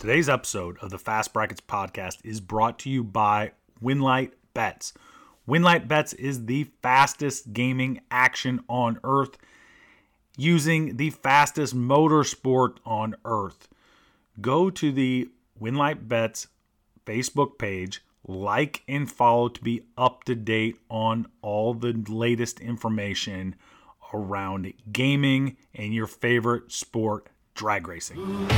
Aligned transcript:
Today's 0.00 0.30
episode 0.30 0.78
of 0.80 0.88
the 0.88 0.96
Fast 0.96 1.34
Brackets 1.34 1.60
podcast 1.60 2.20
is 2.24 2.40
brought 2.40 2.78
to 2.78 2.88
you 2.88 3.04
by 3.04 3.52
Winlight 3.82 4.30
Bets. 4.54 4.94
Winlight 5.46 5.88
Bets 5.88 6.14
is 6.14 6.46
the 6.46 6.70
fastest 6.80 7.52
gaming 7.52 8.00
action 8.10 8.64
on 8.66 8.98
earth 9.04 9.36
using 10.38 10.96
the 10.96 11.10
fastest 11.10 11.76
motorsport 11.76 12.78
on 12.86 13.14
earth. 13.26 13.68
Go 14.40 14.70
to 14.70 14.90
the 14.90 15.28
Winlight 15.60 16.08
Bets 16.08 16.46
Facebook 17.04 17.58
page, 17.58 18.02
like 18.26 18.82
and 18.88 19.12
follow 19.12 19.50
to 19.50 19.62
be 19.62 19.82
up 19.98 20.24
to 20.24 20.34
date 20.34 20.78
on 20.88 21.26
all 21.42 21.74
the 21.74 21.92
latest 22.08 22.58
information 22.58 23.54
around 24.14 24.72
gaming 24.90 25.58
and 25.74 25.92
your 25.92 26.06
favorite 26.06 26.72
sport, 26.72 27.26
drag 27.54 27.86
racing. 27.86 28.48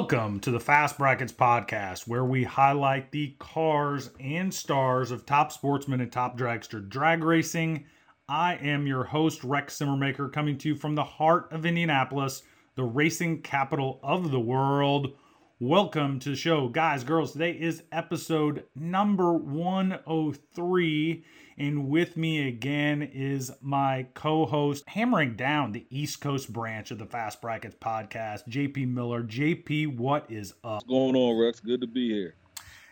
Welcome 0.00 0.40
to 0.40 0.50
the 0.50 0.58
Fast 0.58 0.96
Brackets 0.96 1.30
podcast, 1.30 2.08
where 2.08 2.24
we 2.24 2.42
highlight 2.42 3.10
the 3.10 3.36
cars 3.38 4.08
and 4.18 4.52
stars 4.52 5.10
of 5.10 5.26
top 5.26 5.52
sportsmen 5.52 6.00
and 6.00 6.10
top 6.10 6.38
dragster 6.38 6.88
drag 6.88 7.22
racing. 7.22 7.84
I 8.26 8.54
am 8.54 8.86
your 8.86 9.04
host, 9.04 9.44
Rex 9.44 9.78
Simmermaker, 9.78 10.32
coming 10.32 10.56
to 10.56 10.68
you 10.68 10.74
from 10.74 10.94
the 10.94 11.04
heart 11.04 11.48
of 11.52 11.66
Indianapolis, 11.66 12.42
the 12.76 12.82
racing 12.82 13.42
capital 13.42 14.00
of 14.02 14.30
the 14.30 14.40
world. 14.40 15.12
Welcome 15.60 16.18
to 16.20 16.30
the 16.30 16.36
show, 16.36 16.68
guys, 16.68 17.04
girls. 17.04 17.32
Today 17.32 17.50
is 17.50 17.82
episode 17.92 18.64
number 18.74 19.34
103. 19.34 21.24
And 21.60 21.90
with 21.90 22.16
me 22.16 22.48
again 22.48 23.02
is 23.02 23.52
my 23.60 24.06
co 24.14 24.46
host, 24.46 24.82
hammering 24.88 25.36
down 25.36 25.72
the 25.72 25.84
East 25.90 26.22
Coast 26.22 26.50
branch 26.50 26.90
of 26.90 26.98
the 26.98 27.04
Fast 27.04 27.42
Brackets 27.42 27.76
podcast, 27.78 28.48
JP 28.48 28.88
Miller. 28.94 29.22
JP, 29.22 29.98
what 29.98 30.24
is 30.30 30.54
up? 30.64 30.76
What's 30.76 30.86
going 30.86 31.14
on, 31.14 31.38
Rex? 31.38 31.60
Good 31.60 31.82
to 31.82 31.86
be 31.86 32.08
here. 32.08 32.34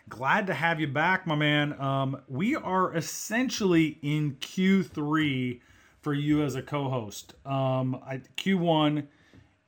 Glad 0.07 0.45
to 0.45 0.53
have 0.53 0.79
you 0.79 0.85
back, 0.85 1.25
my 1.25 1.33
man. 1.33 1.81
Um, 1.81 2.21
we 2.27 2.55
are 2.55 2.95
essentially 2.95 3.97
in 4.03 4.35
Q3 4.35 5.61
for 6.03 6.13
you 6.13 6.43
as 6.43 6.53
a 6.53 6.61
co 6.61 6.91
host. 6.91 7.33
Um, 7.47 7.99
I, 8.05 8.21
Q1, 8.37 9.07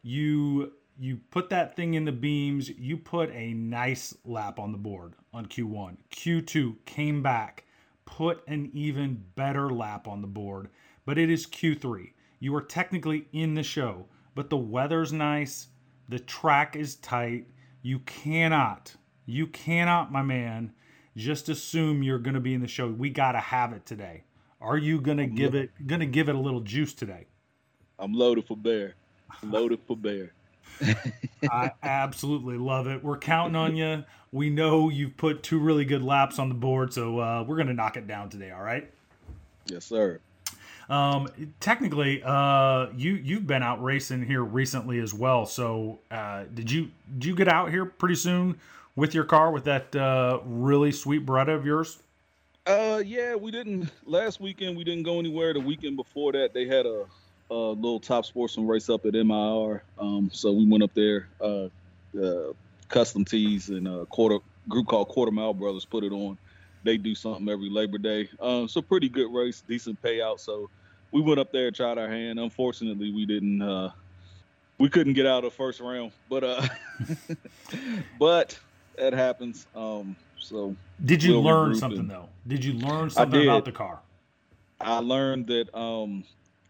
you 0.03 0.73
you 0.99 1.17
put 1.31 1.49
that 1.49 1.75
thing 1.75 1.95
in 1.95 2.05
the 2.05 2.11
beams, 2.11 2.69
you 2.69 2.97
put 2.97 3.31
a 3.31 3.55
nice 3.55 4.16
lap 4.25 4.59
on 4.59 4.72
the 4.72 4.77
board 4.77 5.16
on 5.33 5.47
Q1. 5.47 5.97
Q2 6.11 6.75
came 6.85 7.23
back 7.23 7.66
put 8.11 8.43
an 8.47 8.69
even 8.73 9.23
better 9.35 9.69
lap 9.71 10.07
on 10.07 10.21
the 10.21 10.27
board, 10.27 10.69
but 11.05 11.17
it 11.17 11.31
is 11.31 11.47
Q3. 11.47 12.11
You 12.39 12.53
are 12.55 12.61
technically 12.61 13.27
in 13.31 13.55
the 13.55 13.63
show, 13.63 14.05
but 14.35 14.49
the 14.49 14.57
weather's 14.57 15.13
nice, 15.13 15.67
the 16.09 16.19
track 16.19 16.75
is 16.75 16.95
tight. 16.95 17.47
You 17.81 17.99
cannot, 17.99 18.93
you 19.25 19.47
cannot, 19.47 20.11
my 20.11 20.21
man, 20.21 20.73
just 21.15 21.49
assume 21.49 22.03
you're 22.03 22.19
going 22.19 22.33
to 22.33 22.41
be 22.41 22.53
in 22.53 22.61
the 22.61 22.67
show. 22.67 22.87
We 22.87 23.09
got 23.09 23.31
to 23.31 23.39
have 23.39 23.71
it 23.73 23.85
today. 23.85 24.23
Are 24.59 24.77
you 24.77 25.01
going 25.01 25.17
to 25.17 25.25
give 25.25 25.55
it 25.55 25.71
going 25.87 26.01
to 26.01 26.05
give 26.05 26.29
it 26.29 26.35
a 26.35 26.39
little 26.39 26.61
juice 26.61 26.93
today? 26.93 27.25
I'm 27.97 28.13
loaded 28.13 28.45
for 28.45 28.57
bear. 28.57 28.95
Loaded 29.41 29.79
for 29.88 29.97
bear. 29.97 30.33
I 31.49 31.71
absolutely 31.83 32.57
love 32.57 32.87
it. 32.87 33.03
We're 33.03 33.17
counting 33.17 33.55
on 33.55 33.75
you. 33.75 34.03
We 34.31 34.49
know 34.49 34.89
you've 34.89 35.17
put 35.17 35.43
two 35.43 35.59
really 35.59 35.85
good 35.85 36.03
laps 36.03 36.39
on 36.39 36.49
the 36.49 36.55
board, 36.55 36.93
so 36.93 37.19
uh, 37.19 37.43
we're 37.47 37.57
going 37.57 37.67
to 37.67 37.73
knock 37.73 37.97
it 37.97 38.07
down 38.07 38.29
today. 38.29 38.51
All 38.51 38.63
right? 38.63 38.89
Yes, 39.67 39.85
sir. 39.85 40.19
Um, 40.89 41.29
technically, 41.59 42.21
uh, 42.23 42.87
you 42.95 43.13
you've 43.13 43.47
been 43.47 43.63
out 43.63 43.81
racing 43.81 44.25
here 44.25 44.43
recently 44.43 44.99
as 44.99 45.13
well. 45.13 45.45
So, 45.45 45.99
uh, 46.09 46.43
did 46.53 46.69
you 46.69 46.91
did 47.17 47.25
you 47.25 47.35
get 47.35 47.47
out 47.47 47.69
here 47.69 47.85
pretty 47.85 48.15
soon 48.15 48.59
with 48.95 49.13
your 49.13 49.23
car 49.23 49.51
with 49.51 49.63
that 49.65 49.95
uh, 49.95 50.39
really 50.45 50.91
sweet 50.91 51.25
Beretta 51.25 51.55
of 51.55 51.65
yours? 51.65 51.99
Uh, 52.65 53.01
yeah, 53.05 53.35
we 53.35 53.51
didn't 53.51 53.89
last 54.05 54.39
weekend. 54.39 54.77
We 54.77 54.83
didn't 54.83 55.03
go 55.03 55.17
anywhere. 55.19 55.53
The 55.53 55.61
weekend 55.61 55.95
before 55.95 56.31
that, 56.33 56.53
they 56.53 56.65
had 56.67 56.85
a 56.85 57.05
a 57.51 57.72
little 57.72 58.00
top 58.00 58.25
sportsman 58.25 58.66
race 58.66 58.89
up 58.89 59.06
at 59.06 59.13
MIR. 59.13 59.84
Um, 60.00 60.29
so 60.31 60.51
we 60.51 60.66
went 60.66 60.84
up 60.84 60.94
there. 60.94 61.28
Uh, 61.39 61.67
uh, 62.19 62.53
custom 62.88 63.25
tees 63.25 63.69
and 63.69 63.88
a 63.88 64.06
quarter 64.06 64.39
group 64.67 64.88
called 64.88 65.09
Quarter 65.09 65.31
Mile 65.31 65.53
Brothers 65.53 65.85
put 65.85 66.03
it 66.03 66.12
on. 66.12 66.38
They 66.84 66.97
do 66.97 67.13
something 67.13 67.47
every 67.47 67.69
Labor 67.69 67.97
Day. 67.97 68.29
Um, 68.39 68.67
so 68.67 68.81
pretty 68.81 69.09
good 69.09 69.31
race, 69.34 69.63
decent 69.67 70.01
payout. 70.01 70.39
So 70.39 70.69
we 71.12 71.22
went 71.22 71.39
up 71.39 71.51
there 71.51 71.67
and 71.67 71.75
tried 71.75 71.97
our 71.97 72.07
hand. 72.07 72.39
Unfortunately, 72.39 73.12
we 73.12 73.25
didn't. 73.25 73.62
Uh, 73.62 73.91
we 74.78 74.89
couldn't 74.89 75.13
get 75.13 75.28
out 75.28 75.44
of 75.44 75.51
the 75.51 75.56
first 75.56 75.79
round, 75.79 76.12
but 76.28 76.44
uh, 76.44 76.68
but 78.19 78.57
that 78.97 79.13
happens. 79.13 79.68
Um, 79.75 80.16
so 80.39 80.75
did 81.06 81.22
you 81.22 81.33
we'll 81.33 81.44
learn 81.44 81.75
something 81.75 82.07
though? 82.07 82.29
Did 82.47 82.66
you 82.66 82.73
learn 82.73 83.09
something 83.09 83.44
about 83.44 83.66
the 83.66 83.72
car? 83.72 84.00
I 84.79 84.97
learned 84.97 85.47
that 85.47 85.78
um, 85.78 86.23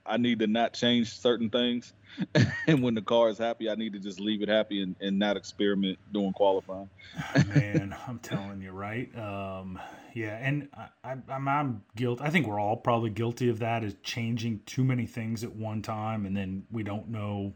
I 0.06 0.17
need 0.17 0.39
to 0.39 0.47
not 0.47 0.73
change 0.73 1.17
certain 1.17 1.50
things. 1.50 1.94
and 2.67 2.84
when 2.84 2.94
the 2.94 3.01
car 3.01 3.29
is 3.29 3.38
happy, 3.38 3.69
I 3.69 3.75
need 3.75 3.94
to 3.94 4.00
just 4.00 4.19
leave 4.19 4.41
it 4.41 4.50
happy 4.50 4.81
and, 4.81 4.95
and 5.00 5.17
not 5.17 5.38
experiment 5.38 5.97
doing 6.12 6.34
qualifying. 6.34 6.89
Man, 7.47 7.95
I'm 8.07 8.19
telling 8.19 8.62
you, 8.62 8.72
right? 8.72 9.09
Um, 9.17 9.79
yeah, 10.13 10.38
and 10.41 10.67
I, 10.73 10.88
I, 11.03 11.16
I'm, 11.29 11.47
I'm 11.47 11.84
guilty. 11.95 12.23
I 12.23 12.29
think 12.29 12.47
we're 12.47 12.59
all 12.59 12.75
probably 12.75 13.09
guilty 13.09 13.50
of 13.50 13.59
that, 13.59 13.84
is 13.84 13.95
changing 14.03 14.62
too 14.66 14.84
many 14.84 15.06
things 15.06 15.44
at 15.44 15.56
one 15.56 15.81
time, 15.81 16.25
and 16.25 16.35
then 16.35 16.66
we 16.72 16.83
don't 16.83 17.09
know 17.09 17.53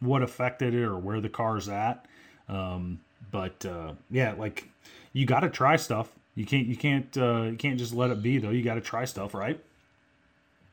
what 0.00 0.22
affected 0.22 0.74
it 0.74 0.82
or 0.82 0.98
where 0.98 1.20
the 1.20 1.28
car's 1.28 1.68
at. 1.68 2.06
Um, 2.48 3.00
but 3.30 3.64
uh, 3.64 3.92
yeah, 4.10 4.34
like 4.36 4.68
you 5.12 5.26
got 5.26 5.40
to 5.40 5.50
try 5.50 5.76
stuff. 5.76 6.10
You 6.34 6.44
can't, 6.44 6.66
you 6.66 6.76
can't, 6.76 7.16
uh, 7.16 7.42
you 7.42 7.56
can't 7.56 7.78
just 7.78 7.94
let 7.94 8.10
it 8.10 8.22
be 8.22 8.38
though. 8.38 8.50
You 8.50 8.62
got 8.62 8.74
to 8.74 8.80
try 8.80 9.04
stuff, 9.04 9.34
right? 9.34 9.62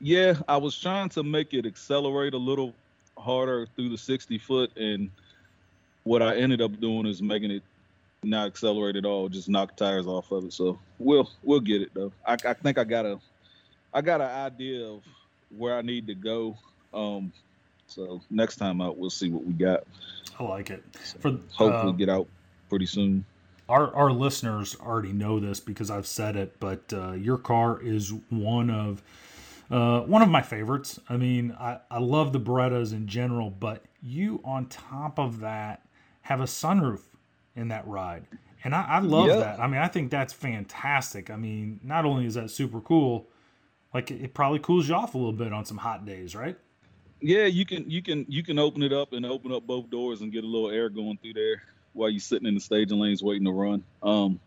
Yeah, 0.01 0.35
I 0.47 0.57
was 0.57 0.79
trying 0.79 1.09
to 1.09 1.23
make 1.23 1.53
it 1.53 1.65
accelerate 1.65 2.33
a 2.33 2.37
little 2.37 2.73
harder 3.17 3.67
through 3.75 3.89
the 3.89 3.97
60 3.97 4.37
foot, 4.37 4.75
and 4.77 5.09
what 6.03 6.21
I 6.21 6.37
ended 6.37 6.61
up 6.61 6.79
doing 6.79 7.05
is 7.05 7.21
making 7.21 7.51
it 7.51 7.63
not 8.23 8.47
accelerate 8.47 8.95
at 8.95 9.05
all, 9.05 9.29
just 9.29 9.49
knock 9.49 9.75
tires 9.75 10.07
off 10.07 10.31
of 10.31 10.45
it. 10.45 10.53
So 10.53 10.79
we'll 10.97 11.29
we'll 11.43 11.59
get 11.59 11.81
it 11.81 11.91
though. 11.93 12.11
I, 12.25 12.33
I 12.33 12.53
think 12.53 12.77
I 12.77 12.83
got 12.83 13.05
a 13.05 13.19
I 13.93 14.01
got 14.01 14.21
an 14.21 14.29
idea 14.29 14.85
of 14.85 15.03
where 15.57 15.77
I 15.77 15.81
need 15.81 16.07
to 16.07 16.15
go. 16.15 16.57
Um, 16.93 17.31
so 17.87 18.21
next 18.29 18.57
time 18.57 18.81
out, 18.81 18.97
we'll 18.97 19.09
see 19.09 19.29
what 19.29 19.45
we 19.45 19.53
got. 19.53 19.83
I 20.39 20.43
like 20.43 20.69
it. 20.69 20.83
For 21.19 21.31
hopefully 21.53 21.89
uh, 21.89 21.91
get 21.91 22.09
out 22.09 22.27
pretty 22.69 22.85
soon. 22.85 23.25
Our 23.67 23.93
our 23.93 24.11
listeners 24.11 24.75
already 24.79 25.13
know 25.13 25.39
this 25.39 25.59
because 25.59 25.91
I've 25.91 26.07
said 26.07 26.35
it, 26.35 26.59
but 26.59 26.91
uh, 26.93 27.11
your 27.11 27.37
car 27.37 27.79
is 27.81 28.13
one 28.29 28.69
of 28.69 29.01
uh, 29.71 30.01
one 30.01 30.21
of 30.21 30.29
my 30.29 30.41
favorites. 30.41 30.99
I 31.09 31.17
mean, 31.17 31.55
I, 31.59 31.79
I 31.91 31.99
love 31.99 32.33
the 32.33 32.39
Berettas 32.39 32.91
in 32.93 33.07
general, 33.07 33.49
but 33.49 33.83
you 34.01 34.41
on 34.43 34.67
top 34.67 35.19
of 35.19 35.41
that 35.41 35.85
have 36.21 36.41
a 36.41 36.45
sunroof 36.45 37.01
in 37.55 37.67
that 37.69 37.87
ride. 37.87 38.25
And 38.63 38.75
I, 38.75 38.85
I 38.85 38.99
love 38.99 39.27
yep. 39.27 39.39
that. 39.39 39.59
I 39.59 39.67
mean, 39.67 39.79
I 39.79 39.87
think 39.87 40.11
that's 40.11 40.33
fantastic. 40.33 41.29
I 41.29 41.35
mean, 41.35 41.79
not 41.83 42.05
only 42.05 42.25
is 42.25 42.33
that 42.33 42.51
super 42.51 42.81
cool, 42.81 43.27
like 43.93 44.11
it, 44.11 44.21
it 44.21 44.33
probably 44.33 44.59
cools 44.59 44.89
you 44.89 44.95
off 44.95 45.15
a 45.15 45.17
little 45.17 45.33
bit 45.33 45.53
on 45.53 45.65
some 45.65 45.77
hot 45.77 46.05
days, 46.05 46.35
right? 46.35 46.57
Yeah, 47.21 47.45
you 47.45 47.65
can 47.65 47.89
you 47.89 48.01
can 48.01 48.25
you 48.29 48.43
can 48.43 48.57
open 48.59 48.81
it 48.81 48.93
up 48.93 49.13
and 49.13 49.25
open 49.25 49.51
up 49.51 49.67
both 49.67 49.89
doors 49.89 50.21
and 50.21 50.31
get 50.31 50.43
a 50.43 50.47
little 50.47 50.69
air 50.69 50.89
going 50.89 51.17
through 51.17 51.33
there 51.33 51.63
while 51.93 52.09
you're 52.09 52.19
sitting 52.19 52.47
in 52.47 52.53
the 52.53 52.61
staging 52.61 52.97
lanes 52.97 53.21
waiting 53.21 53.45
to 53.45 53.51
run. 53.51 53.83
Um, 54.01 54.39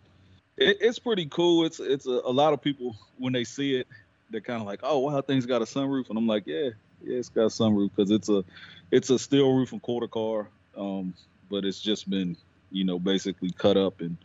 it, 0.57 0.79
it's 0.81 0.99
pretty 0.99 1.27
cool. 1.27 1.67
It's 1.67 1.81
it's 1.81 2.07
a, 2.07 2.21
a, 2.25 2.33
lot 2.33 2.53
of 2.53 2.63
people 2.63 2.97
when 3.19 3.33
they 3.33 3.45
see 3.45 3.77
it, 3.77 3.89
they're 4.33 4.41
kind 4.41 4.61
of 4.61 4.67
like, 4.67 4.81
oh 4.83 4.99
wow, 4.99 5.21
thing's 5.21 5.47
got 5.47 5.63
a 5.63 5.67
sunroof, 5.67 6.09
and 6.09 6.19
I'm 6.19 6.27
like, 6.27 6.47
yeah, 6.47 6.71
yeah, 7.05 7.19
it's 7.19 7.29
got 7.29 7.43
a 7.43 7.47
sunroof 7.47 7.91
because 7.95 8.11
it's 8.11 8.29
a 8.29 8.45
it's 8.91 9.11
a 9.11 9.19
steel 9.19 9.55
roof 9.55 9.73
and 9.73 9.81
quarter 9.81 10.09
car, 10.09 10.49
um, 10.77 11.15
but 11.51 11.65
it's 11.65 11.81
just 11.81 12.09
been 12.11 12.37
you 12.71 12.85
know 12.85 12.99
basically 12.99 13.51
cut 13.51 13.77
up, 13.77 14.01
and 14.01 14.17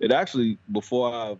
it 0.00 0.10
actually 0.10 0.58
before 0.72 1.12
I 1.12 1.36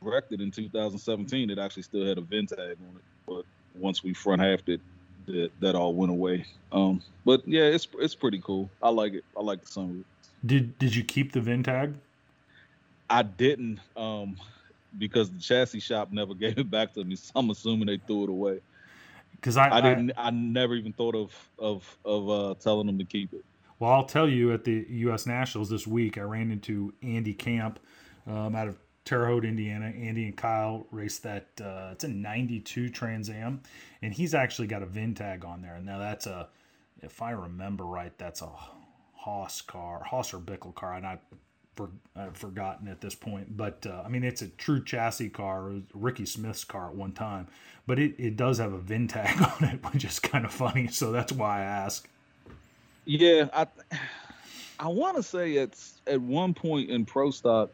wrecked 0.00 0.32
it 0.32 0.40
in 0.40 0.50
2017, 0.50 1.50
it 1.50 1.58
actually 1.58 1.82
still 1.82 2.06
had 2.06 2.18
a 2.18 2.22
VIN 2.22 2.46
tag 2.46 2.58
on 2.58 2.96
it, 2.96 3.04
but 3.26 3.44
once 3.74 4.02
we 4.02 4.14
front 4.14 4.40
halved 4.40 4.68
it, 4.68 4.80
that, 5.26 5.50
that 5.60 5.74
all 5.74 5.94
went 5.94 6.12
away. 6.12 6.46
Um, 6.72 7.02
but 7.24 7.46
yeah, 7.46 7.64
it's 7.64 7.88
it's 7.98 8.14
pretty 8.14 8.40
cool. 8.42 8.70
I 8.82 8.90
like 8.90 9.14
it. 9.14 9.24
I 9.36 9.42
like 9.42 9.62
the 9.62 9.68
sunroof. 9.68 10.04
Did 10.44 10.78
did 10.78 10.94
you 10.94 11.04
keep 11.04 11.32
the 11.32 11.40
VIN 11.40 11.62
tag? 11.62 11.94
I 13.10 13.22
didn't 13.22 13.80
um, 13.96 14.36
because 14.98 15.30
the 15.30 15.38
chassis 15.38 15.80
shop 15.80 16.12
never 16.12 16.34
gave 16.34 16.58
it 16.58 16.70
back 16.70 16.92
to 16.94 17.04
me. 17.04 17.16
So 17.16 17.32
I'm 17.36 17.50
assuming 17.50 17.86
they 17.86 17.98
threw 17.98 18.24
it 18.24 18.30
away. 18.30 18.60
Because 19.32 19.56
I, 19.56 19.68
I 19.68 19.80
didn't. 19.80 20.12
I, 20.16 20.28
I, 20.28 20.30
never 20.30 20.74
even 20.74 20.92
thought 20.92 21.14
of 21.14 21.50
of 21.58 21.98
of 22.04 22.30
uh, 22.30 22.54
telling 22.60 22.86
them 22.86 22.98
to 22.98 23.04
keep 23.04 23.32
it. 23.34 23.44
Well, 23.78 23.90
I'll 23.90 24.06
tell 24.06 24.28
you 24.28 24.52
at 24.52 24.64
the 24.64 24.86
U.S. 24.88 25.26
Nationals 25.26 25.68
this 25.68 25.86
week, 25.86 26.16
I 26.16 26.22
ran 26.22 26.50
into 26.50 26.94
Andy 27.02 27.34
Camp 27.34 27.80
um, 28.26 28.54
out 28.54 28.68
of 28.68 28.78
Terre 29.04 29.26
Haute, 29.26 29.44
Indiana. 29.44 29.86
Andy 29.86 30.24
and 30.24 30.36
Kyle 30.36 30.86
raced 30.90 31.24
that. 31.24 31.48
Uh, 31.60 31.90
it's 31.92 32.04
a 32.04 32.08
'92 32.08 32.88
Trans 32.88 33.28
Am, 33.28 33.60
and 34.00 34.14
he's 34.14 34.34
actually 34.34 34.68
got 34.68 34.82
a 34.82 34.86
VIN 34.86 35.14
tag 35.14 35.44
on 35.44 35.60
there. 35.60 35.78
Now 35.82 35.98
that's 35.98 36.26
a, 36.26 36.48
if 37.02 37.20
I 37.20 37.32
remember 37.32 37.84
right, 37.84 38.16
that's 38.16 38.40
a 38.40 38.48
Haas 39.14 39.60
car, 39.60 40.02
Haas 40.04 40.32
or 40.32 40.38
Bickel 40.38 40.74
car. 40.74 40.94
And 40.94 41.06
I 41.06 41.18
for, 41.74 41.90
I've 42.16 42.36
forgotten 42.36 42.88
at 42.88 43.00
this 43.00 43.14
point, 43.14 43.56
but 43.56 43.86
uh, 43.86 44.02
I 44.04 44.08
mean 44.08 44.24
it's 44.24 44.42
a 44.42 44.48
true 44.48 44.82
chassis 44.82 45.30
car, 45.30 45.72
Ricky 45.92 46.26
Smith's 46.26 46.64
car 46.64 46.88
at 46.88 46.94
one 46.94 47.12
time, 47.12 47.48
but 47.86 47.98
it, 47.98 48.14
it 48.18 48.36
does 48.36 48.58
have 48.58 48.72
a 48.72 48.78
VIN 48.78 49.08
tag 49.08 49.40
on 49.62 49.68
it, 49.68 49.92
which 49.92 50.04
is 50.04 50.18
kind 50.18 50.44
of 50.44 50.52
funny. 50.52 50.88
So 50.88 51.12
that's 51.12 51.32
why 51.32 51.60
I 51.60 51.62
ask. 51.62 52.08
Yeah, 53.04 53.48
I 53.52 53.66
I 54.78 54.88
want 54.88 55.16
to 55.16 55.22
say 55.22 55.52
it's 55.54 56.00
at 56.06 56.20
one 56.20 56.54
point 56.54 56.90
in 56.90 57.04
Pro 57.04 57.30
Stock 57.30 57.70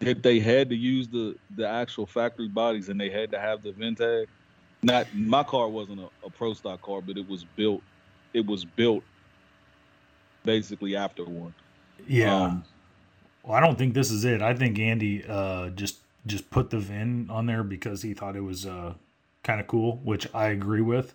that 0.00 0.22
they 0.22 0.40
had 0.40 0.68
to 0.70 0.76
use 0.76 1.08
the 1.08 1.36
the 1.56 1.68
actual 1.68 2.06
factory 2.06 2.48
bodies 2.48 2.88
and 2.88 3.00
they 3.00 3.10
had 3.10 3.30
to 3.32 3.38
have 3.38 3.62
the 3.62 3.72
VIN 3.72 3.94
tag. 3.94 4.28
Not 4.82 5.06
my 5.14 5.42
car 5.42 5.68
wasn't 5.68 6.00
a, 6.00 6.08
a 6.26 6.30
Pro 6.30 6.54
Stock 6.54 6.82
car, 6.82 7.00
but 7.00 7.16
it 7.16 7.28
was 7.28 7.44
built. 7.56 7.82
It 8.32 8.46
was 8.46 8.64
built 8.64 9.02
basically 10.44 10.96
after 10.96 11.24
one. 11.24 11.54
Yeah. 12.06 12.34
Um, 12.34 12.64
well, 13.42 13.54
I 13.54 13.60
don't 13.60 13.78
think 13.78 13.94
this 13.94 14.10
is 14.10 14.24
it. 14.24 14.42
I 14.42 14.54
think 14.54 14.78
Andy 14.78 15.24
uh, 15.26 15.70
just 15.70 15.98
just 16.26 16.50
put 16.50 16.70
the 16.70 16.78
VIN 16.78 17.28
on 17.30 17.46
there 17.46 17.62
because 17.62 18.02
he 18.02 18.14
thought 18.14 18.36
it 18.36 18.42
was 18.42 18.66
uh, 18.66 18.94
kind 19.42 19.60
of 19.60 19.66
cool, 19.66 19.96
which 20.04 20.32
I 20.34 20.48
agree 20.48 20.82
with. 20.82 21.14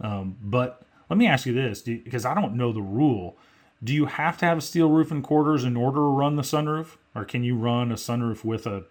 Um, 0.00 0.36
but 0.42 0.82
let 1.10 1.18
me 1.18 1.26
ask 1.26 1.46
you 1.46 1.52
this, 1.52 1.82
because 1.82 2.24
I 2.24 2.34
don't 2.34 2.54
know 2.54 2.72
the 2.72 2.82
rule. 2.82 3.36
Do 3.82 3.92
you 3.92 4.06
have 4.06 4.38
to 4.38 4.46
have 4.46 4.58
a 4.58 4.60
steel 4.60 4.88
roof 4.88 5.10
and 5.10 5.22
quarters 5.24 5.64
in 5.64 5.76
order 5.76 5.96
to 5.96 6.02
run 6.02 6.36
the 6.36 6.42
sunroof, 6.42 6.96
or 7.14 7.24
can 7.24 7.42
you 7.42 7.56
run 7.56 7.90
a 7.90 7.96
sunroof 7.96 8.44
with 8.44 8.66
a 8.66 8.84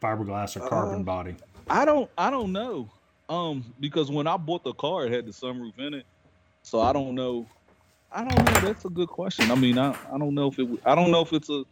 fiberglass 0.00 0.56
or 0.56 0.68
carbon 0.68 1.00
uh, 1.00 1.04
body? 1.04 1.36
I 1.68 1.84
don't. 1.84 2.08
I 2.16 2.30
don't 2.30 2.52
know. 2.52 2.88
Um, 3.28 3.64
because 3.78 4.10
when 4.10 4.26
I 4.26 4.36
bought 4.36 4.64
the 4.64 4.72
car, 4.72 5.06
it 5.06 5.12
had 5.12 5.26
the 5.26 5.32
sunroof 5.32 5.78
in 5.78 5.94
it, 5.94 6.06
so 6.62 6.80
I 6.80 6.92
don't 6.92 7.14
know. 7.14 7.46
I 8.12 8.24
don't 8.24 8.44
know. 8.44 8.60
That's 8.60 8.84
a 8.84 8.88
good 8.88 9.08
question. 9.08 9.50
I 9.50 9.54
mean, 9.54 9.78
I, 9.78 9.96
I 10.12 10.18
don't 10.18 10.34
know 10.34 10.48
if 10.48 10.58
it. 10.58 10.68
I 10.84 10.94
don't 10.94 11.10
know 11.10 11.22
if 11.22 11.32
it's 11.32 11.48
a 11.50 11.64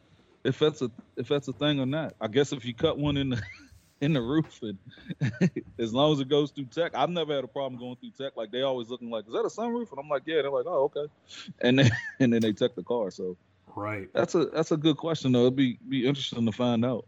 if 0.44 0.58
that's 0.58 0.82
a 0.82 0.90
if 1.16 1.28
that's 1.28 1.48
a 1.48 1.52
thing 1.52 1.80
or 1.80 1.86
not. 1.86 2.14
I 2.20 2.28
guess 2.28 2.52
if 2.52 2.64
you 2.64 2.74
cut 2.74 2.98
one 2.98 3.16
in 3.16 3.30
the 3.30 3.42
in 4.00 4.12
the 4.12 4.22
roof 4.22 4.60
and 4.62 4.78
as 5.78 5.92
long 5.92 6.12
as 6.12 6.20
it 6.20 6.28
goes 6.28 6.50
through 6.50 6.66
tech, 6.66 6.94
I've 6.94 7.10
never 7.10 7.34
had 7.34 7.44
a 7.44 7.48
problem 7.48 7.80
going 7.80 7.96
through 7.96 8.12
tech. 8.24 8.36
Like 8.36 8.50
they 8.50 8.62
always 8.62 8.88
looking 8.88 9.10
like, 9.10 9.26
is 9.26 9.32
that 9.32 9.40
a 9.40 9.48
sunroof? 9.48 9.90
And 9.90 9.98
I'm 9.98 10.08
like, 10.08 10.22
yeah. 10.26 10.42
They're 10.42 10.50
like, 10.50 10.66
oh, 10.66 10.90
okay. 10.94 11.12
And 11.60 11.78
then 11.78 11.90
and 12.20 12.32
then 12.32 12.40
they 12.40 12.52
check 12.52 12.74
the 12.74 12.82
car. 12.82 13.10
So 13.10 13.36
right. 13.74 14.08
That's 14.12 14.34
a 14.34 14.46
that's 14.46 14.72
a 14.72 14.76
good 14.76 14.96
question 14.96 15.32
though. 15.32 15.42
It'd 15.42 15.56
be 15.56 15.78
be 15.88 16.06
interesting 16.06 16.46
to 16.46 16.52
find 16.52 16.84
out. 16.84 17.06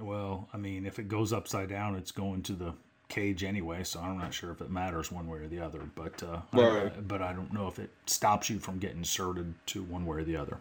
Well, 0.00 0.48
I 0.52 0.58
mean, 0.58 0.86
if 0.86 1.00
it 1.00 1.08
goes 1.08 1.32
upside 1.32 1.68
down, 1.70 1.96
it's 1.96 2.12
going 2.12 2.42
to 2.44 2.52
the 2.52 2.74
cage 3.08 3.42
anyway, 3.42 3.84
so 3.84 4.00
I'm 4.00 4.18
not 4.18 4.34
sure 4.34 4.50
if 4.50 4.60
it 4.60 4.70
matters 4.70 5.10
one 5.10 5.28
way 5.28 5.38
or 5.38 5.48
the 5.48 5.60
other. 5.60 5.80
But 5.94 6.22
uh, 6.22 6.40
right. 6.52 6.92
I, 6.94 7.00
but 7.00 7.22
I 7.22 7.32
don't 7.32 7.52
know 7.52 7.66
if 7.66 7.78
it 7.78 7.90
stops 8.06 8.50
you 8.50 8.58
from 8.58 8.78
getting 8.78 8.98
inserted 8.98 9.54
to 9.66 9.82
one 9.82 10.04
way 10.04 10.18
or 10.18 10.24
the 10.24 10.36
other. 10.36 10.58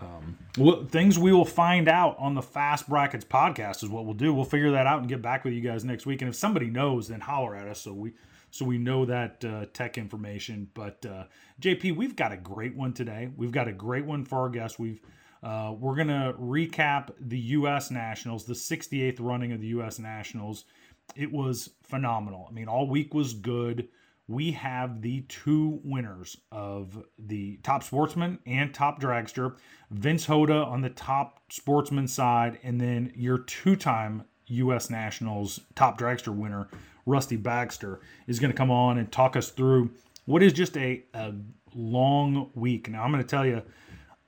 Um, 0.00 0.38
well, 0.58 0.84
things 0.84 1.18
we 1.18 1.32
will 1.32 1.44
find 1.44 1.88
out 1.88 2.16
on 2.18 2.34
the 2.34 2.42
Fast 2.42 2.88
Brackets 2.88 3.24
podcast 3.24 3.82
is 3.82 3.90
what 3.90 4.04
we'll 4.04 4.14
do. 4.14 4.32
We'll 4.32 4.44
figure 4.44 4.70
that 4.72 4.86
out 4.86 5.00
and 5.00 5.08
get 5.08 5.22
back 5.22 5.44
with 5.44 5.52
you 5.52 5.60
guys 5.60 5.84
next 5.84 6.06
week. 6.06 6.22
And 6.22 6.28
if 6.28 6.34
somebody 6.34 6.66
knows, 6.66 7.08
then 7.08 7.20
holler 7.20 7.54
at 7.54 7.68
us 7.68 7.80
so 7.80 7.92
we 7.92 8.12
so 8.50 8.64
we 8.64 8.78
know 8.78 9.04
that 9.04 9.44
uh, 9.44 9.66
tech 9.72 9.98
information. 9.98 10.70
But 10.74 11.04
uh, 11.04 11.24
JP, 11.60 11.96
we've 11.96 12.14
got 12.14 12.30
a 12.30 12.36
great 12.36 12.76
one 12.76 12.92
today. 12.92 13.28
We've 13.36 13.50
got 13.50 13.66
a 13.66 13.72
great 13.72 14.06
one 14.06 14.24
for 14.24 14.38
our 14.38 14.48
guests. 14.48 14.78
We've 14.78 15.00
uh, 15.42 15.74
we're 15.78 15.96
gonna 15.96 16.34
recap 16.40 17.10
the 17.20 17.38
U.S. 17.38 17.90
Nationals, 17.90 18.44
the 18.44 18.54
68th 18.54 19.16
running 19.20 19.52
of 19.52 19.60
the 19.60 19.66
U.S. 19.68 19.98
Nationals 19.98 20.64
it 21.16 21.32
was 21.32 21.70
phenomenal. 21.82 22.46
I 22.48 22.52
mean, 22.52 22.68
all 22.68 22.88
week 22.88 23.14
was 23.14 23.34
good. 23.34 23.88
We 24.26 24.52
have 24.52 25.02
the 25.02 25.20
two 25.22 25.80
winners 25.84 26.36
of 26.50 27.04
the 27.18 27.58
top 27.62 27.82
sportsman 27.82 28.38
and 28.46 28.72
top 28.72 29.00
dragster, 29.00 29.56
Vince 29.90 30.26
Hoda 30.26 30.66
on 30.66 30.80
the 30.80 30.90
top 30.90 31.40
sportsman 31.50 32.08
side, 32.08 32.58
and 32.62 32.80
then 32.80 33.12
your 33.14 33.38
two 33.38 33.76
time 33.76 34.24
U.S. 34.46 34.88
Nationals 34.88 35.60
top 35.74 35.98
dragster 35.98 36.34
winner, 36.34 36.68
Rusty 37.06 37.36
Baxter, 37.36 38.00
is 38.26 38.40
going 38.40 38.50
to 38.50 38.56
come 38.56 38.70
on 38.70 38.96
and 38.98 39.12
talk 39.12 39.36
us 39.36 39.50
through 39.50 39.90
what 40.24 40.42
is 40.42 40.52
just 40.54 40.76
a, 40.78 41.02
a 41.12 41.34
long 41.74 42.50
week. 42.54 42.88
Now, 42.88 43.02
I'm 43.02 43.12
going 43.12 43.22
to 43.22 43.28
tell 43.28 43.44
you, 43.44 43.62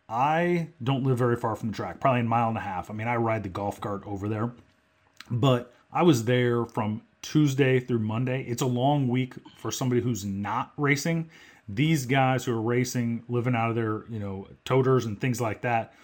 I 0.08 0.68
don't 0.82 1.04
live 1.04 1.18
very 1.18 1.36
far 1.36 1.56
from 1.56 1.70
the 1.70 1.76
track, 1.76 2.00
probably 2.00 2.20
a 2.20 2.24
mile 2.24 2.48
and 2.48 2.58
a 2.58 2.60
half. 2.60 2.90
I 2.90 2.94
mean, 2.94 3.08
I 3.08 3.16
ride 3.16 3.42
the 3.42 3.48
golf 3.48 3.80
cart 3.80 4.02
over 4.06 4.28
there, 4.28 4.52
but 5.30 5.72
I 5.96 6.02
was 6.02 6.26
there 6.26 6.66
from 6.66 7.00
Tuesday 7.22 7.80
through 7.80 8.00
Monday. 8.00 8.42
It's 8.42 8.60
a 8.60 8.66
long 8.66 9.08
week 9.08 9.32
for 9.56 9.70
somebody 9.72 10.02
who's 10.02 10.26
not 10.26 10.74
racing. 10.76 11.30
These 11.70 12.04
guys 12.04 12.44
who 12.44 12.52
are 12.52 12.60
racing, 12.60 13.24
living 13.30 13.54
out 13.54 13.70
of 13.70 13.76
their, 13.76 14.04
you 14.10 14.18
know, 14.18 14.46
toters 14.66 15.06
and 15.06 15.18
things 15.18 15.40
like 15.40 15.62
that. 15.62 15.94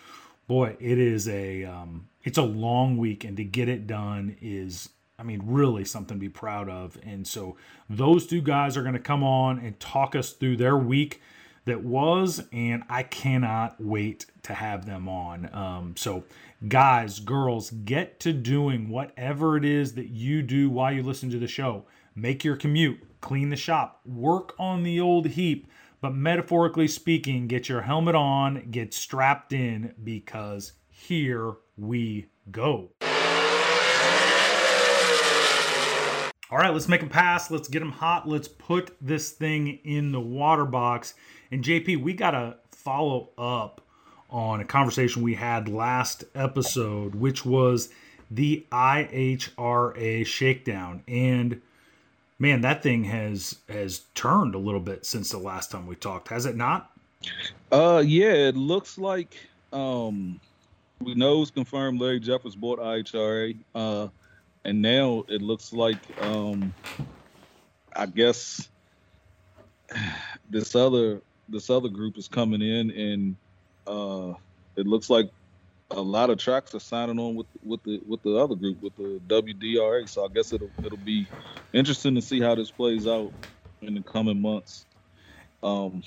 Boy, 0.49 0.79
it 0.81 0.99
is 0.99 1.29
a 1.29 1.67
um, 1.67 2.09
it's 2.25 2.39
a 2.39 2.43
long 2.43 2.97
week, 2.97 3.25
and 3.25 3.37
to 3.37 3.45
get 3.45 3.69
it 3.69 3.87
done 3.87 4.35
is, 4.41 4.89
I 5.19 5.25
mean, 5.25 5.43
really 5.45 5.85
something 5.85 6.17
to 6.17 6.21
be 6.21 6.31
proud 6.31 6.71
of. 6.71 6.97
And 7.05 7.27
so 7.27 7.59
those 7.91 8.27
two 8.27 8.41
guys 8.41 8.79
are 8.79 8.83
going 8.83 8.95
to 8.95 8.99
come 8.99 9.23
on 9.23 9.59
and 9.59 9.79
talk 9.79 10.17
us 10.17 10.33
through 10.33 10.57
their 10.57 10.79
week 10.79 11.21
that 11.67 11.85
was, 11.85 12.43
and 12.51 12.83
I 12.89 13.03
cannot 13.03 13.77
wait 13.79 14.25
to 14.45 14.55
have 14.55 14.87
them 14.87 15.07
on. 15.07 15.55
Um, 15.55 15.95
so 15.97 16.25
guys, 16.69 17.19
girls, 17.19 17.71
get 17.71 18.21
to 18.21 18.33
doing 18.33 18.89
whatever 18.89 19.57
it 19.57 19.65
is 19.65 19.95
that 19.95 20.09
you 20.09 20.43
do 20.43 20.71
while 20.71 20.93
you 20.93 21.03
listen 21.03 21.29
to 21.31 21.39
the 21.39 21.49
show. 21.49 21.85
Make 22.15 22.45
your 22.45 22.57
commute, 22.57 23.03
clean 23.21 23.49
the 23.49 23.57
shop, 23.57 24.01
work 24.05 24.55
on 24.59 24.83
the 24.83 25.01
old 25.01 25.27
heap, 25.27 25.67
but 26.01 26.15
metaphorically 26.15 26.87
speaking, 26.87 27.49
get 27.49 27.69
your 27.69 27.83
helmet 27.83 28.15
on, 28.15 28.71
get 28.71 28.95
strapped 28.95 29.53
in, 29.53 29.95
because 30.05 30.75
here 30.89 31.55
we 31.77 32.27
go. 32.51 32.91
All 36.51 36.59
right, 36.59 36.73
let's 36.73 36.89
make 36.89 37.01
them 37.01 37.09
pass. 37.09 37.51
Let's 37.51 37.69
get 37.69 37.79
them 37.79 37.93
hot. 37.93 38.29
Let's 38.29 38.47
put 38.47 38.95
this 39.01 39.31
thing 39.31 39.79
in 39.85 40.13
the 40.13 40.21
water 40.21 40.67
box. 40.67 41.15
And 41.51 41.65
JP, 41.65 42.03
we 42.03 42.13
got 42.13 42.33
to 42.33 42.59
follow 42.71 43.31
up 43.39 43.82
on 44.33 44.61
a 44.61 44.65
conversation 44.65 45.23
we 45.23 45.35
had 45.35 45.69
last 45.69 46.25
episode, 46.35 47.15
which 47.15 47.45
was 47.45 47.91
the 48.31 48.67
IHRA 48.73 50.27
shakedown. 50.27 51.03
And 51.07 51.61
man, 52.39 52.63
that 52.63 52.83
thing 52.83 53.05
has 53.05 53.59
has 53.69 54.01
turned 54.15 54.55
a 54.55 54.59
little 54.59 54.81
bit 54.81 55.05
since 55.05 55.31
the 55.31 55.39
last 55.39 55.71
time 55.71 55.87
we 55.87 55.95
talked, 55.95 56.29
has 56.29 56.47
it 56.47 56.57
not? 56.57 56.91
Uh 57.71 58.03
yeah, 58.05 58.33
it 58.33 58.57
looks 58.57 58.99
like 58.99 59.37
um 59.73 60.41
we 61.01 61.15
know 61.15 61.43
it's 61.43 61.51
confirmed 61.51 62.01
Larry 62.01 62.21
Jeffers 62.21 62.57
bought 62.57 62.81
IHRA. 62.81 63.57
Uh 63.75 64.09
and 64.65 64.81
now 64.81 65.25
it 65.29 65.43
looks 65.43 65.73
like 65.73 65.99
um 66.23 66.73
I 67.95 68.07
guess 68.07 68.69
this 70.51 70.75
other 70.75 71.21
this 71.51 71.69
other 71.69 71.89
group 71.91 72.17
is 72.17 72.29
coming 72.29 72.63
in 72.63 72.91
and 72.91 73.37
uh, 73.87 74.33
it 74.77 74.87
looks 74.87 75.11
like 75.11 75.27
a 75.91 76.01
lot 76.01 76.31
of 76.31 76.39
tracks 76.39 76.75
are 76.75 76.81
signing 76.81 77.19
on 77.19 77.35
with 77.35 77.47
with 77.63 77.83
the 77.85 78.01
with 78.07 78.23
the 78.23 78.37
other 78.37 78.55
group 78.55 78.79
with 78.81 78.95
the 78.97 79.21
WDRA. 79.27 80.09
So 80.09 80.25
I 80.25 80.29
guess 80.33 80.53
it'll 80.53 80.73
it'll 80.85 80.99
be 80.99 81.27
interesting 81.73 82.15
to 82.15 82.23
see 82.23 82.41
how 82.41 82.55
this 82.55 82.71
plays 82.71 83.07
out 83.07 83.33
in 83.83 83.95
the 83.95 84.03
coming 84.03 84.41
months, 84.41 84.87
um, 85.63 86.03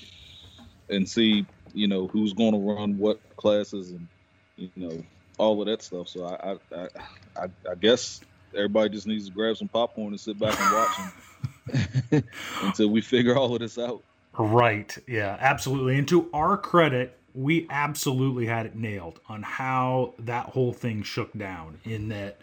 and 0.88 1.08
see 1.08 1.46
you 1.72 1.88
know 1.88 2.08
who's 2.08 2.32
going 2.32 2.52
to 2.52 2.58
run 2.58 2.98
what 2.98 3.20
classes 3.36 3.92
and 3.92 4.08
you 4.56 4.70
know 4.76 5.04
all 5.38 5.60
of 5.60 5.68
that 5.68 5.82
stuff. 5.82 6.08
So 6.08 6.24
I 6.24 6.56
I 6.74 6.88
I, 7.36 7.46
I 7.70 7.74
guess 7.80 8.20
everybody 8.54 8.90
just 8.90 9.06
needs 9.06 9.26
to 9.26 9.32
grab 9.32 9.56
some 9.56 9.68
popcorn 9.68 10.08
and 10.08 10.20
sit 10.20 10.38
back 10.38 10.58
and 10.58 10.72
watch 10.72 12.22
until 12.62 12.88
we 12.88 13.00
figure 13.00 13.36
all 13.36 13.54
of 13.54 13.60
this 13.60 13.78
out. 13.78 14.02
Right. 14.38 14.96
Yeah. 15.08 15.36
Absolutely. 15.40 15.98
And 15.98 16.08
to 16.08 16.28
our 16.32 16.56
credit, 16.58 17.18
we 17.36 17.66
absolutely 17.68 18.46
had 18.46 18.66
it 18.66 18.74
nailed 18.74 19.20
on 19.28 19.42
how 19.42 20.14
that 20.18 20.46
whole 20.46 20.72
thing 20.72 21.02
shook 21.02 21.32
down 21.36 21.78
in 21.84 22.08
that 22.08 22.40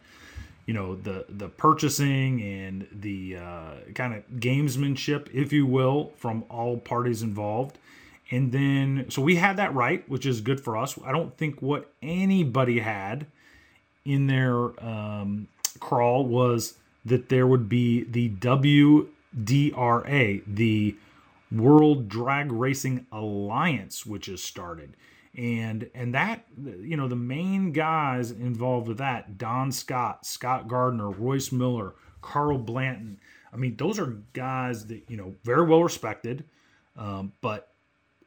you 0.65 0.73
know 0.73 0.95
the 0.95 1.25
the 1.27 1.49
purchasing 1.49 2.41
and 2.41 2.87
the 2.91 3.35
uh, 3.37 3.71
kind 3.95 4.13
of 4.13 4.23
gamesmanship 4.39 5.29
if 5.33 5.51
you 5.51 5.65
will 5.65 6.13
from 6.17 6.45
all 6.49 6.77
parties 6.77 7.21
involved. 7.23 7.77
And 8.31 8.51
then 8.51 9.07
so 9.09 9.21
we 9.21 9.35
had 9.35 9.57
that 9.57 9.73
right 9.73 10.07
which 10.07 10.25
is 10.25 10.39
good 10.41 10.61
for 10.61 10.77
us. 10.77 10.97
I 11.03 11.11
don't 11.11 11.35
think 11.37 11.61
what 11.61 11.91
anybody 12.01 12.79
had 12.79 13.25
in 14.05 14.27
their 14.27 14.55
um, 14.83 15.47
crawl 15.79 16.25
was 16.25 16.75
that 17.05 17.29
there 17.29 17.47
would 17.47 17.67
be 17.67 18.03
the 18.03 18.29
WDRA, 18.29 19.09
the 20.47 20.95
World 21.53 22.09
Drag 22.09 22.51
Racing 22.51 23.05
Alliance, 23.11 24.05
which 24.05 24.27
is 24.27 24.43
started. 24.43 24.95
And 25.35 25.89
and 25.95 26.13
that 26.13 26.45
you 26.57 26.95
know 26.95 27.07
the 27.07 27.15
main 27.15 27.71
guys 27.71 28.31
involved 28.31 28.87
with 28.87 28.99
that 28.99 29.37
Don 29.37 29.71
Scott, 29.71 30.25
Scott 30.25 30.67
Gardner, 30.67 31.09
Royce 31.09 31.51
Miller, 31.51 31.95
Carl 32.21 32.59
Blanton. 32.59 33.19
I 33.51 33.57
mean 33.57 33.75
those 33.77 33.97
are 33.97 34.17
guys 34.33 34.85
that 34.87 35.03
you 35.07 35.17
know 35.17 35.33
very 35.43 35.65
well 35.65 35.83
respected, 35.83 36.43
um, 36.95 37.33
but 37.41 37.73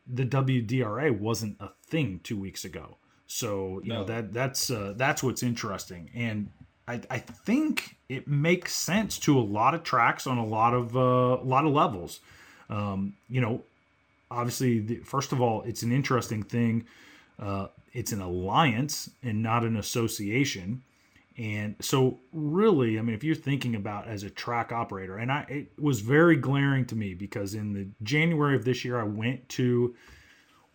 the 0.07 0.25
WDRA 0.25 1.17
wasn't 1.17 1.57
a 1.61 1.71
thing 1.87 2.21
two 2.25 2.39
weeks 2.39 2.65
ago. 2.65 2.97
So 3.27 3.81
you 3.85 3.91
no. 3.91 3.95
know 4.01 4.05
that 4.05 4.33
that's 4.33 4.71
uh, 4.71 4.95
that's 4.97 5.23
what's 5.23 5.45
interesting, 5.45 6.11
and 6.15 6.49
I, 6.89 7.01
I 7.11 7.19
think 7.19 7.97
it 8.09 8.29
makes 8.29 8.75
sense 8.75 9.19
to 9.21 9.39
a 9.39 9.41
lot 9.43 9.75
of 9.75 9.83
tracks 9.83 10.27
on 10.27 10.39
a 10.39 10.45
lot 10.45 10.75
of 10.75 10.97
uh, 10.97 11.41
a 11.41 11.45
lot 11.45 11.67
of 11.67 11.73
levels. 11.73 12.21
Um, 12.69 13.17
you 13.29 13.41
know, 13.41 13.63
obviously, 14.31 14.81
the, 14.81 14.97
first 14.97 15.33
of 15.33 15.41
all, 15.41 15.63
it's 15.63 15.83
an 15.83 15.93
interesting 15.93 16.43
thing. 16.43 16.87
Uh, 17.39 17.69
it's 17.93 18.13
an 18.13 18.21
alliance 18.21 19.11
and 19.23 19.43
not 19.43 19.65
an 19.65 19.77
association. 19.77 20.83
And 21.39 21.77
so, 21.81 22.19
really, 22.33 22.99
I 22.99 23.03
mean, 23.03 23.15
if 23.15 23.23
you're 23.23 23.35
thinking 23.35 23.75
about 23.75 24.09
as 24.09 24.23
a 24.23 24.31
track 24.31 24.73
operator, 24.73 25.19
and 25.19 25.31
I, 25.31 25.45
it 25.49 25.73
was 25.79 26.01
very 26.01 26.37
glaring 26.37 26.87
to 26.87 26.97
me 26.97 27.13
because 27.13 27.55
in 27.55 27.75
the 27.75 27.89
January 28.03 28.57
of 28.57 28.65
this 28.65 28.85
year, 28.85 28.99
I 28.99 29.05
went 29.05 29.49
to 29.51 29.95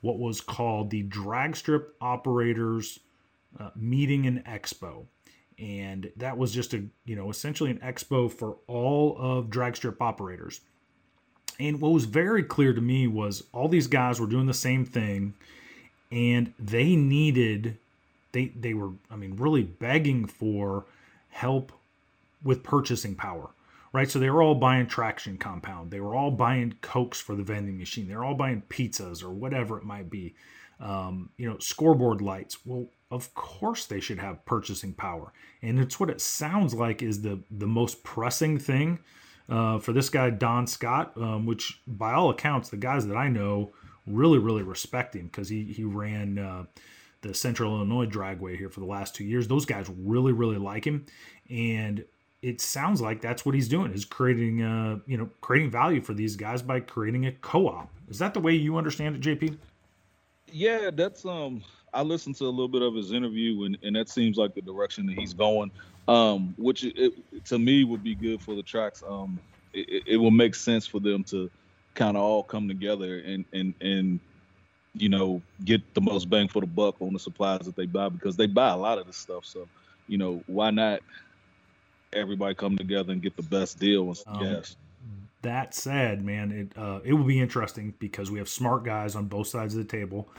what 0.02 0.20
was 0.20 0.40
called 0.40 0.92
the 0.92 1.02
Drag 1.04 1.56
Strip 1.56 1.96
Operators 2.00 3.00
uh, 3.60 3.72
Meeting 3.76 4.28
and 4.28 4.46
Expo, 4.46 5.06
and 5.58 6.12
that 6.18 6.38
was 6.38 6.52
just 6.52 6.74
a, 6.74 6.84
you 7.06 7.16
know, 7.16 7.30
essentially 7.30 7.70
an 7.70 7.78
expo 7.80 8.32
for 8.32 8.58
all 8.68 9.16
of 9.20 9.50
drag 9.50 9.76
strip 9.76 10.02
operators. 10.02 10.62
And 11.62 11.80
what 11.80 11.92
was 11.92 12.06
very 12.06 12.42
clear 12.42 12.74
to 12.74 12.82
me 12.82 13.06
was 13.06 13.44
all 13.54 13.68
these 13.68 13.86
guys 13.86 14.20
were 14.20 14.26
doing 14.26 14.48
the 14.48 14.54
same 14.54 14.84
thing 14.84 15.36
and 16.12 16.54
they 16.58 16.96
needed 16.96 17.78
they 18.32 18.48
they 18.48 18.74
were 18.74 18.90
I 19.12 19.16
mean 19.16 19.36
really 19.36 19.62
begging 19.62 20.26
for 20.26 20.86
help 21.30 21.72
with 22.44 22.64
purchasing 22.64 23.14
power. 23.16 23.50
Right? 23.94 24.10
So 24.10 24.20
they 24.20 24.30
were 24.30 24.42
all 24.42 24.56
buying 24.56 24.88
traction 24.88 25.38
compound. 25.38 25.92
They 25.92 26.00
were 26.00 26.16
all 26.16 26.32
buying 26.32 26.76
cokes 26.82 27.20
for 27.20 27.36
the 27.36 27.44
vending 27.44 27.78
machine. 27.78 28.08
They're 28.08 28.24
all 28.24 28.36
buying 28.36 28.64
pizzas 28.70 29.22
or 29.22 29.30
whatever 29.30 29.78
it 29.78 29.84
might 29.84 30.10
be. 30.10 30.34
Um, 30.80 31.30
you 31.36 31.50
know, 31.50 31.58
scoreboard 31.60 32.22
lights. 32.22 32.66
Well, 32.66 32.88
of 33.12 33.36
course 33.36 33.86
they 33.86 34.00
should 34.00 34.20
have 34.20 34.46
purchasing 34.46 34.94
power. 34.94 35.34
And 35.62 35.78
it's 35.78 36.00
what 36.00 36.10
it 36.10 36.22
sounds 36.22 36.74
like 36.74 37.04
is 37.04 37.22
the 37.22 37.40
the 37.52 37.68
most 37.68 38.04
pressing 38.04 38.58
thing 38.58 39.00
uh, 39.52 39.80
for 39.80 39.92
this 39.92 40.10
guy 40.10 40.30
Don 40.30 40.66
Scott, 40.66 41.12
um, 41.18 41.46
which 41.46 41.82
by 41.86 42.14
all 42.14 42.30
accounts, 42.30 42.70
the 42.70 42.78
guys 42.78 43.06
that 43.08 43.18
I 43.18 43.28
know 43.28 43.74
really 44.08 44.40
really 44.40 44.64
respect 44.64 45.16
him 45.16 45.26
because 45.26 45.50
he 45.50 45.66
he 45.66 45.84
ran 45.84 46.40
uh, 46.40 46.66
the 47.22 47.34
Central 47.34 47.76
Illinois 47.76 48.06
Dragway 48.06 48.58
here 48.58 48.70
for 48.70 48.80
the 48.80 48.86
last 48.86 49.14
two 49.14 49.26
years. 49.26 49.48
Those 49.48 49.66
guys 49.66 49.88
really 49.90 50.32
really 50.32 50.58
like 50.58 50.86
him, 50.86 51.06
and 51.50 52.06
it 52.42 52.62
sounds 52.62 53.02
like 53.02 53.22
that's 53.22 53.46
what 53.46 53.54
he's 53.54 53.68
doing 53.68 53.92
is 53.92 54.04
creating 54.06 54.64
uh 54.64 54.98
you 55.06 55.18
know 55.18 55.30
creating 55.42 55.70
value 55.70 56.02
for 56.02 56.14
these 56.14 56.36
guys 56.36 56.62
by 56.62 56.80
creating 56.80 57.26
a 57.26 57.32
co-op. 57.34 57.90
Is 58.10 58.20
that 58.20 58.34
the 58.34 58.40
way 58.40 58.54
you 58.54 58.78
understand 58.78 59.16
it, 59.16 59.22
JP? 59.22 59.58
Yeah, 60.52 60.92
that's 60.94 61.26
um 61.26 61.62
I 61.94 62.04
listened 62.04 62.36
to 62.38 62.46
a 62.46 62.50
little 62.50 62.68
bit 62.68 62.82
of 62.82 62.96
his 62.96 63.12
interview, 63.12 63.66
and, 63.66 63.78
and 63.84 63.96
that 63.96 64.10
seems 64.10 64.38
like 64.38 64.56
the 64.56 64.62
direction 64.62 65.06
that 65.08 65.18
he's 65.18 65.34
going, 65.34 65.72
um, 66.08 66.54
which 66.58 66.84
it, 66.84 67.14
to 67.46 67.60
me 67.60 67.84
would 67.84 68.04
be 68.04 68.16
good 68.16 68.42
for 68.42 68.56
the 68.56 68.64
tracks. 68.64 69.04
Um, 69.08 69.40
it, 69.74 70.04
it 70.06 70.18
will 70.18 70.32
make 70.32 70.56
sense 70.56 70.88
for 70.88 71.00
them 71.00 71.24
to 71.26 71.50
kind 71.96 72.16
of 72.16 72.24
all 72.24 72.44
come 72.44 72.70
together 72.70 73.20
and 73.20 73.44
and 73.52 73.74
and 73.82 74.20
you 74.94 75.10
know 75.10 75.42
get 75.66 75.94
the 75.94 76.00
most 76.00 76.30
bang 76.30 76.48
for 76.48 76.62
the 76.62 76.68
buck 76.68 76.96
on 77.02 77.12
the 77.12 77.20
supplies 77.20 77.62
that 77.62 77.76
they 77.76 77.86
buy 77.86 78.08
because 78.08 78.38
they 78.38 78.48
buy 78.48 78.70
a 78.70 78.78
lot 78.78 78.98
of 78.98 79.08
this 79.08 79.18
stuff. 79.18 79.46
So 79.46 79.68
you 80.08 80.18
know 80.18 80.44
why 80.48 80.72
not 80.72 81.02
everybody 82.14 82.56
come 82.56 82.78
together 82.78 83.12
and 83.12 83.22
get 83.22 83.36
the 83.36 83.44
best 83.44 83.80
deal? 83.80 84.14
Um, 84.28 84.44
yes. 84.44 84.76
That 85.44 85.74
said, 85.74 86.24
man, 86.24 86.52
it 86.52 86.78
uh, 86.78 87.00
it 87.04 87.14
will 87.14 87.24
be 87.24 87.40
interesting 87.40 87.94
because 88.00 88.30
we 88.30 88.38
have 88.40 88.48
smart 88.48 88.84
guys 88.84 89.16
on 89.16 89.26
both 89.26 89.48
sides 89.48 89.76
of 89.76 89.80
the 89.80 89.98
table 89.98 90.30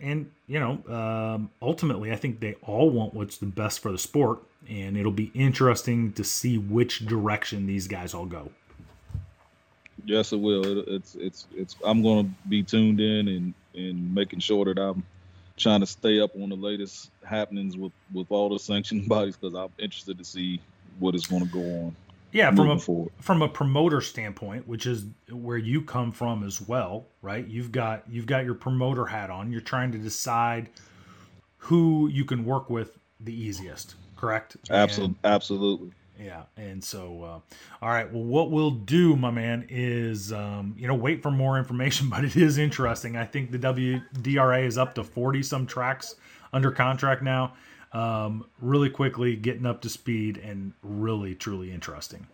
and 0.00 0.30
you 0.46 0.60
know, 0.60 0.82
um, 0.94 1.50
ultimately, 1.62 2.12
I 2.12 2.16
think 2.16 2.40
they 2.40 2.54
all 2.62 2.90
want 2.90 3.14
what's 3.14 3.38
the 3.38 3.46
best 3.46 3.80
for 3.80 3.92
the 3.92 3.98
sport, 3.98 4.40
and 4.68 4.96
it'll 4.96 5.12
be 5.12 5.30
interesting 5.34 6.12
to 6.14 6.24
see 6.24 6.58
which 6.58 7.06
direction 7.06 7.66
these 7.66 7.88
guys 7.88 8.14
all 8.14 8.26
go. 8.26 8.50
Yes, 10.04 10.32
it 10.32 10.40
will. 10.40 10.64
It, 10.64 10.88
it's 10.88 11.14
it's 11.14 11.46
it's. 11.54 11.76
I'm 11.84 12.02
going 12.02 12.26
to 12.26 12.48
be 12.48 12.62
tuned 12.62 13.00
in 13.00 13.28
and 13.28 13.54
and 13.74 14.14
making 14.14 14.40
sure 14.40 14.64
that 14.66 14.78
I'm 14.78 15.02
trying 15.56 15.80
to 15.80 15.86
stay 15.86 16.20
up 16.20 16.34
on 16.36 16.48
the 16.48 16.56
latest 16.56 17.10
happenings 17.24 17.76
with 17.76 17.92
with 18.12 18.30
all 18.30 18.48
the 18.48 18.58
sanctioning 18.58 19.06
bodies 19.08 19.36
because 19.36 19.54
I'm 19.54 19.72
interested 19.78 20.18
to 20.18 20.24
see 20.24 20.60
what 20.98 21.14
is 21.14 21.26
going 21.26 21.46
to 21.46 21.52
go 21.52 21.60
on 21.60 21.96
yeah 22.34 22.54
from 22.54 22.68
a 22.68 22.78
forward. 22.78 23.12
from 23.20 23.40
a 23.40 23.48
promoter 23.48 24.02
standpoint 24.02 24.68
which 24.68 24.84
is 24.84 25.06
where 25.30 25.56
you 25.56 25.80
come 25.80 26.12
from 26.12 26.44
as 26.44 26.60
well 26.60 27.06
right? 27.24 27.48
You've 27.48 27.72
got 27.72 28.04
you've 28.08 28.26
got 28.26 28.44
your 28.44 28.54
promoter 28.54 29.06
hat 29.06 29.30
on. 29.30 29.50
You're 29.50 29.62
trying 29.62 29.90
to 29.92 29.98
decide 29.98 30.68
who 31.56 32.08
you 32.08 32.24
can 32.24 32.44
work 32.44 32.68
with 32.68 32.98
the 33.18 33.32
easiest 33.32 33.94
correct? 34.16 34.58
Absolutely 34.70 35.16
absolutely. 35.24 35.92
Yeah 36.20 36.42
and 36.56 36.84
so 36.84 37.22
uh, 37.22 37.56
all 37.82 37.88
right 37.88 38.12
well 38.12 38.22
what 38.22 38.50
we'll 38.50 38.70
do 38.70 39.16
my 39.16 39.30
man 39.30 39.66
is 39.70 40.32
um, 40.32 40.76
you 40.78 40.86
know 40.86 40.94
wait 40.94 41.22
for 41.22 41.30
more 41.30 41.58
information 41.58 42.08
but 42.10 42.24
it 42.24 42.36
is 42.36 42.58
interesting. 42.58 43.16
I 43.16 43.24
think 43.24 43.50
the 43.50 43.58
wdra 43.58 44.66
is 44.66 44.76
up 44.76 44.94
to 44.96 45.02
40 45.02 45.42
some 45.42 45.66
tracks 45.66 46.14
under 46.52 46.70
contract 46.70 47.22
now 47.22 47.54
um, 47.94 48.44
really 48.60 48.90
quickly, 48.90 49.36
getting 49.36 49.64
up 49.64 49.80
to 49.82 49.88
speed, 49.88 50.36
and 50.36 50.72
really, 50.82 51.34
truly 51.34 51.72
interesting. 51.72 52.26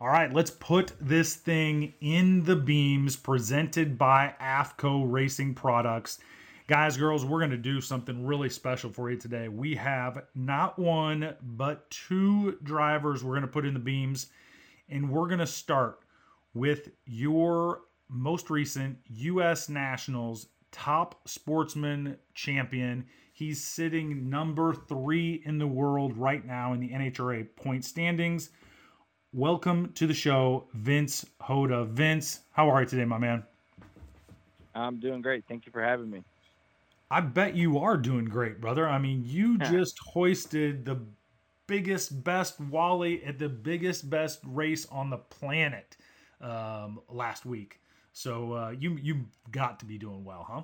All 0.00 0.08
right, 0.08 0.32
let's 0.32 0.50
put 0.50 0.92
this 0.98 1.34
thing 1.34 1.92
in 2.00 2.44
the 2.44 2.56
beams 2.56 3.16
presented 3.16 3.98
by 3.98 4.34
AFCO 4.40 5.04
Racing 5.12 5.54
Products. 5.54 6.18
Guys, 6.68 6.96
girls, 6.96 7.26
we're 7.26 7.40
going 7.40 7.50
to 7.50 7.58
do 7.58 7.82
something 7.82 8.24
really 8.24 8.48
special 8.48 8.88
for 8.90 9.10
you 9.10 9.18
today. 9.18 9.48
We 9.48 9.74
have 9.74 10.22
not 10.34 10.78
one, 10.78 11.34
but 11.42 11.90
two 11.90 12.56
drivers 12.62 13.22
we're 13.22 13.34
going 13.34 13.42
to 13.42 13.48
put 13.48 13.66
in 13.66 13.74
the 13.74 13.80
beams, 13.80 14.28
and 14.88 15.10
we're 15.10 15.26
going 15.26 15.40
to 15.40 15.46
start 15.46 16.00
with 16.54 16.88
your 17.04 17.82
most 18.08 18.48
recent 18.48 18.96
U.S. 19.08 19.68
Nationals 19.68 20.46
top 20.72 21.28
sportsman 21.28 22.16
champion. 22.34 23.06
He's 23.32 23.62
sitting 23.62 24.28
number 24.28 24.74
three 24.74 25.42
in 25.44 25.58
the 25.58 25.66
world 25.66 26.16
right 26.16 26.44
now 26.44 26.72
in 26.72 26.80
the 26.80 26.90
NHRA 26.90 27.46
point 27.56 27.84
standings. 27.84 28.50
Welcome 29.32 29.92
to 29.94 30.06
the 30.06 30.14
show, 30.14 30.68
Vince 30.74 31.24
Hoda. 31.40 31.86
Vince, 31.86 32.40
how 32.52 32.68
are 32.68 32.82
you 32.82 32.88
today, 32.88 33.04
my 33.04 33.18
man? 33.18 33.44
I'm 34.74 34.98
doing 34.98 35.22
great. 35.22 35.44
Thank 35.48 35.66
you 35.66 35.72
for 35.72 35.82
having 35.82 36.10
me. 36.10 36.24
I 37.10 37.20
bet 37.20 37.56
you 37.56 37.78
are 37.78 37.96
doing 37.96 38.26
great, 38.26 38.60
brother. 38.60 38.88
I 38.88 38.98
mean, 38.98 39.22
you 39.24 39.58
just 39.58 39.98
hoisted 39.98 40.84
the 40.84 41.00
biggest, 41.66 42.22
best 42.22 42.60
Wally 42.60 43.24
at 43.24 43.38
the 43.38 43.48
biggest, 43.48 44.08
best 44.08 44.40
race 44.44 44.86
on 44.86 45.10
the 45.10 45.18
planet 45.18 45.96
um, 46.40 47.00
last 47.08 47.44
week. 47.44 47.79
So 48.12 48.52
uh, 48.52 48.70
you 48.70 48.98
you 49.00 49.26
got 49.50 49.78
to 49.80 49.86
be 49.86 49.98
doing 49.98 50.24
well, 50.24 50.46
huh? 50.48 50.62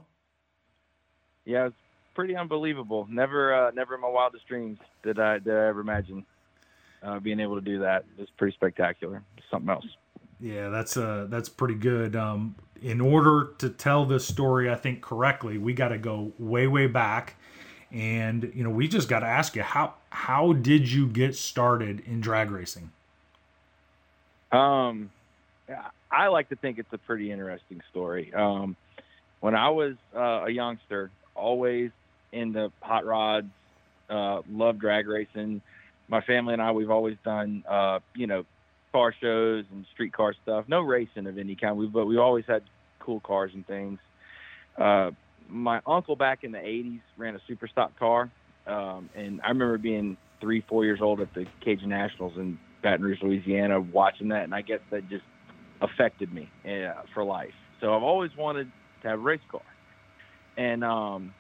Yeah, 1.45 1.67
it's 1.67 1.77
pretty 2.15 2.37
unbelievable. 2.37 3.07
Never 3.09 3.55
uh, 3.55 3.71
never 3.73 3.95
in 3.95 4.01
my 4.01 4.09
wildest 4.09 4.47
dreams 4.49 4.79
did 5.03 5.19
I 5.21 5.39
did 5.39 5.55
I 5.55 5.69
ever 5.69 5.81
imagine 5.81 6.27
uh, 7.03 7.21
being 7.21 7.41
able 7.41 7.55
to 7.55 7.61
do 7.61 7.79
that. 7.81 8.05
It's 8.19 8.31
pretty 8.37 8.55
spectacular. 8.55 9.23
Something 9.51 9.71
else. 9.71 9.87
Yeah, 10.41 10.69
that's 10.69 10.97
uh 10.97 11.27
that's 11.31 11.49
pretty 11.49 11.77
good. 11.77 12.15
Um, 12.15 12.57
in 12.83 13.01
order 13.01 13.53
to 13.59 13.71
tell 13.71 14.05
this 14.05 14.27
story, 14.27 14.71
I 14.71 14.75
think 14.75 15.01
correctly, 15.01 15.57
we 15.57 15.73
got 15.73 15.89
to 15.89 15.99
go 15.99 16.33
way 16.39 16.67
way 16.67 16.87
back, 16.87 17.37
and 17.91 18.51
you 18.55 18.63
know 18.63 18.71
we 18.71 18.89
just 18.89 19.09
got 19.09 19.21
to 19.21 19.27
ask 19.27 19.57
you 19.57 19.63
how 19.63 19.95
how 20.11 20.53
did 20.53 20.91
you 20.91 21.07
get 21.07 21.37
started 21.37 22.01
in 22.07 22.21
drag 22.21 22.51
racing? 22.51 22.91
Um, 24.53 25.11
I 26.11 26.29
like 26.29 26.49
to 26.51 26.57
think 26.57 26.79
it's 26.79 26.93
a 26.93 26.99
pretty 26.99 27.31
interesting 27.31 27.81
story. 27.91 28.33
Um, 28.35 28.77
when 29.41 29.55
I 29.55 29.71
was 29.71 29.95
uh, 30.15 30.45
a 30.47 30.51
youngster, 30.51 31.11
always 31.35 31.91
into 32.33 32.73
hot 32.81 33.05
rods, 33.05 33.49
uh, 34.09 34.43
love 34.51 34.79
drag 34.79 35.09
racing. 35.09 35.63
My 36.09 36.21
family 36.21 36.53
and 36.53 36.63
I, 36.63 36.73
we've 36.73 36.91
always 36.91 37.17
done, 37.25 37.65
uh, 37.69 37.99
you 38.15 38.27
know, 38.27 38.45
car 38.93 39.15
shows 39.21 39.65
and 39.73 39.85
street 39.93 40.13
car 40.13 40.35
stuff. 40.43 40.67
No 40.69 40.81
racing 40.81 41.27
of 41.27 41.39
any 41.39 41.57
kind, 41.57 41.77
we, 41.77 41.87
but 41.87 42.07
we 42.07 42.17
always 42.17 42.45
had 42.47 42.63
cool 43.01 43.21
cars 43.21 43.51
and 43.55 43.67
things. 43.67 43.99
Uh, 44.79 45.11
my 45.49 45.81
uncle 45.87 46.17
back 46.17 46.45
in 46.45 46.53
the 46.53 46.59
80s 46.59 47.01
ran 47.17 47.35
a 47.35 47.41
super 47.47 47.69
stock 47.69 47.97
car. 47.99 48.31
Um, 48.67 49.11
and 49.15 49.41
I 49.43 49.49
remember 49.49 49.79
being 49.79 50.17
three, 50.41 50.65
four 50.69 50.85
years 50.85 51.01
old 51.01 51.21
at 51.21 51.33
the 51.35 51.47
Cajun 51.61 51.89
Nationals 51.89 52.35
in 52.37 52.59
Baton 52.83 53.05
Rouge, 53.05 53.23
Louisiana, 53.23 53.81
watching 53.81 54.29
that. 54.29 54.45
And 54.45 54.55
I 54.55 54.63
guess 54.63 54.81
that 54.91 55.09
just 55.09 55.25
affected 55.81 56.33
me 56.33 56.49
uh, 56.65 57.03
for 57.15 57.25
life. 57.25 57.55
So 57.81 57.95
I've 57.95 58.03
always 58.03 58.31
wanted 58.37 58.71
to 59.03 59.09
have 59.09 59.19
a 59.19 59.23
race 59.23 59.41
car. 59.51 59.63
And 60.57 60.83
um, 60.83 61.35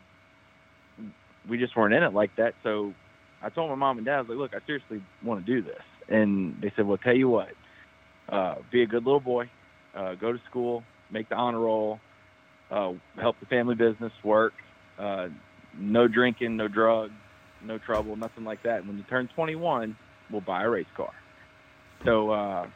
we 1.48 1.58
just 1.58 1.76
weren't 1.76 1.94
in 1.94 2.02
it 2.02 2.12
like 2.12 2.30
that. 2.36 2.54
So 2.62 2.92
I 3.42 3.48
told 3.48 3.70
my 3.70 3.76
mom 3.76 3.98
and 3.98 4.06
dad, 4.06 4.16
I 4.16 4.20
was 4.20 4.28
like, 4.28 4.38
look, 4.38 4.54
I 4.54 4.66
seriously 4.66 5.02
want 5.24 5.44
to 5.44 5.52
do 5.52 5.62
this. 5.62 5.82
And 6.08 6.54
they 6.60 6.72
said, 6.76 6.86
well, 6.86 6.98
tell 6.98 7.16
you 7.16 7.28
what, 7.28 7.48
uh, 8.28 8.56
be 8.70 8.82
a 8.82 8.86
good 8.86 9.04
little 9.04 9.20
boy, 9.20 9.50
uh, 9.94 10.14
go 10.14 10.32
to 10.32 10.38
school, 10.48 10.82
make 11.10 11.28
the 11.28 11.34
honor 11.34 11.60
roll, 11.60 11.98
uh, 12.70 12.92
help 13.20 13.36
the 13.40 13.46
family 13.46 13.74
business 13.74 14.12
work, 14.24 14.52
uh, 14.98 15.28
no 15.78 16.08
drinking, 16.08 16.56
no 16.56 16.68
drugs, 16.68 17.12
no 17.64 17.78
trouble, 17.78 18.16
nothing 18.16 18.44
like 18.44 18.62
that. 18.62 18.80
And 18.80 18.88
when 18.88 18.98
you 18.98 19.04
turn 19.04 19.28
21, 19.34 19.96
we'll 20.30 20.40
buy 20.40 20.64
a 20.64 20.68
race 20.68 20.86
car. 20.96 21.12
So 22.04 22.30
uh, 22.30 22.66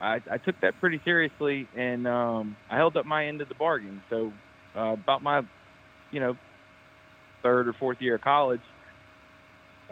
I, 0.00 0.20
I 0.30 0.38
took 0.38 0.60
that 0.60 0.78
pretty 0.80 1.00
seriously, 1.04 1.68
and 1.76 2.06
um, 2.06 2.56
I 2.70 2.76
held 2.76 2.96
up 2.96 3.06
my 3.06 3.26
end 3.26 3.40
of 3.40 3.48
the 3.48 3.54
bargain. 3.54 4.02
So 4.10 4.32
uh, 4.76 4.92
about 4.92 5.22
my, 5.22 5.42
you 6.10 6.20
know, 6.20 6.36
third 7.42 7.68
or 7.68 7.72
fourth 7.72 8.00
year 8.00 8.16
of 8.16 8.20
college, 8.20 8.60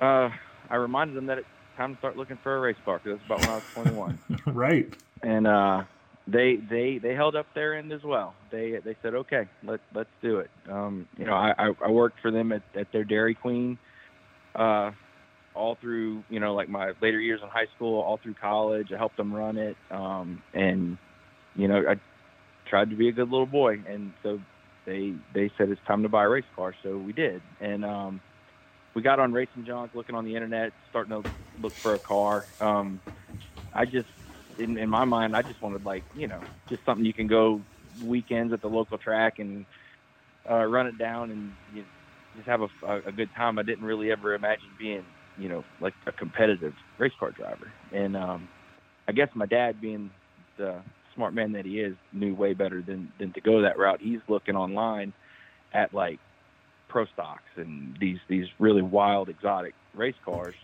uh, 0.00 0.28
I 0.68 0.76
reminded 0.76 1.16
them 1.16 1.26
that 1.26 1.38
it's 1.38 1.46
time 1.76 1.94
to 1.94 1.98
start 1.98 2.16
looking 2.16 2.38
for 2.42 2.56
a 2.56 2.60
race 2.60 2.76
car 2.84 3.00
because 3.02 3.18
that's 3.18 3.26
about 3.26 3.40
when 3.74 3.88
I 3.88 3.94
was 3.94 4.14
21. 4.14 4.18
right. 4.54 4.94
And 5.22 5.46
uh, 5.46 5.84
they 6.26 6.56
they 6.56 6.98
they 6.98 7.14
held 7.14 7.36
up 7.36 7.46
their 7.54 7.74
end 7.74 7.92
as 7.92 8.02
well. 8.02 8.34
They 8.50 8.80
they 8.84 8.96
said, 9.02 9.14
okay, 9.14 9.48
let 9.62 9.80
let's 9.94 10.10
do 10.22 10.38
it. 10.38 10.50
Um, 10.68 11.08
you 11.18 11.24
know, 11.24 11.34
I, 11.34 11.70
I 11.82 11.90
worked 11.90 12.20
for 12.20 12.30
them 12.30 12.52
at, 12.52 12.62
at 12.74 12.92
their 12.92 13.04
Dairy 13.04 13.34
Queen, 13.34 13.78
uh, 14.54 14.92
all 15.54 15.76
through 15.80 16.24
you 16.28 16.40
know 16.40 16.54
like 16.54 16.68
my 16.68 16.92
later 17.00 17.20
years 17.20 17.40
in 17.42 17.48
high 17.48 17.66
school, 17.74 18.00
all 18.00 18.18
through 18.22 18.34
college. 18.34 18.88
I 18.92 18.98
helped 18.98 19.16
them 19.16 19.32
run 19.32 19.56
it, 19.56 19.76
um, 19.90 20.42
and 20.52 20.98
you 21.54 21.68
know 21.68 21.82
I 21.88 21.94
tried 22.68 22.90
to 22.90 22.96
be 22.96 23.08
a 23.08 23.12
good 23.12 23.30
little 23.30 23.46
boy, 23.46 23.82
and 23.88 24.12
so 24.22 24.40
they 24.86 25.14
they 25.32 25.50
said 25.56 25.70
it's 25.70 25.80
time 25.86 26.02
to 26.02 26.08
buy 26.08 26.24
a 26.24 26.28
race 26.28 26.44
car, 26.54 26.74
so 26.82 26.96
we 26.98 27.12
did, 27.12 27.42
and 27.60 27.84
um, 27.84 28.20
we 28.94 29.02
got 29.02 29.18
on 29.18 29.32
Racing 29.32 29.64
Junk, 29.64 29.92
looking 29.94 30.14
on 30.14 30.24
the 30.24 30.34
internet, 30.34 30.72
starting 30.88 31.10
to 31.10 31.24
look 31.60 31.74
for 31.82 31.94
a 31.94 31.98
car. 32.00 32.46
Um, 32.60 33.00
I 33.72 33.84
just 33.84 34.08
in, 34.58 34.78
in 34.78 34.88
my 34.88 35.04
mind, 35.04 35.36
I 35.36 35.42
just 35.42 35.62
wanted 35.62 35.84
like 35.84 36.04
you 36.14 36.28
know 36.28 36.42
just 36.68 36.84
something 36.84 37.04
you 37.04 37.14
can 37.14 37.26
go 37.26 37.62
weekends 38.00 38.52
at 38.52 38.60
the 38.60 38.68
local 38.68 38.98
track 38.98 39.34
and 39.38 39.66
uh, 40.50 40.64
run 40.64 40.86
it 40.86 40.98
down 40.98 41.30
and 41.30 41.52
you 41.72 41.82
know, 41.82 41.88
just 42.36 42.48
have 42.48 42.62
a, 42.62 43.00
a, 43.06 43.12
good 43.12 43.30
time. 43.36 43.58
I 43.58 43.62
didn't 43.62 43.84
really 43.84 44.10
ever 44.10 44.34
imagine 44.34 44.70
being 44.78 45.04
you 45.38 45.48
know 45.48 45.64
like 45.80 45.94
a 46.06 46.12
competitive 46.12 46.74
race 46.98 47.12
car 47.18 47.30
driver. 47.30 47.70
And 47.92 48.16
um, 48.16 48.48
I 49.08 49.12
guess 49.12 49.28
my 49.34 49.46
dad, 49.46 49.80
being 49.80 50.10
the 50.56 50.80
smart 51.14 51.34
man 51.34 51.52
that 51.52 51.64
he 51.64 51.80
is, 51.80 51.94
knew 52.12 52.34
way 52.34 52.54
better 52.54 52.82
than 52.82 53.12
than 53.18 53.32
to 53.32 53.40
go 53.40 53.62
that 53.62 53.78
route. 53.78 54.00
He's 54.00 54.20
looking 54.28 54.56
online 54.56 55.12
at 55.72 55.92
like 55.92 56.18
pro 56.88 57.06
stocks 57.06 57.42
and 57.56 57.96
these 58.00 58.18
these 58.28 58.46
really 58.58 58.82
wild 58.82 59.28
exotic 59.28 59.74
race 59.94 60.14
cars 60.24 60.54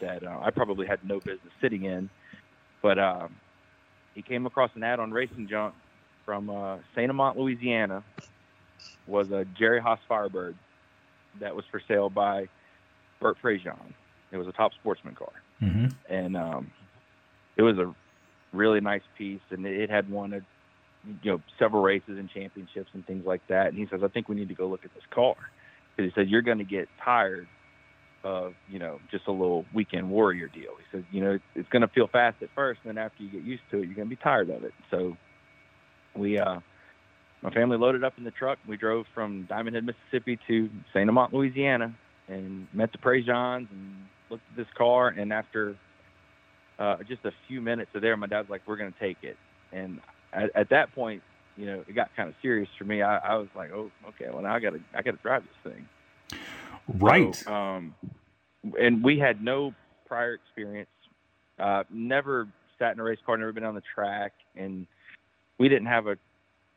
that 0.00 0.22
uh, 0.24 0.40
I 0.42 0.50
probably 0.50 0.86
had 0.86 0.98
no 1.04 1.18
business 1.18 1.52
sitting 1.60 1.84
in 1.84 2.10
but 2.82 2.98
um, 2.98 3.36
he 4.14 4.20
came 4.20 4.44
across 4.44 4.70
an 4.74 4.82
ad 4.82 5.00
on 5.00 5.12
Racing 5.12 5.46
Junk 5.48 5.74
from 6.26 6.50
uh, 6.50 6.78
Saint 6.94 7.10
Amant, 7.10 7.38
Louisiana. 7.38 8.04
Was 9.08 9.30
a 9.30 9.44
Jerry 9.58 9.80
Haas 9.80 9.98
Firebird 10.08 10.56
that 11.40 11.56
was 11.56 11.64
for 11.70 11.80
sale 11.88 12.08
by 12.08 12.48
Bert 13.20 13.36
Prejean. 13.42 13.94
It 14.32 14.38
was 14.38 14.46
a 14.46 14.52
top 14.52 14.72
sportsman 14.72 15.14
car, 15.14 15.32
mm-hmm. 15.60 15.86
and 16.12 16.36
um, 16.36 16.70
it 17.56 17.62
was 17.62 17.78
a 17.78 17.94
really 18.52 18.80
nice 18.80 19.02
piece, 19.16 19.40
and 19.50 19.66
it 19.66 19.90
had 19.90 20.10
won 20.10 20.32
a, 20.32 20.40
you 21.22 21.32
know 21.32 21.42
several 21.58 21.82
races 21.82 22.18
and 22.18 22.30
championships 22.30 22.90
and 22.94 23.06
things 23.06 23.26
like 23.26 23.42
that. 23.48 23.68
And 23.68 23.76
he 23.78 23.86
says, 23.90 24.00
I 24.02 24.08
think 24.08 24.28
we 24.28 24.36
need 24.36 24.48
to 24.48 24.54
go 24.54 24.66
look 24.66 24.84
at 24.84 24.94
this 24.94 25.04
car 25.10 25.34
because 25.94 26.10
he 26.10 26.14
said 26.14 26.28
you're 26.28 26.42
going 26.42 26.58
to 26.58 26.64
get 26.64 26.88
tired 27.04 27.46
of 28.24 28.54
you 28.68 28.78
know 28.78 29.00
just 29.10 29.26
a 29.26 29.32
little 29.32 29.64
weekend 29.74 30.08
warrior 30.08 30.48
deal. 30.48 30.72
He 30.78 30.96
says, 30.96 31.04
you 31.10 31.22
know, 31.22 31.32
it's, 31.32 31.44
it's 31.54 31.68
going 31.68 31.82
to 31.82 31.88
feel 31.88 32.06
fast 32.06 32.42
at 32.42 32.48
first, 32.54 32.80
and 32.84 32.96
then 32.96 33.04
after 33.04 33.22
you 33.22 33.30
get 33.30 33.42
used 33.42 33.62
to 33.70 33.78
it, 33.78 33.86
you're 33.86 33.94
going 33.94 34.08
to 34.08 34.16
be 34.16 34.22
tired 34.22 34.50
of 34.50 34.64
it. 34.64 34.72
So 34.90 35.16
we, 36.16 36.38
uh, 36.38 36.60
my 37.42 37.50
family 37.50 37.76
loaded 37.76 38.04
up 38.04 38.14
in 38.18 38.24
the 38.24 38.30
truck. 38.30 38.58
We 38.68 38.76
drove 38.76 39.06
from 39.14 39.46
Diamond 39.48 39.74
Head, 39.74 39.86
Mississippi 39.86 40.38
to 40.46 40.70
Saint 40.94 41.08
Amant, 41.08 41.32
Louisiana, 41.32 41.94
and 42.28 42.68
met 42.72 42.92
the 42.92 42.98
Prejeans 42.98 43.68
and 43.70 43.96
looked 44.32 44.42
at 44.50 44.56
this 44.56 44.66
car. 44.76 45.08
And 45.08 45.32
after 45.32 45.76
uh, 46.78 46.96
just 47.08 47.24
a 47.24 47.32
few 47.46 47.60
minutes 47.60 47.90
of 47.94 48.02
there, 48.02 48.16
my 48.16 48.26
dad's 48.26 48.50
like, 48.50 48.62
"We're 48.66 48.76
going 48.76 48.92
to 48.92 48.98
take 48.98 49.18
it." 49.22 49.36
And 49.72 50.00
at, 50.32 50.50
at 50.56 50.68
that 50.70 50.92
point, 50.94 51.22
you 51.56 51.66
know, 51.66 51.84
it 51.86 51.94
got 51.94 52.10
kind 52.16 52.28
of 52.28 52.34
serious 52.42 52.68
for 52.76 52.84
me. 52.84 53.02
I, 53.02 53.18
I 53.18 53.34
was 53.36 53.48
like, 53.54 53.70
"Oh, 53.72 53.90
okay. 54.08 54.26
Well, 54.32 54.42
now 54.42 54.54
I 54.54 54.58
got 54.58 54.70
to 54.70 54.80
I 54.94 55.02
got 55.02 55.12
to 55.12 55.22
drive 55.22 55.42
this 55.44 55.72
thing." 55.72 56.40
Right. 56.98 57.34
So, 57.36 57.52
um, 57.52 57.94
and 58.78 59.04
we 59.04 59.18
had 59.18 59.42
no 59.42 59.74
prior 60.06 60.34
experience. 60.34 60.88
Uh, 61.58 61.84
never 61.90 62.48
sat 62.78 62.92
in 62.92 63.00
a 63.00 63.04
race 63.04 63.18
car, 63.24 63.36
never 63.36 63.52
been 63.52 63.64
on 63.64 63.74
the 63.74 63.82
track, 63.94 64.32
and 64.56 64.86
we 65.58 65.68
didn't 65.68 65.86
have 65.86 66.06
a 66.06 66.16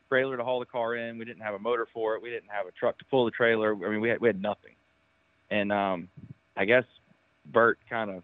trailer 0.08 0.36
to 0.36 0.44
haul 0.44 0.60
the 0.60 0.66
car 0.66 0.94
in. 0.94 1.18
We 1.18 1.24
didn't 1.24 1.42
have 1.42 1.54
a 1.54 1.58
motor 1.58 1.88
for 1.92 2.14
it. 2.14 2.22
We 2.22 2.30
didn't 2.30 2.50
have 2.50 2.66
a 2.66 2.70
truck 2.72 2.98
to 2.98 3.04
pull 3.06 3.24
the 3.24 3.30
trailer. 3.30 3.74
I 3.74 3.90
mean, 3.90 4.00
we 4.00 4.10
had 4.10 4.20
we 4.20 4.28
had 4.28 4.40
nothing. 4.40 4.74
And 5.50 5.72
um, 5.72 6.08
I 6.56 6.64
guess 6.64 6.84
Bert 7.52 7.78
kind 7.88 8.10
of 8.10 8.22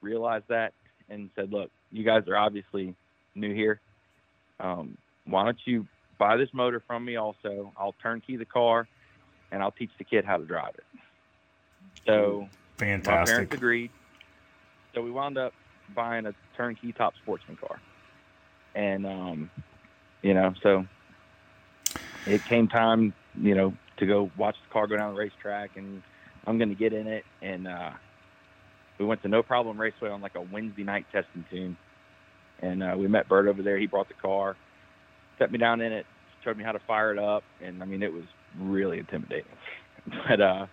realized 0.00 0.46
that 0.48 0.72
and 1.08 1.30
said, 1.34 1.52
"Look, 1.52 1.70
you 1.90 2.04
guys 2.04 2.26
are 2.28 2.36
obviously 2.36 2.94
new 3.34 3.54
here. 3.54 3.80
Um, 4.58 4.96
why 5.24 5.44
don't 5.44 5.58
you 5.64 5.86
buy 6.18 6.36
this 6.36 6.48
motor 6.52 6.82
from 6.86 7.04
me? 7.04 7.16
Also, 7.16 7.72
I'll 7.76 7.94
turnkey 8.02 8.36
the 8.36 8.44
car, 8.44 8.86
and 9.50 9.62
I'll 9.62 9.70
teach 9.70 9.90
the 9.98 10.04
kid 10.04 10.24
how 10.24 10.36
to 10.36 10.44
drive 10.44 10.74
it." 10.74 10.84
So 12.06 12.48
fantastic. 12.76 13.12
My 13.12 13.24
parents 13.24 13.54
agreed. 13.54 13.90
So 14.94 15.02
we 15.02 15.10
wound 15.10 15.38
up 15.38 15.52
buying 15.94 16.26
a 16.26 16.34
turnkey 16.56 16.92
top 16.92 17.14
sportsman 17.22 17.56
car, 17.56 17.80
and 18.74 19.06
um, 19.06 19.50
you 20.22 20.34
know, 20.34 20.54
so 20.62 20.86
it 22.26 22.44
came 22.44 22.68
time, 22.68 23.14
you 23.40 23.54
know, 23.54 23.74
to 23.98 24.06
go 24.06 24.30
watch 24.36 24.56
the 24.66 24.72
car 24.72 24.86
go 24.86 24.96
down 24.96 25.14
the 25.14 25.18
racetrack, 25.18 25.76
and 25.76 26.02
I'm 26.46 26.58
going 26.58 26.68
to 26.68 26.74
get 26.74 26.92
in 26.92 27.06
it. 27.06 27.24
And 27.42 27.68
uh, 27.68 27.90
we 29.00 29.06
went 29.06 29.22
to 29.22 29.28
No 29.28 29.42
Problem 29.42 29.80
Raceway 29.80 30.10
on 30.10 30.20
like 30.20 30.34
a 30.34 30.42
Wednesday 30.42 30.84
night 30.84 31.06
testing 31.10 31.44
tune, 31.50 31.76
and 32.60 32.82
uh, 32.82 32.94
we 32.96 33.08
met 33.08 33.28
Bert 33.28 33.48
over 33.48 33.62
there. 33.62 33.78
He 33.78 33.86
brought 33.86 34.08
the 34.08 34.14
car, 34.14 34.56
set 35.38 35.50
me 35.50 35.58
down 35.58 35.80
in 35.80 35.90
it, 35.90 36.04
showed 36.44 36.58
me 36.58 36.62
how 36.62 36.72
to 36.72 36.78
fire 36.80 37.10
it 37.10 37.18
up, 37.18 37.42
and 37.62 37.82
I 37.82 37.86
mean, 37.86 38.02
it 38.02 38.12
was 38.12 38.24
really 38.58 38.98
intimidating. 38.98 39.50
but 40.28 40.40
uh, 40.40 40.66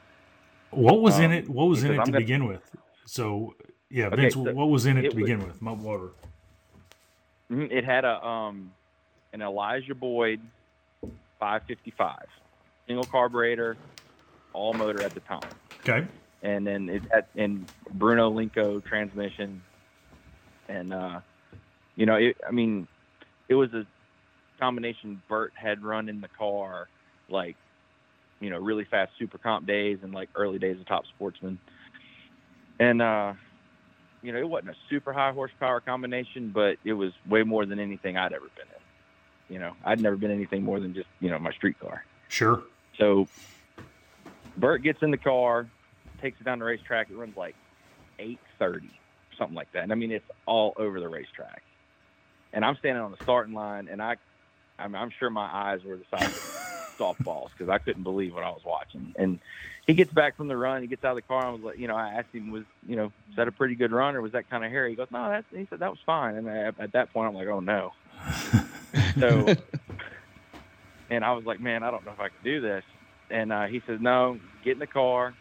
what 0.71 1.01
was 1.01 1.15
um, 1.15 1.23
in 1.23 1.31
it? 1.31 1.49
What 1.49 1.65
was 1.65 1.83
in 1.83 1.91
it 1.91 1.93
to 1.93 2.11
gonna... 2.11 2.19
begin 2.19 2.45
with? 2.45 2.61
So 3.05 3.55
yeah, 3.89 4.09
Vince, 4.09 4.35
okay, 4.35 4.49
so 4.49 4.53
what 4.53 4.69
was 4.69 4.85
in 4.85 4.97
it, 4.97 5.05
it 5.05 5.09
to 5.11 5.15
begin 5.15 5.39
was, 5.39 5.47
with? 5.47 5.61
Mud 5.61 5.79
water. 5.79 6.09
Mm-hmm, 7.49 7.71
it 7.71 7.85
had 7.85 8.03
a 8.03 8.21
um, 8.25 8.73
an 9.31 9.41
Elijah 9.41 9.95
Boyd 9.95 10.41
555 11.39 12.17
single 12.87 13.05
carburetor, 13.05 13.77
all 14.51 14.73
motor 14.73 15.01
at 15.01 15.13
the 15.13 15.21
time. 15.21 15.49
Okay. 15.79 16.05
And 16.43 16.65
then 16.65 16.89
it 16.89 17.01
had 17.11 17.25
in 17.35 17.65
Bruno 17.93 18.31
Lenco 18.31 18.83
transmission, 18.83 19.61
and 20.69 20.93
uh, 20.93 21.19
you 21.95 22.05
know, 22.05 22.15
it, 22.15 22.37
I 22.47 22.51
mean, 22.51 22.87
it 23.49 23.55
was 23.55 23.73
a 23.73 23.85
combination 24.59 25.21
Bert 25.27 25.53
had 25.55 25.83
run 25.83 26.09
in 26.09 26.21
the 26.21 26.27
car 26.27 26.87
like 27.29 27.55
you 28.39 28.49
know, 28.49 28.59
really 28.59 28.85
fast 28.85 29.11
super 29.17 29.37
comp 29.37 29.65
days 29.65 29.99
and 30.03 30.13
like 30.13 30.29
early 30.35 30.59
days 30.59 30.79
of 30.79 30.85
top 30.85 31.05
sportsman. 31.07 31.57
And, 32.79 33.01
uh, 33.01 33.33
you 34.21 34.31
know, 34.31 34.39
it 34.39 34.47
wasn't 34.47 34.71
a 34.71 34.75
super 34.89 35.13
high 35.13 35.31
horsepower 35.31 35.79
combination, 35.79 36.49
but 36.49 36.77
it 36.83 36.93
was 36.93 37.13
way 37.27 37.43
more 37.43 37.65
than 37.65 37.79
anything 37.79 38.17
I'd 38.17 38.33
ever 38.33 38.45
been 38.55 38.67
in. 38.67 39.53
You 39.53 39.59
know, 39.59 39.73
I'd 39.83 40.01
never 40.01 40.17
been 40.17 40.31
anything 40.31 40.63
more 40.63 40.79
than 40.79 40.93
just, 40.93 41.07
you 41.19 41.29
know, 41.29 41.39
my 41.39 41.51
street 41.51 41.79
car. 41.79 42.03
Sure. 42.27 42.63
So 42.97 43.27
Bert 44.57 44.83
gets 44.83 45.01
in 45.01 45.11
the 45.11 45.17
car, 45.17 45.67
takes 46.21 46.39
it 46.39 46.43
down 46.43 46.59
the 46.59 46.65
racetrack. 46.65 47.09
It 47.09 47.15
runs 47.17 47.37
like 47.37 47.55
830, 48.19 48.89
something 49.37 49.55
like 49.55 49.71
that. 49.73 49.83
And 49.83 49.91
I 49.91 49.95
mean, 49.95 50.11
it's 50.11 50.29
all 50.45 50.73
over 50.77 50.99
the 50.99 51.09
racetrack. 51.09 51.61
And 52.53 52.63
I'm 52.65 52.75
standing 52.77 53.03
on 53.03 53.11
the 53.11 53.21
starting 53.23 53.53
line 53.53 53.87
and 53.89 54.01
I, 54.01 54.15
I'm, 54.79 54.95
I'm 54.95 55.11
sure 55.19 55.29
my 55.29 55.49
eyes 55.51 55.83
were 55.83 55.97
the 55.97 56.05
size 56.17 56.27
of 56.27 56.95
softballs 56.97 57.49
because 57.51 57.69
I 57.69 57.77
couldn't 57.77 58.03
believe 58.03 58.33
what 58.33 58.43
I 58.43 58.49
was 58.49 58.63
watching. 58.65 59.13
And 59.17 59.39
he 59.85 59.93
gets 59.93 60.11
back 60.11 60.35
from 60.37 60.47
the 60.47 60.57
run. 60.57 60.81
He 60.81 60.87
gets 60.87 61.03
out 61.03 61.11
of 61.11 61.15
the 61.17 61.21
car. 61.21 61.39
And 61.39 61.47
I 61.47 61.51
was 61.51 61.61
like, 61.61 61.77
you 61.77 61.87
know, 61.87 61.95
I 61.95 62.09
asked 62.13 62.33
him, 62.33 62.51
was 62.51 62.63
you 62.87 62.95
know, 62.95 63.05
is 63.29 63.35
that 63.35 63.47
a 63.47 63.51
pretty 63.51 63.75
good 63.75 63.91
run 63.91 64.15
or 64.15 64.21
was 64.21 64.31
that 64.33 64.49
kind 64.49 64.63
of 64.65 64.71
hairy? 64.71 64.91
He 64.91 64.95
goes, 64.95 65.07
no, 65.11 65.29
that's. 65.29 65.45
He 65.51 65.67
said 65.69 65.79
that 65.79 65.91
was 65.91 65.99
fine. 66.05 66.35
And 66.35 66.49
I, 66.49 66.73
at 66.81 66.91
that 66.93 67.13
point, 67.13 67.27
I'm 67.29 67.35
like, 67.35 67.47
oh 67.47 67.59
no. 67.59 67.93
so, 69.19 69.53
and 71.09 71.23
I 71.23 71.33
was 71.33 71.45
like, 71.45 71.59
man, 71.59 71.83
I 71.83 71.91
don't 71.91 72.05
know 72.05 72.11
if 72.11 72.19
I 72.19 72.29
can 72.29 72.37
do 72.43 72.59
this. 72.61 72.83
and 73.29 73.51
uh, 73.53 73.65
he 73.65 73.81
says, 73.85 73.99
"No, 74.01 74.39
get 74.63 74.73
in 74.73 74.79
the 74.79 74.87
car. 74.87 75.33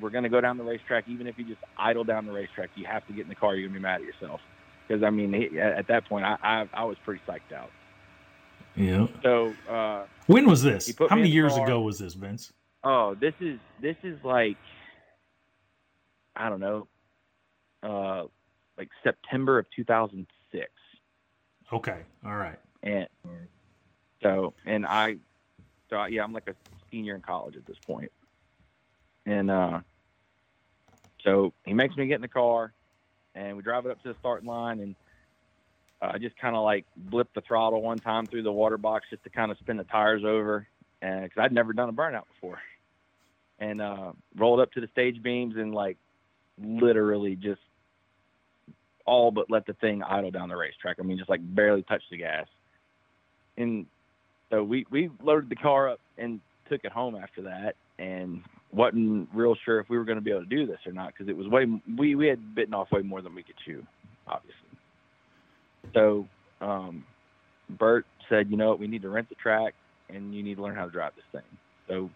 We're 0.00 0.10
going 0.10 0.24
to 0.24 0.30
go 0.30 0.40
down 0.40 0.56
the 0.58 0.64
racetrack. 0.64 1.04
Even 1.08 1.26
if 1.26 1.38
you 1.38 1.44
just 1.44 1.60
idle 1.76 2.04
down 2.04 2.26
the 2.26 2.32
racetrack, 2.32 2.70
you 2.74 2.86
have 2.86 3.06
to 3.06 3.12
get 3.12 3.22
in 3.22 3.28
the 3.28 3.34
car. 3.34 3.54
You're 3.54 3.68
going 3.68 3.74
to 3.74 3.78
be 3.80 3.82
mad 3.82 4.00
at 4.00 4.06
yourself." 4.06 4.40
Because 4.86 5.02
I 5.02 5.10
mean, 5.10 5.34
at 5.58 5.88
that 5.88 6.08
point, 6.08 6.24
I, 6.24 6.36
I 6.42 6.68
I 6.72 6.84
was 6.84 6.96
pretty 7.04 7.20
psyched 7.28 7.54
out. 7.54 7.70
Yeah. 8.74 9.06
So 9.22 9.52
uh, 9.68 10.04
when 10.26 10.48
was 10.48 10.62
this? 10.62 10.92
How 11.10 11.16
many 11.16 11.28
years 11.28 11.52
car. 11.54 11.64
ago 11.64 11.80
was 11.80 11.98
this, 11.98 12.14
Vince? 12.14 12.52
Oh, 12.84 13.14
this 13.14 13.34
is 13.40 13.58
this 13.80 13.96
is 14.02 14.18
like 14.24 14.56
I 16.38 16.48
don't 16.48 16.60
know, 16.60 16.86
uh, 17.82 18.24
like 18.76 18.88
September 19.02 19.58
of 19.58 19.66
2006, 19.74 20.70
Okay. 21.70 21.98
All 22.24 22.36
right. 22.36 22.58
and 22.82 23.08
so 24.22 24.54
and 24.64 24.86
I, 24.86 25.16
so 25.90 25.96
I, 25.96 26.08
yeah, 26.08 26.22
I'm 26.22 26.32
like 26.32 26.48
a 26.48 26.54
senior 26.90 27.14
in 27.16 27.20
college 27.20 27.56
at 27.56 27.66
this 27.66 27.76
point, 27.86 28.10
and 29.28 29.50
uh, 29.50 29.80
so 31.22 31.52
he 31.66 31.74
makes 31.74 31.94
me 31.96 32.06
get 32.06 32.14
in 32.14 32.22
the 32.22 32.28
car, 32.28 32.72
and 33.34 33.56
we 33.56 33.62
drive 33.62 33.84
it 33.84 33.92
up 33.92 34.02
to 34.02 34.08
the 34.08 34.16
starting 34.18 34.48
line, 34.48 34.80
and 34.80 34.96
uh, 36.00 36.12
I 36.14 36.18
just 36.18 36.36
kind 36.38 36.56
of 36.56 36.64
like 36.64 36.86
blip 36.96 37.28
the 37.34 37.42
throttle 37.42 37.82
one 37.82 38.00
time 38.00 38.26
through 38.26 38.44
the 38.44 38.52
water 38.52 38.78
box 38.78 39.06
just 39.10 39.22
to 39.24 39.30
kind 39.30 39.52
of 39.52 39.58
spin 39.58 39.76
the 39.76 39.84
tires 39.84 40.22
over, 40.24 40.66
and 41.02 41.24
because 41.24 41.42
I'd 41.42 41.52
never 41.52 41.74
done 41.74 41.90
a 41.90 41.92
burnout 41.92 42.24
before, 42.34 42.58
and 43.58 43.82
uh, 43.82 44.12
rolled 44.34 44.60
up 44.60 44.72
to 44.72 44.80
the 44.80 44.88
stage 44.88 45.22
beams 45.22 45.56
and 45.56 45.74
like 45.74 45.98
literally 46.58 47.36
just 47.36 47.60
all 49.04 49.30
but 49.30 49.50
let 49.50 49.66
the 49.66 49.74
thing 49.74 50.02
idle 50.02 50.30
down 50.30 50.48
the 50.48 50.56
racetrack. 50.56 50.96
I 50.98 51.02
mean, 51.02 51.18
just 51.18 51.30
like 51.30 51.40
barely 51.42 51.82
touched 51.82 52.10
the 52.10 52.16
gas. 52.16 52.46
And 53.58 53.86
so 54.50 54.64
we 54.64 54.86
we 54.90 55.10
loaded 55.22 55.50
the 55.50 55.56
car 55.56 55.90
up 55.90 56.00
and 56.16 56.40
took 56.70 56.80
it 56.84 56.92
home 56.92 57.14
after 57.14 57.42
that, 57.42 57.76
and 57.98 58.42
wasn't 58.72 59.28
real 59.34 59.54
sure 59.64 59.80
if 59.80 59.88
we 59.88 59.96
were 59.96 60.04
going 60.04 60.18
to 60.18 60.22
be 60.22 60.30
able 60.30 60.42
to 60.42 60.46
do 60.46 60.66
this 60.66 60.78
or 60.86 60.92
not 60.92 61.12
because 61.12 61.28
it 61.28 61.36
was 61.36 61.48
way 61.48 61.66
we 61.96 62.14
we 62.14 62.26
had 62.26 62.54
bitten 62.54 62.74
off 62.74 62.88
way 62.92 63.02
more 63.02 63.22
than 63.22 63.34
we 63.34 63.42
could 63.42 63.56
chew, 63.64 63.84
obviously. 64.26 64.54
So 65.94 66.26
um, 66.60 67.04
Bert 67.70 68.04
said, 68.28 68.50
you 68.50 68.56
know 68.56 68.68
what, 68.68 68.78
we 68.78 68.86
need 68.86 69.02
to 69.02 69.08
rent 69.08 69.28
the 69.28 69.34
track 69.36 69.74
and 70.08 70.34
you 70.34 70.42
need 70.42 70.56
to 70.56 70.62
learn 70.62 70.74
how 70.74 70.84
to 70.84 70.90
drive 70.90 71.12
this 71.16 71.24
thing. 71.32 71.58
So 71.88 72.10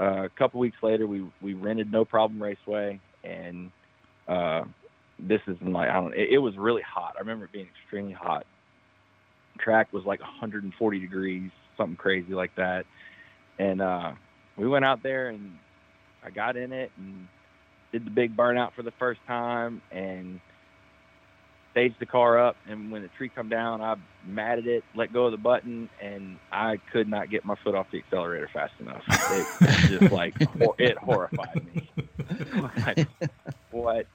uh, 0.00 0.24
a 0.24 0.28
couple 0.30 0.60
weeks 0.60 0.76
later, 0.82 1.06
we 1.06 1.24
we 1.40 1.54
rented 1.54 1.90
No 1.90 2.04
Problem 2.04 2.42
Raceway, 2.42 3.00
and 3.24 3.70
uh, 4.28 4.62
this 5.18 5.40
is 5.46 5.56
like 5.62 5.88
I 5.88 5.94
don't. 5.94 6.14
It, 6.14 6.30
it 6.32 6.38
was 6.38 6.56
really 6.56 6.82
hot. 6.82 7.14
I 7.16 7.20
remember 7.20 7.44
it 7.46 7.52
being 7.52 7.68
extremely 7.82 8.12
hot. 8.12 8.46
Track 9.58 9.92
was 9.92 10.04
like 10.04 10.20
140 10.20 10.98
degrees, 10.98 11.50
something 11.76 11.96
crazy 11.96 12.32
like 12.32 12.54
that, 12.56 12.84
and 13.58 13.82
uh, 13.82 14.12
we 14.56 14.68
went 14.68 14.84
out 14.84 15.02
there 15.02 15.28
and 15.28 15.58
I 16.24 16.30
got 16.30 16.56
in 16.56 16.72
it 16.72 16.92
and 16.96 17.28
did 17.90 18.06
the 18.06 18.10
big 18.10 18.36
burnout 18.36 18.72
for 18.74 18.82
the 18.82 18.92
first 18.92 19.20
time 19.26 19.82
and 19.90 20.40
staged 21.72 21.96
the 22.00 22.06
car 22.06 22.38
up 22.38 22.56
and 22.68 22.92
when 22.92 23.02
the 23.02 23.08
tree 23.08 23.30
come 23.34 23.48
down 23.48 23.80
I 23.80 23.96
matted 24.26 24.66
it, 24.66 24.84
let 24.94 25.12
go 25.12 25.26
of 25.26 25.32
the 25.32 25.38
button 25.38 25.88
and 26.00 26.38
I 26.50 26.78
could 26.92 27.08
not 27.08 27.30
get 27.30 27.44
my 27.44 27.54
foot 27.64 27.74
off 27.74 27.86
the 27.90 27.98
accelerator 27.98 28.48
fast 28.52 28.74
enough. 28.78 29.02
It 29.08 29.46
just 29.88 30.12
like 30.12 30.34
it 30.78 30.98
horrified 30.98 31.66
me. 31.74 31.90
Like, 32.84 33.08
what 33.70 34.06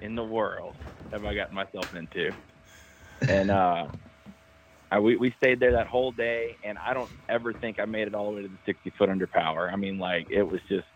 in 0.00 0.14
the 0.14 0.24
world 0.24 0.74
have 1.10 1.24
I 1.24 1.34
gotten 1.34 1.54
myself 1.54 1.94
into? 1.94 2.32
And 3.28 3.50
uh 3.50 3.88
I, 4.94 5.00
we, 5.00 5.16
we 5.16 5.34
stayed 5.38 5.58
there 5.58 5.72
that 5.72 5.88
whole 5.88 6.12
day 6.12 6.56
and 6.62 6.78
I 6.78 6.94
don't 6.94 7.10
ever 7.28 7.52
think 7.52 7.80
I 7.80 7.84
made 7.84 8.06
it 8.06 8.14
all 8.14 8.30
the 8.30 8.36
way 8.36 8.42
to 8.42 8.48
the 8.48 8.58
60 8.64 8.92
foot 8.96 9.08
under 9.10 9.26
power. 9.26 9.68
I 9.68 9.74
mean 9.74 9.98
like 9.98 10.28
it 10.30 10.44
was 10.44 10.60
just 10.68 10.86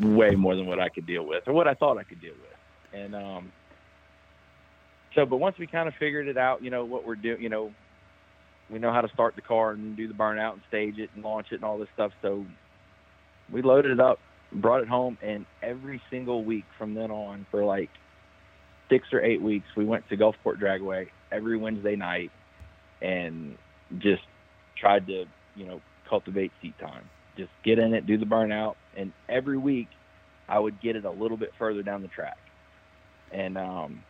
way 0.00 0.30
more 0.30 0.56
than 0.56 0.66
what 0.66 0.80
I 0.80 0.88
could 0.88 1.06
deal 1.06 1.26
with 1.26 1.42
or 1.46 1.52
what 1.52 1.68
I 1.68 1.74
thought 1.74 1.98
I 1.98 2.04
could 2.04 2.22
deal 2.22 2.32
with. 2.40 2.98
And 2.98 3.14
um 3.14 3.52
so 5.14 5.26
but 5.26 5.36
once 5.36 5.56
we 5.58 5.66
kind 5.66 5.88
of 5.88 5.94
figured 6.00 6.26
it 6.26 6.38
out, 6.38 6.64
you 6.64 6.70
know, 6.70 6.86
what 6.86 7.06
we're 7.06 7.16
doing, 7.16 7.42
you 7.42 7.50
know, 7.50 7.70
we 8.70 8.78
know 8.78 8.92
how 8.92 9.02
to 9.02 9.08
start 9.08 9.36
the 9.36 9.42
car 9.42 9.72
and 9.72 9.94
do 9.94 10.08
the 10.08 10.14
burnout 10.14 10.54
and 10.54 10.62
stage 10.68 10.96
it 10.96 11.10
and 11.14 11.22
launch 11.22 11.48
it 11.52 11.56
and 11.56 11.64
all 11.64 11.76
this 11.76 11.88
stuff. 11.92 12.12
So 12.22 12.46
we 13.52 13.60
loaded 13.60 13.90
it 13.90 14.00
up, 14.00 14.20
brought 14.54 14.80
it 14.80 14.88
home, 14.88 15.18
and 15.22 15.44
every 15.62 16.00
single 16.10 16.46
week 16.46 16.64
from 16.78 16.94
then 16.94 17.10
on 17.10 17.46
for 17.50 17.62
like 17.62 17.90
six 18.90 19.06
or 19.12 19.22
eight 19.22 19.42
weeks, 19.42 19.66
we 19.76 19.84
went 19.84 20.08
to 20.08 20.16
Gulfport 20.16 20.58
Dragway 20.58 21.08
every 21.30 21.58
Wednesday 21.58 21.94
night 21.94 22.30
and 23.04 23.58
just 23.98 24.22
tried 24.78 25.06
to, 25.08 25.26
you 25.54 25.66
know, 25.66 25.82
cultivate 26.08 26.52
seat 26.62 26.74
time. 26.78 27.10
Just 27.36 27.50
get 27.64 27.78
in 27.78 27.94
it, 27.94 28.06
do 28.06 28.16
the 28.16 28.24
burnout, 28.24 28.74
and 28.96 29.12
every 29.28 29.58
week 29.58 29.88
I 30.48 30.58
would 30.58 30.80
get 30.80 30.96
it 30.96 31.04
a 31.04 31.10
little 31.10 31.36
bit 31.36 31.50
further 31.58 31.82
down 31.82 32.02
the 32.02 32.08
track. 32.08 32.36
And 33.30 33.58
um, 33.58 34.04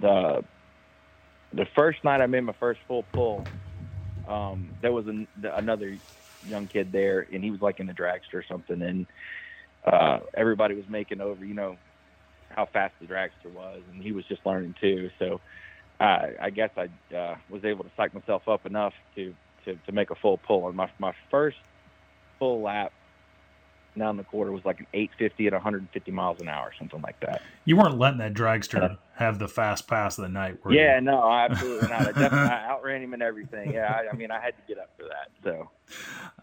the 0.00 0.42
the 1.52 1.66
first 1.74 1.98
night 2.04 2.20
I 2.20 2.26
made 2.26 2.40
my 2.40 2.54
first 2.60 2.80
full 2.86 3.04
pull, 3.04 3.48
um, 4.28 4.72
there 4.82 4.92
was 4.92 5.06
an, 5.06 5.28
another 5.42 5.98
young 6.42 6.68
kid 6.68 6.92
there, 6.92 7.26
and 7.32 7.42
he 7.42 7.50
was 7.50 7.60
like 7.60 7.80
in 7.80 7.88
a 7.88 7.94
dragster 7.94 8.34
or 8.34 8.44
something, 8.50 8.82
and 8.82 9.06
uh, 9.86 10.18
everybody 10.36 10.74
was 10.74 10.88
making 10.88 11.20
over, 11.20 11.44
you 11.44 11.54
know, 11.54 11.76
how 12.50 12.66
fast 12.72 12.94
the 13.00 13.06
dragster 13.06 13.50
was, 13.52 13.82
and 13.90 14.02
he 14.02 14.12
was 14.12 14.26
just 14.26 14.44
learning 14.44 14.74
too. 14.80 15.08
So 15.18 15.40
uh, 16.00 16.26
I 16.40 16.50
guess 16.50 16.70
I 16.76 17.14
uh, 17.14 17.36
was 17.48 17.64
able 17.64 17.84
to 17.84 17.90
psych 17.96 18.14
myself 18.14 18.48
up 18.48 18.66
enough 18.66 18.92
to, 19.14 19.34
to, 19.64 19.76
to 19.76 19.92
make 19.92 20.10
a 20.10 20.14
full 20.14 20.38
pull. 20.38 20.66
And 20.68 20.76
my 20.76 20.90
my 20.98 21.12
first 21.30 21.56
full 22.38 22.62
lap 22.62 22.92
down 23.98 24.16
the 24.16 24.24
quarter 24.24 24.52
was 24.52 24.64
like 24.64 24.78
an 24.80 24.86
850 24.92 25.46
at 25.46 25.52
150 25.54 26.10
miles 26.10 26.40
an 26.40 26.48
hour, 26.48 26.72
something 26.78 27.00
like 27.00 27.18
that. 27.20 27.40
You 27.64 27.76
weren't 27.76 27.98
letting 27.98 28.18
that 28.18 28.34
dragster 28.34 28.98
have 29.16 29.38
the 29.38 29.48
fast 29.48 29.88
pass 29.88 30.18
of 30.18 30.22
the 30.22 30.28
night, 30.28 30.62
were 30.64 30.72
Yeah, 30.72 30.96
you? 30.96 31.02
no, 31.02 31.30
absolutely 31.30 31.88
not. 31.88 32.06
I 32.06 32.12
definitely 32.12 32.48
I 32.48 32.68
outran 32.68 33.02
him 33.02 33.14
and 33.14 33.22
everything. 33.22 33.72
Yeah, 33.72 33.90
I, 33.90 34.12
I 34.12 34.16
mean, 34.16 34.30
I 34.30 34.40
had 34.40 34.54
to 34.56 34.62
get 34.68 34.78
up 34.78 34.90
for 34.98 35.04
that. 35.04 35.30
So 35.42 35.70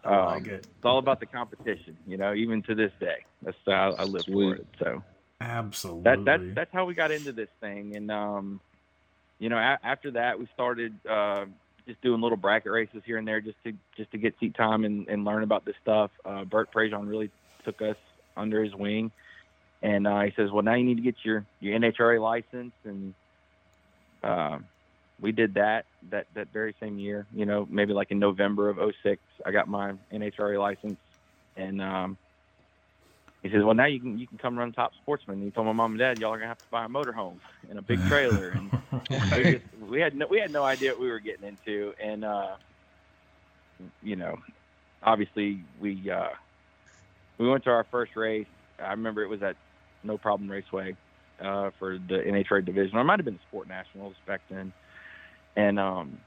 I 0.04 0.18
um, 0.18 0.26
like 0.26 0.46
it. 0.46 0.66
it's 0.66 0.84
all 0.84 0.98
about 0.98 1.20
the 1.20 1.26
competition, 1.26 1.96
you 2.06 2.16
know. 2.16 2.34
Even 2.34 2.62
to 2.64 2.74
this 2.74 2.92
day, 3.00 3.24
that's 3.42 3.56
how 3.66 3.94
I 3.98 4.04
live 4.04 4.24
Sweet. 4.24 4.34
for 4.34 4.54
it. 4.56 4.66
So 4.78 5.02
Absolutely. 5.40 6.02
that 6.02 6.24
that 6.24 6.54
that's 6.54 6.72
how 6.72 6.84
we 6.84 6.94
got 6.94 7.10
into 7.10 7.32
this 7.32 7.48
thing. 7.60 7.96
And 7.96 8.10
um, 8.10 8.60
you 9.38 9.48
know, 9.48 9.56
a- 9.56 9.78
after 9.82 10.12
that, 10.12 10.38
we 10.38 10.48
started 10.54 10.94
uh, 11.08 11.46
just 11.86 12.00
doing 12.02 12.20
little 12.20 12.36
bracket 12.36 12.72
races 12.72 13.02
here 13.04 13.18
and 13.18 13.26
there, 13.26 13.40
just 13.40 13.56
to 13.64 13.72
just 13.96 14.10
to 14.12 14.18
get 14.18 14.38
seat 14.40 14.54
time 14.54 14.84
and, 14.84 15.08
and 15.08 15.24
learn 15.24 15.42
about 15.42 15.64
this 15.64 15.76
stuff. 15.82 16.10
Uh, 16.24 16.44
Bert 16.44 16.72
Prejean 16.72 17.08
really 17.08 17.30
took 17.64 17.80
us 17.82 17.96
under 18.36 18.62
his 18.62 18.74
wing, 18.74 19.10
and 19.82 20.06
uh, 20.06 20.22
he 20.22 20.32
says, 20.36 20.50
"Well, 20.50 20.62
now 20.62 20.74
you 20.74 20.84
need 20.84 20.96
to 20.96 21.02
get 21.02 21.16
your 21.22 21.44
your 21.60 21.78
NHRA 21.78 22.20
license." 22.20 22.72
And 22.84 23.14
uh, 24.22 24.58
we 25.20 25.32
did 25.32 25.54
that 25.54 25.86
that 26.10 26.26
that 26.34 26.48
very 26.52 26.74
same 26.80 26.98
year. 26.98 27.26
You 27.34 27.46
know, 27.46 27.66
maybe 27.70 27.92
like 27.92 28.10
in 28.10 28.18
November 28.18 28.68
of 28.68 28.78
06, 29.02 29.20
I 29.44 29.50
got 29.50 29.68
my 29.68 29.94
NHRA 30.12 30.58
license, 30.58 30.98
and 31.56 31.82
um, 31.82 32.16
he 33.44 33.50
says, 33.50 33.62
"Well, 33.62 33.74
now 33.74 33.84
you 33.84 34.00
can 34.00 34.18
you 34.18 34.26
can 34.26 34.38
come 34.38 34.58
run 34.58 34.72
Top 34.72 34.92
Sportsman." 35.02 35.36
And 35.36 35.44
he 35.44 35.50
told 35.50 35.66
my 35.66 35.72
mom 35.74 35.92
and 35.92 35.98
dad, 35.98 36.18
"Y'all 36.18 36.32
are 36.32 36.38
gonna 36.38 36.48
have 36.48 36.60
to 36.60 36.66
buy 36.70 36.86
a 36.86 36.88
motorhome 36.88 37.38
and 37.68 37.78
a 37.78 37.82
big 37.82 37.98
trailer." 38.08 38.48
And 38.48 38.72
we, 39.36 39.42
just, 39.52 39.64
we 39.90 40.00
had 40.00 40.16
no 40.16 40.26
we 40.30 40.40
had 40.40 40.50
no 40.50 40.64
idea 40.64 40.92
what 40.92 41.00
we 41.00 41.10
were 41.10 41.20
getting 41.20 41.46
into, 41.46 41.92
and 42.02 42.24
uh, 42.24 42.56
you 44.02 44.16
know, 44.16 44.34
obviously 45.02 45.62
we 45.78 46.10
uh, 46.10 46.30
we 47.38 47.46
went 47.46 47.64
to 47.64 47.70
our 47.70 47.86
first 47.90 48.16
race. 48.16 48.46
I 48.78 48.92
remember 48.92 49.22
it 49.22 49.28
was 49.28 49.42
at 49.42 49.56
No 50.02 50.16
Problem 50.16 50.50
Raceway 50.50 50.96
uh, 51.38 51.68
for 51.78 51.98
the 51.98 52.22
NHRA 52.26 52.64
division, 52.64 52.96
or 52.96 53.02
it 53.02 53.04
might 53.04 53.18
have 53.18 53.26
been 53.26 53.34
the 53.34 53.40
Sport 53.48 53.68
Nationals 53.68 54.16
back 54.26 54.40
then. 54.48 54.72
And 55.54 55.78
um, 55.78 56.18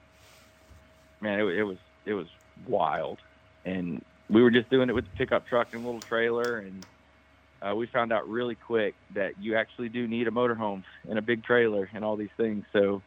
man, 1.20 1.40
it, 1.40 1.46
it 1.46 1.64
was 1.64 1.78
it 2.06 2.14
was 2.14 2.28
wild, 2.68 3.18
and 3.66 4.06
we 4.30 4.44
were 4.44 4.52
just 4.52 4.70
doing 4.70 4.88
it 4.88 4.94
with 4.94 5.06
the 5.06 5.18
pickup 5.18 5.48
truck 5.48 5.70
and 5.74 5.84
little 5.84 6.02
trailer, 6.02 6.60
and 6.60 6.86
uh, 7.62 7.76
we 7.76 7.88
found 7.88 8.14
out 8.14 8.28
really 8.30 8.56
quick 8.56 8.96
that 9.14 9.42
you 9.42 9.56
actually 9.56 9.90
do 9.90 10.08
need 10.08 10.28
a 10.28 10.32
motorhome 10.32 10.84
and 11.10 11.18
a 11.18 11.22
big 11.22 11.44
trailer 11.44 11.90
and 11.94 12.04
all 12.04 12.16
these 12.16 12.30
things. 12.38 12.66
So 12.72 13.02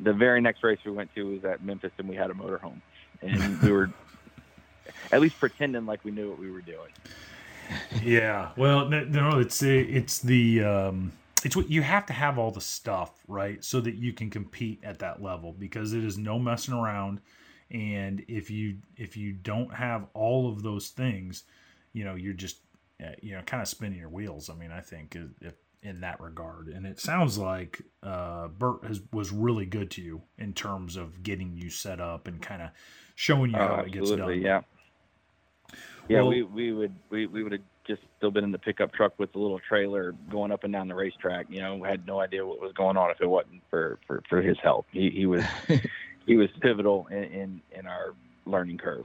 the 0.00 0.12
very 0.12 0.40
next 0.40 0.62
race 0.62 0.78
we 0.84 0.92
went 0.92 1.14
to 1.14 1.34
was 1.34 1.44
at 1.44 1.64
Memphis, 1.64 1.92
and 1.98 2.08
we 2.08 2.16
had 2.16 2.30
a 2.30 2.34
motorhome, 2.34 2.80
and 3.22 3.60
we 3.62 3.72
were 3.72 3.90
at 5.12 5.20
least 5.20 5.38
pretending 5.38 5.86
like 5.86 6.04
we 6.04 6.10
knew 6.10 6.30
what 6.30 6.38
we 6.38 6.50
were 6.50 6.60
doing. 6.60 6.90
yeah. 8.02 8.50
Well, 8.56 8.88
no, 8.88 9.04
no, 9.04 9.38
it's 9.38 9.62
it's 9.62 10.20
the 10.20 10.62
um, 10.62 11.12
it's 11.44 11.56
what 11.56 11.70
you 11.70 11.82
have 11.82 12.06
to 12.06 12.12
have 12.12 12.38
all 12.38 12.50
the 12.50 12.60
stuff 12.60 13.12
right 13.28 13.62
so 13.64 13.80
that 13.80 13.94
you 13.94 14.12
can 14.12 14.30
compete 14.30 14.80
at 14.82 14.98
that 15.00 15.22
level 15.22 15.52
because 15.52 15.92
it 15.92 16.04
is 16.04 16.16
no 16.18 16.38
messing 16.38 16.74
around. 16.74 17.20
And 17.70 18.24
if 18.28 18.50
you 18.50 18.78
if 18.96 19.16
you 19.16 19.32
don't 19.32 19.72
have 19.74 20.06
all 20.14 20.48
of 20.48 20.62
those 20.62 20.88
things, 20.88 21.44
you 21.92 22.04
know, 22.04 22.14
you're 22.14 22.34
just 22.34 22.58
you 23.22 23.34
know 23.34 23.42
kind 23.42 23.62
of 23.62 23.68
spinning 23.68 23.98
your 23.98 24.08
wheels. 24.08 24.48
I 24.50 24.54
mean, 24.54 24.70
I 24.70 24.80
think 24.80 25.16
if, 25.16 25.48
if 25.48 25.54
in 25.82 26.00
that 26.00 26.20
regard, 26.20 26.68
and 26.68 26.86
it 26.86 26.98
sounds 26.98 27.36
like 27.38 27.82
uh, 28.02 28.48
Bert 28.48 28.84
has 28.84 29.02
was 29.12 29.30
really 29.32 29.66
good 29.66 29.90
to 29.92 30.02
you 30.02 30.22
in 30.38 30.52
terms 30.54 30.96
of 30.96 31.22
getting 31.22 31.56
you 31.56 31.70
set 31.70 32.00
up 32.00 32.26
and 32.26 32.40
kind 32.40 32.62
of 32.62 32.70
showing 33.14 33.50
you 33.50 33.58
Oh, 33.58 33.66
how 33.76 33.80
it 33.82 33.92
gets 33.92 34.10
done. 34.10 34.40
yeah. 34.40 34.62
Yeah, 36.08 36.18
well, 36.20 36.28
we, 36.28 36.42
we 36.42 36.72
would 36.72 36.94
we, 37.10 37.26
we 37.26 37.42
would 37.42 37.52
have 37.52 37.62
just 37.86 38.02
still 38.18 38.30
been 38.30 38.44
in 38.44 38.52
the 38.52 38.58
pickup 38.58 38.92
truck 38.92 39.18
with 39.18 39.32
the 39.32 39.38
little 39.38 39.58
trailer 39.66 40.14
going 40.30 40.52
up 40.52 40.64
and 40.64 40.72
down 40.72 40.86
the 40.88 40.94
racetrack. 40.94 41.46
You 41.48 41.60
know, 41.62 41.82
had 41.82 42.06
no 42.06 42.20
idea 42.20 42.46
what 42.46 42.60
was 42.60 42.72
going 42.72 42.96
on 42.96 43.10
if 43.10 43.20
it 43.20 43.26
wasn't 43.26 43.62
for 43.70 43.98
for, 44.06 44.22
for 44.28 44.42
his 44.42 44.56
help. 44.62 44.86
He 44.90 45.10
he 45.10 45.26
was 45.26 45.44
he 46.26 46.36
was 46.36 46.50
pivotal 46.60 47.06
in, 47.10 47.24
in, 47.24 47.60
in 47.72 47.86
our 47.86 48.14
learning 48.46 48.78
curve. 48.78 49.04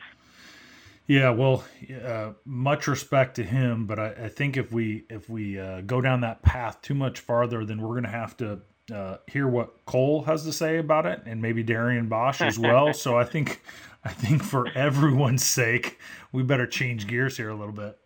Yeah, 1.10 1.32
well, 1.32 1.64
uh, 2.06 2.34
much 2.46 2.88
respect 2.88 3.38
to 3.38 3.44
him, 3.44 3.88
but 3.88 3.98
I, 3.98 4.10
I, 4.26 4.30
think 4.30 4.58
if 4.58 4.72
we 4.72 5.06
if 5.10 5.28
we 5.28 5.60
uh, 5.60 5.82
go 5.82 6.02
down 6.02 6.22
that 6.22 6.44
path 6.44 6.84
too 6.84 6.94
much 6.94 7.20
farther, 7.20 7.66
then 7.66 7.82
we're 7.82 7.96
going 7.96 8.04
to 8.04 8.10
have 8.10 8.38
to 8.38 8.60
uh, 8.94 9.18
hear 9.26 9.48
what 9.48 9.84
Cole 9.86 10.22
has 10.22 10.44
to 10.44 10.54
say 10.54 10.78
about 10.78 11.08
it, 11.08 11.24
and 11.26 11.42
maybe 11.42 11.64
Darian 11.64 12.10
Bosch 12.10 12.42
as 12.42 12.60
well. 12.60 12.94
so 12.94 13.18
I 13.18 13.24
think 13.24 13.64
I 14.04 14.10
think 14.10 14.44
for 14.44 14.68
everyone's 14.76 15.44
sake, 15.44 15.98
we 16.32 16.44
better 16.44 16.68
change 16.68 17.08
gears 17.08 17.38
here 17.38 17.50
a 17.50 17.56
little 17.56 17.74
bit. 17.74 17.98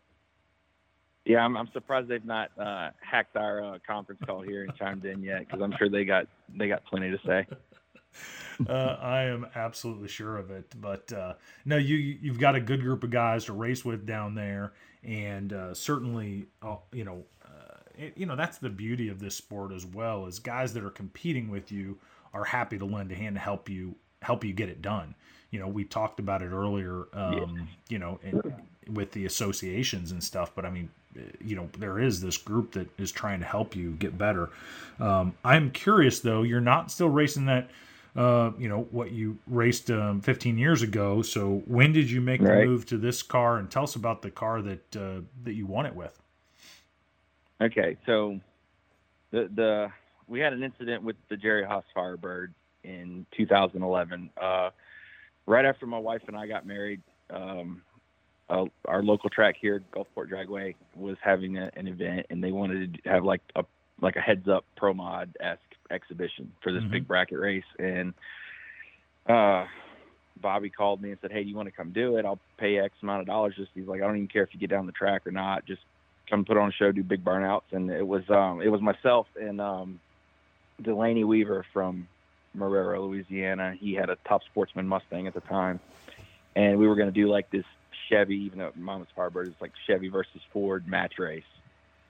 Yeah, 1.25 1.39
I'm, 1.39 1.57
I'm 1.57 1.69
surprised 1.73 2.07
they've 2.07 2.23
not 2.23 2.51
uh, 2.57 2.91
hacked 3.01 3.35
our 3.35 3.63
uh, 3.65 3.79
conference 3.85 4.21
call 4.25 4.43
here 4.43 4.63
and 4.63 4.73
chimed 4.75 5.03
in 5.03 5.21
yet, 5.21 5.39
because 5.39 5.61
I'm 5.61 5.75
sure 5.77 5.89
they 5.89 6.05
got 6.05 6.27
they 6.57 6.69
got 6.69 6.85
plenty 6.85 7.11
to 7.11 7.19
say. 7.25 7.47
uh, 8.69 8.97
I 9.01 9.23
am 9.23 9.47
absolutely 9.55 10.07
sure 10.07 10.37
of 10.37 10.51
it. 10.51 10.73
But 10.79 11.11
uh, 11.11 11.33
no, 11.65 11.77
you 11.77 11.95
you've 11.95 12.39
got 12.39 12.55
a 12.55 12.61
good 12.61 12.81
group 12.81 13.03
of 13.03 13.09
guys 13.09 13.45
to 13.45 13.53
race 13.53 13.83
with 13.83 14.05
down 14.05 14.35
there, 14.35 14.73
and 15.03 15.53
uh, 15.53 15.73
certainly, 15.73 16.47
uh, 16.61 16.77
you 16.91 17.03
know, 17.03 17.23
uh, 17.43 17.77
it, 17.97 18.13
you 18.17 18.25
know 18.25 18.35
that's 18.35 18.57
the 18.57 18.69
beauty 18.69 19.09
of 19.09 19.19
this 19.19 19.35
sport 19.35 19.71
as 19.71 19.85
well. 19.85 20.25
Is 20.25 20.39
guys 20.39 20.73
that 20.73 20.83
are 20.83 20.91
competing 20.91 21.49
with 21.49 21.71
you 21.71 21.97
are 22.33 22.43
happy 22.43 22.77
to 22.77 22.85
lend 22.85 23.11
a 23.11 23.15
hand 23.15 23.35
to 23.35 23.41
help 23.41 23.69
you 23.69 23.95
help 24.21 24.43
you 24.43 24.53
get 24.53 24.69
it 24.69 24.81
done. 24.81 25.15
You 25.51 25.59
know, 25.59 25.67
we 25.67 25.83
talked 25.83 26.19
about 26.19 26.41
it 26.41 26.49
earlier. 26.49 27.05
Um, 27.13 27.33
yeah. 27.33 27.63
You 27.89 27.99
know, 27.99 28.19
in, 28.23 28.41
with 28.91 29.11
the 29.11 29.25
associations 29.25 30.11
and 30.11 30.21
stuff, 30.21 30.51
but 30.55 30.65
I 30.65 30.69
mean, 30.69 30.89
you 31.43 31.55
know 31.55 31.69
there 31.77 31.99
is 31.99 32.21
this 32.21 32.37
group 32.37 32.71
that 32.71 32.87
is 32.99 33.11
trying 33.11 33.39
to 33.39 33.45
help 33.45 33.75
you 33.75 33.91
get 33.91 34.17
better 34.17 34.49
um, 34.99 35.33
i'm 35.43 35.71
curious 35.71 36.19
though 36.19 36.43
you're 36.43 36.61
not 36.61 36.91
still 36.91 37.09
racing 37.09 37.45
that 37.45 37.69
uh, 38.15 38.51
you 38.57 38.69
know 38.69 38.87
what 38.91 39.11
you 39.11 39.37
raced 39.47 39.89
um, 39.89 40.21
15 40.21 40.57
years 40.57 40.81
ago. 40.81 41.21
So 41.21 41.63
when 41.65 41.93
did 41.93 42.11
you 42.11 42.21
make 42.21 42.41
right. 42.41 42.59
the 42.59 42.65
move 42.65 42.85
to 42.87 42.97
this 42.97 43.23
car? 43.23 43.57
And 43.57 43.69
tell 43.69 43.83
us 43.83 43.95
about 43.95 44.21
the 44.21 44.31
car 44.31 44.61
that 44.61 44.95
uh, 44.95 45.21
that 45.43 45.53
you 45.53 45.65
won 45.65 45.85
it 45.85 45.95
with. 45.95 46.19
Okay, 47.61 47.97
so 48.05 48.39
the 49.31 49.49
the 49.55 49.89
we 50.27 50.39
had 50.39 50.53
an 50.53 50.63
incident 50.63 51.03
with 51.03 51.15
the 51.29 51.37
Jerry 51.37 51.65
Haas 51.65 51.83
Firebird 51.93 52.53
in 52.83 53.25
2011. 53.35 54.29
Uh, 54.39 54.69
right 55.45 55.65
after 55.65 55.85
my 55.85 55.97
wife 55.97 56.21
and 56.27 56.37
I 56.37 56.47
got 56.47 56.65
married, 56.65 57.01
um, 57.29 57.81
uh, 58.49 58.65
our 58.85 59.01
local 59.01 59.29
track 59.29 59.55
here, 59.59 59.81
Gulfport 59.93 60.29
Dragway, 60.29 60.75
was 60.95 61.17
having 61.21 61.57
a, 61.57 61.71
an 61.75 61.87
event, 61.87 62.27
and 62.29 62.43
they 62.43 62.51
wanted 62.51 62.99
to 63.03 63.09
have 63.09 63.23
like 63.23 63.41
a 63.55 63.63
like 64.01 64.15
a 64.15 64.21
heads 64.21 64.47
up 64.47 64.65
pro 64.75 64.93
mod 64.93 65.35
esque 65.39 65.61
exhibition 65.89 66.51
for 66.61 66.71
this 66.71 66.81
mm-hmm. 66.81 66.91
big 66.91 67.07
bracket 67.07 67.39
race. 67.39 67.63
And 67.79 68.13
uh, 69.27 69.65
Bobby 70.39 70.69
called 70.69 71.01
me 71.01 71.11
and 71.11 71.19
said, 71.21 71.31
"Hey, 71.31 71.43
do 71.43 71.49
you 71.49 71.55
want 71.55 71.67
to 71.67 71.71
come 71.71 71.91
do 71.91 72.17
it? 72.17 72.25
I'll 72.25 72.39
pay 72.57 72.77
X 72.77 72.93
amount 73.01 73.21
of 73.21 73.27
dollars." 73.27 73.55
Just 73.55 73.71
he's 73.73 73.87
like, 73.87 74.01
"I 74.01 74.05
don't 74.05 74.17
even 74.17 74.27
care 74.27 74.43
if 74.43 74.53
you 74.53 74.59
get 74.59 74.69
down 74.69 74.85
the 74.85 74.91
track 74.91 75.25
or 75.25 75.31
not. 75.31 75.65
Just 75.65 75.81
come 76.29 76.45
put 76.45 76.57
on 76.57 76.69
a 76.69 76.71
show, 76.71 76.91
do 76.91 77.03
big 77.03 77.23
burnouts." 77.23 77.71
And 77.71 77.89
it 77.89 78.05
was 78.05 78.29
um, 78.29 78.61
it 78.61 78.69
was 78.69 78.81
myself 78.81 79.27
and 79.39 79.61
um, 79.61 79.99
Delaney 80.81 81.23
Weaver 81.23 81.65
from 81.73 82.07
Marrero, 82.57 83.07
Louisiana. 83.07 83.75
He 83.79 83.93
had 83.93 84.09
a 84.09 84.17
top 84.27 84.43
sportsman 84.43 84.87
Mustang 84.87 85.27
at 85.27 85.33
the 85.33 85.41
time, 85.41 85.79
and 86.55 86.77
we 86.77 86.87
were 86.87 86.95
going 86.95 87.09
to 87.09 87.13
do 87.13 87.29
like 87.29 87.49
this 87.49 87.65
Chevy, 88.09 88.35
even 88.45 88.59
though 88.59 88.71
Mama's 88.75 89.07
Firebird 89.15 89.47
is 89.47 89.53
like 89.61 89.71
Chevy 89.87 90.09
versus 90.09 90.41
Ford 90.51 90.87
match 90.87 91.19
race. 91.19 91.43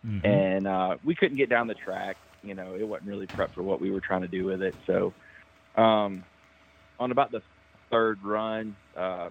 Mm-hmm. 0.05 0.25
And 0.25 0.67
uh, 0.67 0.97
we 1.03 1.15
couldn't 1.15 1.37
get 1.37 1.49
down 1.49 1.67
the 1.67 1.75
track 1.75 2.17
you 2.43 2.53
know, 2.53 2.75
it 2.77 2.87
wasn't 2.87 3.09
really 3.09 3.27
prepped 3.27 3.53
for 3.55 3.63
what 3.63 3.81
we 3.81 3.91
were 3.91 4.01
trying 4.01 4.21
to 4.21 4.27
do 4.27 4.45
with 4.45 4.61
it. 4.61 4.75
So, 4.85 5.13
um, 5.75 6.23
on 6.99 7.11
about 7.11 7.31
the 7.31 7.41
third 7.89 8.19
run, 8.23 8.75
uh, 8.97 9.29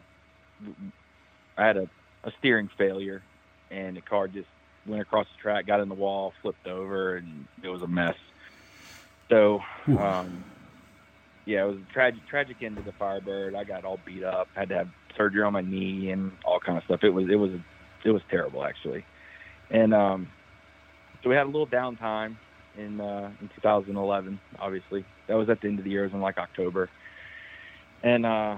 I 1.57 1.67
had 1.67 1.77
a, 1.77 1.89
a 2.25 2.33
steering 2.39 2.69
failure, 2.79 3.23
and 3.71 3.97
the 3.97 4.01
car 4.01 4.29
just 4.29 4.49
went 4.87 5.03
across 5.03 5.27
the 5.27 5.43
track, 5.43 5.67
got 5.67 5.81
in 5.81 5.89
the 5.89 5.95
wall, 5.95 6.33
flipped 6.43 6.67
over, 6.67 7.17
and 7.17 7.47
it 7.63 7.69
was 7.69 7.83
a 7.83 7.87
mess. 7.87 8.15
So, 9.31 9.61
um, 9.99 10.45
yeah, 11.47 11.65
it 11.65 11.69
was 11.69 11.79
a 11.79 11.93
tragic, 11.93 12.27
tragic 12.29 12.63
end 12.63 12.77
to 12.77 12.83
the 12.83 12.93
Firebird. 12.99 13.55
I 13.55 13.65
got 13.65 13.85
all 13.85 14.01
beat 14.05 14.25
up, 14.25 14.49
had 14.55 14.69
to 14.71 14.77
have 14.77 14.89
surgery 15.17 15.43
on 15.43 15.53
my 15.53 15.61
knee 15.61 16.11
and 16.11 16.33
all 16.45 16.61
kind 16.61 16.79
of 16.79 16.85
stuff. 16.85 17.01
It 17.03 17.11
was, 17.11 17.27
it 17.31 17.37
was, 17.37 17.51
it 18.05 18.11
was 18.11 18.23
terrible 18.31 18.65
actually. 18.65 19.05
And 19.71 19.95
um, 19.95 20.29
so 21.23 21.31
we 21.31 21.37
had 21.37 21.45
a 21.45 21.51
little 21.51 21.67
downtime 21.67 22.37
in 22.77 23.01
uh, 23.01 23.31
in 23.41 23.49
2011. 23.57 24.41
Obviously, 24.59 25.05
that 25.27 25.35
was 25.35 25.49
at 25.49 25.61
the 25.61 25.69
end 25.69 25.79
of 25.79 25.85
the 25.85 25.91
year. 25.91 26.03
It 26.03 26.09
was 26.09 26.15
in 26.15 26.21
like 26.21 26.39
October, 26.39 26.89
and 28.03 28.27
uh, 28.27 28.57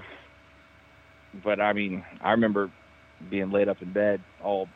but 1.43 1.59
I 1.59 1.73
mean, 1.73 2.03
I 2.21 2.31
remember 2.31 2.71
being 3.29 3.51
laid 3.51 3.69
up 3.69 3.81
in 3.81 3.91
bed, 3.91 4.21
all 4.43 4.67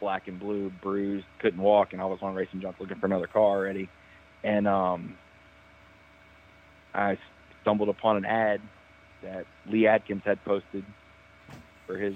black 0.00 0.28
and 0.28 0.38
blue, 0.38 0.70
bruised, 0.82 1.26
couldn't 1.38 1.60
walk, 1.60 1.92
and 1.92 2.02
I 2.02 2.06
was 2.06 2.18
on 2.22 2.34
Racing 2.34 2.60
Junk 2.60 2.76
looking 2.78 2.98
for 2.98 3.06
another 3.06 3.26
car 3.26 3.42
already, 3.42 3.88
and 4.44 4.68
um, 4.68 5.16
I 6.94 7.18
stumbled 7.62 7.88
upon 7.88 8.16
an 8.18 8.24
ad 8.24 8.60
that 9.22 9.46
Lee 9.66 9.86
Adkins 9.86 10.22
had 10.24 10.44
posted 10.44 10.84
for 11.86 11.96
his 11.96 12.14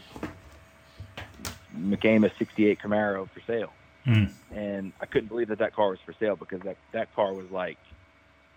McCamus 1.77 2.33
68 2.39 2.79
Camaro 2.81 3.29
for 3.31 3.41
sale 3.47 3.73
Mm. 4.07 4.31
And 4.53 4.93
I 5.01 5.07
couldn't 5.07 5.29
believe 5.29 5.49
that 5.49 5.59
that 5.59 5.75
car 5.75 5.91
was 5.91 5.99
for 6.05 6.15
sale 6.19 6.37
because 6.37 6.61
that, 6.63 6.77
that 6.93 7.15
car 7.15 7.33
was 7.33 7.51
like, 7.51 7.79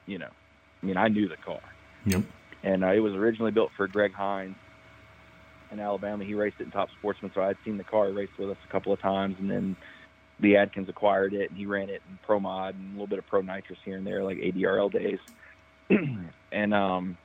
you 0.06 0.17
know, 0.17 0.29
I 0.82 0.86
mean, 0.86 0.97
I 0.97 1.08
knew 1.08 1.27
the 1.27 1.38
car. 1.38 1.62
Yep. 2.06 2.23
And 2.63 2.84
uh, 2.84 2.91
it 2.91 2.99
was 2.99 3.13
originally 3.13 3.51
built 3.51 3.71
for 3.75 3.88
Greg 3.88 4.13
Hines 4.13 4.56
in 5.71 5.79
Alabama. 5.79 6.23
He 6.23 6.34
raced 6.34 6.58
it 6.60 6.63
in 6.63 6.71
Top 6.71 6.89
Sportsman, 6.99 7.32
so 7.34 7.41
I 7.41 7.47
had 7.47 7.58
seen 7.65 7.77
the 7.77 7.84
car 7.84 8.10
race 8.12 8.29
with 8.38 8.49
us 8.49 8.58
a 8.67 8.71
couple 8.71 8.93
of 8.93 9.01
times. 9.01 9.36
And 9.39 9.49
then 9.49 9.75
Lee 10.39 10.56
Adkins 10.56 10.89
acquired 10.89 11.34
it, 11.34 11.49
and 11.49 11.58
he 11.58 11.65
ran 11.65 11.89
it 11.89 12.01
in 12.10 12.19
Pro 12.25 12.39
Mod 12.39 12.75
and 12.75 12.89
a 12.89 12.91
little 12.91 13.08
bit 13.08 13.19
of 13.19 13.27
Pro 13.27 13.41
Nitrous 13.41 13.79
here 13.84 13.97
and 13.97 14.08
there, 14.08 14.23
like 14.23 14.38
ADRL 14.38 14.91
days. 14.91 15.19
and 16.51 16.73
um, 16.73 17.17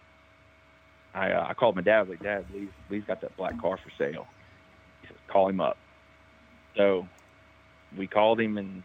I, 1.14 1.31
uh, 1.33 1.46
I 1.48 1.54
called 1.54 1.76
my 1.76 1.83
dad. 1.83 1.98
I 1.98 2.00
was 2.02 2.11
like, 2.11 2.22
Dad, 2.22 2.46
Lee's, 2.52 2.68
Lee's 2.90 3.04
got 3.07 3.20
that 3.20 3.37
black 3.37 3.61
car 3.61 3.76
for 3.76 3.90
sale. 3.96 4.26
He 5.02 5.09
says, 5.09 5.16
call 5.28 5.48
him 5.48 5.61
up. 5.61 5.76
So 6.76 7.09
we 7.96 8.07
called 8.07 8.40
him 8.40 8.59
and 8.59 8.83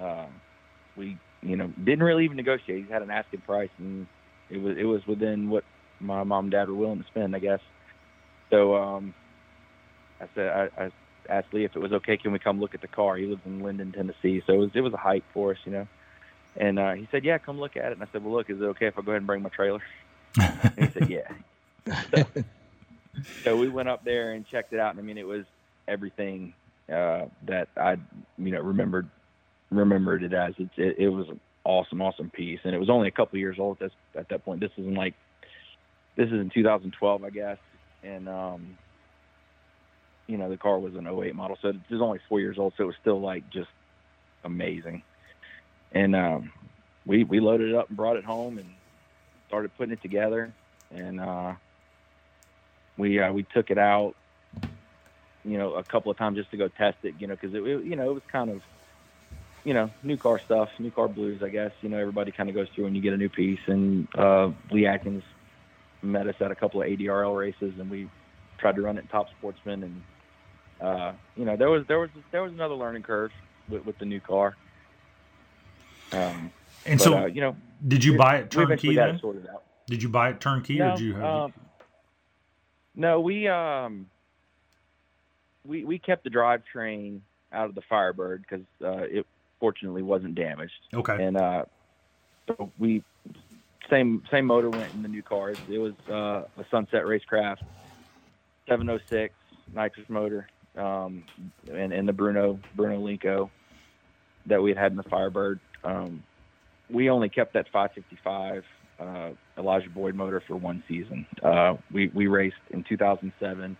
uh, 0.00 0.26
we 0.96 1.16
you 1.42 1.56
know 1.56 1.68
didn't 1.68 2.02
really 2.02 2.24
even 2.24 2.36
negotiate. 2.36 2.84
He 2.84 2.92
had 2.92 3.02
an 3.02 3.10
asking 3.10 3.40
price 3.40 3.70
and 3.78 4.06
it 4.50 4.60
was 4.60 4.76
it 4.76 4.84
was 4.84 5.06
within 5.06 5.50
what 5.50 5.64
my 6.00 6.22
mom 6.24 6.46
and 6.46 6.52
dad 6.52 6.68
were 6.68 6.74
willing 6.74 7.00
to 7.00 7.06
spend, 7.06 7.36
I 7.36 7.38
guess. 7.38 7.60
So 8.50 8.74
um, 8.74 9.14
I 10.20 10.26
said 10.34 10.48
I, 10.48 10.84
I 10.84 10.90
asked 11.28 11.52
Lee 11.52 11.64
if 11.64 11.76
it 11.76 11.82
was 11.82 11.92
okay. 11.92 12.16
Can 12.16 12.32
we 12.32 12.38
come 12.38 12.60
look 12.60 12.74
at 12.74 12.80
the 12.80 12.88
car? 12.88 13.16
He 13.16 13.26
lives 13.26 13.42
in 13.46 13.62
Linden, 13.62 13.92
Tennessee, 13.92 14.42
so 14.46 14.54
it 14.54 14.58
was 14.58 14.70
it 14.74 14.80
was 14.80 14.92
a 14.92 14.98
hike 14.98 15.24
for 15.32 15.52
us, 15.52 15.58
you 15.64 15.72
know. 15.72 15.86
And 16.56 16.78
uh, 16.78 16.92
he 16.92 17.08
said, 17.10 17.24
"Yeah, 17.24 17.38
come 17.38 17.60
look 17.60 17.76
at 17.76 17.86
it." 17.86 17.92
And 17.92 18.02
I 18.02 18.06
said, 18.12 18.24
"Well, 18.24 18.34
look, 18.34 18.50
is 18.50 18.60
it 18.60 18.64
okay 18.64 18.86
if 18.86 18.98
I 18.98 19.02
go 19.02 19.12
ahead 19.12 19.18
and 19.18 19.26
bring 19.26 19.42
my 19.42 19.50
trailer?" 19.50 19.82
and 20.36 20.72
he 20.76 20.86
said, 20.92 21.08
"Yeah." 21.08 21.20
So, 22.10 22.24
so 23.42 23.56
we 23.56 23.68
went 23.68 23.88
up 23.88 24.04
there 24.04 24.32
and 24.32 24.46
checked 24.46 24.72
it 24.72 24.78
out, 24.78 24.90
and 24.90 25.00
I 25.00 25.02
mean, 25.02 25.18
it 25.18 25.26
was 25.26 25.44
everything 25.88 26.52
uh, 26.90 27.26
that 27.46 27.68
I, 27.76 27.96
you 28.38 28.52
know, 28.52 28.60
remembered 28.60 29.08
remembered 29.70 30.22
it 30.22 30.32
as. 30.32 30.54
It, 30.58 30.70
it, 30.76 30.98
it 30.98 31.08
was 31.08 31.28
an 31.28 31.40
awesome, 31.64 32.02
awesome 32.02 32.30
piece, 32.30 32.60
and 32.64 32.74
it 32.74 32.78
was 32.78 32.90
only 32.90 33.08
a 33.08 33.12
couple 33.12 33.38
years 33.38 33.58
old 33.58 33.80
at, 33.82 33.92
at 34.14 34.28
that 34.28 34.44
point. 34.44 34.60
This 34.60 34.72
is 34.76 34.86
in 34.86 34.94
like, 34.94 35.14
this 36.16 36.26
is 36.26 36.34
in 36.34 36.50
2012, 36.50 37.24
I 37.24 37.30
guess, 37.30 37.58
and 38.02 38.28
um, 38.28 38.78
you 40.26 40.36
know, 40.36 40.48
the 40.48 40.56
car 40.56 40.78
was 40.78 40.94
an 40.94 41.06
08 41.06 41.34
model, 41.34 41.58
so 41.60 41.68
it 41.68 41.76
was 41.90 42.00
only 42.00 42.20
four 42.28 42.40
years 42.40 42.58
old, 42.58 42.74
so 42.76 42.84
it 42.84 42.86
was 42.86 42.96
still 43.00 43.20
like 43.20 43.48
just 43.50 43.70
amazing. 44.44 45.02
And 45.92 46.14
um, 46.14 46.52
we 47.04 47.24
we 47.24 47.40
loaded 47.40 47.70
it 47.70 47.74
up 47.74 47.88
and 47.88 47.96
brought 47.96 48.16
it 48.16 48.24
home 48.24 48.58
and 48.58 48.68
started 49.48 49.76
putting 49.76 49.92
it 49.92 50.02
together, 50.02 50.52
and 50.92 51.20
uh, 51.20 51.54
we 52.96 53.18
uh, 53.18 53.32
we 53.32 53.42
took 53.42 53.70
it 53.70 53.78
out 53.78 54.14
you 55.50 55.58
know, 55.58 55.74
a 55.74 55.82
couple 55.82 56.12
of 56.12 56.16
times 56.16 56.36
just 56.36 56.50
to 56.52 56.56
go 56.56 56.68
test 56.68 56.98
it, 57.02 57.14
you 57.18 57.26
know, 57.26 57.34
because 57.34 57.54
it, 57.54 57.62
it, 57.62 57.84
you 57.84 57.96
know, 57.96 58.08
it 58.08 58.14
was 58.14 58.22
kind 58.30 58.50
of, 58.50 58.62
you 59.64 59.74
know, 59.74 59.90
new 60.04 60.16
car 60.16 60.38
stuff, 60.38 60.68
new 60.78 60.92
car 60.92 61.08
blues, 61.08 61.42
I 61.42 61.48
guess. 61.48 61.72
You 61.82 61.88
know, 61.88 61.98
everybody 61.98 62.30
kind 62.30 62.48
of 62.48 62.54
goes 62.54 62.68
through 62.74 62.86
and 62.86 62.94
you 62.94 63.02
get 63.02 63.12
a 63.12 63.16
new 63.16 63.28
piece. 63.28 63.58
And 63.66 64.06
uh, 64.16 64.50
Lee 64.70 64.86
Adkins 64.86 65.24
met 66.02 66.28
us 66.28 66.36
at 66.40 66.52
a 66.52 66.54
couple 66.54 66.80
of 66.80 66.86
ADRL 66.86 67.36
races, 67.36 67.74
and 67.80 67.90
we 67.90 68.08
tried 68.58 68.76
to 68.76 68.82
run 68.82 68.96
it 68.96 69.08
Top 69.10 69.28
Sportsman. 69.30 69.82
And 69.82 70.02
uh, 70.80 71.12
you 71.36 71.44
know, 71.44 71.56
there 71.56 71.68
was 71.68 71.84
there 71.88 71.98
was 71.98 72.10
there 72.30 72.42
was 72.42 72.52
another 72.52 72.74
learning 72.74 73.02
curve 73.02 73.32
with, 73.68 73.84
with 73.84 73.98
the 73.98 74.04
new 74.04 74.20
car. 74.20 74.56
Um, 76.12 76.52
and 76.86 76.98
but, 76.98 77.04
so, 77.04 77.18
uh, 77.18 77.26
you 77.26 77.40
know, 77.40 77.56
did 77.88 78.04
you 78.04 78.16
buy 78.16 78.36
it 78.36 78.52
turnkey? 78.52 78.94
Then? 78.94 79.16
It. 79.16 79.44
Did 79.88 80.00
you 80.00 80.08
buy 80.08 80.30
it 80.30 80.40
turnkey, 80.40 80.78
no, 80.78 80.86
or 80.86 80.90
did 80.96 81.00
you 81.00 81.14
have? 81.14 81.24
Um, 81.24 81.52
no, 82.94 83.20
we 83.20 83.48
um, 83.48 84.06
we 85.70 85.84
we 85.84 85.98
kept 85.98 86.24
the 86.24 86.30
drivetrain 86.30 87.20
out 87.52 87.68
of 87.68 87.74
the 87.74 87.82
Firebird 87.88 88.42
because 88.42 88.66
uh, 88.84 89.04
it 89.04 89.26
fortunately 89.60 90.02
wasn't 90.02 90.34
damaged. 90.34 90.72
Okay. 90.92 91.24
And 91.24 91.36
uh, 91.36 91.64
so 92.46 92.70
we 92.78 93.04
same 93.88 94.22
same 94.30 94.44
motor 94.46 94.68
went 94.68 94.92
in 94.92 95.02
the 95.02 95.08
new 95.08 95.22
cars. 95.22 95.56
It 95.70 95.78
was 95.78 95.94
uh, 96.10 96.44
a 96.60 96.64
Sunset 96.70 97.04
Racecraft 97.04 97.62
706 98.68 99.32
nitrous 99.72 100.08
motor, 100.08 100.48
um, 100.76 101.22
and, 101.72 101.92
and 101.92 102.06
the 102.06 102.12
Bruno 102.12 102.58
Bruno 102.74 103.00
Lenco 103.00 103.48
that 104.46 104.60
we 104.60 104.70
had 104.70 104.78
had 104.78 104.90
in 104.90 104.96
the 104.96 105.04
Firebird. 105.04 105.60
Um, 105.84 106.24
we 106.90 107.08
only 107.08 107.28
kept 107.28 107.54
that 107.54 107.66
555 107.72 108.64
uh, 108.98 109.30
Elijah 109.56 109.88
Boyd 109.90 110.16
motor 110.16 110.42
for 110.46 110.56
one 110.56 110.82
season. 110.88 111.26
Uh, 111.42 111.74
we 111.92 112.08
we 112.08 112.26
raced 112.26 112.56
in 112.70 112.82
2007 112.82 113.76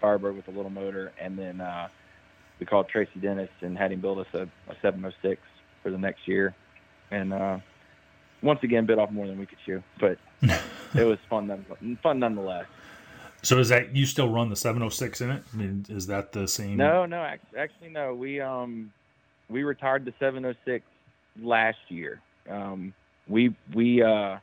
Firebird 0.00 0.36
with 0.36 0.48
a 0.48 0.50
little 0.50 0.70
motor, 0.70 1.12
and 1.20 1.38
then 1.38 1.60
uh, 1.60 1.88
we 2.60 2.66
called 2.66 2.88
Tracy 2.88 3.18
Dennis 3.20 3.50
and 3.60 3.76
had 3.76 3.92
him 3.92 4.00
build 4.00 4.18
us 4.18 4.26
a, 4.34 4.42
a 4.70 4.76
706 4.82 5.40
for 5.82 5.90
the 5.90 5.98
next 5.98 6.26
year, 6.26 6.54
and 7.10 7.32
uh, 7.32 7.58
once 8.42 8.60
again 8.62 8.86
bit 8.86 8.98
off 8.98 9.10
more 9.10 9.26
than 9.26 9.38
we 9.38 9.46
could 9.46 9.58
chew, 9.64 9.82
but 10.00 10.18
it 10.94 11.04
was 11.04 11.18
fun, 11.28 11.46
none, 11.46 11.98
fun 12.02 12.18
nonetheless. 12.18 12.66
So 13.42 13.58
is 13.58 13.68
that 13.68 13.94
you 13.94 14.04
still 14.06 14.28
run 14.28 14.48
the 14.48 14.56
706 14.56 15.20
in 15.20 15.30
it? 15.30 15.42
I 15.52 15.56
mean, 15.56 15.86
is 15.88 16.08
that 16.08 16.32
the 16.32 16.48
same? 16.48 16.76
No, 16.76 17.06
no, 17.06 17.22
actually 17.56 17.90
no. 17.90 18.14
We 18.14 18.40
um 18.40 18.92
we 19.48 19.62
retired 19.62 20.04
the 20.04 20.12
706 20.18 20.84
last 21.40 21.78
year. 21.88 22.20
Um, 22.50 22.92
we 23.28 23.54
we 23.74 24.02
uh 24.02 24.38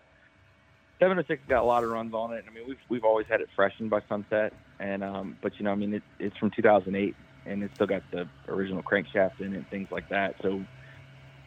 706 1.00 1.42
got 1.50 1.62
a 1.62 1.66
lot 1.66 1.84
of 1.84 1.90
runs 1.90 2.14
on 2.14 2.34
it. 2.34 2.46
I 2.50 2.54
mean, 2.54 2.64
we've 2.68 2.80
we've 2.88 3.04
always 3.04 3.28
had 3.28 3.42
it 3.42 3.50
freshened 3.56 3.90
by 3.90 4.02
Sunset, 4.08 4.54
and 4.80 5.04
um, 5.04 5.38
but 5.42 5.58
you 5.58 5.66
know, 5.66 5.72
I 5.72 5.76
mean, 5.76 5.94
it, 5.96 6.04
it's 6.20 6.38
from 6.38 6.52
2008, 6.52 7.16
and 7.46 7.64
it's 7.64 7.74
still 7.76 7.88
got 7.88 8.04
the 8.12 8.28
original 8.48 8.82
crankshaft 8.82 9.42
in 9.42 9.54
it, 9.54 9.58
and 9.58 9.70
things 9.70 9.90
like 9.92 10.08
that. 10.10 10.36
So, 10.42 10.64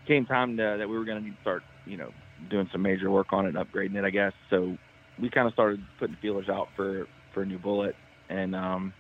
came 0.07 0.27
time 0.27 0.57
to, 0.59 0.77
that 0.79 0.89
we 0.89 0.99
were 0.99 1.05
going 1.05 1.19
to 1.19 1.25
need 1.25 1.35
to 1.35 1.41
start, 1.41 1.63
you 1.87 1.97
know, 1.97 2.13
doing 2.51 2.69
some 2.73 2.83
major 2.83 3.11
work 3.11 3.33
on 3.33 3.47
it, 3.47 3.55
upgrading 3.55 3.97
it, 3.97 4.05
I 4.05 4.11
guess. 4.11 4.33
So, 4.51 4.77
we 5.19 5.31
kind 5.31 5.47
of 5.47 5.55
started 5.55 5.83
putting 5.99 6.17
feelers 6.17 6.49
out 6.49 6.69
for 6.77 7.07
for 7.33 7.43
a 7.43 7.47
new 7.47 7.59
bullet, 7.59 7.97
and 8.29 8.55
um, 8.55 8.93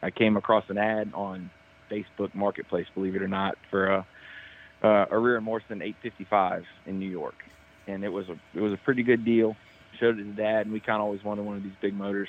I 0.00 0.10
came 0.10 0.36
across 0.36 0.64
an 0.68 0.78
ad 0.78 1.10
on 1.12 1.50
Facebook 1.90 2.34
Marketplace, 2.36 2.86
believe 2.94 3.16
it 3.16 3.22
or 3.22 3.28
not, 3.28 3.56
for 3.68 3.86
a 3.88 4.06
uh, 4.80 5.06
a 5.10 5.14
Reher-Morrison 5.14 5.82
855 5.82 6.62
in 6.86 7.00
New 7.00 7.10
York, 7.10 7.34
and 7.88 8.04
it 8.04 8.10
was 8.10 8.28
a 8.28 8.38
it 8.54 8.60
was 8.60 8.72
a 8.72 8.76
pretty 8.76 9.02
good 9.02 9.24
deal 9.24 9.56
showed 9.98 10.18
it 10.18 10.24
to 10.24 10.32
dad, 10.32 10.66
and 10.66 10.72
we 10.72 10.80
kind 10.80 10.96
of 10.96 11.02
always 11.02 11.22
wanted 11.24 11.44
one 11.44 11.56
of 11.56 11.62
these 11.62 11.72
big 11.80 11.94
motors. 11.94 12.28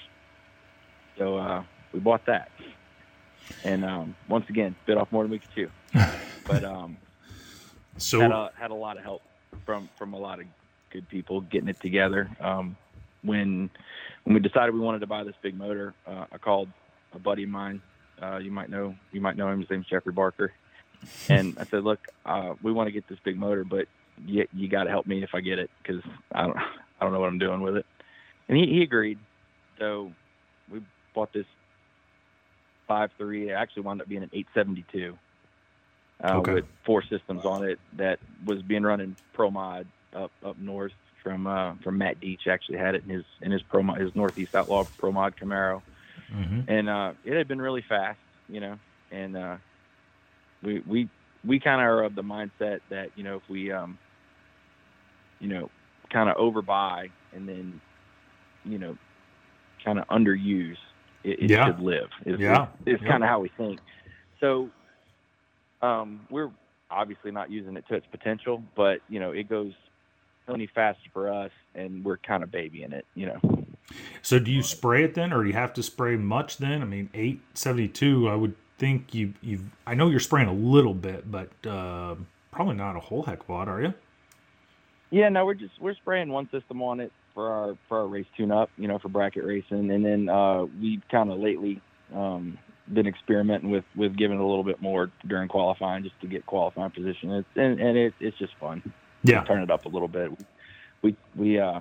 So 1.18 1.38
uh, 1.38 1.64
we 1.94 2.00
bought 2.00 2.26
that, 2.28 2.52
and 3.64 3.84
um, 3.84 4.16
once 4.28 4.46
again, 4.50 4.76
bit 4.86 4.98
off 4.98 5.12
more 5.12 5.24
than 5.24 5.32
we 5.32 5.40
could 5.40 5.54
chew. 5.54 5.70
but 6.48 6.64
um, 6.64 6.98
so 7.98 8.20
had 8.20 8.32
a, 8.32 8.52
had 8.58 8.72
a 8.72 8.76
lot 8.76 8.98
of 8.98 9.04
help 9.04 9.22
from 9.66 9.90
from 9.98 10.14
a 10.14 10.18
lot 10.18 10.40
of 10.40 10.46
good 10.90 11.08
people 11.10 11.42
getting 11.42 11.70
it 11.70 11.80
together. 11.80 12.30
Um, 12.40 12.78
when 13.22 13.70
when 14.24 14.34
we 14.34 14.40
decided 14.40 14.74
we 14.74 14.80
wanted 14.80 15.00
to 15.00 15.08
buy 15.08 15.24
this 15.24 15.36
big 15.42 15.58
motor, 15.58 15.94
uh, 16.08 16.26
I 16.32 16.38
called 16.38 16.70
a 17.14 17.20
buddy 17.20 17.44
of 17.44 17.50
mine. 17.50 17.82
Uh, 18.22 18.38
you 18.38 18.52
might 18.52 18.70
know 18.70 18.96
you 19.12 19.22
might 19.22 19.38
know 19.38 19.50
him. 19.50 19.60
His 19.60 19.70
name's 19.70 19.88
Jeffrey 19.88 20.14
Barker. 20.14 20.54
And 21.30 21.58
I 21.58 21.64
said, 21.64 21.86
look, 21.86 22.00
uh, 22.26 22.56
we 22.62 22.74
want 22.74 22.88
to 22.88 22.92
get 22.92 23.08
this 23.08 23.20
big 23.24 23.38
motor, 23.38 23.64
but 23.64 23.88
you, 24.26 24.46
you 24.54 24.68
got 24.68 24.84
to 24.84 24.90
help 24.90 25.08
me 25.08 25.24
if 25.24 25.34
I 25.34 25.40
get 25.40 25.58
it 25.58 25.70
because 25.82 26.04
I 26.34 26.42
don't 26.42 26.58
I 27.00 27.06
don't 27.06 27.14
know 27.14 27.20
what 27.20 27.30
I'm 27.30 27.40
doing 27.40 27.62
with 27.62 27.78
it. 27.78 27.86
And 28.48 28.58
he, 28.58 28.66
he 28.68 28.82
agreed. 28.84 29.20
So 29.80 30.12
we 30.70 30.82
bought 31.14 31.32
this 31.34 31.46
five 32.88 33.10
three. 33.18 33.50
It 33.50 33.54
actually 33.54 33.84
wound 33.84 34.02
up 34.02 34.08
being 34.08 34.24
an 34.24 34.30
872 34.34 35.18
uh, 36.24 36.28
Okay. 36.38 36.54
with 36.54 36.66
four 36.86 37.04
systems 37.04 37.46
on 37.46 37.64
it 37.64 37.80
that 37.96 38.20
was 38.46 38.62
being 38.64 38.84
run 38.84 39.02
in 39.02 39.16
Pro 39.34 39.52
Mod 39.52 39.88
up 40.16 40.32
up 40.44 40.58
north 40.58 40.92
from 41.24 41.48
uh, 41.48 41.76
from 41.84 41.98
Matt 41.98 42.20
Deach. 42.20 42.48
Actually 42.50 42.78
had 42.80 42.96
it 42.96 43.04
in 43.04 43.10
his 43.10 43.26
in 43.42 43.52
his 43.52 43.62
Pro 43.64 43.84
his 43.94 44.14
Northeast 44.16 44.56
Outlaw 44.56 44.86
Pro 44.98 45.12
Mod 45.12 45.36
Camaro 45.42 45.82
Mhm. 46.34 46.68
and 46.68 46.90
uh, 46.90 47.14
it 47.24 47.36
had 47.36 47.48
been 47.48 47.62
really 47.62 47.84
fast, 47.88 48.20
you 48.48 48.60
know. 48.60 48.78
And 49.12 49.36
uh, 49.36 49.58
we 50.62 50.82
we 50.86 51.10
we 51.44 51.60
kind 51.60 51.82
of 51.82 51.88
are 51.88 52.04
of 52.04 52.16
the 52.16 52.22
mindset 52.24 52.80
that 52.90 53.10
you 53.16 53.24
know 53.24 53.38
if 53.38 53.44
we 53.50 53.72
um, 53.72 53.98
you 55.40 55.48
know 55.48 55.72
kind 56.12 56.30
of 56.30 56.38
overbuy 56.38 57.10
and 57.34 57.48
then 57.48 57.80
you 58.66 58.78
know 58.78 58.98
kind 59.84 60.00
of 60.00 60.08
underuse, 60.08 60.78
it, 61.24 61.44
it 61.44 61.50
Yeah. 61.50 61.66
should 61.66 61.80
live. 61.80 62.10
Is, 62.26 62.40
Yeah. 62.40 62.68
is, 62.86 63.00
Yeah. 63.02 63.08
kind 63.08 63.24
of 63.24 63.30
how 63.30 63.40
we 63.40 63.50
think. 63.58 63.80
So 64.40 64.70
um, 65.82 66.22
we're 66.30 66.52
obviously 66.92 67.32
not 67.32 67.50
using 67.52 67.78
it 67.78 67.86
to 67.88 67.96
its 67.96 68.06
potential, 68.08 68.64
but 68.76 69.00
you 69.10 69.20
know 69.20 69.32
it 69.32 69.48
goes 69.50 69.74
plenty 70.46 70.68
fast 70.74 71.00
for 71.14 71.32
us, 71.32 71.52
and 71.76 72.04
we're 72.04 72.18
kind 72.18 72.44
of 72.44 72.52
babying 72.52 72.92
it, 72.92 73.06
you 73.14 73.28
know. 73.28 73.66
So 74.22 74.40
do 74.40 74.52
you 74.52 74.64
spray 74.64 75.04
it 75.04 75.14
then, 75.14 75.32
or 75.32 75.44
do 75.44 75.48
you 75.48 75.54
have 75.54 75.74
to 75.74 75.84
spray 75.84 76.16
much 76.16 76.58
then? 76.58 76.82
I 76.82 76.86
mean, 76.86 77.10
872. 77.14 78.28
I 78.28 78.36
would 78.36 78.56
think 78.78 79.14
you 79.14 79.34
you. 79.42 79.66
I 79.86 79.94
know 79.94 80.10
you're 80.10 80.20
spraying 80.20 80.48
a 80.48 80.54
little 80.54 80.94
bit, 80.94 81.30
but 81.32 81.50
uh, 81.66 82.16
probably 82.52 82.76
not 82.76 82.96
a 82.96 83.00
whole 83.00 83.24
heck 83.24 83.42
of 83.42 83.50
a 83.50 83.54
lot, 83.54 83.68
are 83.68 83.82
you? 83.82 83.94
Yeah, 85.12 85.30
no, 85.30 85.46
we're 85.46 85.56
just 85.56 85.74
we're 85.82 85.96
spraying 85.96 86.30
one 86.30 86.50
system 86.52 86.82
on 86.82 87.00
it 87.00 87.12
for 87.34 87.50
our 87.50 87.78
for 87.88 88.00
our 88.00 88.08
race 88.08 88.28
tune 88.38 88.52
up, 88.52 88.70
you 88.78 88.88
know, 88.88 89.00
for 89.00 89.10
bracket 89.10 89.44
racing, 89.44 89.92
and 89.92 90.06
then 90.06 90.30
uh, 90.30 90.66
we 90.66 91.02
kind 91.12 91.32
of 91.32 91.40
lately 91.40 91.82
um, 92.14 92.58
been 92.94 93.08
experimenting 93.08 93.72
with 93.72 93.86
with 93.96 94.16
giving 94.18 94.38
it 94.38 94.42
a 94.42 94.46
little 94.46 94.64
bit 94.64 94.82
more 94.82 95.12
during 95.28 95.48
qualifying 95.48 96.04
just 96.04 96.20
to 96.22 96.28
get 96.28 96.46
qualifying 96.46 96.92
position. 96.92 97.32
It's 97.32 97.48
and, 97.56 97.80
and 97.80 97.98
it, 97.98 98.14
it's 98.20 98.38
just 98.38 98.54
fun. 98.60 98.94
Yeah. 99.24 99.44
turn 99.44 99.62
it 99.62 99.72
up 99.72 99.86
a 99.86 99.90
little 99.90 100.08
bit. 100.08 100.32
We 101.02 101.16
we 101.36 101.60
uh 101.60 101.80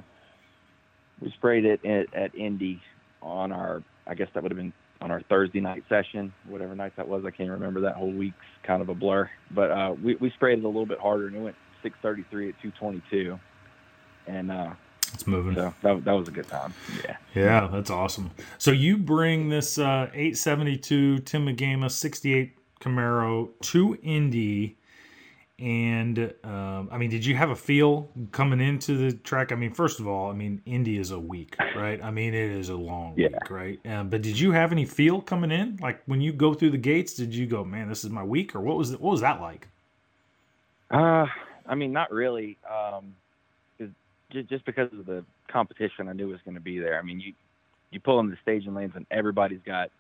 we 1.21 1.31
sprayed 1.33 1.65
it 1.65 1.85
at, 1.85 2.15
at 2.15 2.35
Indy 2.35 2.81
on 3.21 3.53
our 3.53 3.83
I 4.07 4.15
guess 4.15 4.29
that 4.35 4.43
would 4.43 4.53
have 4.53 4.59
been 4.59 4.73
on 5.01 5.11
our 5.11 5.23
Thursday 5.23 5.61
night 5.61 5.85
session, 5.89 6.33
whatever 6.47 6.75
night 6.75 6.95
that 6.97 7.07
was. 7.07 7.25
I 7.25 7.31
can't 7.31 7.51
remember 7.51 7.83
that 7.83 7.95
whole 7.95 8.11
week's 8.11 8.37
kind 8.67 8.83
of 8.83 8.89
a 8.89 8.95
blur. 8.95 9.31
But 9.51 9.71
uh, 9.71 9.95
we 10.03 10.17
we 10.17 10.31
sprayed 10.31 10.59
it 10.59 10.65
a 10.65 10.69
little 10.69 10.87
bit 10.87 10.99
harder 10.99 11.27
and 11.27 11.37
it 11.37 11.41
went 11.41 11.57
633 11.83 12.49
at 12.51 12.55
222, 12.61 13.39
and 14.27 14.51
uh, 14.51 14.71
It's 15.15 15.27
moving. 15.27 15.55
so 15.55 15.75
that 15.83 16.05
that 16.05 16.13
was 16.13 16.29
a 16.29 16.33
good 16.33 16.49
time. 16.49 16.75
Yeah. 17.05 17.17
Yeah, 17.35 17.69
that's 17.71 17.91
awesome. 17.91 18.31
So 18.59 18.71
you 18.71 18.97
bring 18.97 19.49
this 19.49 19.79
uh, 19.79 20.09
872 20.13 21.21
Tim 21.21 21.47
McAmis 21.47 21.93
68 21.93 22.55
Camaro 22.81 23.51
to 23.61 23.97
Indy, 24.03 24.77
and 25.59 26.33
um, 26.45 26.89
I 26.93 26.99
mean, 26.99 27.11
did 27.11 27.25
you 27.25 27.35
have 27.37 27.51
a 27.51 27.57
feel 27.57 28.09
coming 28.33 28.61
into 28.61 28.97
the 28.97 29.13
track? 29.13 29.51
I 29.51 29.57
mean, 29.57 29.73
first 29.73 29.99
of 29.99 30.07
all, 30.07 30.31
I 30.31 30.35
mean, 30.35 30.63
Indy 30.67 30.99
is 30.99 31.11
a 31.11 31.19
week, 31.19 31.57
right? 31.75 32.03
I 32.03 32.11
mean, 32.13 32.35
it 32.35 32.51
is 32.53 32.69
a 32.69 32.77
long 32.77 33.15
Yeah. 33.17 33.29
week, 33.29 33.51
right? 33.51 33.81
Um, 33.87 34.09
but 34.09 34.23
did 34.23 34.39
you 34.39 34.53
have 34.53 34.71
any 34.73 34.85
feel 34.85 35.21
coming 35.21 35.51
in? 35.51 35.79
Like 35.83 36.01
when 36.07 36.21
you 36.21 36.33
go 36.33 36.55
through 36.55 36.71
the 36.71 36.79
gates, 36.79 37.15
did 37.15 37.35
you 37.35 37.47
go, 37.47 37.65
man, 37.65 37.89
this 37.89 38.05
is 38.05 38.11
my 38.11 38.23
week, 38.23 38.55
or 38.55 38.61
what 38.61 38.77
was 38.77 38.93
what 38.93 39.11
was 39.13 39.21
that 39.21 39.41
like? 39.41 39.67
Uh, 40.91 41.27
I 41.69 41.75
mean, 41.75 41.93
not 41.93 42.11
really. 42.11 42.57
Um, 42.69 43.15
'cause 43.79 43.91
ju- 44.31 44.43
just 44.43 44.65
because 44.65 44.93
of 44.93 45.07
the 45.07 45.25
competition, 45.49 46.09
I 46.09 46.13
knew 46.15 46.29
was 46.29 46.41
going 46.45 46.55
to 46.57 46.61
be 46.61 46.79
there. 46.79 46.99
I 46.99 47.03
mean, 47.03 47.21
you 47.21 47.35
you 47.91 48.01
pull 48.01 48.21
into 48.21 48.33
the 48.33 48.39
staging 48.43 48.75
lanes, 48.75 48.93
and 48.97 49.07
everybody's 49.11 49.63
got, 49.65 49.91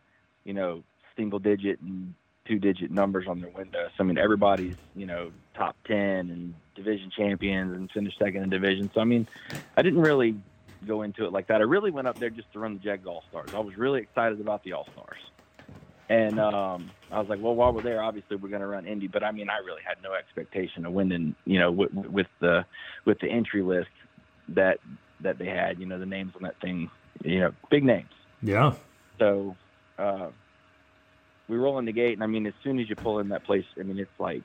you 0.44 0.52
know, 0.52 0.82
single 1.16 1.38
digit 1.38 1.80
and 1.80 2.14
two 2.44 2.58
digit 2.58 2.90
numbers 2.90 3.26
on 3.26 3.40
their 3.40 3.50
windows. 3.50 3.90
I 3.98 4.02
mean, 4.02 4.18
everybody's 4.18 4.76
you 4.96 5.06
know 5.06 5.30
top 5.54 5.76
ten 5.86 6.30
and 6.30 6.54
division 6.74 7.10
champions 7.10 7.76
and 7.76 7.90
finished 7.90 8.18
second 8.18 8.42
in 8.42 8.50
division. 8.50 8.90
So 8.94 9.00
I 9.00 9.04
mean, 9.04 9.26
I 9.76 9.82
didn't 9.82 10.00
really 10.00 10.34
go 10.86 11.02
into 11.02 11.24
it 11.26 11.32
like 11.32 11.48
that. 11.48 11.60
I 11.60 11.64
really 11.64 11.90
went 11.90 12.06
up 12.08 12.18
there 12.18 12.30
just 12.30 12.52
to 12.52 12.58
run 12.60 12.74
the 12.74 12.80
Jegs 12.80 13.06
All 13.06 13.24
Stars. 13.30 13.52
I 13.54 13.58
was 13.58 13.76
really 13.76 14.00
excited 14.00 14.40
about 14.40 14.62
the 14.64 14.72
All 14.74 14.86
Stars. 14.92 15.18
And 16.08 16.38
um, 16.38 16.90
I 17.10 17.18
was 17.20 17.28
like, 17.28 17.40
well, 17.40 17.54
while 17.54 17.72
we're 17.72 17.82
there, 17.82 18.02
obviously 18.02 18.36
we're 18.36 18.50
going 18.50 18.60
to 18.60 18.66
run 18.66 18.86
Indy. 18.86 19.08
But 19.08 19.22
I 19.22 19.32
mean, 19.32 19.48
I 19.48 19.58
really 19.58 19.82
had 19.86 19.96
no 20.02 20.14
expectation 20.14 20.84
of 20.84 20.92
winning. 20.92 21.34
You 21.44 21.58
know, 21.58 21.72
with, 21.72 21.92
with 21.92 22.26
the 22.40 22.64
with 23.04 23.18
the 23.20 23.28
entry 23.28 23.62
list 23.62 23.88
that 24.50 24.78
that 25.20 25.38
they 25.38 25.46
had. 25.46 25.78
You 25.78 25.86
know, 25.86 25.98
the 25.98 26.06
names 26.06 26.32
on 26.36 26.42
that 26.42 26.60
thing. 26.60 26.90
You 27.24 27.40
know, 27.40 27.52
big 27.70 27.84
names. 27.84 28.10
Yeah, 28.42 28.74
So 29.18 29.56
uh, 29.98 30.28
we 31.48 31.56
roll 31.56 31.78
in 31.80 31.86
the 31.86 31.92
gate, 31.92 32.12
and 32.12 32.22
I 32.22 32.26
mean, 32.26 32.46
as 32.46 32.52
soon 32.62 32.78
as 32.78 32.88
you 32.88 32.94
pull 32.94 33.18
in 33.18 33.30
that 33.30 33.44
place, 33.44 33.64
I 33.78 33.82
mean, 33.82 33.98
it's 33.98 34.10
like 34.20 34.42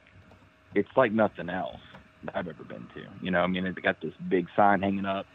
it's 0.73 0.89
like 0.95 1.11
nothing 1.11 1.49
else 1.49 1.81
that 2.23 2.35
I've 2.35 2.47
ever 2.47 2.63
been 2.63 2.87
to. 2.95 3.03
You 3.21 3.29
know, 3.29 3.41
I 3.41 3.47
mean, 3.47 3.65
it 3.67 3.79
got 3.83 4.01
this 4.01 4.13
big 4.29 4.47
sign 4.55 4.81
hanging 4.81 5.05
up 5.05 5.27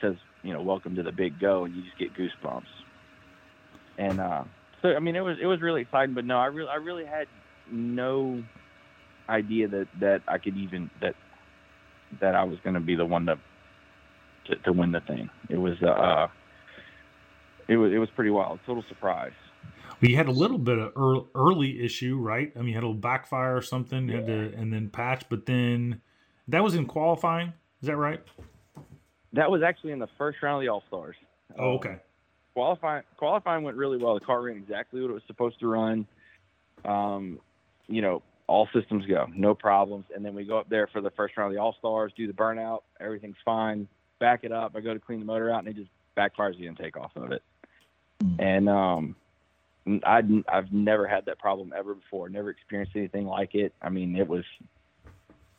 says, 0.00 0.16
you 0.42 0.52
know, 0.52 0.62
"Welcome 0.62 0.96
to 0.96 1.02
the 1.02 1.12
Big 1.12 1.38
Go," 1.38 1.64
and 1.64 1.74
you 1.74 1.82
just 1.82 1.98
get 1.98 2.14
goosebumps. 2.14 2.64
And 3.98 4.20
uh, 4.20 4.44
so, 4.86 4.96
I 4.96 5.00
mean, 5.00 5.16
it 5.16 5.20
was 5.20 5.36
it 5.40 5.46
was 5.46 5.60
really 5.60 5.82
exciting, 5.82 6.14
but 6.14 6.24
no, 6.24 6.38
I 6.38 6.46
really 6.46 6.68
I 6.68 6.76
really 6.76 7.04
had 7.04 7.26
no 7.70 8.42
idea 9.28 9.68
that 9.68 9.88
that 10.00 10.22
I 10.28 10.38
could 10.38 10.56
even 10.56 10.90
that 11.00 11.14
that 12.20 12.34
I 12.34 12.44
was 12.44 12.58
going 12.60 12.74
to 12.74 12.80
be 12.80 12.94
the 12.94 13.04
one 13.04 13.26
to, 13.26 13.36
to 14.46 14.56
to 14.56 14.72
win 14.72 14.92
the 14.92 15.00
thing. 15.00 15.28
It 15.50 15.56
was 15.58 15.80
uh, 15.82 16.28
it 17.68 17.76
was 17.76 17.92
it 17.92 17.98
was 17.98 18.08
pretty 18.14 18.30
wild, 18.30 18.60
total 18.66 18.84
surprise. 18.88 19.32
Well, 20.00 20.10
you 20.10 20.16
had 20.16 20.28
a 20.28 20.32
little 20.32 20.58
bit 20.58 20.78
of 20.78 20.92
early, 20.94 21.24
early 21.34 21.84
issue, 21.84 22.18
right? 22.18 22.52
I 22.54 22.58
mean, 22.58 22.68
you 22.68 22.74
had 22.74 22.82
a 22.82 22.86
little 22.86 23.00
backfire 23.00 23.56
or 23.56 23.62
something, 23.62 24.08
Yeah. 24.08 24.16
had 24.16 24.26
to, 24.26 24.54
and 24.56 24.72
then 24.72 24.90
patch, 24.90 25.28
but 25.28 25.46
then 25.46 26.02
that 26.48 26.62
was 26.62 26.74
in 26.74 26.86
qualifying. 26.86 27.52
Is 27.80 27.88
that 27.88 27.96
right? 27.96 28.22
That 29.32 29.50
was 29.50 29.62
actually 29.62 29.92
in 29.92 29.98
the 29.98 30.08
first 30.18 30.42
round 30.42 30.56
of 30.62 30.66
the 30.66 30.68
All 30.68 30.82
Stars. 30.88 31.16
Oh, 31.58 31.74
okay. 31.76 31.96
Qualifying 32.56 33.02
qualifying 33.18 33.62
went 33.64 33.76
really 33.76 33.98
well. 33.98 34.14
The 34.14 34.24
car 34.24 34.40
ran 34.40 34.56
exactly 34.56 35.02
what 35.02 35.10
it 35.10 35.12
was 35.12 35.22
supposed 35.26 35.60
to 35.60 35.66
run. 35.66 36.06
Um, 36.86 37.38
you 37.86 38.00
know, 38.00 38.22
all 38.46 38.66
systems 38.72 39.04
go, 39.04 39.26
no 39.34 39.54
problems. 39.54 40.06
And 40.14 40.24
then 40.24 40.34
we 40.34 40.44
go 40.44 40.58
up 40.58 40.70
there 40.70 40.86
for 40.86 41.02
the 41.02 41.10
first 41.10 41.36
round 41.36 41.52
of 41.52 41.54
the 41.54 41.60
All 41.60 41.76
Stars, 41.78 42.12
do 42.16 42.26
the 42.26 42.32
burnout, 42.32 42.80
everything's 42.98 43.36
fine. 43.44 43.86
Back 44.20 44.40
it 44.42 44.52
up. 44.52 44.72
I 44.74 44.80
go 44.80 44.94
to 44.94 45.00
clean 45.00 45.20
the 45.20 45.26
motor 45.26 45.52
out, 45.52 45.66
and 45.66 45.68
it 45.68 45.76
just 45.76 45.90
backfires 46.16 46.58
the 46.58 46.66
intake 46.66 46.96
off 46.96 47.10
of 47.14 47.30
it. 47.30 47.42
Mm. 48.24 48.36
And 48.40 48.68
um, 48.70 49.16
I 50.06 50.22
I've 50.48 50.72
never 50.72 51.06
had 51.06 51.26
that 51.26 51.38
problem 51.38 51.74
ever 51.76 51.94
before. 51.94 52.30
Never 52.30 52.48
experienced 52.48 52.96
anything 52.96 53.26
like 53.26 53.54
it. 53.54 53.74
I 53.82 53.90
mean, 53.90 54.16
it 54.16 54.26
was 54.26 54.44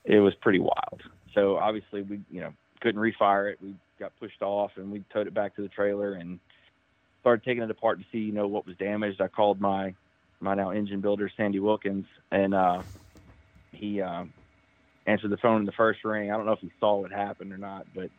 it 0.03 0.17
was 0.17 0.33
pretty 0.41 0.59
wild. 0.59 1.03
So 1.35 1.57
obviously 1.57 2.01
we 2.01 2.21
you 2.31 2.41
know 2.41 2.53
couldn't 2.81 2.99
refire 2.99 3.51
it. 3.51 3.59
We 3.61 3.75
got 3.99 4.13
pushed 4.19 4.41
off, 4.41 4.71
and 4.77 4.91
we 4.91 5.03
towed 5.13 5.27
it 5.27 5.35
back 5.35 5.55
to 5.57 5.61
the 5.61 5.69
trailer 5.69 6.13
and 6.13 6.39
started 7.27 7.43
taking 7.43 7.63
it 7.63 7.69
apart 7.71 7.99
to 7.99 8.05
see, 8.09 8.19
you 8.19 8.31
know, 8.31 8.47
what 8.47 8.65
was 8.65 8.77
damaged. 8.77 9.19
I 9.19 9.27
called 9.27 9.59
my 9.59 9.93
my 10.39 10.55
now 10.55 10.69
engine 10.71 11.01
builder, 11.01 11.29
Sandy 11.35 11.59
Wilkins, 11.59 12.05
and 12.31 12.53
uh, 12.53 12.83
he 13.73 14.01
uh, 14.01 14.23
answered 15.07 15.31
the 15.31 15.37
phone 15.37 15.59
in 15.59 15.65
the 15.65 15.73
first 15.73 16.05
ring. 16.05 16.31
I 16.31 16.37
don't 16.37 16.45
know 16.45 16.53
if 16.53 16.59
he 16.59 16.71
saw 16.79 17.01
what 17.01 17.11
happened 17.11 17.51
or 17.51 17.57
not, 17.57 17.87
but 17.93 18.11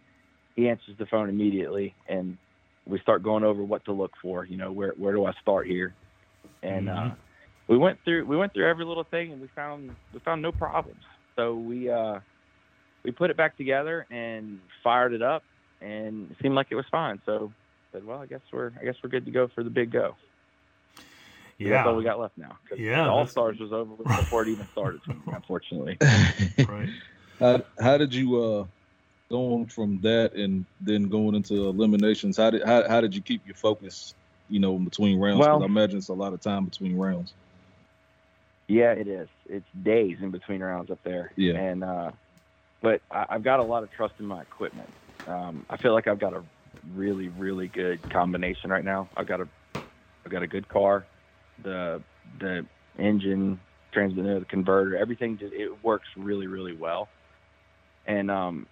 he 0.57 0.69
answers 0.69 0.97
the 0.99 1.07
phone 1.07 1.31
immediately, 1.31 1.97
and 2.07 2.37
we 2.85 2.99
start 3.01 3.23
going 3.23 3.45
over 3.45 3.65
what 3.65 3.83
to 3.87 3.93
look 3.93 4.13
for. 4.21 4.45
You 4.45 4.59
know, 4.59 4.73
where 4.73 4.93
where 4.99 5.15
do 5.15 5.25
I 5.25 5.33
start 5.41 5.67
here? 5.67 5.97
And 6.63 6.91
uh, 6.91 6.93
Mhm. 6.93 7.19
we 7.69 7.79
went 7.79 7.99
through 8.05 8.27
we 8.27 8.37
went 8.37 8.53
through 8.53 8.69
every 8.69 8.85
little 8.85 9.05
thing, 9.05 9.33
and 9.33 9.41
we 9.41 9.49
found 9.55 9.97
we 10.13 10.21
found 10.21 10.43
no 10.43 10.53
problems. 10.53 11.03
So 11.39 11.57
we 11.57 11.89
uh, 11.89 12.21
we 13.05 13.13
put 13.13 13.31
it 13.31 13.39
back 13.39 13.57
together 13.57 14.07
and 14.11 14.61
fired 14.85 15.15
it 15.15 15.23
up, 15.23 15.45
and 15.81 16.31
it 16.31 16.37
seemed 16.43 16.57
like 16.57 16.69
it 16.71 16.77
was 16.77 16.85
fine. 16.91 17.23
So 17.25 17.55
said, 17.93 18.05
well, 18.05 18.19
I 18.21 18.27
guess 18.27 18.41
we're 18.53 18.73
I 18.81 18.85
guess 18.85 18.97
we're 19.03 19.11
good 19.11 19.25
to 19.27 19.31
go 19.31 19.49
for 19.49 19.63
the 19.63 19.71
big 19.71 19.91
go. 19.91 20.17
Yeah. 21.59 21.71
that's 21.71 21.89
all 21.89 21.97
we 21.97 22.05
got 22.05 22.21
left 22.21 22.39
now. 22.39 22.57
Yeah, 22.77 23.09
All 23.09 23.27
Stars 23.27 23.59
was 23.59 23.73
over 23.73 23.97
before 24.05 24.43
it 24.43 24.49
even 24.49 24.67
started. 24.69 25.01
me, 25.09 25.17
unfortunately. 25.27 25.99
Right. 26.69 26.89
how, 27.41 27.63
how 27.81 27.99
did 27.99 28.15
you 28.15 28.43
uh 28.43 28.65
going 29.31 29.67
from 29.67 30.01
that 30.03 30.35
and 30.35 30.65
then 30.81 31.05
going 31.05 31.35
into 31.35 31.69
eliminations? 31.69 32.37
How 32.37 32.51
did 32.51 32.63
how, 32.65 32.89
how 32.89 33.01
did 33.01 33.15
you 33.15 33.21
keep 33.21 33.45
your 33.47 33.57
focus? 33.57 34.15
You 34.49 34.61
know, 34.61 34.77
in 34.77 34.85
between 34.85 35.19
rounds. 35.19 35.41
Well- 35.41 35.63
I 35.63 35.67
imagine 35.67 35.99
it's 35.99 36.09
a 36.09 36.15
lot 36.15 36.33
of 36.33 36.41
time 36.41 36.65
between 36.65 36.97
rounds. 36.97 37.33
Yeah, 38.69 38.93
it 38.93 39.09
is. 39.09 39.29
It's 39.49 39.67
days 39.83 40.19
in 40.21 40.31
between 40.31 40.63
rounds 40.63 40.91
up 40.91 40.99
there. 41.03 41.33
Yeah. 41.37 41.55
And 41.55 41.83
uh, 41.83 42.11
but 42.83 43.01
I, 43.11 43.27
I've 43.31 43.43
got 43.43 43.61
a 43.61 43.63
lot 43.63 43.83
of 43.83 43.91
trust 43.91 44.15
in 44.21 44.27
my 44.27 44.43
equipment. 44.43 44.91
Um, 45.27 45.65
I 45.71 45.77
feel 45.79 45.93
like 45.95 46.07
I've 46.07 46.19
got 46.19 46.35
a 46.35 46.43
really, 46.95 47.29
really 47.29 47.69
good 47.69 48.09
combination 48.13 48.71
right 48.71 48.85
now. 48.85 49.11
I've 49.17 49.29
got 49.29 49.41
a, 49.41 49.49
I've 50.25 50.33
got 50.33 50.43
a 50.43 50.49
good 50.49 50.69
car. 50.69 51.07
The 51.63 52.03
the 52.39 52.67
engine, 52.99 53.61
transmitter, 53.93 54.41
the 54.41 54.47
converter, 54.47 54.97
everything 54.97 55.39
just 55.39 55.53
it 55.55 55.71
works 55.83 56.09
really, 56.17 56.47
really 56.47 56.75
well. 56.75 57.11
And 58.07 58.31
um, 58.31 58.67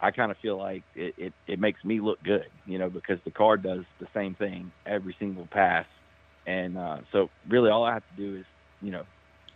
I 0.00 0.10
kind 0.10 0.30
of 0.30 0.38
feel 0.38 0.58
like 0.58 0.84
it, 0.94 1.14
it, 1.18 1.34
it 1.46 1.60
makes 1.60 1.84
me 1.84 2.00
look 2.00 2.22
good, 2.22 2.46
you 2.64 2.78
know, 2.78 2.90
because 2.90 3.18
the 3.24 3.30
car 3.30 3.56
does 3.56 3.84
the 4.00 4.06
same 4.14 4.34
thing 4.34 4.72
every 4.86 5.16
single 5.18 5.48
pass. 5.52 5.86
And 6.46 6.78
uh, 6.78 6.98
so 7.12 7.30
really 7.48 7.70
all 7.70 7.84
I 7.84 7.94
have 7.94 8.06
to 8.08 8.14
do 8.16 8.36
is, 8.36 8.46
you 8.80 8.90
know, 8.92 9.04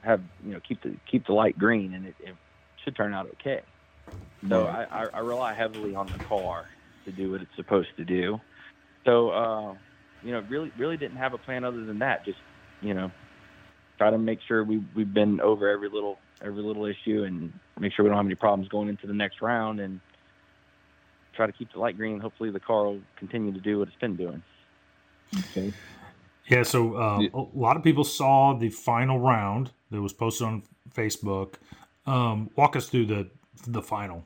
have 0.02 0.22
you 0.42 0.52
know 0.52 0.60
keep 0.66 0.82
the 0.82 0.96
keep 1.10 1.26
the 1.26 1.32
light 1.32 1.56
green 1.56 1.94
and 1.94 2.06
it, 2.06 2.16
it 2.18 2.36
should 2.84 2.96
turn 2.96 3.14
out 3.14 3.26
okay. 3.34 3.62
So 4.50 4.64
I, 4.66 4.82
I, 4.90 5.06
I 5.14 5.18
rely 5.20 5.54
heavily 5.54 5.94
on 5.94 6.10
the 6.10 6.18
car 6.18 6.66
to 7.04 7.12
do 7.12 7.30
what 7.30 7.40
it's 7.40 7.54
supposed 7.56 7.88
to 7.96 8.04
do. 8.04 8.40
So 9.04 9.30
uh, 9.30 9.74
you 10.22 10.32
know, 10.32 10.44
really 10.48 10.72
really 10.78 10.96
didn't 10.96 11.16
have 11.16 11.34
a 11.34 11.38
plan 11.38 11.64
other 11.64 11.84
than 11.84 11.98
that. 12.00 12.24
Just 12.24 12.38
you 12.80 12.94
know, 12.94 13.10
try 13.98 14.10
to 14.10 14.18
make 14.18 14.38
sure 14.46 14.64
we 14.64 14.82
we've 14.94 15.12
been 15.12 15.40
over 15.40 15.68
every 15.68 15.88
little 15.88 16.18
every 16.44 16.62
little 16.62 16.86
issue 16.86 17.24
and 17.24 17.52
make 17.78 17.92
sure 17.92 18.04
we 18.04 18.08
don't 18.08 18.16
have 18.16 18.26
any 18.26 18.34
problems 18.34 18.68
going 18.68 18.88
into 18.88 19.06
the 19.06 19.14
next 19.14 19.40
round 19.40 19.80
and 19.80 20.00
try 21.34 21.46
to 21.46 21.52
keep 21.52 21.72
the 21.72 21.78
light 21.78 21.96
green. 21.96 22.20
Hopefully 22.20 22.50
the 22.50 22.60
car 22.60 22.84
will 22.84 23.00
continue 23.16 23.52
to 23.52 23.60
do 23.60 23.78
what 23.78 23.88
it's 23.88 23.96
been 23.98 24.16
doing. 24.16 24.42
Okay. 25.50 25.72
Yeah, 26.48 26.64
so 26.64 26.96
um, 27.00 27.30
a 27.32 27.46
lot 27.54 27.76
of 27.76 27.84
people 27.84 28.04
saw 28.04 28.54
the 28.54 28.68
final 28.68 29.18
round 29.18 29.70
that 29.90 30.02
was 30.02 30.12
posted 30.12 30.46
on 30.46 30.62
Facebook. 30.94 31.54
Um, 32.04 32.50
walk 32.56 32.76
us 32.76 32.88
through 32.88 33.06
the 33.06 33.30
the 33.66 33.82
final. 33.82 34.24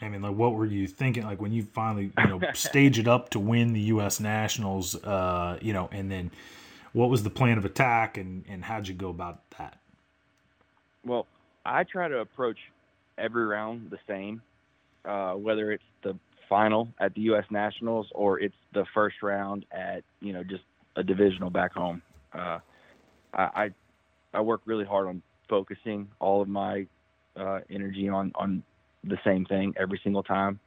I 0.00 0.08
mean, 0.08 0.20
like, 0.20 0.34
what 0.34 0.54
were 0.54 0.66
you 0.66 0.86
thinking? 0.86 1.24
Like 1.24 1.40
when 1.40 1.52
you 1.52 1.62
finally, 1.62 2.12
you 2.18 2.26
know, 2.26 2.40
stage 2.54 2.98
it 2.98 3.08
up 3.08 3.30
to 3.30 3.40
win 3.40 3.72
the 3.72 3.80
U.S. 3.80 4.20
Nationals, 4.20 4.94
uh, 5.02 5.58
you 5.62 5.72
know, 5.72 5.88
and 5.90 6.10
then 6.10 6.30
what 6.92 7.08
was 7.08 7.22
the 7.22 7.30
plan 7.30 7.58
of 7.58 7.64
attack, 7.64 8.18
and 8.18 8.44
and 8.48 8.64
how'd 8.64 8.88
you 8.88 8.94
go 8.94 9.08
about 9.08 9.48
that? 9.58 9.78
Well, 11.04 11.26
I 11.64 11.84
try 11.84 12.08
to 12.08 12.18
approach 12.18 12.58
every 13.16 13.46
round 13.46 13.90
the 13.90 13.98
same, 14.06 14.42
uh, 15.04 15.32
whether 15.32 15.72
it's 15.72 15.84
the 16.02 16.18
final 16.48 16.88
at 17.00 17.14
the 17.14 17.22
U.S. 17.22 17.44
Nationals 17.50 18.06
or 18.14 18.38
it's 18.38 18.54
the 18.72 18.84
first 18.94 19.16
round 19.22 19.64
at 19.72 20.04
you 20.20 20.32
know 20.32 20.44
just 20.44 20.64
a 20.96 21.02
divisional 21.02 21.50
back 21.50 21.72
home. 21.72 22.02
Uh, 22.34 22.58
I, 23.32 23.42
I 23.42 23.70
I 24.34 24.40
work 24.42 24.60
really 24.66 24.84
hard 24.84 25.06
on 25.06 25.22
focusing 25.48 26.08
all 26.18 26.42
of 26.42 26.48
my 26.48 26.86
uh, 27.36 27.60
energy 27.70 28.08
on 28.08 28.32
on 28.34 28.62
the 29.06 29.18
same 29.24 29.44
thing 29.44 29.74
every 29.78 30.00
single 30.02 30.22
time. 30.22 30.60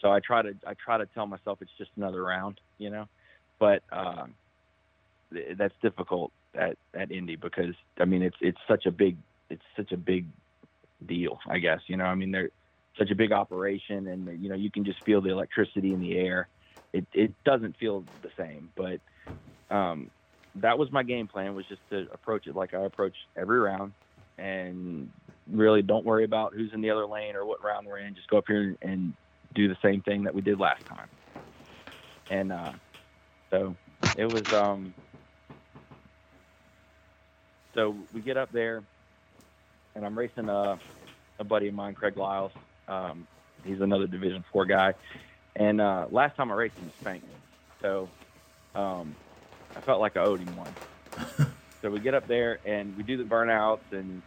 So 0.00 0.10
I 0.10 0.20
try 0.20 0.42
to 0.42 0.52
I 0.66 0.74
try 0.82 0.98
to 0.98 1.06
tell 1.06 1.26
myself 1.26 1.58
it's 1.62 1.76
just 1.78 1.90
another 1.96 2.22
round, 2.22 2.60
you 2.78 2.90
know, 2.90 3.06
but 3.58 3.82
um, 3.92 4.34
th- 5.32 5.56
that's 5.56 5.74
difficult 5.82 6.32
at 6.54 6.76
at 6.98 7.10
Indy 7.10 7.36
because 7.36 7.74
I 7.98 8.04
mean 8.04 8.22
it's 8.22 8.36
it's 8.40 8.58
such 8.68 8.86
a 8.86 8.90
big 8.90 9.18
it's 9.50 9.62
such 9.76 9.92
a 9.92 9.96
big 9.96 10.26
deal, 11.06 11.38
I 11.48 11.58
guess. 11.58 11.80
You 11.86 11.96
know, 11.96 12.04
I 12.04 12.14
mean 12.14 12.30
they're 12.30 12.50
such 12.98 13.10
a 13.10 13.14
big 13.14 13.32
operation, 13.32 14.08
and 14.08 14.42
you 14.42 14.48
know 14.48 14.54
you 14.54 14.70
can 14.70 14.84
just 14.84 14.98
feel 15.04 15.20
the 15.20 15.30
electricity 15.30 15.92
in 15.92 16.00
the 16.00 16.16
air. 16.16 16.48
It 16.92 17.06
it 17.12 17.34
doesn't 17.44 17.76
feel 17.78 18.04
the 18.22 18.30
same, 18.38 18.70
but 18.76 19.00
um, 19.74 20.10
that 20.56 20.78
was 20.78 20.90
my 20.92 21.02
game 21.02 21.28
plan 21.28 21.54
was 21.54 21.66
just 21.66 21.82
to 21.90 22.06
approach 22.12 22.46
it 22.46 22.56
like 22.56 22.74
I 22.74 22.84
approach 22.84 23.16
every 23.36 23.58
round, 23.58 23.92
and 24.38 25.10
really 25.50 25.82
don't 25.82 26.04
worry 26.04 26.24
about 26.24 26.54
who's 26.54 26.72
in 26.72 26.80
the 26.80 26.90
other 26.90 27.06
lane 27.06 27.36
or 27.36 27.44
what 27.44 27.62
round 27.62 27.86
we're 27.86 27.98
in. 27.98 28.14
Just 28.14 28.28
go 28.28 28.38
up 28.38 28.44
here 28.46 28.76
and 28.82 29.14
do 29.54 29.68
the 29.68 29.76
same 29.82 30.02
thing 30.02 30.24
that 30.24 30.34
we 30.34 30.40
did 30.42 30.58
last 30.58 30.84
time. 30.86 31.08
And 32.30 32.52
uh, 32.52 32.72
so 33.50 33.76
it 34.16 34.26
was. 34.26 34.52
Um, 34.52 34.94
so 37.74 37.94
we 38.12 38.20
get 38.20 38.36
up 38.36 38.50
there, 38.52 38.82
and 39.94 40.04
I'm 40.04 40.18
racing 40.18 40.48
a, 40.48 40.78
a 41.38 41.44
buddy 41.44 41.68
of 41.68 41.74
mine, 41.74 41.94
Craig 41.94 42.16
Lyles. 42.16 42.52
Um, 42.88 43.26
he's 43.64 43.80
another 43.80 44.06
Division 44.06 44.44
Four 44.52 44.64
guy, 44.64 44.94
and 45.54 45.80
uh, 45.80 46.06
last 46.10 46.36
time 46.36 46.50
I 46.50 46.54
raced 46.54 46.76
him, 46.76 46.86
he 46.86 47.00
spanked 47.00 47.26
me. 47.26 47.34
So 47.80 48.08
um, 48.74 49.14
I 49.76 49.80
felt 49.80 50.00
like 50.00 50.16
I 50.16 50.20
owed 50.20 50.40
him 50.40 50.56
one. 50.56 50.74
so 51.82 51.90
we 51.90 52.00
get 52.00 52.14
up 52.14 52.26
there 52.26 52.58
and 52.64 52.96
we 52.96 53.02
do 53.02 53.16
the 53.16 53.24
burnouts, 53.24 53.92
and 53.92 54.22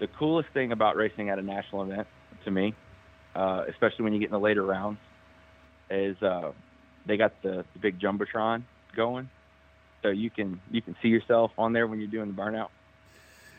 the 0.00 0.08
coolest 0.08 0.48
thing 0.52 0.72
about 0.72 0.96
racing 0.96 1.28
at 1.30 1.38
a 1.38 1.42
national 1.42 1.82
event 1.82 2.08
to 2.44 2.50
me, 2.50 2.74
uh, 3.34 3.64
especially 3.68 4.04
when 4.04 4.12
you 4.12 4.18
get 4.18 4.26
in 4.26 4.32
the 4.32 4.40
later 4.40 4.64
rounds, 4.64 4.98
is 5.90 6.20
uh, 6.22 6.52
they 7.06 7.16
got 7.16 7.32
the, 7.42 7.64
the 7.72 7.78
big 7.80 8.00
jumbotron 8.00 8.64
going, 8.96 9.30
so 10.02 10.10
you 10.10 10.30
can 10.30 10.60
you 10.70 10.82
can 10.82 10.96
see 11.02 11.08
yourself 11.08 11.52
on 11.58 11.72
there 11.72 11.86
when 11.86 11.98
you're 11.98 12.08
doing 12.08 12.28
the 12.28 12.34
burnout. 12.34 12.68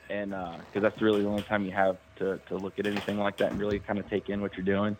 And 0.10 0.32
because 0.32 0.82
that's 0.82 1.02
really 1.02 1.22
the 1.24 1.28
only 1.30 1.44
time 1.44 1.66
you 1.66 1.72
have 1.72 1.98
to, 2.18 2.40
to 2.50 2.58
look 2.58 2.78
at 2.78 2.86
anything 2.86 3.18
like 3.18 3.38
that 3.40 3.48
and 3.52 3.60
really 3.60 3.80
kind 3.80 3.98
of 4.00 4.08
take 4.10 4.30
in 4.30 4.42
what 4.42 4.52
you're 4.58 4.66
doing. 4.66 4.98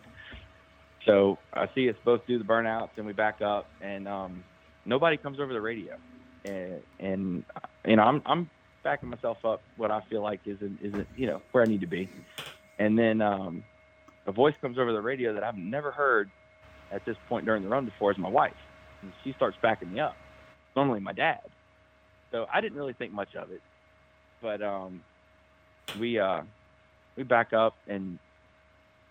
So 1.06 1.38
I 1.52 1.66
see 1.74 1.88
us 1.90 1.96
both 2.04 2.26
do 2.26 2.38
the 2.38 2.44
burnouts 2.44 2.90
and 2.96 3.06
we 3.06 3.12
back 3.12 3.40
up, 3.42 3.70
and 3.80 4.08
um, 4.08 4.44
nobody 4.86 5.18
comes 5.18 5.38
over 5.38 5.52
the 5.52 5.60
radio, 5.60 5.96
and, 6.44 6.82
and 6.98 7.44
you 7.86 7.96
know 7.96 8.02
I'm 8.02 8.22
I'm 8.24 8.50
backing 8.84 9.08
myself 9.08 9.44
up 9.44 9.62
what 9.76 9.90
I 9.90 10.00
feel 10.02 10.22
like 10.22 10.40
isn't 10.46 10.78
isn't 10.82 11.08
you 11.16 11.26
know 11.26 11.42
where 11.52 11.64
I 11.64 11.66
need 11.66 11.80
to 11.80 11.86
be, 11.86 12.08
and 12.78 12.98
then 12.98 13.20
um, 13.20 13.64
a 14.26 14.32
voice 14.32 14.54
comes 14.60 14.78
over 14.78 14.92
the 14.92 15.02
radio 15.02 15.34
that 15.34 15.42
I've 15.42 15.56
never 15.56 15.90
heard 15.90 16.30
at 16.92 17.04
this 17.04 17.16
point 17.28 17.46
during 17.46 17.62
the 17.62 17.68
run 17.68 17.84
before 17.84 18.12
is 18.12 18.18
my 18.18 18.28
wife, 18.28 18.54
and 19.02 19.12
she 19.24 19.32
starts 19.32 19.56
backing 19.60 19.92
me 19.92 20.00
up. 20.00 20.16
Normally 20.76 21.00
my 21.00 21.12
dad, 21.12 21.40
so 22.30 22.46
I 22.52 22.60
didn't 22.60 22.78
really 22.78 22.92
think 22.92 23.12
much 23.12 23.34
of 23.34 23.50
it 23.50 23.62
but 24.44 24.62
um, 24.62 25.02
we 25.98 26.18
uh, 26.18 26.42
we 27.16 27.24
back 27.24 27.52
up, 27.52 27.74
and 27.88 28.18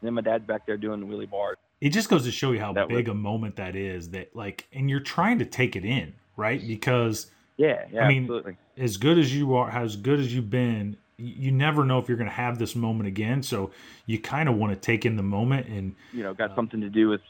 then 0.01 0.13
my 0.13 0.21
dad's 0.21 0.45
back 0.45 0.65
there 0.65 0.77
doing 0.77 1.01
the 1.01 1.05
wheelie 1.05 1.29
bar. 1.29 1.57
It 1.81 1.89
just 1.89 2.07
goes 2.07 2.23
to 2.23 2.31
show 2.31 2.53
you 2.53 2.59
how 2.59 2.71
That 2.71 2.87
big 2.87 3.09
a 3.09 3.13
moment 3.13 3.57
that 3.57 3.75
is. 3.75 4.11
That 4.11 4.33
like, 4.33 4.67
and 4.71 4.89
you're 4.89 5.01
trying 5.01 5.39
to 5.39 5.45
take 5.45 5.75
it 5.75 5.83
in, 5.83 6.13
right? 6.37 6.65
Because 6.65 7.31
Yeah, 7.57 7.85
yeah, 7.91 8.05
I 8.05 8.07
mean, 8.07 8.23
absolutely. 8.23 8.57
as 8.77 8.97
good 8.97 9.17
as 9.17 9.35
you 9.35 9.55
are, 9.55 9.69
as 9.69 9.95
good 9.95 10.19
as 10.19 10.33
you've 10.33 10.49
been, 10.49 10.97
you 11.17 11.51
never 11.51 11.83
know 11.85 11.99
if 11.99 12.07
you're 12.07 12.17
going 12.17 12.29
to 12.29 12.35
have 12.35 12.57
this 12.57 12.75
moment 12.75 13.07
again. 13.07 13.43
So 13.43 13.71
you 14.05 14.19
kind 14.19 14.49
of 14.49 14.55
want 14.55 14.73
to 14.73 14.79
take 14.79 15.05
in 15.05 15.15
the 15.15 15.23
moment 15.23 15.67
and 15.67 15.95
You 16.11 16.23
know, 16.23 16.33
got 16.33 16.55
something 16.55 16.81
to 16.81 16.89
do 16.89 17.09
with 17.09 17.21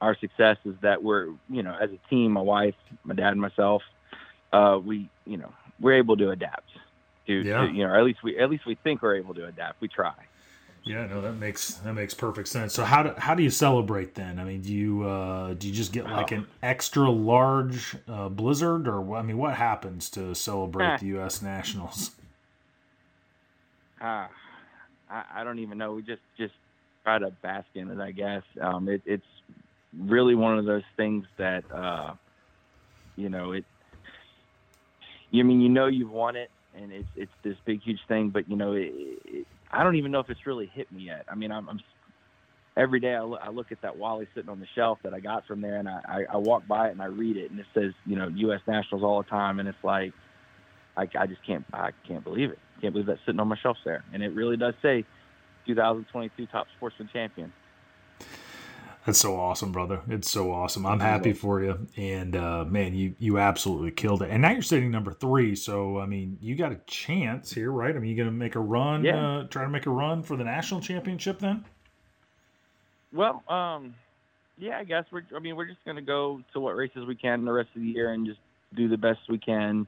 our 0.00 0.16
success 0.18 0.56
is 0.64 0.74
that 0.82 1.02
we're, 1.02 1.26
you 1.50 1.62
know, 1.62 1.76
as 1.80 1.90
a 1.90 1.98
team, 2.08 2.32
my 2.32 2.40
wife, 2.40 2.74
my 3.04 3.14
dad, 3.14 3.32
and 3.32 3.40
myself, 3.40 3.82
uh, 4.52 4.78
we, 4.82 5.10
you 5.24 5.36
know, 5.36 5.52
we're 5.80 5.94
able 5.94 6.16
to 6.16 6.30
adapt. 6.30 6.70
To, 7.26 7.32
Yeah. 7.32 7.66
to, 7.66 7.72
you 7.72 7.86
know, 7.86 7.94
at 7.94 8.04
least 8.04 8.22
we, 8.22 8.38
at 8.38 8.48
least 8.48 8.66
we 8.66 8.76
think 8.76 9.02
we're 9.02 9.16
able 9.16 9.34
to 9.34 9.46
adapt. 9.46 9.80
We 9.80 9.88
try. 9.88 10.14
Yeah, 10.86 11.04
no, 11.06 11.20
that 11.20 11.32
makes 11.32 11.74
that 11.74 11.94
makes 11.94 12.14
perfect 12.14 12.46
sense. 12.46 12.72
So 12.72 12.84
how 12.84 13.02
do 13.02 13.12
how 13.18 13.34
do 13.34 13.42
you 13.42 13.50
celebrate 13.50 14.14
then? 14.14 14.38
I 14.38 14.44
mean, 14.44 14.62
do 14.62 14.72
you 14.72 15.02
uh, 15.02 15.54
do 15.54 15.66
you 15.66 15.74
just 15.74 15.92
get 15.92 16.04
like 16.08 16.30
an 16.30 16.46
extra 16.62 17.10
large 17.10 17.96
uh, 18.08 18.28
blizzard, 18.28 18.86
or 18.86 19.16
I 19.16 19.22
mean, 19.22 19.36
what 19.36 19.54
happens 19.54 20.08
to 20.10 20.32
celebrate 20.36 21.00
the 21.00 21.06
U.S. 21.06 21.42
Nationals? 21.42 22.12
Ah, 24.00 24.28
I, 25.10 25.24
I 25.34 25.44
don't 25.44 25.58
even 25.58 25.76
know. 25.76 25.94
We 25.94 26.02
just 26.02 26.22
just 26.38 26.54
try 27.02 27.18
to 27.18 27.30
bask 27.42 27.66
in 27.74 27.90
it, 27.90 27.98
I 27.98 28.12
guess. 28.12 28.42
Um, 28.60 28.88
it, 28.88 29.02
it's 29.04 29.26
really 29.98 30.36
one 30.36 30.56
of 30.56 30.66
those 30.66 30.84
things 30.96 31.26
that 31.36 31.64
uh, 31.72 32.14
you 33.16 33.28
know 33.28 33.50
it. 33.50 33.64
You 35.32 35.42
I 35.42 35.46
mean 35.46 35.60
you 35.60 35.68
know 35.68 35.86
you've 35.88 36.12
won 36.12 36.36
it, 36.36 36.50
and 36.76 36.92
it's 36.92 37.08
it's 37.16 37.32
this 37.42 37.56
big 37.64 37.82
huge 37.82 38.00
thing, 38.06 38.28
but 38.28 38.48
you 38.48 38.54
know 38.54 38.74
it, 38.74 38.92
it, 39.24 39.46
I 39.70 39.82
don't 39.82 39.96
even 39.96 40.10
know 40.12 40.20
if 40.20 40.30
it's 40.30 40.46
really 40.46 40.70
hit 40.72 40.90
me 40.92 41.02
yet. 41.02 41.24
I 41.28 41.34
mean 41.34 41.52
I'm, 41.52 41.68
I'm 41.68 41.80
every 42.76 43.00
day 43.00 43.14
I 43.14 43.22
look, 43.22 43.40
I 43.42 43.50
look 43.50 43.72
at 43.72 43.82
that 43.82 43.96
Wally 43.96 44.26
sitting 44.34 44.50
on 44.50 44.60
the 44.60 44.66
shelf 44.74 44.98
that 45.02 45.14
I 45.14 45.20
got 45.20 45.46
from 45.46 45.60
there, 45.60 45.76
and 45.76 45.88
I, 45.88 46.00
I, 46.06 46.24
I 46.34 46.36
walk 46.36 46.66
by 46.66 46.88
it 46.88 46.92
and 46.92 47.02
I 47.02 47.06
read 47.06 47.36
it, 47.36 47.50
and 47.50 47.58
it 47.58 47.66
says 47.74 47.92
you 48.04 48.16
know 48.16 48.28
U.S. 48.28 48.60
Nationals 48.66 49.02
all 49.02 49.22
the 49.22 49.28
time, 49.28 49.58
and 49.60 49.68
it's 49.68 49.78
like 49.82 50.12
I, 50.96 51.08
I 51.18 51.26
just 51.26 51.44
can't 51.46 51.64
I 51.72 51.90
can't 52.06 52.24
believe 52.24 52.50
it. 52.50 52.58
Can't 52.80 52.92
believe 52.92 53.06
that's 53.06 53.20
sitting 53.24 53.40
on 53.40 53.48
my 53.48 53.56
shelf 53.62 53.78
there, 53.84 54.04
and 54.12 54.22
it 54.22 54.34
really 54.34 54.56
does 54.56 54.74
say 54.82 55.04
2022 55.66 56.46
top 56.46 56.66
sportsman 56.76 57.08
champion. 57.12 57.52
That's 59.06 59.20
so 59.20 59.38
awesome, 59.38 59.70
brother. 59.70 60.00
It's 60.08 60.28
so 60.28 60.50
awesome. 60.50 60.84
I'm 60.84 60.98
happy 60.98 61.32
for 61.32 61.62
you, 61.62 61.86
and 61.96 62.34
uh, 62.34 62.64
man, 62.64 62.92
you 62.92 63.14
you 63.20 63.38
absolutely 63.38 63.92
killed 63.92 64.20
it. 64.22 64.30
And 64.30 64.42
now 64.42 64.50
you're 64.50 64.62
sitting 64.62 64.90
number 64.90 65.12
three, 65.12 65.54
so 65.54 66.00
I 66.00 66.06
mean, 66.06 66.36
you 66.40 66.56
got 66.56 66.72
a 66.72 66.80
chance 66.88 67.52
here, 67.52 67.70
right? 67.70 67.94
I 67.94 68.00
mean, 68.00 68.10
you 68.10 68.16
gonna 68.16 68.32
make 68.32 68.56
a 68.56 68.60
run, 68.60 69.04
Yeah. 69.04 69.24
uh, 69.38 69.44
try 69.44 69.62
to 69.62 69.70
make 69.70 69.86
a 69.86 69.90
run 69.90 70.24
for 70.24 70.36
the 70.36 70.42
national 70.42 70.80
championship 70.80 71.38
then? 71.38 71.64
Well, 73.12 73.44
um, 73.48 73.94
yeah, 74.58 74.78
I 74.78 74.82
guess 74.82 75.04
we're. 75.12 75.22
I 75.36 75.38
mean, 75.38 75.54
we're 75.54 75.66
just 75.68 75.84
gonna 75.86 76.02
go 76.02 76.42
to 76.52 76.58
what 76.58 76.74
races 76.74 77.06
we 77.06 77.14
can 77.14 77.44
the 77.44 77.52
rest 77.52 77.68
of 77.76 77.82
the 77.82 77.88
year 77.88 78.12
and 78.12 78.26
just 78.26 78.40
do 78.74 78.88
the 78.88 78.98
best 78.98 79.20
we 79.28 79.38
can 79.38 79.86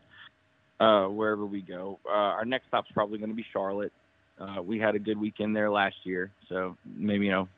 uh, 0.78 1.06
wherever 1.06 1.44
we 1.44 1.60
go. 1.60 1.98
Uh, 2.06 2.12
our 2.12 2.44
next 2.44 2.68
stop's 2.68 2.92
probably 2.92 3.18
going 3.18 3.30
to 3.30 3.36
be 3.36 3.44
Charlotte. 3.52 3.92
Uh, 4.38 4.62
we 4.62 4.78
had 4.78 4.94
a 4.94 4.98
good 5.00 5.18
weekend 5.18 5.56
there 5.56 5.68
last 5.68 5.96
year, 6.04 6.30
so 6.48 6.76
maybe 6.96 7.26
you 7.26 7.32
know 7.32 7.48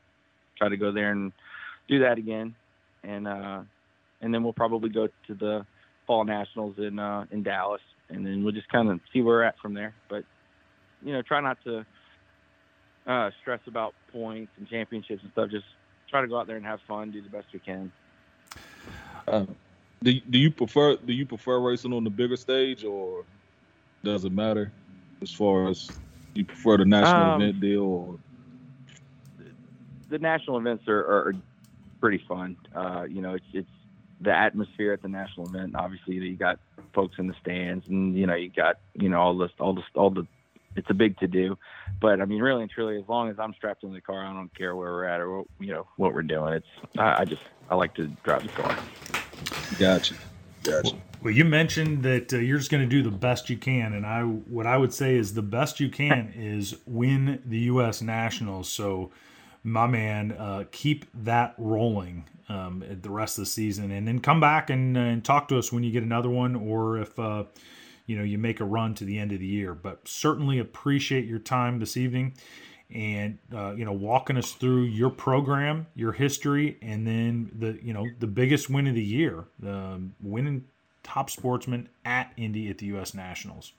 try 0.60 0.68
to 0.68 0.76
go 0.76 0.92
there 0.92 1.10
and 1.10 1.32
do 1.88 2.00
that 2.00 2.18
again, 2.18 2.54
and 3.02 3.26
uh, 3.26 3.60
and 4.20 4.32
then 4.32 4.44
we'll 4.44 4.52
probably 4.52 4.90
go 4.90 5.08
to 5.26 5.34
the 5.34 5.66
fall 6.06 6.24
nationals 6.24 6.78
in 6.78 6.98
uh, 6.98 7.24
in 7.30 7.42
Dallas, 7.42 7.80
and 8.10 8.24
then 8.24 8.44
we'll 8.44 8.52
just 8.52 8.68
kind 8.68 8.90
of 8.90 9.00
see 9.12 9.22
where 9.22 9.36
we're 9.36 9.42
at 9.42 9.58
from 9.58 9.74
there. 9.74 9.94
But 10.08 10.24
you 11.02 11.12
know, 11.12 11.22
try 11.22 11.40
not 11.40 11.56
to 11.64 11.84
uh, 13.06 13.30
stress 13.40 13.60
about 13.66 13.94
points 14.12 14.52
and 14.58 14.68
championships 14.68 15.22
and 15.22 15.32
stuff. 15.32 15.50
Just 15.50 15.64
try 16.10 16.20
to 16.20 16.28
go 16.28 16.38
out 16.38 16.46
there 16.46 16.56
and 16.56 16.66
have 16.66 16.80
fun, 16.86 17.10
do 17.10 17.22
the 17.22 17.30
best 17.30 17.46
we 17.52 17.58
can. 17.60 17.90
Uh, 19.26 19.46
do 20.02 20.20
do 20.28 20.38
you 20.38 20.50
prefer 20.50 20.96
do 20.96 21.12
you 21.12 21.24
prefer 21.24 21.58
racing 21.58 21.92
on 21.92 22.04
the 22.04 22.10
bigger 22.10 22.36
stage 22.36 22.84
or 22.84 23.24
does 24.04 24.24
it 24.24 24.32
matter 24.32 24.72
as 25.22 25.32
far 25.32 25.68
as 25.68 25.90
you 26.34 26.44
prefer 26.44 26.76
the 26.76 26.84
national 26.84 27.34
Um, 27.34 27.42
event 27.42 27.60
deal 27.60 27.82
or 27.82 28.18
The 30.10 30.18
national 30.18 30.58
events 30.58 30.88
are, 30.88 30.98
are, 30.98 31.28
are 31.28 31.34
pretty 32.00 32.22
fun. 32.28 32.56
Uh, 32.74 33.04
you 33.08 33.22
know, 33.22 33.34
it's 33.34 33.46
it's 33.52 33.68
the 34.20 34.36
atmosphere 34.36 34.92
at 34.92 35.02
the 35.02 35.08
national 35.08 35.48
event. 35.48 35.74
Obviously, 35.74 36.14
you 36.14 36.36
got 36.36 36.58
folks 36.94 37.16
in 37.18 37.26
the 37.26 37.34
stands, 37.40 37.86
and 37.88 38.16
you 38.16 38.26
know, 38.26 38.34
you 38.34 38.50
got 38.50 38.78
you 38.94 39.08
know 39.08 39.20
all 39.20 39.36
this, 39.36 39.50
all 39.58 39.74
this, 39.74 39.84
all 39.94 40.10
the. 40.10 40.26
It's 40.76 40.88
a 40.88 40.94
big 40.94 41.18
to 41.18 41.26
do, 41.26 41.58
but 42.00 42.20
I 42.20 42.26
mean, 42.26 42.40
really 42.40 42.62
and 42.62 42.70
truly, 42.70 42.96
as 42.96 43.08
long 43.08 43.28
as 43.28 43.40
I'm 43.40 43.52
strapped 43.54 43.82
in 43.82 43.92
the 43.92 44.00
car, 44.00 44.24
I 44.24 44.32
don't 44.32 44.54
care 44.56 44.76
where 44.76 44.92
we're 44.92 45.04
at 45.04 45.20
or 45.20 45.38
what, 45.38 45.46
you 45.58 45.72
know 45.72 45.88
what 45.96 46.14
we're 46.14 46.22
doing. 46.22 46.54
It's 46.54 46.66
I, 46.96 47.22
I 47.22 47.24
just 47.24 47.42
I 47.68 47.74
like 47.74 47.94
to 47.94 48.06
drive 48.22 48.44
the 48.44 48.50
car. 48.50 48.78
gotcha 49.80 50.14
gotcha 50.62 50.94
Well, 51.22 51.34
you 51.34 51.44
mentioned 51.44 52.04
that 52.04 52.32
uh, 52.32 52.36
you're 52.36 52.58
just 52.58 52.70
going 52.70 52.88
to 52.88 52.88
do 52.88 53.02
the 53.02 53.10
best 53.10 53.50
you 53.50 53.56
can, 53.56 53.94
and 53.94 54.06
I 54.06 54.22
what 54.22 54.68
I 54.68 54.76
would 54.76 54.94
say 54.94 55.16
is 55.16 55.34
the 55.34 55.42
best 55.42 55.80
you 55.80 55.88
can 55.88 56.32
is 56.36 56.76
win 56.86 57.42
the 57.44 57.58
U.S. 57.62 58.00
Nationals. 58.00 58.68
So, 58.68 59.10
my 59.62 59.86
man, 59.86 60.32
uh, 60.32 60.64
keep 60.70 61.06
that 61.14 61.54
rolling 61.58 62.24
um, 62.48 62.82
the 63.02 63.10
rest 63.10 63.38
of 63.38 63.42
the 63.44 63.50
season, 63.50 63.90
and 63.90 64.06
then 64.08 64.18
come 64.18 64.40
back 64.40 64.70
and, 64.70 64.96
uh, 64.96 65.00
and 65.00 65.24
talk 65.24 65.48
to 65.48 65.58
us 65.58 65.72
when 65.72 65.82
you 65.82 65.90
get 65.90 66.02
another 66.02 66.30
one, 66.30 66.56
or 66.56 66.98
if 66.98 67.18
uh, 67.18 67.44
you 68.06 68.16
know 68.16 68.24
you 68.24 68.38
make 68.38 68.60
a 68.60 68.64
run 68.64 68.94
to 68.94 69.04
the 69.04 69.18
end 69.18 69.32
of 69.32 69.38
the 69.38 69.46
year. 69.46 69.74
But 69.74 70.06
certainly 70.08 70.58
appreciate 70.58 71.26
your 71.26 71.38
time 71.38 71.78
this 71.78 71.96
evening. 71.96 72.34
And 72.92 73.38
uh, 73.54 73.74
you 73.76 73.84
know, 73.84 73.92
walking 73.92 74.36
us 74.36 74.52
through 74.52 74.82
your 74.82 75.10
program, 75.10 75.86
your 75.94 76.10
history, 76.10 76.76
and 76.82 77.06
then 77.06 77.52
the 77.56 77.78
you 77.80 77.92
know 77.92 78.06
the 78.18 78.26
biggest 78.26 78.68
win 78.68 78.88
of 78.88 78.96
the 78.96 79.02
year, 79.02 79.44
um, 79.64 80.14
winning 80.20 80.64
top 81.04 81.30
sportsman 81.30 81.88
at 82.04 82.32
Indy 82.36 82.68
at 82.68 82.78
the 82.78 82.86
U.S. 82.86 83.14
Nationals. 83.14 83.72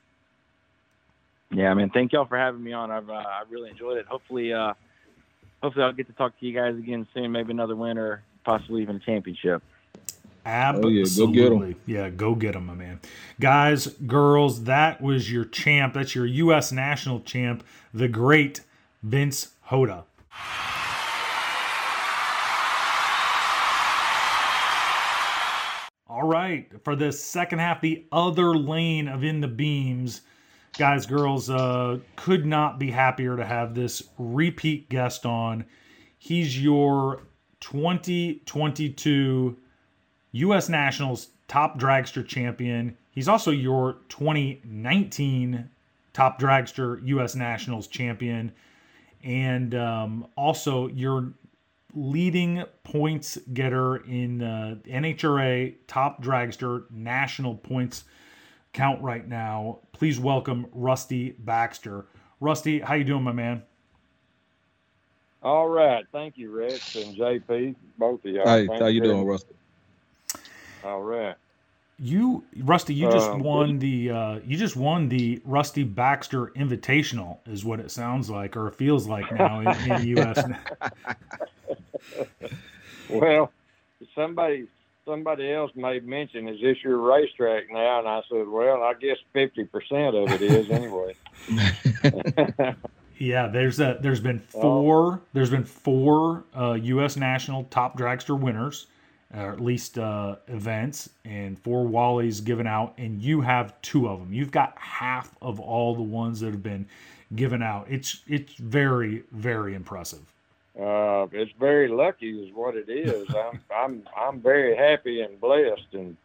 Yeah, 1.52 1.74
man. 1.74 1.90
Thank 1.90 2.14
y'all 2.14 2.26
for 2.26 2.38
having 2.38 2.64
me 2.64 2.72
on. 2.72 2.90
I've 2.90 3.10
uh, 3.10 3.14
I 3.14 3.44
really 3.50 3.70
enjoyed 3.70 3.98
it. 3.98 4.06
Hopefully, 4.06 4.54
uh, 4.54 4.74
hopefully 5.62 5.86
I'll 5.86 5.94
get 5.94 6.08
to 6.08 6.14
talk 6.14 6.40
to 6.40 6.46
you 6.46 6.54
guys 6.54 6.76
again 6.76 7.08
soon. 7.14 7.32
Maybe 7.32 7.52
another 7.52 7.76
winner, 7.76 8.24
possibly 8.44 8.82
even 8.82 8.98
a 8.98 9.00
championship. 9.00 9.62
Absolutely. 10.46 11.02
Oh, 11.02 11.06
yeah, 11.06 11.18
go 11.18 11.28
get 11.32 11.52
'em. 11.52 11.76
Yeah, 11.86 12.10
go 12.10 12.36
get 12.36 12.54
them, 12.54 12.66
my 12.66 12.74
man. 12.74 13.00
Guys, 13.40 13.88
girls, 13.88 14.64
that 14.64 15.00
was 15.02 15.32
your 15.32 15.46
champ. 15.46 15.94
That's 15.94 16.16
your 16.16 16.26
U.S. 16.26 16.72
national 16.72 17.20
champ, 17.20 17.64
the 17.94 18.08
great 18.08 18.62
Vince 19.04 19.54
Hoda. 19.70 20.06
All 26.10 26.28
right, 26.28 26.72
for 26.84 26.96
the 26.96 27.12
second 27.12 27.60
half, 27.60 27.82
the 27.82 28.06
other 28.12 28.56
lane 28.56 29.08
of 29.08 29.24
In 29.24 29.42
the 29.42 29.48
Beams, 29.48 30.22
guys, 30.78 31.06
girls, 31.06 31.50
uh, 31.50 32.00
could 32.16 32.46
not 32.46 32.80
be 32.80 32.92
happier 32.92 33.36
to 33.36 33.46
have 33.46 33.76
this 33.76 34.04
repeat 34.18 34.90
guest 34.90 35.26
on. 35.26 35.66
He's 36.18 36.62
your 36.62 37.24
2022 37.60 39.58
U.S. 40.34 40.70
Nationals 40.70 41.30
top 41.48 41.80
dragster 41.80 42.26
champion. 42.26 42.98
He's 43.12 43.28
also 43.28 43.52
your 43.52 43.98
2019 44.10 45.70
top 46.14 46.40
dragster 46.40 47.06
U.S. 47.08 47.36
Nationals 47.36 47.88
champion, 47.88 48.52
and 49.24 49.76
um, 49.76 50.28
also 50.38 50.88
your 50.88 51.34
leading 51.94 52.64
points 52.84 53.38
getter 53.54 53.98
in 53.98 54.42
uh, 54.42 54.76
NHRA 54.88 55.76
top 55.88 56.24
dragster 56.24 56.90
national 56.90 57.56
points 57.56 58.06
count 58.74 59.02
right 59.02 59.28
now. 59.28 59.80
Please 59.94 60.20
welcome 60.20 60.68
Rusty 60.74 61.32
Baxter. 61.40 62.06
Rusty, 62.40 62.80
how 62.80 62.96
you 62.96 63.04
doing, 63.04 63.24
my 63.24 63.32
man? 63.32 63.64
All 65.44 65.68
right. 65.68 66.06
Thank 66.12 66.38
you, 66.38 66.52
Rex 66.52 66.96
and 66.96 67.16
JP, 67.16 67.76
both 67.98 68.24
of 68.26 68.32
y'all. 68.32 68.46
Hey, 68.46 68.68
Thank 68.68 68.82
how 68.82 68.88
you 68.88 69.02
doing. 69.02 69.26
Rusty? 69.26 69.54
All 70.84 71.02
right. 71.02 71.36
You, 72.00 72.44
Rusty, 72.58 72.96
you 72.96 73.10
just 73.12 73.30
Um, 73.32 73.44
won 73.44 73.78
the 73.78 74.10
uh, 74.10 74.40
you 74.46 74.58
just 74.58 74.76
won 74.76 75.08
the 75.08 75.40
Rusty 75.46 75.84
Baxter 75.84 76.48
Invitational, 76.56 77.38
is 77.46 77.64
what 77.64 77.80
it 77.80 77.92
sounds 77.92 78.30
like, 78.30 78.58
or 78.58 78.72
feels 78.72 79.08
like 79.08 79.32
now 79.32 79.60
in, 79.60 79.68
in 79.68 80.02
the 80.02 80.06
U.S. 80.08 80.44
Well, 83.10 83.52
somebody 84.16 84.68
somebody 85.06 85.52
else 85.52 85.72
made 85.76 86.06
mention, 86.06 86.48
is 86.48 86.60
this 86.62 86.78
your 86.84 86.98
racetrack 87.00 87.66
now? 87.72 88.00
And 88.00 88.08
I 88.08 88.22
said, 88.30 88.48
well, 88.48 88.84
I 88.84 88.94
guess 88.94 89.18
50% 89.36 90.24
of 90.24 90.32
it 90.32 90.42
is 90.42 90.70
anyway. 90.70 91.16
Yeah, 93.18 93.46
there's 93.50 93.80
a 93.80 94.00
there's 94.02 94.20
been 94.20 94.42
Oh. 94.56 94.62
four 94.62 95.22
there's 95.32 95.52
been 95.52 95.64
four 95.64 96.44
uh, 96.58 96.74
U.S. 96.82 97.18
national 97.18 97.66
top 97.66 97.96
dragster 97.96 98.36
winners, 98.40 98.88
or 99.32 99.52
at 99.52 99.60
least 99.62 100.00
uh, 100.00 100.38
events, 100.48 101.08
and 101.24 101.60
four 101.60 101.86
Wallies 101.86 102.44
given 102.44 102.66
out, 102.66 102.96
and 102.98 103.22
you 103.22 103.42
have 103.42 103.80
two 103.84 104.10
of 104.10 104.18
them. 104.20 104.34
You've 104.34 104.50
got 104.50 104.76
half 104.80 105.36
of 105.40 105.60
all 105.60 105.94
the 105.94 106.02
ones 106.02 106.40
that 106.40 106.48
have 106.48 106.64
been 106.64 106.88
given 107.36 107.62
out. 107.62 107.86
It's 107.92 108.22
it's 108.28 108.56
very 108.56 109.22
very 109.32 109.76
impressive. 109.76 110.31
Uh, 110.80 111.28
it's 111.34 111.52
very 111.60 111.88
lucky 111.88 112.48
is 112.48 112.54
what 112.54 112.76
it 112.76 112.90
is. 112.90 113.28
I'm, 113.36 113.60
I'm, 113.74 114.04
I'm 114.18 114.42
very 114.42 114.76
happy 114.76 115.22
and 115.22 115.40
blessed. 115.40 115.94
And 115.94 116.18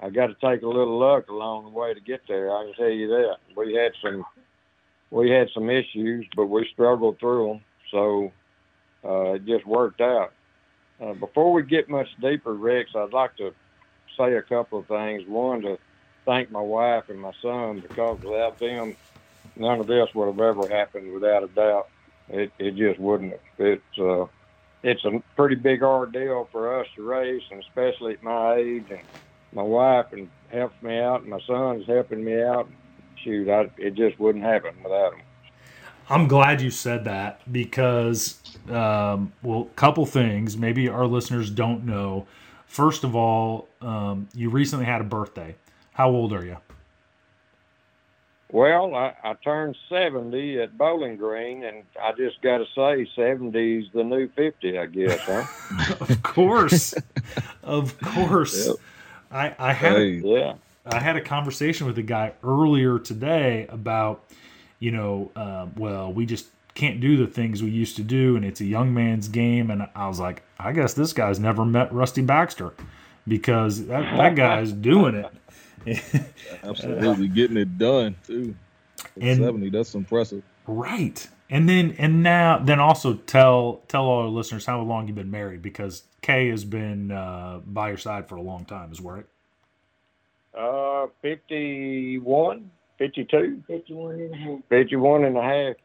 I 0.00 0.10
got 0.10 0.26
to 0.26 0.34
take 0.34 0.62
a 0.62 0.68
little 0.68 0.98
luck 0.98 1.28
along 1.28 1.64
the 1.64 1.70
way 1.70 1.94
to 1.94 2.00
get 2.00 2.22
there. 2.28 2.54
I 2.54 2.64
can 2.64 2.74
tell 2.74 2.90
you 2.90 3.08
that. 3.08 3.36
We 3.56 3.74
had 3.74 3.92
some 4.02 4.24
we 5.10 5.30
had 5.30 5.48
some 5.54 5.70
issues, 5.70 6.26
but 6.34 6.46
we 6.46 6.68
struggled 6.72 7.20
through 7.20 7.48
them. 7.48 7.60
So 7.92 8.32
uh, 9.04 9.34
it 9.34 9.46
just 9.46 9.64
worked 9.64 10.00
out. 10.00 10.32
Uh, 11.00 11.12
before 11.12 11.52
we 11.52 11.62
get 11.62 11.88
much 11.88 12.08
deeper, 12.20 12.54
Rex, 12.54 12.90
I'd 12.96 13.12
like 13.12 13.36
to 13.36 13.54
say 14.18 14.34
a 14.34 14.42
couple 14.42 14.80
of 14.80 14.86
things. 14.86 15.26
One, 15.28 15.62
to 15.62 15.78
thank 16.24 16.50
my 16.50 16.60
wife 16.60 17.08
and 17.10 17.20
my 17.20 17.32
son 17.40 17.80
because 17.80 18.20
without 18.22 18.58
them, 18.58 18.96
none 19.56 19.80
of 19.80 19.86
this 19.86 20.08
would 20.14 20.26
have 20.26 20.40
ever 20.40 20.68
happened. 20.68 21.12
Without 21.12 21.44
a 21.44 21.48
doubt, 21.48 21.88
it 22.28 22.52
it 22.58 22.76
just 22.76 22.98
wouldn't. 22.98 23.34
It's 23.58 23.98
uh, 23.98 24.26
it's 24.82 25.04
a 25.04 25.22
pretty 25.36 25.56
big 25.56 25.82
ordeal 25.82 26.48
for 26.52 26.80
us 26.80 26.86
to 26.96 27.02
race, 27.02 27.42
and 27.50 27.60
especially 27.60 28.14
at 28.14 28.22
my 28.22 28.54
age. 28.54 28.84
And 28.90 29.00
my 29.52 29.62
wife 29.62 30.06
and 30.12 30.28
helps 30.50 30.80
me 30.82 30.98
out, 30.98 31.22
and 31.22 31.30
my 31.30 31.40
son's 31.46 31.86
helping 31.86 32.24
me 32.24 32.42
out. 32.42 32.68
Shoot, 33.22 33.48
I, 33.48 33.70
it 33.78 33.94
just 33.94 34.18
wouldn't 34.18 34.44
happen 34.44 34.74
without 34.82 35.12
them. 35.12 35.20
I'm 36.10 36.28
glad 36.28 36.60
you 36.60 36.70
said 36.70 37.04
that 37.04 37.40
because, 37.50 38.38
um, 38.68 39.32
well, 39.42 39.64
couple 39.76 40.04
things. 40.04 40.56
Maybe 40.56 40.88
our 40.88 41.06
listeners 41.06 41.48
don't 41.48 41.86
know. 41.86 42.26
First 42.66 43.04
of 43.04 43.16
all, 43.16 43.68
um, 43.80 44.28
you 44.34 44.50
recently 44.50 44.84
had 44.84 45.00
a 45.00 45.04
birthday. 45.04 45.54
How 45.92 46.10
old 46.10 46.32
are 46.34 46.44
you? 46.44 46.58
Well, 48.54 48.94
I, 48.94 49.12
I 49.24 49.34
turned 49.42 49.76
70 49.88 50.60
at 50.60 50.78
Bowling 50.78 51.16
Green, 51.16 51.64
and 51.64 51.82
I 52.00 52.12
just 52.12 52.40
got 52.40 52.58
to 52.58 52.66
say, 52.72 53.10
70 53.16 53.78
is 53.78 53.86
the 53.92 54.04
new 54.04 54.28
50, 54.28 54.78
I 54.78 54.86
guess, 54.86 55.18
huh? 55.22 55.96
of 56.00 56.22
course. 56.22 56.94
of 57.64 58.00
course. 58.00 58.68
Yep. 58.68 58.76
I, 59.32 59.56
I 59.58 59.72
had 59.72 59.96
hey. 59.96 60.22
yeah. 60.24 60.54
I 60.86 61.00
had 61.00 61.16
a 61.16 61.20
conversation 61.20 61.88
with 61.88 61.98
a 61.98 62.02
guy 62.02 62.34
earlier 62.44 63.00
today 63.00 63.66
about, 63.70 64.22
you 64.78 64.92
know, 64.92 65.32
uh, 65.34 65.66
well, 65.76 66.12
we 66.12 66.24
just 66.24 66.46
can't 66.76 67.00
do 67.00 67.16
the 67.16 67.26
things 67.26 67.60
we 67.60 67.70
used 67.70 67.96
to 67.96 68.04
do, 68.04 68.36
and 68.36 68.44
it's 68.44 68.60
a 68.60 68.66
young 68.66 68.94
man's 68.94 69.26
game. 69.26 69.68
And 69.68 69.88
I 69.96 70.06
was 70.06 70.20
like, 70.20 70.44
I 70.60 70.70
guess 70.70 70.94
this 70.94 71.12
guy's 71.12 71.40
never 71.40 71.64
met 71.64 71.92
Rusty 71.92 72.22
Baxter 72.22 72.72
because 73.26 73.86
that, 73.86 74.16
that 74.16 74.36
guy's 74.36 74.70
doing 74.70 75.16
it. 75.16 75.26
Absolutely 76.62 77.28
getting 77.28 77.56
it 77.56 77.78
done 77.78 78.16
too. 78.26 78.54
And, 79.20 79.38
70, 79.38 79.70
that's 79.70 79.94
impressive. 79.94 80.42
Right. 80.66 81.26
And 81.50 81.68
then 81.68 81.94
and 81.98 82.22
now 82.22 82.58
then 82.58 82.80
also 82.80 83.14
tell 83.14 83.82
tell 83.88 84.04
all 84.04 84.22
our 84.22 84.28
listeners 84.28 84.64
how 84.64 84.80
long 84.80 85.06
you've 85.06 85.16
been 85.16 85.30
married 85.30 85.62
because 85.62 86.04
Kay 86.22 86.48
has 86.48 86.64
been 86.64 87.10
uh, 87.10 87.60
by 87.66 87.88
your 87.88 87.98
side 87.98 88.28
for 88.28 88.36
a 88.36 88.42
long 88.42 88.64
time, 88.64 88.90
is 88.90 89.00
right? 89.00 89.26
Uh 90.56 91.08
51, 91.20 92.70
52. 92.98 93.62
51 93.66 94.14
and 94.14 94.34
a 94.34 94.36
half. 94.36 94.58
51 94.68 95.24
and 95.24 95.36
a 95.36 95.42
half. 95.42 95.76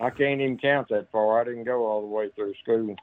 I 0.00 0.10
can't 0.10 0.40
even 0.40 0.58
count 0.58 0.88
that 0.90 1.10
far. 1.10 1.40
I 1.40 1.44
didn't 1.44 1.64
go 1.64 1.86
all 1.86 2.02
the 2.02 2.08
way 2.08 2.30
through 2.34 2.54
school. 2.62 2.96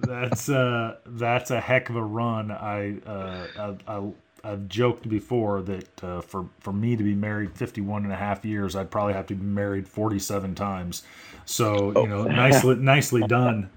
That's 0.00 0.48
uh 0.48 0.96
that's 1.06 1.50
a 1.50 1.60
heck 1.60 1.90
of 1.90 1.96
a 1.96 2.02
run. 2.02 2.50
I 2.50 2.98
uh 3.06 3.46
I, 3.88 3.96
I 3.96 4.12
I've 4.44 4.68
joked 4.68 5.08
before 5.08 5.62
that 5.62 6.04
uh, 6.04 6.20
for 6.20 6.48
for 6.58 6.72
me 6.72 6.96
to 6.96 7.04
be 7.04 7.14
married 7.14 7.56
51 7.56 8.04
and 8.04 8.12
a 8.12 8.16
half 8.16 8.44
years, 8.44 8.74
I'd 8.74 8.90
probably 8.90 9.14
have 9.14 9.26
to 9.28 9.34
be 9.34 9.44
married 9.44 9.86
47 9.86 10.54
times. 10.54 11.04
So 11.44 11.92
you 12.02 12.08
know, 12.08 12.20
oh. 12.20 12.24
nicely 12.24 12.74
nicely 12.80 13.22
done. 13.22 13.70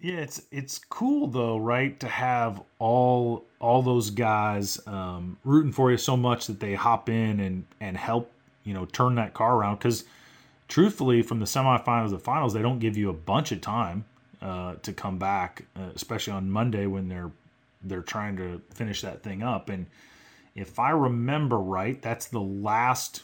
Yeah, 0.00 0.16
it's 0.16 0.42
it's 0.50 0.78
cool 0.78 1.26
though, 1.26 1.58
right? 1.58 1.98
To 2.00 2.08
have 2.08 2.62
all 2.78 3.44
all 3.60 3.82
those 3.82 4.10
guys 4.10 4.80
um, 4.86 5.38
rooting 5.44 5.72
for 5.72 5.90
you 5.90 5.96
so 5.96 6.16
much 6.16 6.46
that 6.46 6.60
they 6.60 6.74
hop 6.74 7.08
in 7.08 7.40
and 7.40 7.66
and 7.80 7.96
help 7.96 8.30
you 8.64 8.74
know 8.74 8.84
turn 8.86 9.16
that 9.16 9.34
car 9.34 9.56
around. 9.56 9.76
Because 9.76 10.04
truthfully, 10.68 11.22
from 11.22 11.40
the 11.40 11.46
semifinals 11.46 12.10
to 12.10 12.18
finals, 12.18 12.52
they 12.52 12.62
don't 12.62 12.78
give 12.78 12.96
you 12.96 13.08
a 13.10 13.14
bunch 13.14 13.52
of 13.52 13.60
time 13.60 14.04
uh, 14.42 14.74
to 14.82 14.92
come 14.92 15.18
back, 15.18 15.64
uh, 15.76 15.90
especially 15.94 16.32
on 16.32 16.50
Monday 16.50 16.86
when 16.86 17.08
they're 17.08 17.30
they're 17.82 18.02
trying 18.02 18.36
to 18.36 18.60
finish 18.70 19.02
that 19.02 19.22
thing 19.22 19.42
up. 19.42 19.68
And 19.68 19.86
if 20.54 20.78
I 20.78 20.90
remember 20.90 21.58
right, 21.58 22.00
that's 22.00 22.26
the 22.26 22.40
last 22.40 23.22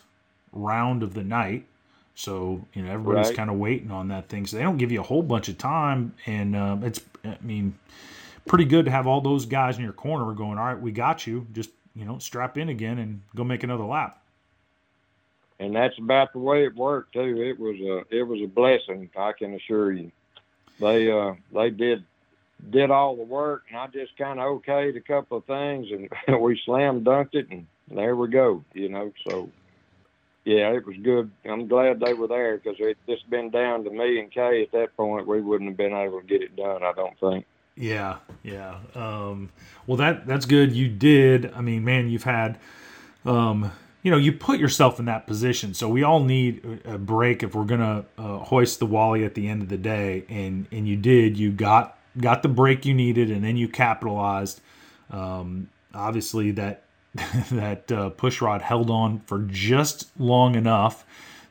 round 0.52 1.02
of 1.02 1.14
the 1.14 1.24
night. 1.24 1.66
So 2.14 2.64
you 2.74 2.82
know 2.82 2.92
everybody's 2.92 3.28
right. 3.28 3.36
kind 3.36 3.50
of 3.50 3.56
waiting 3.56 3.90
on 3.90 4.08
that 4.08 4.28
thing. 4.28 4.46
So 4.46 4.56
they 4.56 4.62
don't 4.62 4.76
give 4.76 4.92
you 4.92 5.00
a 5.00 5.04
whole 5.04 5.22
bunch 5.22 5.48
of 5.48 5.58
time, 5.58 6.14
and 6.26 6.54
um, 6.54 6.84
it's 6.84 7.00
I 7.24 7.36
mean 7.40 7.78
pretty 8.46 8.64
good 8.64 8.84
to 8.84 8.90
have 8.90 9.06
all 9.06 9.20
those 9.20 9.46
guys 9.46 9.78
in 9.78 9.84
your 9.84 9.92
corner 9.92 10.32
going. 10.34 10.58
All 10.58 10.66
right, 10.66 10.80
we 10.80 10.92
got 10.92 11.26
you. 11.26 11.46
Just 11.52 11.70
you 11.94 12.04
know 12.04 12.18
strap 12.18 12.58
in 12.58 12.68
again 12.68 12.98
and 12.98 13.22
go 13.34 13.44
make 13.44 13.62
another 13.62 13.84
lap. 13.84 14.21
And 15.62 15.76
that's 15.76 15.96
about 15.96 16.32
the 16.32 16.40
way 16.40 16.64
it 16.64 16.74
worked 16.74 17.12
too. 17.12 17.40
It 17.40 17.58
was 17.58 17.76
a 17.78 18.16
it 18.16 18.24
was 18.24 18.40
a 18.42 18.48
blessing. 18.48 19.08
I 19.16 19.30
can 19.32 19.54
assure 19.54 19.92
you. 19.92 20.10
They 20.80 21.08
uh 21.08 21.34
they 21.54 21.70
did 21.70 22.04
did 22.68 22.90
all 22.90 23.14
the 23.14 23.22
work, 23.22 23.62
and 23.68 23.78
I 23.78 23.86
just 23.86 24.16
kind 24.18 24.40
of 24.40 24.46
okayed 24.46 24.96
a 24.96 25.00
couple 25.00 25.38
of 25.38 25.44
things, 25.44 25.86
and 25.92 26.40
we 26.40 26.60
slam 26.64 27.04
dunked 27.04 27.34
it, 27.34 27.48
and 27.50 27.66
there 27.88 28.16
we 28.16 28.28
go. 28.28 28.64
You 28.74 28.88
know, 28.88 29.12
so 29.28 29.50
yeah, 30.44 30.72
it 30.72 30.84
was 30.84 30.96
good. 30.96 31.30
I'm 31.44 31.68
glad 31.68 32.00
they 32.00 32.12
were 32.12 32.26
there 32.26 32.58
because 32.58 32.80
it 32.80 32.98
just 33.08 33.30
been 33.30 33.50
down 33.50 33.84
to 33.84 33.90
me 33.90 34.18
and 34.18 34.32
Kay 34.32 34.64
at 34.64 34.72
that 34.72 34.96
point. 34.96 35.28
We 35.28 35.40
wouldn't 35.40 35.70
have 35.70 35.76
been 35.76 35.94
able 35.94 36.22
to 36.22 36.26
get 36.26 36.42
it 36.42 36.56
done. 36.56 36.82
I 36.82 36.92
don't 36.92 37.18
think. 37.20 37.46
Yeah, 37.76 38.16
yeah. 38.42 38.78
Um, 38.96 39.50
well, 39.86 39.96
that 39.98 40.26
that's 40.26 40.44
good. 40.44 40.72
You 40.72 40.88
did. 40.88 41.52
I 41.54 41.60
mean, 41.60 41.84
man, 41.84 42.08
you've 42.08 42.24
had. 42.24 42.58
Um, 43.24 43.70
you 44.02 44.10
know, 44.10 44.16
you 44.16 44.32
put 44.32 44.58
yourself 44.58 44.98
in 44.98 45.04
that 45.06 45.26
position. 45.26 45.74
So 45.74 45.88
we 45.88 46.02
all 46.02 46.20
need 46.20 46.80
a 46.84 46.98
break 46.98 47.42
if 47.42 47.54
we're 47.54 47.64
gonna 47.64 48.04
uh, 48.18 48.38
hoist 48.38 48.80
the 48.80 48.86
Wally 48.86 49.24
at 49.24 49.34
the 49.34 49.48
end 49.48 49.62
of 49.62 49.68
the 49.68 49.76
day. 49.76 50.24
And 50.28 50.66
and 50.72 50.88
you 50.88 50.96
did. 50.96 51.38
You 51.38 51.52
got 51.52 51.96
got 52.18 52.42
the 52.42 52.48
break 52.48 52.84
you 52.84 52.94
needed, 52.94 53.30
and 53.30 53.44
then 53.44 53.56
you 53.56 53.68
capitalized. 53.68 54.60
Um, 55.10 55.68
obviously, 55.94 56.50
that 56.52 56.82
that 57.50 57.92
uh, 57.92 58.10
push 58.10 58.40
rod 58.40 58.62
held 58.62 58.90
on 58.90 59.20
for 59.20 59.40
just 59.40 60.10
long 60.18 60.54
enough 60.54 61.04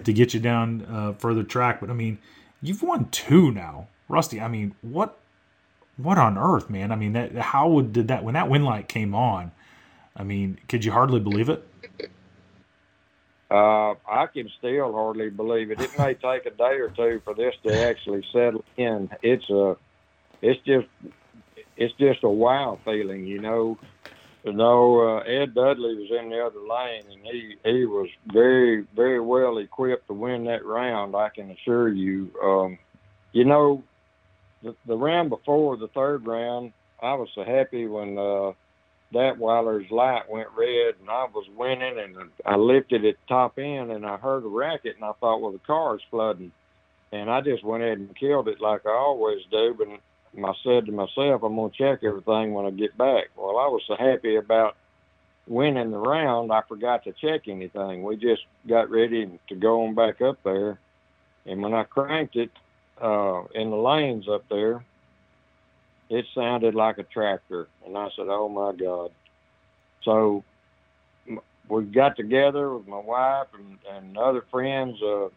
to 0.03 0.11
get 0.11 0.33
you 0.33 0.39
down 0.39 0.85
uh, 0.89 1.13
further 1.13 1.43
track. 1.43 1.79
But 1.79 1.89
I 1.89 1.93
mean, 1.93 2.17
you've 2.61 2.83
won 2.83 3.09
two 3.09 3.51
now, 3.51 3.87
Rusty. 4.09 4.41
I 4.41 4.47
mean, 4.47 4.75
what 4.81 5.17
what 5.97 6.17
on 6.17 6.37
earth, 6.37 6.69
man? 6.69 6.91
I 6.91 6.95
mean, 6.95 7.13
that 7.13 7.35
how 7.35 7.69
would, 7.69 7.93
did 7.93 8.07
that 8.09 8.23
when 8.23 8.33
that 8.33 8.49
win 8.49 8.63
light 8.63 8.87
came 8.87 9.13
on? 9.13 9.51
I 10.15 10.23
mean, 10.23 10.59
could 10.67 10.83
you 10.83 10.91
hardly 10.91 11.19
believe 11.19 11.47
it? 11.47 11.65
Uh, 13.51 13.95
I 14.09 14.27
can 14.33 14.49
still 14.59 14.93
hardly 14.93 15.29
believe 15.29 15.71
it. 15.71 15.81
It 15.81 15.91
may 15.97 16.15
take 16.15 16.47
a 16.47 16.55
day 16.57 16.77
or 16.79 16.91
two 16.95 17.21
for 17.25 17.35
this 17.35 17.55
to 17.65 17.75
actually 17.89 18.25
settle 18.33 18.65
in. 18.77 19.09
It's 19.23 19.49
a 19.51 19.75
it's 20.41 20.61
just 20.65 20.87
it's 21.77 21.95
just 21.99 22.23
a 22.23 22.29
wow 22.29 22.79
feeling, 22.85 23.25
you 23.27 23.39
know. 23.41 23.79
You 24.43 24.53
know, 24.53 25.01
uh, 25.01 25.19
Ed 25.29 25.55
Dudley 25.55 25.95
was 25.95 26.11
in 26.19 26.29
the 26.29 26.39
other 26.39 26.61
lane, 26.61 27.05
and 27.11 27.23
he 27.25 27.55
he 27.65 27.85
was 27.85 28.09
very 28.33 28.85
very 28.95 29.19
well 29.21 29.57
equipped 29.59 30.07
to 30.07 30.13
win 30.13 30.45
that 30.45 30.65
round. 30.65 31.15
I 31.15 31.29
can 31.35 31.51
assure 31.51 31.89
you. 31.89 32.31
Um, 32.43 32.79
you 33.33 33.45
know, 33.45 33.83
the, 34.63 34.75
the 34.85 34.97
round 34.97 35.29
before 35.29 35.77
the 35.77 35.89
third 35.89 36.27
round, 36.27 36.73
I 37.01 37.15
was 37.15 37.29
so 37.35 37.43
happy 37.43 37.87
when 37.87 38.17
uh, 38.17 38.53
Datweiler's 39.13 39.91
light 39.91 40.29
went 40.29 40.47
red, 40.55 40.95
and 40.99 41.09
I 41.09 41.25
was 41.33 41.45
winning, 41.55 41.99
and 41.99 42.31
I 42.45 42.55
lifted 42.55 43.03
it 43.03 43.17
top 43.27 43.59
end, 43.59 43.91
and 43.91 44.05
I 44.05 44.17
heard 44.17 44.45
a 44.45 44.47
racket, 44.47 44.95
and 44.95 45.05
I 45.05 45.11
thought, 45.19 45.41
well, 45.41 45.51
the 45.51 45.59
car's 45.59 46.01
flooding, 46.09 46.51
and 47.11 47.29
I 47.29 47.41
just 47.41 47.63
went 47.63 47.83
ahead 47.83 47.97
and 47.97 48.15
killed 48.15 48.47
it 48.47 48.61
like 48.61 48.85
I 48.85 48.91
always 48.91 49.41
do, 49.51 49.75
but 49.77 49.87
I 50.45 50.53
said 50.63 50.85
to 50.85 50.91
myself, 50.91 51.43
I'm 51.43 51.55
going 51.55 51.71
to 51.71 51.77
check 51.77 52.03
everything 52.03 52.53
when 52.53 52.65
I 52.65 52.71
get 52.71 52.97
back. 52.97 53.25
Well, 53.35 53.57
I 53.57 53.67
was 53.67 53.81
so 53.85 53.95
happy 53.97 54.37
about 54.37 54.77
winning 55.47 55.91
the 55.91 55.97
round, 55.97 56.51
I 56.51 56.61
forgot 56.67 57.03
to 57.03 57.13
check 57.13 57.47
anything. 57.47 58.03
We 58.03 58.15
just 58.15 58.43
got 58.67 58.89
ready 58.89 59.39
to 59.49 59.55
go 59.55 59.85
on 59.85 59.95
back 59.95 60.21
up 60.21 60.37
there. 60.43 60.79
And 61.45 61.61
when 61.61 61.73
I 61.73 61.83
cranked 61.83 62.35
it 62.35 62.51
uh, 63.01 63.43
in 63.53 63.71
the 63.71 63.75
lanes 63.75 64.29
up 64.29 64.45
there, 64.49 64.85
it 66.11 66.25
sounded 66.35 66.75
like 66.75 66.97
a 66.97 67.03
tractor. 67.03 67.67
And 67.85 67.97
I 67.97 68.09
said, 68.15 68.27
oh 68.27 68.49
my 68.49 68.73
God. 68.73 69.11
So 70.03 70.43
we 71.69 71.83
got 71.85 72.17
together 72.17 72.75
with 72.75 72.87
my 72.87 72.99
wife 72.99 73.47
and, 73.53 73.77
and 73.89 74.17
other 74.17 74.43
friends 74.51 75.01
uh, 75.01 75.29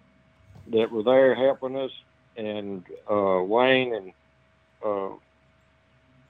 that 0.72 0.90
were 0.90 1.02
there 1.02 1.34
helping 1.34 1.76
us, 1.76 1.92
and 2.36 2.82
uh, 3.10 3.40
Wayne 3.44 3.94
and 3.94 4.12
uh, 4.84 5.10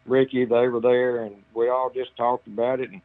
Ricky, 0.04 0.44
they 0.44 0.68
were 0.68 0.80
there, 0.80 1.22
and 1.22 1.36
we 1.54 1.68
all 1.68 1.90
just 1.90 2.14
talked 2.16 2.46
about 2.46 2.80
it. 2.80 2.90
And 2.90 3.00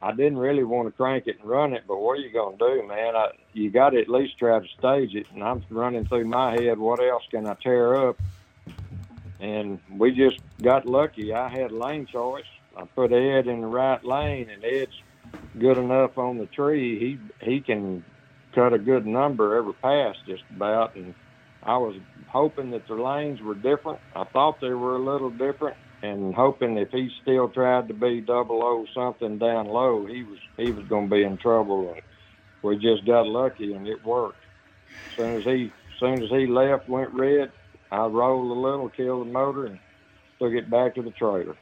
I 0.00 0.12
didn't 0.12 0.38
really 0.38 0.64
want 0.64 0.86
to 0.86 0.92
crank 0.92 1.26
it 1.26 1.40
and 1.40 1.48
run 1.48 1.72
it, 1.72 1.84
but 1.88 1.98
what 1.98 2.18
are 2.18 2.22
you 2.22 2.30
going 2.30 2.58
to 2.58 2.64
do, 2.76 2.86
man? 2.86 3.16
I, 3.16 3.30
you 3.52 3.70
got 3.70 3.90
to 3.90 4.00
at 4.00 4.08
least 4.08 4.38
try 4.38 4.60
to 4.60 4.68
stage 4.78 5.14
it. 5.14 5.26
And 5.32 5.42
I'm 5.42 5.64
running 5.70 6.06
through 6.06 6.26
my 6.26 6.52
head, 6.52 6.78
what 6.78 7.00
else 7.00 7.24
can 7.30 7.46
I 7.46 7.54
tear 7.54 8.08
up? 8.08 8.16
And 9.44 9.78
we 9.90 10.12
just 10.12 10.38
got 10.62 10.86
lucky. 10.86 11.34
I 11.34 11.50
had 11.50 11.70
lane 11.70 12.06
choice, 12.06 12.46
I 12.74 12.84
put 12.86 13.12
Ed 13.12 13.46
in 13.46 13.60
the 13.60 13.66
right 13.66 14.02
lane, 14.02 14.48
and 14.48 14.64
Ed's 14.64 14.94
good 15.58 15.76
enough 15.76 16.16
on 16.16 16.38
the 16.38 16.46
tree. 16.46 16.98
He 16.98 17.18
he 17.46 17.60
can 17.60 18.02
cut 18.54 18.72
a 18.72 18.78
good 18.78 19.06
number 19.06 19.56
every 19.56 19.74
pass 19.74 20.16
just 20.26 20.44
about. 20.48 20.96
And 20.96 21.14
I 21.62 21.76
was 21.76 21.94
hoping 22.28 22.70
that 22.70 22.88
the 22.88 22.94
lanes 22.94 23.42
were 23.42 23.54
different. 23.54 24.00
I 24.16 24.24
thought 24.24 24.62
they 24.62 24.72
were 24.72 24.96
a 24.96 25.04
little 25.04 25.30
different, 25.30 25.76
and 26.02 26.34
hoping 26.34 26.78
if 26.78 26.90
he 26.90 27.10
still 27.20 27.50
tried 27.50 27.88
to 27.88 27.94
be 27.94 28.22
double 28.22 28.64
O 28.64 28.86
something 28.94 29.36
down 29.36 29.66
low, 29.66 30.06
he 30.06 30.22
was 30.22 30.38
he 30.56 30.72
was 30.72 30.86
going 30.88 31.10
to 31.10 31.14
be 31.14 31.22
in 31.22 31.36
trouble. 31.36 31.94
We 32.62 32.78
just 32.78 33.04
got 33.04 33.26
lucky, 33.26 33.74
and 33.74 33.86
it 33.86 34.02
worked. 34.06 34.38
As 35.10 35.16
soon 35.16 35.36
as 35.36 35.44
he 35.44 35.70
as 35.92 36.00
soon 36.00 36.22
as 36.22 36.30
he 36.30 36.46
left, 36.46 36.88
went 36.88 37.12
red. 37.12 37.52
I 37.94 38.06
rolled 38.06 38.50
a 38.50 38.60
little, 38.60 38.88
kill 38.88 39.20
the 39.20 39.30
motor, 39.30 39.66
and 39.66 39.78
took 40.40 40.52
it 40.52 40.68
back 40.68 40.96
to 40.96 41.02
the 41.02 41.12
trailer. 41.12 41.56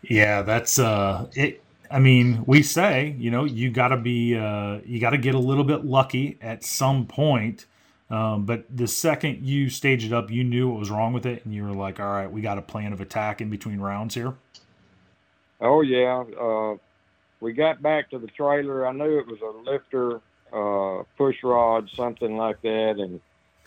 Yeah, 0.00 0.40
that's 0.42 0.78
uh, 0.78 1.26
it. 1.34 1.62
I 1.90 1.98
mean, 1.98 2.42
we 2.46 2.62
say, 2.62 3.14
you 3.18 3.30
know, 3.30 3.44
you 3.44 3.70
got 3.70 3.88
to 3.88 3.98
be, 3.98 4.34
uh, 4.34 4.80
you 4.84 4.98
got 4.98 5.10
to 5.10 5.18
get 5.18 5.34
a 5.34 5.38
little 5.38 5.62
bit 5.62 5.84
lucky 5.84 6.38
at 6.40 6.64
some 6.64 7.06
point. 7.06 7.66
Um, 8.08 8.46
but 8.46 8.64
the 8.74 8.86
second 8.86 9.44
you 9.44 9.68
stage 9.68 10.04
it 10.04 10.12
up, 10.12 10.30
you 10.30 10.42
knew 10.42 10.68
what 10.70 10.78
was 10.78 10.90
wrong 10.90 11.12
with 11.12 11.26
it, 11.26 11.44
and 11.44 11.52
you 11.52 11.64
were 11.64 11.74
like, 11.74 11.98
"All 12.00 12.06
right, 12.06 12.30
we 12.30 12.40
got 12.40 12.56
a 12.56 12.62
plan 12.62 12.92
of 12.92 13.00
attack 13.00 13.40
in 13.40 13.50
between 13.50 13.80
rounds 13.80 14.14
here." 14.14 14.34
Oh 15.60 15.80
yeah, 15.80 16.22
uh, 16.40 16.76
we 17.40 17.52
got 17.52 17.82
back 17.82 18.10
to 18.10 18.18
the 18.18 18.28
trailer. 18.28 18.86
I 18.86 18.92
knew 18.92 19.18
it 19.18 19.26
was 19.26 19.40
a 19.40 19.70
lifter, 19.70 20.20
uh, 20.52 21.02
push 21.18 21.36
rod, 21.42 21.90
something 21.96 22.36
like 22.36 22.62
that, 22.62 22.94
and 22.98 23.20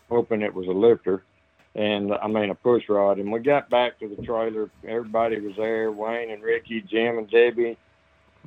hoping 0.09 0.41
it 0.41 0.53
was 0.53 0.67
a 0.67 0.71
lifter, 0.71 1.23
and 1.75 2.13
I 2.13 2.27
mean 2.27 2.49
a 2.49 2.55
push 2.55 2.83
rod. 2.89 3.19
And 3.19 3.31
we 3.31 3.39
got 3.39 3.69
back 3.69 3.99
to 3.99 4.07
the 4.07 4.21
trailer. 4.23 4.69
Everybody 4.87 5.39
was 5.39 5.55
there: 5.57 5.91
Wayne 5.91 6.31
and 6.31 6.43
Ricky, 6.43 6.81
Jim 6.81 7.17
and 7.17 7.29
Debbie, 7.29 7.77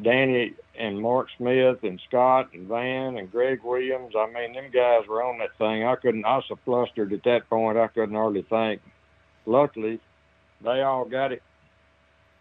Danny 0.00 0.54
and 0.78 1.00
Mark 1.00 1.28
Smith 1.36 1.82
and 1.82 2.00
Scott 2.08 2.50
and 2.54 2.66
Van 2.66 3.16
and 3.16 3.30
Greg 3.30 3.60
Williams. 3.62 4.14
I 4.16 4.26
mean, 4.26 4.54
them 4.54 4.70
guys 4.72 5.06
were 5.06 5.22
on 5.22 5.38
that 5.38 5.56
thing. 5.58 5.84
I 5.84 5.96
couldn't. 5.96 6.24
I 6.24 6.36
was 6.36 6.44
so 6.48 6.58
flustered 6.64 7.12
at 7.12 7.24
that 7.24 7.48
point. 7.48 7.78
I 7.78 7.88
couldn't 7.88 8.14
hardly 8.14 8.42
think. 8.42 8.80
Luckily, 9.44 10.00
they 10.62 10.82
all 10.82 11.04
got 11.04 11.32
it, 11.32 11.42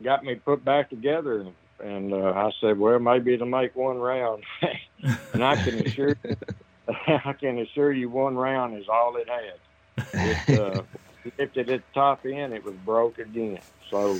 got 0.03 0.23
me 0.23 0.35
put 0.35 0.63
back 0.63 0.89
together, 0.89 1.47
and, 1.83 2.13
uh, 2.13 2.33
I 2.35 2.51
said, 2.61 2.77
well, 2.77 2.99
maybe 2.99 3.33
it'll 3.33 3.47
make 3.47 3.75
one 3.75 3.97
round. 3.97 4.43
and 5.33 5.43
I 5.43 5.55
can 5.55 5.85
assure, 5.85 6.15
I 7.07 7.33
can 7.33 7.59
assure 7.59 7.91
you, 7.91 8.09
one 8.09 8.35
round 8.35 8.77
is 8.77 8.87
all 8.87 9.15
it 9.17 9.27
had. 9.27 9.55
It 10.13 10.59
uh, 10.59 10.83
lifted 11.37 11.69
at 11.69 11.81
the 11.81 11.93
top 11.93 12.25
end, 12.25 12.53
it 12.53 12.63
was 12.63 12.75
broke 12.85 13.19
again. 13.19 13.59
So, 13.89 14.19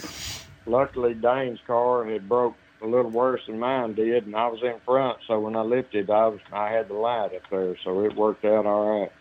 luckily, 0.66 1.14
Dane's 1.14 1.60
car 1.66 2.06
had 2.06 2.28
broke 2.28 2.56
a 2.82 2.88
little 2.88 3.12
worse 3.12 3.42
than 3.48 3.60
mine 3.60 3.94
did, 3.94 4.26
and 4.26 4.36
I 4.36 4.48
was 4.48 4.62
in 4.64 4.80
front. 4.86 5.20
So 5.28 5.40
when 5.40 5.56
I 5.56 5.62
lifted, 5.62 6.10
I 6.10 6.28
was 6.28 6.40
I 6.52 6.70
had 6.70 6.88
the 6.88 6.96
light 6.96 7.36
up 7.36 7.44
there, 7.50 7.76
so 7.84 8.04
it 8.04 8.16
worked 8.16 8.44
out 8.44 8.66
all 8.66 9.02
right. 9.02 9.12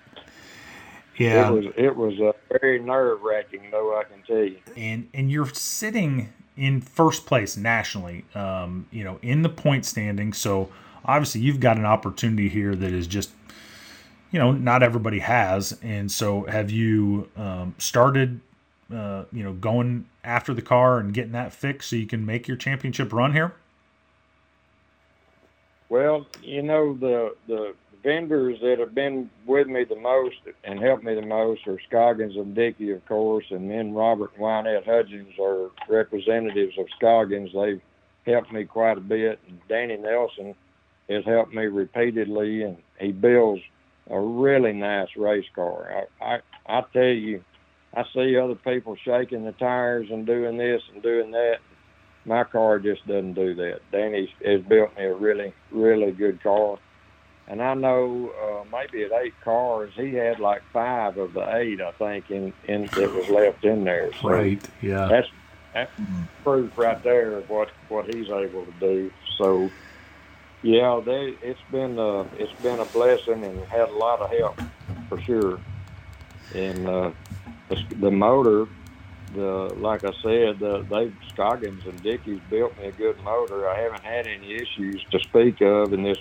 Yeah, 1.18 1.48
it 1.48 1.52
was 1.52 1.64
it 1.76 1.96
was 1.96 2.18
uh, 2.20 2.32
very 2.60 2.80
nerve 2.80 3.20
wracking, 3.22 3.68
though 3.70 3.98
I 3.98 4.04
can 4.04 4.22
tell 4.26 4.44
you. 4.44 4.58
And 4.76 5.08
and 5.12 5.30
you're 5.30 5.48
sitting 5.48 6.32
in 6.56 6.80
first 6.80 7.26
place 7.26 7.56
nationally, 7.56 8.24
um, 8.34 8.86
you 8.90 9.04
know, 9.04 9.18
in 9.22 9.42
the 9.42 9.48
point 9.48 9.84
standing. 9.84 10.32
So 10.32 10.70
obviously 11.04 11.40
you've 11.40 11.60
got 11.60 11.78
an 11.78 11.86
opportunity 11.86 12.48
here 12.48 12.74
that 12.74 12.92
is 12.92 13.06
just, 13.06 13.30
you 14.30 14.38
know, 14.38 14.52
not 14.52 14.82
everybody 14.82 15.20
has. 15.20 15.78
And 15.82 16.10
so 16.10 16.44
have 16.44 16.70
you 16.70 17.28
um, 17.36 17.74
started 17.78 18.40
uh, 18.94 19.24
you 19.32 19.42
know, 19.42 19.52
going 19.52 20.06
after 20.24 20.52
the 20.52 20.62
car 20.62 20.98
and 20.98 21.14
getting 21.14 21.32
that 21.32 21.52
fixed 21.52 21.90
so 21.90 21.96
you 21.96 22.06
can 22.06 22.26
make 22.26 22.48
your 22.48 22.56
championship 22.56 23.12
run 23.12 23.32
here? 23.32 23.54
Well, 25.88 26.26
you 26.42 26.62
know 26.62 26.94
the 26.94 27.34
the 27.48 27.74
vendors 28.02 28.58
that 28.62 28.78
have 28.78 28.94
been 28.94 29.28
with 29.44 29.66
me 29.66 29.84
the 29.84 29.96
most 29.96 30.36
and 30.64 30.80
helped 30.80 31.04
me 31.04 31.14
the 31.14 31.26
most 31.26 31.66
are 31.66 31.78
Scoggins 31.88 32.36
and 32.36 32.54
Dickey, 32.54 32.92
of 32.92 33.04
course, 33.06 33.44
and 33.50 33.70
then 33.70 33.92
Robert 33.92 34.30
and 34.34 34.42
Wynette 34.42 34.86
Hudgens 34.86 35.34
are 35.38 35.70
representatives 35.88 36.78
of 36.78 36.86
Scoggins. 36.96 37.50
They've 37.52 37.82
helped 38.26 38.52
me 38.52 38.64
quite 38.64 38.98
a 38.98 39.02
bit, 39.02 39.40
and 39.48 39.58
Danny 39.68 39.96
Nelson 39.96 40.54
has 41.08 41.24
helped 41.24 41.52
me 41.52 41.64
repeatedly, 41.64 42.62
and 42.62 42.76
he 43.00 43.10
builds 43.10 43.62
a 44.10 44.20
really 44.20 44.72
nice 44.72 45.08
race 45.16 45.46
car. 45.54 46.06
I 46.20 46.24
I, 46.24 46.40
I 46.66 46.84
tell 46.92 47.02
you, 47.04 47.42
I 47.94 48.04
see 48.14 48.36
other 48.36 48.54
people 48.54 48.96
shaking 48.96 49.44
the 49.44 49.52
tires 49.52 50.08
and 50.10 50.26
doing 50.26 50.58
this 50.58 50.82
and 50.92 51.02
doing 51.02 51.30
that. 51.32 51.58
My 52.24 52.44
car 52.44 52.78
just 52.78 53.06
doesn't 53.06 53.34
do 53.34 53.54
that. 53.54 53.80
Danny 53.90 54.32
has 54.44 54.60
built 54.62 54.96
me 54.96 55.04
a 55.04 55.14
really, 55.14 55.54
really 55.70 56.12
good 56.12 56.42
car. 56.42 56.78
And 57.48 57.60
I 57.60 57.74
know 57.74 58.30
uh, 58.40 58.64
maybe 58.70 59.02
at 59.02 59.12
eight 59.12 59.34
cars, 59.42 59.92
he 59.96 60.14
had 60.14 60.38
like 60.38 60.62
five 60.72 61.16
of 61.16 61.32
the 61.32 61.56
eight, 61.56 61.80
I 61.80 61.90
think, 61.92 62.30
in, 62.30 62.52
in 62.68 62.82
that 62.82 63.12
was 63.12 63.28
left 63.28 63.64
in 63.64 63.82
there. 63.82 64.10
So 64.20 64.28
right. 64.28 64.62
Yeah. 64.80 65.08
That's 65.08 65.28
that's 65.74 65.90
proof 66.44 66.76
right 66.76 67.02
there 67.02 67.32
of 67.38 67.48
what 67.50 67.70
what 67.88 68.14
he's 68.14 68.28
able 68.28 68.66
to 68.66 68.72
do. 68.78 69.10
So, 69.36 69.70
yeah, 70.62 71.00
they 71.04 71.36
it's 71.42 71.60
been 71.70 71.98
uh, 71.98 72.24
it's 72.34 72.52
been 72.62 72.80
a 72.80 72.84
blessing 72.86 73.44
and 73.44 73.60
had 73.68 73.88
a 73.88 73.96
lot 73.96 74.20
of 74.20 74.30
help 74.30 74.60
for 75.08 75.20
sure. 75.22 75.58
And 76.54 76.88
uh, 76.88 77.10
the, 78.00 78.10
motor, 78.10 78.66
the 79.34 79.72
like 79.76 80.04
I 80.04 80.12
said, 80.22 80.58
the, 80.58 80.84
they 80.90 81.12
Scoggins 81.32 81.82
and 81.86 82.02
Dickey's 82.02 82.40
built 82.50 82.76
me 82.78 82.86
a 82.86 82.92
good 82.92 83.18
motor. 83.22 83.68
I 83.68 83.80
haven't 83.80 84.04
had 84.04 84.26
any 84.26 84.54
issues 84.54 85.04
to 85.12 85.18
speak 85.20 85.60
of, 85.60 85.92
and 85.92 86.04
this 86.04 86.18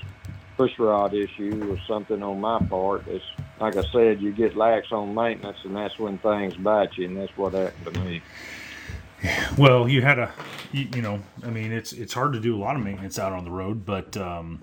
push 0.56 0.72
rod 0.78 1.14
issue 1.14 1.56
was 1.70 1.80
something 1.88 2.22
on 2.22 2.40
my 2.40 2.60
part. 2.60 3.08
It's 3.08 3.26
like 3.60 3.76
I 3.76 3.84
said, 3.92 4.22
you 4.22 4.32
get 4.32 4.56
lax 4.56 4.88
on 4.92 5.14
maintenance, 5.14 5.58
and 5.66 5.76
that's 5.76 5.98
when 6.00 6.18
things 6.20 6.56
bite 6.58 6.98
you, 6.98 7.08
and 7.08 7.18
that's 7.18 7.36
what 7.36 7.54
happened 7.54 7.94
to 7.94 8.04
me. 8.04 8.22
Well, 9.58 9.90
you 9.90 10.02
had 10.02 10.20
a, 10.20 10.32
you, 10.72 10.88
you 10.96 11.02
know, 11.02 11.20
I 11.44 11.50
mean, 11.50 11.72
it's 11.72 11.92
it's 11.92 12.14
hard 12.14 12.34
to 12.34 12.40
do 12.40 12.56
a 12.56 12.60
lot 12.60 12.76
of 12.76 12.84
maintenance 12.84 13.20
out 13.20 13.34
on 13.34 13.44
the 13.44 13.52
road, 13.52 13.86
but 13.86 14.16
um, 14.16 14.62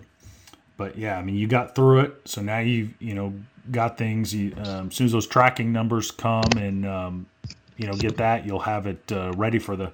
but 0.76 0.96
yeah, 0.96 1.18
I 1.18 1.22
mean, 1.22 1.36
you 1.36 1.46
got 1.46 1.74
through 1.74 2.00
it, 2.00 2.20
so 2.24 2.40
now 2.40 2.58
you 2.58 2.90
you 2.98 3.14
know 3.14 3.34
got 3.70 3.98
things. 3.98 4.34
You, 4.34 4.54
um, 4.64 4.88
as 4.88 4.94
soon 4.94 5.06
as 5.06 5.12
those 5.12 5.26
tracking 5.26 5.72
numbers 5.72 6.10
come 6.10 6.48
and 6.56 6.86
um, 6.86 7.26
you 7.76 7.86
know 7.86 7.94
get 7.94 8.16
that, 8.16 8.46
you'll 8.46 8.60
have 8.60 8.86
it 8.86 9.12
uh, 9.12 9.32
ready 9.36 9.58
for 9.58 9.76
the 9.76 9.92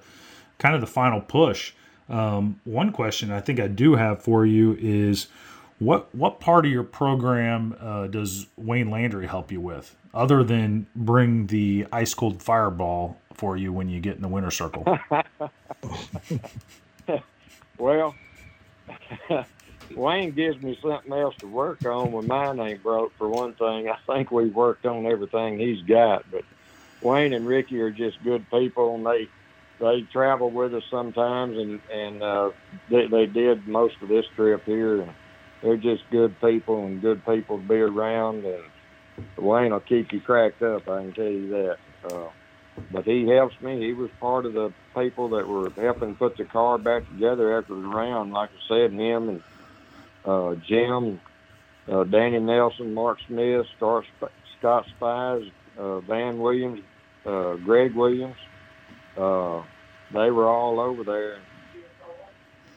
kind 0.59 0.75
of 0.75 0.81
the 0.81 0.87
final 0.87 1.21
push. 1.21 1.73
Um, 2.09 2.59
one 2.63 2.91
question 2.91 3.31
I 3.31 3.39
think 3.39 3.59
I 3.59 3.67
do 3.67 3.95
have 3.95 4.21
for 4.21 4.45
you 4.45 4.77
is 4.79 5.27
what 5.79 6.13
what 6.13 6.39
part 6.39 6.65
of 6.65 6.71
your 6.71 6.83
program 6.83 7.75
uh, 7.79 8.07
does 8.07 8.47
Wayne 8.57 8.89
Landry 8.89 9.27
help 9.27 9.51
you 9.51 9.61
with, 9.61 9.95
other 10.13 10.43
than 10.43 10.87
bring 10.95 11.47
the 11.47 11.87
ice 11.91 12.13
cold 12.13 12.41
fireball 12.41 13.17
for 13.35 13.57
you 13.57 13.71
when 13.73 13.89
you 13.89 13.99
get 13.99 14.15
in 14.15 14.21
the 14.21 14.27
winter 14.27 14.51
circle? 14.51 14.85
well. 17.77 18.15
Wayne 19.95 20.31
gives 20.31 20.61
me 20.61 20.77
something 20.81 21.13
else 21.13 21.35
to 21.39 21.47
work 21.47 21.85
on 21.85 22.11
when 22.11 22.27
mine 22.27 22.59
ain't 22.59 22.83
broke. 22.83 23.13
For 23.17 23.27
one 23.27 23.53
thing, 23.53 23.89
I 23.89 23.97
think 24.07 24.31
we've 24.31 24.53
worked 24.53 24.85
on 24.85 25.05
everything 25.05 25.59
he's 25.59 25.81
got. 25.83 26.29
But 26.31 26.43
Wayne 27.01 27.33
and 27.33 27.45
Ricky 27.45 27.79
are 27.81 27.91
just 27.91 28.23
good 28.23 28.49
people, 28.49 28.95
and 28.95 29.05
they 29.05 29.27
they 29.79 30.01
travel 30.11 30.49
with 30.49 30.73
us 30.73 30.83
sometimes, 30.89 31.57
and 31.57 31.81
and 31.91 32.23
uh, 32.23 32.51
they 32.89 33.07
they 33.07 33.25
did 33.25 33.67
most 33.67 33.95
of 34.01 34.07
this 34.07 34.25
trip 34.35 34.65
here. 34.65 35.01
And 35.01 35.13
they're 35.61 35.77
just 35.77 36.03
good 36.11 36.39
people 36.41 36.85
and 36.85 37.01
good 37.01 37.25
people 37.25 37.57
to 37.57 37.63
be 37.63 37.75
around. 37.75 38.45
And 38.45 38.63
Wayne 39.37 39.71
will 39.71 39.79
keep 39.79 40.11
you 40.11 40.21
cracked 40.21 40.61
up. 40.61 40.87
I 40.89 41.01
can 41.01 41.13
tell 41.13 41.25
you 41.25 41.49
that. 41.49 41.77
Uh, 42.11 42.29
but 42.91 43.05
he 43.05 43.27
helps 43.27 43.59
me. 43.61 43.85
He 43.85 43.93
was 43.93 44.09
part 44.19 44.45
of 44.45 44.53
the 44.53 44.73
people 44.95 45.29
that 45.29 45.47
were 45.47 45.69
helping 45.71 46.15
put 46.15 46.37
the 46.37 46.45
car 46.45 46.77
back 46.77 47.07
together 47.09 47.57
after 47.57 47.75
the 47.75 47.81
round. 47.81 48.31
Like 48.31 48.49
I 48.49 48.67
said, 48.67 48.93
him 48.93 49.29
and 49.29 49.43
uh, 50.25 50.55
Jim, 50.67 51.19
uh, 51.91 52.03
Danny 52.05 52.39
Nelson, 52.39 52.93
Mark 52.93 53.17
Smith, 53.27 53.65
Scott, 53.77 54.05
Scott 54.59 54.85
Spies, 54.95 55.43
uh, 55.77 55.99
Van 56.01 56.39
Williams, 56.39 56.81
uh, 57.25 57.55
Greg 57.55 57.93
Williams. 57.93 58.35
Uh, 59.17 59.63
they 60.13 60.31
were 60.31 60.47
all 60.47 60.79
over 60.79 61.03
there. 61.03 61.39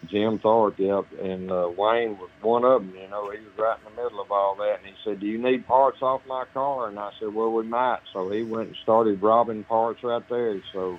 Jim 0.08 0.38
Thorpe, 0.38 0.78
yep, 0.78 1.04
and 1.20 1.50
uh, 1.50 1.70
Wayne 1.76 2.18
was 2.18 2.30
one 2.40 2.64
of 2.64 2.82
them. 2.82 2.94
You 2.94 3.08
know, 3.08 3.30
he 3.30 3.38
was 3.38 3.58
right 3.58 3.78
in 3.78 3.94
the 3.94 4.02
middle 4.02 4.20
of 4.20 4.30
all 4.30 4.54
that, 4.56 4.78
and 4.78 4.86
he 4.86 4.94
said, 5.04 5.20
"Do 5.20 5.26
you 5.26 5.38
need 5.38 5.66
parts 5.66 6.02
off 6.02 6.22
my 6.26 6.44
car?" 6.52 6.88
And 6.88 6.98
I 6.98 7.10
said, 7.18 7.34
"Well, 7.34 7.52
we 7.52 7.64
might." 7.64 8.00
So 8.12 8.30
he 8.30 8.42
went 8.42 8.68
and 8.68 8.76
started 8.82 9.22
robbing 9.22 9.64
parts 9.64 10.02
right 10.02 10.26
there. 10.28 10.60
So 10.72 10.98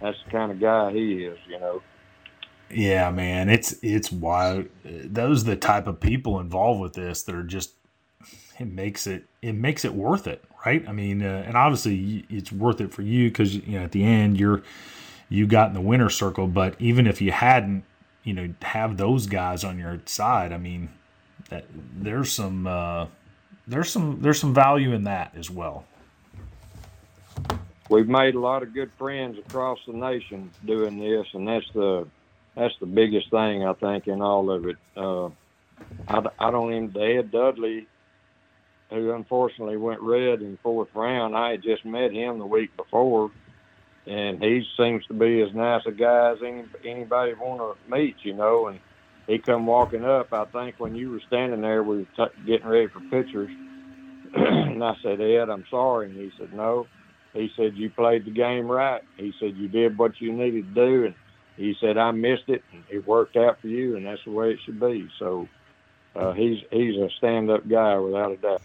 that's 0.00 0.16
the 0.24 0.30
kind 0.30 0.52
of 0.52 0.60
guy 0.60 0.92
he 0.92 1.24
is, 1.24 1.38
you 1.48 1.58
know. 1.58 1.82
Yeah, 2.70 3.10
man, 3.10 3.48
it's 3.48 3.74
it's 3.82 4.12
wild. 4.12 4.66
Those 4.84 5.42
are 5.42 5.50
the 5.50 5.56
type 5.56 5.86
of 5.86 6.00
people 6.00 6.38
involved 6.38 6.80
with 6.80 6.94
this 6.94 7.22
that 7.22 7.34
are 7.34 7.42
just 7.42 7.72
it 8.58 8.66
makes 8.66 9.06
it 9.06 9.24
it 9.40 9.54
makes 9.54 9.84
it 9.84 9.94
worth 9.94 10.26
it, 10.26 10.44
right? 10.66 10.86
I 10.86 10.92
mean, 10.92 11.22
uh, 11.22 11.44
and 11.46 11.56
obviously 11.56 12.26
it's 12.28 12.52
worth 12.52 12.80
it 12.80 12.92
for 12.92 13.02
you 13.02 13.30
because 13.30 13.54
you 13.54 13.78
know 13.78 13.84
at 13.84 13.92
the 13.92 14.04
end 14.04 14.38
you're 14.38 14.62
you 15.28 15.46
got 15.46 15.68
in 15.68 15.74
the 15.74 15.80
winner 15.80 16.10
circle. 16.10 16.46
But 16.46 16.74
even 16.78 17.06
if 17.06 17.20
you 17.20 17.32
hadn't, 17.32 17.84
you 18.28 18.34
know, 18.34 18.52
have 18.60 18.98
those 18.98 19.26
guys 19.26 19.64
on 19.64 19.78
your 19.78 20.02
side, 20.04 20.52
I 20.52 20.58
mean, 20.58 20.90
that, 21.48 21.64
there's 21.72 22.30
some 22.30 22.66
uh, 22.66 23.06
there's 23.66 23.90
some 23.90 24.20
there's 24.20 24.38
some 24.38 24.52
value 24.52 24.92
in 24.92 25.04
that 25.04 25.32
as 25.34 25.50
well. 25.50 25.86
We've 27.88 28.06
made 28.06 28.34
a 28.34 28.38
lot 28.38 28.62
of 28.62 28.74
good 28.74 28.92
friends 28.98 29.38
across 29.38 29.78
the 29.86 29.94
nation 29.94 30.50
doing 30.66 30.98
this, 30.98 31.26
and 31.32 31.48
that's 31.48 31.70
the 31.72 32.06
that's 32.54 32.74
the 32.80 32.86
biggest 32.86 33.30
thing 33.30 33.64
I 33.64 33.72
think 33.72 34.08
in 34.08 34.20
all 34.20 34.50
of 34.50 34.66
it. 34.66 34.76
Uh, 34.94 35.28
I, 36.06 36.22
I 36.38 36.50
don't 36.50 36.74
even 36.74 37.02
Ed 37.02 37.30
Dudley, 37.30 37.86
who 38.90 39.12
unfortunately 39.12 39.78
went 39.78 40.02
red 40.02 40.42
in 40.42 40.58
fourth 40.62 40.94
round. 40.94 41.34
I 41.34 41.52
had 41.52 41.62
just 41.62 41.86
met 41.86 42.12
him 42.12 42.38
the 42.38 42.46
week 42.46 42.76
before, 42.76 43.30
and 44.08 44.42
he 44.42 44.64
seems 44.78 45.04
to 45.06 45.14
be 45.14 45.42
as 45.42 45.54
nice 45.54 45.82
a 45.86 45.92
guy 45.92 46.32
as 46.32 46.38
any, 46.46 46.64
anybody 46.84 47.34
want 47.34 47.60
to 47.60 47.90
meet, 47.90 48.16
you 48.22 48.34
know. 48.34 48.68
And 48.68 48.80
he 49.26 49.38
come 49.38 49.66
walking 49.66 50.04
up. 50.04 50.32
I 50.32 50.46
think 50.46 50.76
when 50.78 50.94
you 50.94 51.10
were 51.10 51.22
standing 51.26 51.60
there, 51.60 51.82
we 51.82 51.98
were 51.98 52.06
t- 52.16 52.42
getting 52.46 52.66
ready 52.66 52.88
for 52.88 53.00
pictures, 53.10 53.50
and 54.34 54.82
I 54.82 54.94
said, 55.02 55.20
Ed, 55.20 55.50
I'm 55.50 55.64
sorry, 55.70 56.08
and 56.10 56.16
he 56.16 56.32
said, 56.38 56.52
No. 56.52 56.88
He 57.34 57.50
said 57.56 57.76
you 57.76 57.90
played 57.90 58.24
the 58.24 58.30
game 58.30 58.66
right. 58.66 59.02
He 59.16 59.34
said 59.38 59.54
you 59.54 59.68
did 59.68 59.98
what 59.98 60.20
you 60.20 60.32
needed 60.32 60.74
to 60.74 60.86
do, 60.86 61.04
and 61.06 61.14
he 61.56 61.74
said 61.80 61.98
I 61.98 62.10
missed 62.10 62.48
it, 62.48 62.64
and 62.72 62.84
it 62.90 63.06
worked 63.06 63.36
out 63.36 63.60
for 63.60 63.68
you, 63.68 63.96
and 63.96 64.06
that's 64.06 64.24
the 64.24 64.32
way 64.32 64.50
it 64.50 64.60
should 64.64 64.80
be. 64.80 65.08
So 65.18 65.48
uh, 66.16 66.32
he's 66.32 66.58
he's 66.72 66.96
a 66.96 67.08
stand-up 67.18 67.68
guy 67.68 67.96
without 67.98 68.32
a 68.32 68.36
doubt. 68.38 68.62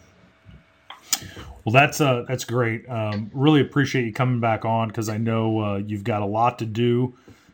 Well, 1.65 1.73
that's 1.73 2.01
uh, 2.01 2.25
that's 2.27 2.43
great. 2.43 2.87
Um, 2.89 3.31
really 3.33 3.61
appreciate 3.61 4.05
you 4.05 4.13
coming 4.13 4.39
back 4.39 4.65
on 4.65 4.89
because 4.89 5.09
I 5.09 5.17
know 5.17 5.59
uh, 5.59 5.77
you've 5.77 6.03
got 6.03 6.21
a 6.21 6.25
lot 6.25 6.59
to 6.59 6.65
do, 6.65 7.13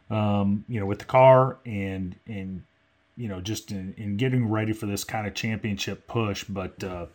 um, 0.09 0.65
you 0.67 0.79
know, 0.79 0.85
with 0.85 0.99
the 0.99 1.05
car 1.05 1.57
and 1.65 2.15
and 2.27 2.63
you 3.17 3.27
know 3.27 3.39
just 3.39 3.71
in, 3.71 3.93
in 3.97 4.17
getting 4.17 4.49
ready 4.49 4.73
for 4.73 4.87
this 4.87 5.03
kind 5.03 5.27
of 5.27 5.35
championship 5.35 6.07
push. 6.07 6.43
But 6.43 6.83
uh, 6.83 7.05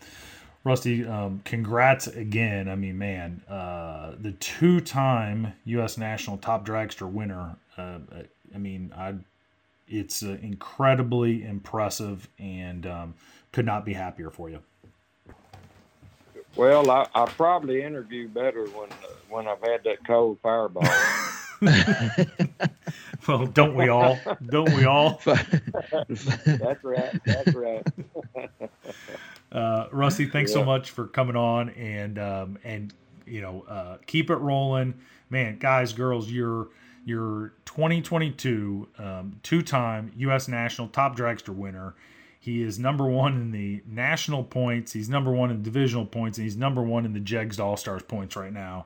Rusty, 0.62 1.06
um, 1.06 1.42
congrats 1.44 2.06
again. 2.06 2.68
I 2.68 2.76
mean, 2.76 2.96
man, 2.96 3.42
uh, 3.48 4.12
the 4.18 4.32
two-time 4.32 5.52
U.S. 5.64 5.98
National 5.98 6.38
Top 6.38 6.64
Dragster 6.64 7.10
winner. 7.10 7.56
Uh, 7.76 7.98
I 8.54 8.58
mean, 8.58 8.92
I, 8.96 9.14
it's 9.88 10.22
uh, 10.22 10.38
incredibly 10.40 11.44
impressive, 11.44 12.28
and 12.38 12.86
um, 12.86 13.14
could 13.52 13.66
not 13.66 13.84
be 13.84 13.92
happier 13.92 14.30
for 14.30 14.48
you. 14.48 14.60
Well, 16.56 16.90
I, 16.90 17.06
I 17.14 17.26
probably 17.26 17.82
interview 17.82 18.28
better 18.28 18.66
when 18.66 18.88
when 19.28 19.48
I've 19.48 19.60
had 19.60 19.82
that 19.84 20.06
cold 20.06 20.38
fireball. 20.42 20.84
well, 23.28 23.46
don't 23.46 23.74
we 23.74 23.88
all? 23.88 24.18
Don't 24.46 24.72
we 24.74 24.84
all? 24.84 25.20
that's 25.24 26.84
right. 26.84 27.20
That's 27.24 27.54
right. 27.54 27.86
uh, 29.52 29.86
Rusty, 29.90 30.26
thanks 30.26 30.52
yeah. 30.52 30.58
so 30.58 30.64
much 30.64 30.90
for 30.90 31.06
coming 31.06 31.36
on 31.36 31.70
and 31.70 32.18
um, 32.18 32.58
and 32.62 32.94
you 33.26 33.40
know 33.40 33.64
uh, 33.68 33.96
keep 34.06 34.30
it 34.30 34.36
rolling, 34.36 34.94
man. 35.30 35.58
Guys, 35.58 35.92
girls, 35.92 36.30
you're 36.30 36.68
you're 37.04 37.52
2022 37.66 38.88
um, 38.98 39.40
two-time 39.42 40.12
U.S. 40.16 40.48
national 40.48 40.88
top 40.88 41.16
dragster 41.16 41.54
winner. 41.54 41.94
He 42.44 42.62
is 42.62 42.78
number 42.78 43.06
one 43.06 43.40
in 43.40 43.50
the 43.52 43.82
national 43.86 44.44
points. 44.44 44.92
He's 44.92 45.08
number 45.08 45.32
one 45.32 45.50
in 45.50 45.62
divisional 45.62 46.04
points, 46.04 46.36
and 46.36 46.44
he's 46.44 46.58
number 46.58 46.82
one 46.82 47.06
in 47.06 47.14
the 47.14 47.20
Jegs 47.20 47.58
All 47.58 47.78
Stars 47.78 48.02
points 48.02 48.36
right 48.36 48.52
now. 48.52 48.84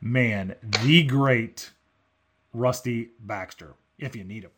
Man, 0.00 0.54
the 0.62 1.02
great 1.02 1.72
Rusty 2.52 3.08
Baxter, 3.18 3.74
if 3.98 4.14
you 4.14 4.22
need 4.22 4.44
him. 4.44 4.52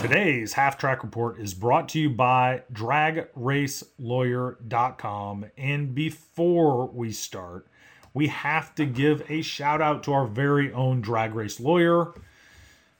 Today's 0.00 0.52
half 0.52 0.78
track 0.78 1.02
report 1.02 1.40
is 1.40 1.52
brought 1.52 1.88
to 1.88 1.98
you 1.98 2.10
by 2.10 2.62
dragracelawyer.com. 2.72 5.46
And 5.58 5.96
before 5.96 6.86
we 6.86 7.10
start, 7.10 7.66
we 8.16 8.28
have 8.28 8.74
to 8.74 8.86
give 8.86 9.30
a 9.30 9.42
shout 9.42 9.82
out 9.82 10.02
to 10.02 10.10
our 10.10 10.26
very 10.26 10.72
own 10.72 11.02
drag 11.02 11.34
race 11.34 11.60
lawyer 11.60 12.14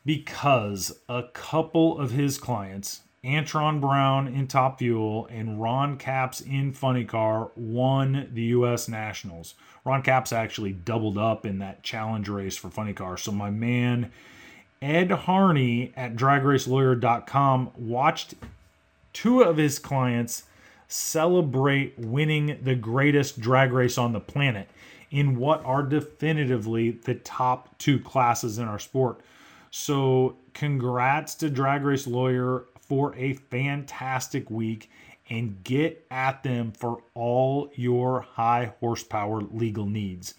because 0.04 0.98
a 1.08 1.22
couple 1.32 1.98
of 1.98 2.10
his 2.10 2.36
clients, 2.36 3.00
Antron 3.24 3.80
Brown 3.80 4.28
in 4.28 4.46
Top 4.46 4.78
Fuel 4.78 5.26
and 5.30 5.58
Ron 5.58 5.96
Capps 5.96 6.42
in 6.42 6.70
Funny 6.70 7.06
Car, 7.06 7.50
won 7.56 8.28
the 8.34 8.42
U.S. 8.42 8.90
Nationals. 8.90 9.54
Ron 9.86 10.02
Capps 10.02 10.34
actually 10.34 10.74
doubled 10.74 11.16
up 11.16 11.46
in 11.46 11.60
that 11.60 11.82
challenge 11.82 12.28
race 12.28 12.58
for 12.58 12.68
Funny 12.68 12.92
Car. 12.92 13.16
So 13.16 13.32
my 13.32 13.48
man 13.48 14.12
Ed 14.82 15.10
Harney 15.10 15.94
at 15.96 16.14
dragracelawyer.com 16.14 17.70
watched 17.78 18.34
two 19.14 19.40
of 19.40 19.56
his 19.56 19.78
clients 19.78 20.42
celebrate 20.88 21.98
winning 21.98 22.58
the 22.62 22.74
greatest 22.74 23.40
drag 23.40 23.72
race 23.72 23.96
on 23.96 24.12
the 24.12 24.20
planet 24.20 24.68
in 25.10 25.36
what 25.36 25.64
are 25.64 25.82
definitively 25.82 26.90
the 26.90 27.14
top 27.14 27.76
two 27.78 27.98
classes 27.98 28.58
in 28.58 28.66
our 28.66 28.78
sport. 28.78 29.20
So, 29.70 30.36
congrats 30.54 31.34
to 31.36 31.50
Drag 31.50 31.82
Race 31.82 32.06
Lawyer 32.06 32.64
for 32.80 33.14
a 33.16 33.34
fantastic 33.34 34.50
week 34.50 34.90
and 35.28 35.62
get 35.64 36.06
at 36.10 36.42
them 36.42 36.72
for 36.72 37.02
all 37.14 37.70
your 37.74 38.22
high 38.22 38.72
horsepower 38.80 39.40
legal 39.42 39.86
needs. 39.86 40.34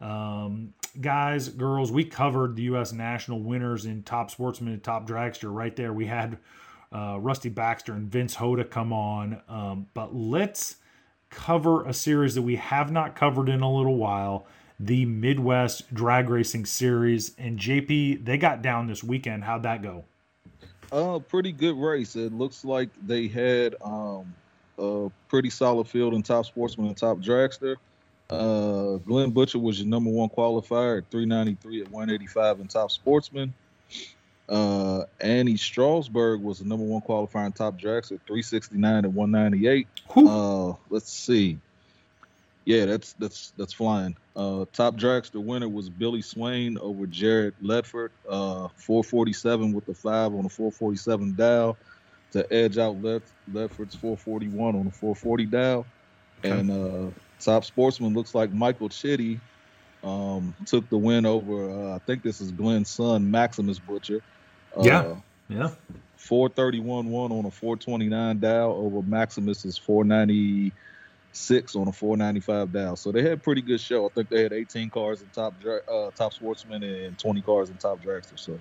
Um, 0.00 0.74
guys, 1.00 1.48
girls, 1.48 1.90
we 1.90 2.04
covered 2.04 2.56
the 2.56 2.62
U.S. 2.64 2.92
national 2.92 3.40
winners 3.40 3.86
in 3.86 4.02
top 4.02 4.30
sportsman 4.30 4.74
and 4.74 4.82
top 4.82 5.08
dragster 5.08 5.52
right 5.52 5.74
there. 5.74 5.92
We 5.92 6.06
had 6.06 6.38
uh, 6.92 7.18
Rusty 7.20 7.48
Baxter 7.48 7.92
and 7.94 8.10
Vince 8.10 8.36
Hoda 8.36 8.68
come 8.68 8.92
on. 8.92 9.40
Um, 9.48 9.86
but 9.94 10.14
let's 10.14 10.76
cover 11.30 11.84
a 11.84 11.92
series 11.92 12.34
that 12.34 12.42
we 12.42 12.56
have 12.56 12.90
not 12.90 13.14
covered 13.14 13.48
in 13.48 13.60
a 13.60 13.72
little 13.72 13.96
while 13.96 14.46
the 14.80 15.04
Midwest 15.04 15.92
Drag 15.92 16.28
Racing 16.28 16.66
Series. 16.66 17.32
And 17.38 17.58
JP, 17.58 18.24
they 18.24 18.38
got 18.38 18.62
down 18.62 18.86
this 18.86 19.02
weekend. 19.02 19.44
How'd 19.44 19.64
that 19.64 19.82
go? 19.82 20.04
Uh, 20.90 21.18
pretty 21.18 21.52
good 21.52 21.76
race. 21.76 22.16
It 22.16 22.32
looks 22.32 22.64
like 22.64 22.88
they 23.06 23.26
had 23.26 23.74
um, 23.82 24.34
a 24.78 25.10
pretty 25.28 25.50
solid 25.50 25.88
field 25.88 26.14
in 26.14 26.22
top 26.22 26.46
sportsman 26.46 26.86
and 26.88 26.96
top 26.96 27.18
dragster. 27.18 27.76
Uh, 28.30 28.98
Glenn 28.98 29.30
Butcher 29.30 29.58
was 29.58 29.78
your 29.78 29.88
number 29.88 30.10
one 30.10 30.28
qualifier 30.28 30.98
at 30.98 31.10
393 31.10 31.82
at 31.82 31.90
185 31.90 32.60
in 32.60 32.68
top 32.68 32.90
sportsman. 32.90 33.52
Uh, 34.48 35.04
Annie 35.20 35.56
Strasburg 35.56 36.40
was 36.40 36.60
the 36.60 36.64
number 36.64 36.84
one 36.84 37.02
qualifier 37.02 37.46
in 37.46 37.52
top 37.52 37.78
dragster 37.78 38.12
at 38.12 38.26
369 38.26 39.04
and 39.04 39.14
198. 39.14 39.86
Uh, 40.16 40.72
let's 40.88 41.12
see. 41.12 41.58
Yeah, 42.64 42.84
that's 42.84 43.14
that's 43.14 43.52
that's 43.56 43.72
flying. 43.72 44.16
Uh, 44.36 44.66
top 44.72 44.96
dragster 44.96 45.42
winner 45.42 45.68
was 45.68 45.88
Billy 45.88 46.22
Swain 46.22 46.78
over 46.78 47.06
Jared 47.06 47.54
Ledford. 47.62 48.10
Uh, 48.28 48.68
447 48.76 49.72
with 49.72 49.86
the 49.86 49.94
five 49.94 50.34
on 50.34 50.42
the 50.42 50.48
447 50.48 51.34
dial 51.34 51.76
to 52.32 52.52
edge 52.52 52.78
out 52.78 53.02
Led- 53.02 53.22
Ledford's 53.52 53.94
441 53.94 54.76
on 54.76 54.84
the 54.84 54.90
440 54.90 55.46
dial. 55.46 55.86
Okay. 56.44 56.50
And 56.50 56.70
uh, 56.70 57.10
top 57.40 57.64
sportsman 57.64 58.14
looks 58.14 58.34
like 58.34 58.52
Michael 58.52 58.88
Chitty 58.88 59.40
um, 60.04 60.54
took 60.66 60.88
the 60.88 60.98
win 60.98 61.26
over. 61.26 61.70
Uh, 61.70 61.96
I 61.96 61.98
think 62.00 62.22
this 62.22 62.40
is 62.40 62.52
Glenn's 62.52 62.90
son, 62.90 63.30
Maximus 63.30 63.78
Butcher. 63.78 64.22
Uh, 64.76 64.82
yeah, 64.82 65.16
yeah. 65.48 65.70
431 66.16 67.10
one 67.10 67.32
on 67.32 67.44
a 67.46 67.50
429 67.50 68.40
dial 68.40 68.72
over 68.72 69.02
Maximus's 69.02 69.78
496 69.78 71.76
on 71.76 71.88
a 71.88 71.92
495 71.92 72.72
dial. 72.72 72.96
So 72.96 73.12
they 73.12 73.22
had 73.22 73.32
a 73.32 73.36
pretty 73.38 73.62
good 73.62 73.80
show. 73.80 74.06
I 74.06 74.08
think 74.10 74.28
they 74.28 74.42
had 74.42 74.52
18 74.52 74.90
cars 74.90 75.22
in 75.22 75.28
top 75.28 75.54
uh, 75.64 76.10
top 76.14 76.34
sportsman 76.34 76.82
and 76.82 77.18
20 77.18 77.40
cars 77.42 77.70
in 77.70 77.76
top 77.76 78.02
dragster. 78.02 78.38
So 78.38 78.58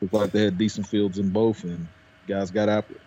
looked 0.00 0.14
like 0.14 0.32
they 0.32 0.44
had 0.44 0.58
decent 0.58 0.86
fields 0.86 1.18
in 1.18 1.30
both, 1.30 1.64
and 1.64 1.86
guys 2.26 2.50
got 2.50 2.68
after 2.68 2.94
it. 2.94 3.00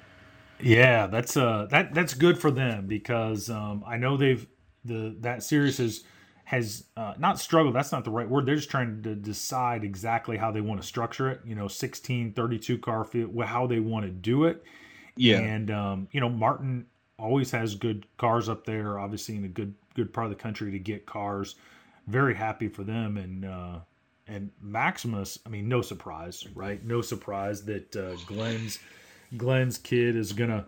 Yeah, 0.60 1.08
that's 1.08 1.38
uh 1.38 1.68
that 1.70 1.94
that's 1.94 2.14
good 2.14 2.40
for 2.40 2.50
them 2.50 2.88
because 2.88 3.50
um, 3.50 3.84
I 3.86 3.98
know 3.98 4.18
they've 4.18 4.48
the 4.86 5.16
that 5.20 5.44
series 5.44 5.78
has 5.78 6.04
has 6.48 6.86
uh, 6.96 7.14
not 7.20 7.38
struggled 7.38 7.76
that's 7.76 7.92
not 7.92 8.06
the 8.06 8.10
right 8.10 8.30
word 8.30 8.46
they're 8.46 8.56
just 8.56 8.72
trying 8.72 9.04
to 9.04 9.14
decide 9.14 9.84
exactly 9.84 10.38
how 10.38 10.50
they 10.50 10.62
want 10.62 10.80
to 10.80 10.88
structure 10.88 11.30
it 11.30 11.42
you 11.46 11.54
know 11.54 11.68
16 11.68 12.32
32 12.32 12.78
car 12.78 13.04
field 13.04 13.38
how 13.44 13.68
they 13.68 13.82
want 13.82 14.06
to 14.06 14.12
do 14.12 14.46
it. 14.46 14.64
Yeah. 15.18 15.40
And 15.40 15.70
um, 15.70 16.08
you 16.14 16.22
know 16.22 16.30
martin 16.30 16.86
always 17.20 17.52
has 17.52 17.76
good 17.76 18.06
cars 18.18 18.48
up 18.48 18.66
there 18.66 18.98
obviously 18.98 19.36
in 19.36 19.44
a 19.44 19.50
good 19.50 19.74
good 19.94 20.14
part 20.14 20.28
of 20.28 20.32
the 20.32 20.42
country 20.42 20.72
to 20.72 20.80
get 20.80 21.06
cars. 21.06 21.56
Very 22.08 22.34
happy 22.34 22.70
for 22.70 22.86
them 22.86 23.18
and 23.18 23.44
uh, 23.44 23.80
and 24.26 24.50
maximus 24.62 25.38
i 25.46 25.50
mean 25.50 25.68
no 25.68 25.82
surprise 25.82 26.48
right? 26.56 26.82
No 26.82 27.02
surprise 27.02 27.66
that 27.66 27.94
uh, 27.94 28.16
glenn's 28.26 28.80
glenn's 29.36 29.78
kid 29.78 30.16
is 30.16 30.32
gonna 30.32 30.64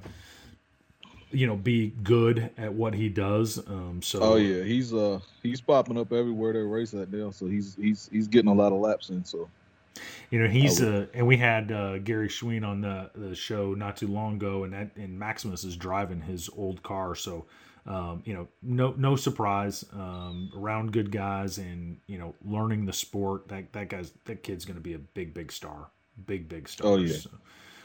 you 1.32 1.48
know, 1.48 1.56
be 1.56 1.90
good 2.04 2.52
at 2.58 2.74
what 2.74 2.94
he 2.94 3.10
does. 3.10 3.58
Um, 3.68 4.02
so 4.02 4.20
Oh 4.22 4.36
yeah, 4.36 4.64
he's 4.64 4.94
uh 4.94 5.20
he's 5.44 5.62
popping 5.62 5.98
up 5.98 6.12
everywhere 6.12 6.54
they 6.54 6.60
race 6.60 6.94
at 6.94 7.12
now, 7.12 7.32
so 7.32 7.48
he's 7.48 7.76
he's 7.76 8.10
he's 8.12 8.28
getting 8.28 8.50
a 8.52 8.54
lot 8.54 8.72
of 8.74 8.80
laps 8.80 9.10
in. 9.10 9.24
So 9.26 9.50
You 10.32 10.40
know, 10.40 10.48
he's 10.48 10.82
uh, 10.82 11.08
and 11.14 11.26
we 11.26 11.38
had 11.38 11.72
uh, 11.72 11.98
Gary 12.00 12.30
Schween 12.30 12.66
on 12.68 12.82
the, 12.82 13.10
the 13.16 13.36
show 13.36 13.74
not 13.74 13.98
too 13.98 14.08
long 14.08 14.36
ago, 14.36 14.64
and 14.64 14.74
that 14.74 14.96
and 14.96 15.18
Maximus 15.18 15.64
is 15.64 15.76
driving 15.76 16.22
his 16.22 16.50
old 16.56 16.84
car, 16.84 17.16
so 17.16 17.46
um, 17.86 18.22
you 18.26 18.34
know, 18.34 18.48
no 18.62 18.94
no 18.98 19.16
surprise. 19.16 19.84
Um, 19.94 20.52
around 20.56 20.92
good 20.92 21.12
guys, 21.12 21.58
and 21.58 21.98
you 22.08 22.20
know, 22.20 22.36
learning 22.46 22.86
the 22.86 22.94
sport. 22.94 23.48
That 23.48 23.74
that 23.74 23.90
guy's 23.90 24.12
that 24.26 24.44
kid's 24.44 24.66
going 24.66 24.78
to 24.78 24.82
be 24.82 24.94
a 24.94 25.00
big 25.00 25.34
big 25.34 25.52
star, 25.52 25.90
big 26.28 26.48
big 26.48 26.70
star. 26.70 26.94
Oh, 26.94 26.98
yeah. 26.98 27.18
So, 27.18 27.30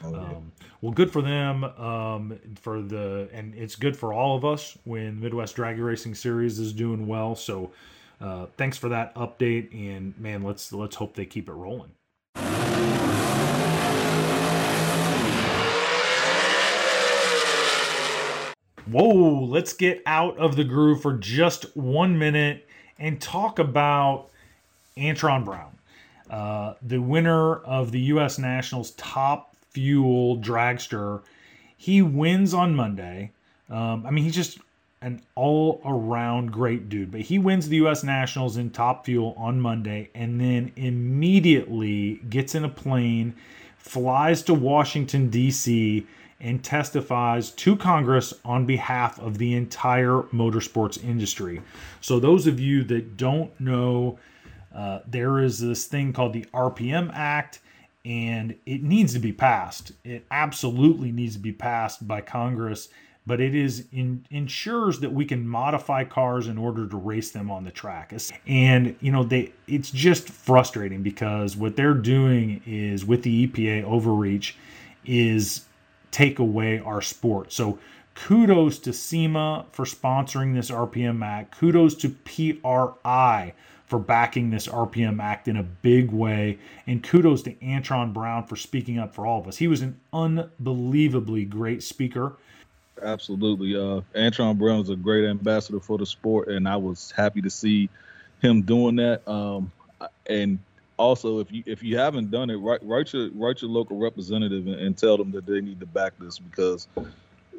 oh, 0.03 0.13
um, 0.13 0.51
well, 0.81 0.91
good 0.91 1.11
for 1.11 1.21
them. 1.21 1.63
Um, 1.63 2.39
for 2.61 2.81
the 2.81 3.29
and 3.33 3.55
it's 3.55 3.75
good 3.75 3.95
for 3.95 4.13
all 4.13 4.35
of 4.35 4.45
us 4.45 4.77
when 4.83 5.19
Midwest 5.19 5.55
Drag 5.55 5.79
Racing 5.79 6.15
Series 6.15 6.59
is 6.59 6.73
doing 6.73 7.07
well. 7.07 7.35
So, 7.35 7.71
uh, 8.21 8.47
thanks 8.57 8.77
for 8.77 8.89
that 8.89 9.15
update. 9.15 9.73
And 9.73 10.17
man, 10.19 10.43
let's 10.43 10.71
let's 10.73 10.95
hope 10.95 11.15
they 11.15 11.25
keep 11.25 11.49
it 11.49 11.53
rolling. 11.53 11.91
Whoa, 18.87 19.45
let's 19.45 19.73
get 19.73 20.03
out 20.05 20.37
of 20.37 20.55
the 20.55 20.63
groove 20.63 21.01
for 21.01 21.13
just 21.13 21.75
one 21.75 22.19
minute 22.19 22.67
and 22.99 23.19
talk 23.19 23.57
about 23.57 24.29
Antron 24.95 25.43
Brown, 25.43 25.75
uh, 26.29 26.75
the 26.83 26.99
winner 26.99 27.55
of 27.57 27.91
the 27.91 27.99
U.S. 28.01 28.37
Nationals 28.37 28.91
Top 28.91 29.54
Fuel 29.75 30.37
Dragster. 30.37 31.21
He 31.77 32.01
wins 32.01 32.53
on 32.53 32.75
Monday. 32.75 33.31
Um, 33.69 34.05
I 34.05 34.11
mean, 34.11 34.23
he's 34.23 34.35
just 34.35 34.59
an 35.01 35.21
all 35.35 35.81
around 35.85 36.51
great 36.51 36.87
dude, 36.89 37.11
but 37.11 37.21
he 37.21 37.37
wins 37.37 37.67
the 37.67 37.75
U.S. 37.77 38.03
Nationals 38.03 38.57
in 38.57 38.71
Top 38.71 39.05
Fuel 39.05 39.35
on 39.37 39.59
Monday 39.59 40.09
and 40.15 40.39
then 40.39 40.71
immediately 40.77 42.21
gets 42.29 42.55
in 42.55 42.63
a 42.63 42.69
plane, 42.69 43.35
flies 43.77 44.41
to 44.43 44.53
Washington, 44.53 45.29
D.C., 45.29 46.07
and 46.39 46.63
testifies 46.63 47.51
to 47.51 47.75
Congress 47.75 48.33
on 48.43 48.65
behalf 48.65 49.19
of 49.19 49.37
the 49.37 49.53
entire 49.55 50.21
motorsports 50.33 51.03
industry. 51.03 51.61
So, 52.01 52.19
those 52.19 52.47
of 52.47 52.59
you 52.59 52.83
that 52.85 53.17
don't 53.17 53.57
know, 53.59 54.19
uh, 54.73 54.99
there 55.07 55.39
is 55.39 55.59
this 55.59 55.85
thing 55.85 56.13
called 56.13 56.33
the 56.33 56.45
RPM 56.53 57.11
Act, 57.13 57.59
and 58.05 58.55
it 58.67 58.83
needs 58.83 59.13
to 59.13 59.19
be 59.19 59.33
passed. 59.33 59.91
It 60.03 60.25
absolutely 60.29 61.11
needs 61.11 61.33
to 61.33 61.39
be 61.39 61.51
passed 61.51 62.07
by 62.07 62.21
Congress, 62.21 62.87
but 63.25 63.41
it 63.41 63.55
is 63.55 63.87
in, 63.91 64.25
ensures 64.29 64.99
that 64.99 65.11
we 65.11 65.25
can 65.25 65.47
modify 65.47 66.03
cars 66.03 66.47
in 66.47 66.59
order 66.59 66.87
to 66.87 66.95
race 66.95 67.31
them 67.31 67.49
on 67.49 67.63
the 67.63 67.71
track. 67.71 68.13
And 68.45 68.95
you 69.01 69.11
know, 69.11 69.23
they 69.23 69.53
it's 69.67 69.89
just 69.89 70.29
frustrating 70.29 71.01
because 71.01 71.57
what 71.57 71.75
they're 71.75 71.95
doing 71.95 72.61
is 72.67 73.03
with 73.03 73.23
the 73.23 73.47
EPA 73.47 73.83
overreach 73.83 74.55
is 75.03 75.65
take 76.11 76.37
away 76.37 76.79
our 76.79 77.01
sport. 77.01 77.51
So 77.51 77.79
kudos 78.13 78.77
to 78.79 78.93
SEMA 78.93 79.65
for 79.71 79.85
sponsoring 79.85 80.53
this 80.53 80.69
RPM 80.69 81.25
Act. 81.25 81.57
Kudos 81.57 81.95
to 81.95 82.09
PRI 82.09 83.53
for 83.85 83.99
backing 83.99 84.49
this 84.49 84.67
RPM 84.67 85.21
Act 85.21 85.47
in 85.47 85.57
a 85.57 85.63
big 85.63 86.11
way. 86.11 86.57
And 86.87 87.03
kudos 87.03 87.43
to 87.43 87.53
Antron 87.55 88.13
Brown 88.13 88.45
for 88.45 88.55
speaking 88.55 88.97
up 88.97 89.13
for 89.13 89.25
all 89.25 89.39
of 89.39 89.47
us. 89.47 89.57
He 89.57 89.67
was 89.67 89.81
an 89.81 89.99
unbelievably 90.11 91.45
great 91.45 91.83
speaker. 91.83 92.33
Absolutely. 93.01 93.75
Uh, 93.75 94.01
Antron 94.15 94.57
Brown 94.57 94.81
is 94.81 94.89
a 94.89 94.95
great 94.95 95.25
ambassador 95.25 95.79
for 95.79 95.97
the 95.97 96.05
sport, 96.05 96.47
and 96.47 96.67
I 96.67 96.77
was 96.77 97.11
happy 97.11 97.41
to 97.41 97.49
see 97.49 97.89
him 98.41 98.61
doing 98.61 98.95
that. 98.97 99.27
Um, 99.27 99.71
and 100.27 100.59
also, 100.97 101.39
if 101.39 101.51
you 101.51 101.61
if 101.65 101.83
you 101.83 101.97
haven't 101.97 102.31
done 102.31 102.49
it, 102.49 102.55
write 102.55 102.79
write 102.83 103.11
your 103.13 103.29
write 103.31 103.61
your 103.61 103.69
local 103.69 103.97
representative 103.97 104.65
and, 104.67 104.75
and 104.75 104.97
tell 104.97 105.17
them 105.17 105.31
that 105.31 105.45
they 105.45 105.59
need 105.59 105.79
to 105.81 105.85
back 105.85 106.13
this 106.19 106.39
because 106.39 106.87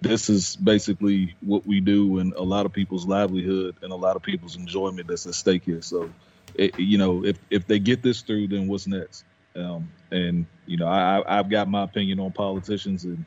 this 0.03 0.29
is 0.29 0.57
basically 0.57 1.35
what 1.41 1.67
we 1.67 1.81
do 1.81 2.19
and 2.19 2.33
a 2.35 2.43
lot 2.43 2.67
of 2.67 2.73
people's 2.73 3.07
livelihood 3.07 3.77
and 3.83 3.93
a 3.93 3.97
lot 3.97 4.17
of 4.17 4.23
people's 4.23 4.57
enjoyment 4.57 5.09
that's 5.09 5.27
at 5.27 5.35
stake 5.35 5.65
here. 5.65 5.83
So, 5.83 6.11
it, 6.55 6.79
you 6.79 6.99
know, 6.99 7.25
if 7.25 7.39
if 7.51 7.67
they 7.67 7.79
get 7.79 8.03
this 8.03 8.23
through, 8.23 8.49
then 8.49 8.69
what's 8.69 8.87
next? 8.87 9.25
Um, 9.55 9.91
and 10.11 10.47
you 10.67 10.77
know, 10.77 10.87
I 10.87 11.23
I've 11.27 11.49
got 11.49 11.69
my 11.69 11.85
opinion 11.85 12.21
on 12.21 12.33
politicians 12.33 13.05
and 13.05 13.25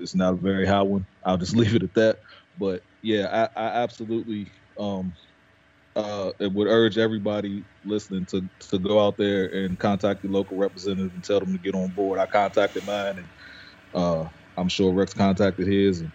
it's 0.00 0.14
not 0.14 0.34
a 0.34 0.36
very 0.36 0.66
high 0.66 0.82
one. 0.82 1.06
I'll 1.24 1.36
just 1.36 1.56
leave 1.56 1.74
it 1.74 1.82
at 1.82 1.94
that. 1.94 2.18
But 2.58 2.82
yeah, 3.02 3.48
I, 3.56 3.60
I 3.62 3.66
absolutely 3.82 4.52
um, 4.78 5.12
uh, 5.94 6.32
would 6.40 6.68
urge 6.68 6.98
everybody 6.98 7.64
listening 7.84 8.26
to 8.26 8.48
to 8.70 8.78
go 8.78 9.04
out 9.04 9.16
there 9.16 9.46
and 9.46 9.78
contact 9.78 10.22
your 10.22 10.32
local 10.32 10.56
representative 10.56 11.12
and 11.14 11.24
tell 11.24 11.40
them 11.40 11.52
to 11.52 11.58
get 11.58 11.74
on 11.74 11.90
board. 11.90 12.18
I 12.18 12.26
contacted 12.26 12.84
mine, 12.84 13.18
and 13.18 13.28
uh, 13.94 14.28
I'm 14.56 14.68
sure 14.68 14.92
Rex 14.92 15.14
contacted 15.14 15.66
his, 15.68 16.02
and 16.02 16.12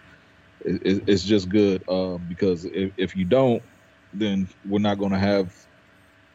it, 0.64 1.04
it's 1.08 1.24
just 1.24 1.48
good 1.48 1.84
uh, 1.88 2.18
because 2.18 2.64
if, 2.66 2.92
if 2.96 3.16
you 3.16 3.24
don't, 3.26 3.62
then 4.12 4.48
we're 4.64 4.80
not 4.80 4.98
going 4.98 5.12
to 5.12 5.18
have 5.18 5.54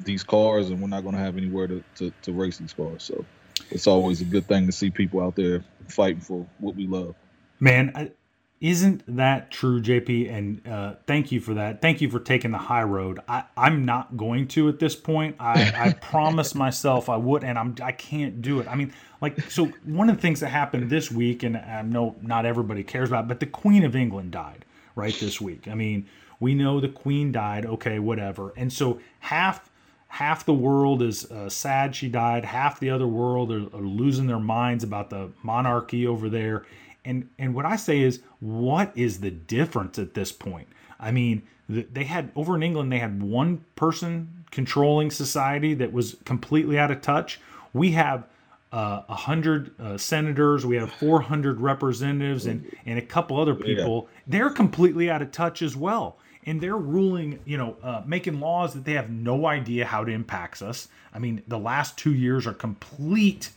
these 0.03 0.23
cars, 0.23 0.69
and 0.69 0.81
we're 0.81 0.89
not 0.89 1.03
going 1.03 1.15
to 1.15 1.21
have 1.21 1.37
anywhere 1.37 1.67
to, 1.67 1.83
to, 1.97 2.13
to 2.23 2.33
race 2.33 2.57
these 2.59 2.73
cars. 2.73 3.03
So 3.03 3.25
it's 3.71 3.87
always 3.87 4.21
a 4.21 4.25
good 4.25 4.47
thing 4.47 4.67
to 4.67 4.71
see 4.73 4.91
people 4.91 5.21
out 5.21 5.35
there 5.35 5.65
fighting 5.89 6.21
for 6.21 6.47
what 6.59 6.75
we 6.75 6.87
love. 6.87 7.15
Man, 7.59 7.91
I, 7.95 8.11
isn't 8.59 9.03
that 9.17 9.51
true, 9.51 9.81
JP? 9.81 10.33
And 10.33 10.67
uh, 10.67 10.95
thank 11.05 11.31
you 11.31 11.39
for 11.39 11.53
that. 11.53 11.81
Thank 11.81 12.01
you 12.01 12.09
for 12.09 12.19
taking 12.19 12.51
the 12.51 12.57
high 12.57 12.83
road. 12.83 13.19
I, 13.27 13.43
I'm 13.55 13.85
not 13.85 14.17
going 14.17 14.47
to 14.49 14.67
at 14.67 14.79
this 14.79 14.95
point. 14.95 15.35
I, 15.39 15.71
I 15.75 15.93
promised 16.01 16.55
myself 16.55 17.07
I 17.07 17.17
would, 17.17 17.43
and 17.43 17.57
I'm 17.57 17.75
I 17.83 17.91
can't 17.91 18.41
do 18.41 18.59
it. 18.59 18.67
I 18.67 18.75
mean, 18.75 18.93
like, 19.21 19.39
so 19.51 19.65
one 19.83 20.09
of 20.09 20.15
the 20.15 20.21
things 20.21 20.39
that 20.39 20.49
happened 20.49 20.89
this 20.89 21.11
week, 21.11 21.43
and 21.43 21.55
I 21.55 21.83
know 21.83 22.15
not 22.21 22.45
everybody 22.45 22.83
cares 22.83 23.09
about, 23.09 23.27
but 23.27 23.39
the 23.39 23.45
Queen 23.45 23.83
of 23.83 23.95
England 23.95 24.31
died 24.31 24.65
right 24.95 25.13
this 25.19 25.39
week. 25.39 25.67
I 25.67 25.75
mean, 25.75 26.07
we 26.39 26.55
know 26.55 26.79
the 26.79 26.89
Queen 26.89 27.31
died. 27.31 27.65
Okay, 27.65 27.99
whatever. 27.99 28.53
And 28.57 28.73
so 28.73 28.99
half 29.19 29.69
half 30.07 30.45
the 30.45 30.53
world 30.53 31.03
is 31.03 31.29
uh, 31.31 31.47
sad 31.47 31.95
she 31.95 32.09
died. 32.09 32.43
Half 32.43 32.79
the 32.79 32.89
other 32.89 33.07
world 33.07 33.51
are, 33.51 33.67
are 33.75 33.81
losing 33.81 34.25
their 34.25 34.39
minds 34.39 34.83
about 34.83 35.11
the 35.11 35.29
monarchy 35.43 36.07
over 36.07 36.27
there 36.27 36.65
and 37.07 37.29
and 37.39 37.55
what 37.55 37.65
I 37.65 37.77
say 37.77 38.01
is, 38.01 38.21
what 38.39 38.91
is 38.95 39.21
the 39.21 39.31
difference 39.31 39.97
at 39.97 40.13
this 40.13 40.31
point? 40.31 40.67
I 40.99 41.11
mean, 41.11 41.43
they 41.69 42.03
had 42.03 42.31
over 42.35 42.55
in 42.55 42.63
England, 42.63 42.91
they 42.91 42.99
had 42.99 43.23
one 43.23 43.63
person 43.75 44.45
controlling 44.51 45.11
society 45.11 45.73
that 45.75 45.93
was 45.93 46.17
completely 46.25 46.77
out 46.77 46.91
of 46.91 47.01
touch. 47.01 47.39
We 47.73 47.91
have 47.91 48.27
uh, 48.73 49.03
a 49.07 49.11
uh, 49.11 49.15
hundred 49.15 49.79
uh, 49.79 49.97
senators, 49.97 50.65
we 50.65 50.75
have 50.75 50.91
400 50.91 51.61
representatives, 51.61 52.45
and 52.45 52.69
and 52.85 52.99
a 52.99 53.01
couple 53.01 53.39
other 53.39 53.55
people. 53.55 54.09
Yeah. 54.09 54.21
They're 54.27 54.49
completely 54.49 55.09
out 55.09 55.21
of 55.21 55.31
touch 55.31 55.61
as 55.61 55.75
well, 55.77 56.17
and 56.45 56.59
they're 56.59 56.75
ruling, 56.75 57.39
you 57.45 57.57
know, 57.57 57.77
uh, 57.81 58.01
making 58.05 58.41
laws 58.41 58.73
that 58.73 58.83
they 58.83 58.93
have 58.93 59.09
no 59.09 59.45
idea 59.45 59.85
how 59.85 60.03
to 60.03 60.11
impact 60.11 60.61
us. 60.61 60.89
I 61.13 61.19
mean, 61.19 61.41
the 61.47 61.57
last 61.57 61.97
two 61.97 62.13
years 62.13 62.45
are 62.45 62.53
complete, 62.53 63.51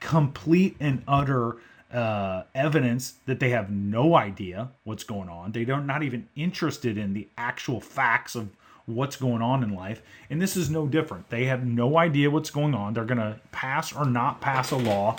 complete 0.00 0.76
and 0.78 1.02
utter 1.08 1.56
uh, 1.92 2.44
evidence 2.54 3.14
that 3.26 3.40
they 3.40 3.50
have 3.50 3.70
no 3.70 4.14
idea 4.14 4.68
what's 4.84 5.04
going 5.04 5.28
on. 5.28 5.52
They 5.52 5.64
are 5.70 5.80
not 5.80 6.02
even 6.02 6.28
interested 6.36 6.96
in 6.96 7.14
the 7.14 7.28
actual 7.36 7.80
facts 7.80 8.34
of 8.34 8.48
what's 8.86 9.16
going 9.16 9.42
on 9.42 9.62
in 9.62 9.74
life. 9.74 10.02
And 10.28 10.40
this 10.40 10.56
is 10.56 10.70
no 10.70 10.86
different. 10.86 11.28
They 11.30 11.44
have 11.46 11.64
no 11.64 11.98
idea 11.98 12.30
what's 12.30 12.50
going 12.50 12.74
on. 12.74 12.94
They're 12.94 13.04
going 13.04 13.18
to 13.18 13.40
pass 13.52 13.94
or 13.94 14.04
not 14.04 14.40
pass 14.40 14.70
a 14.70 14.76
law 14.76 15.16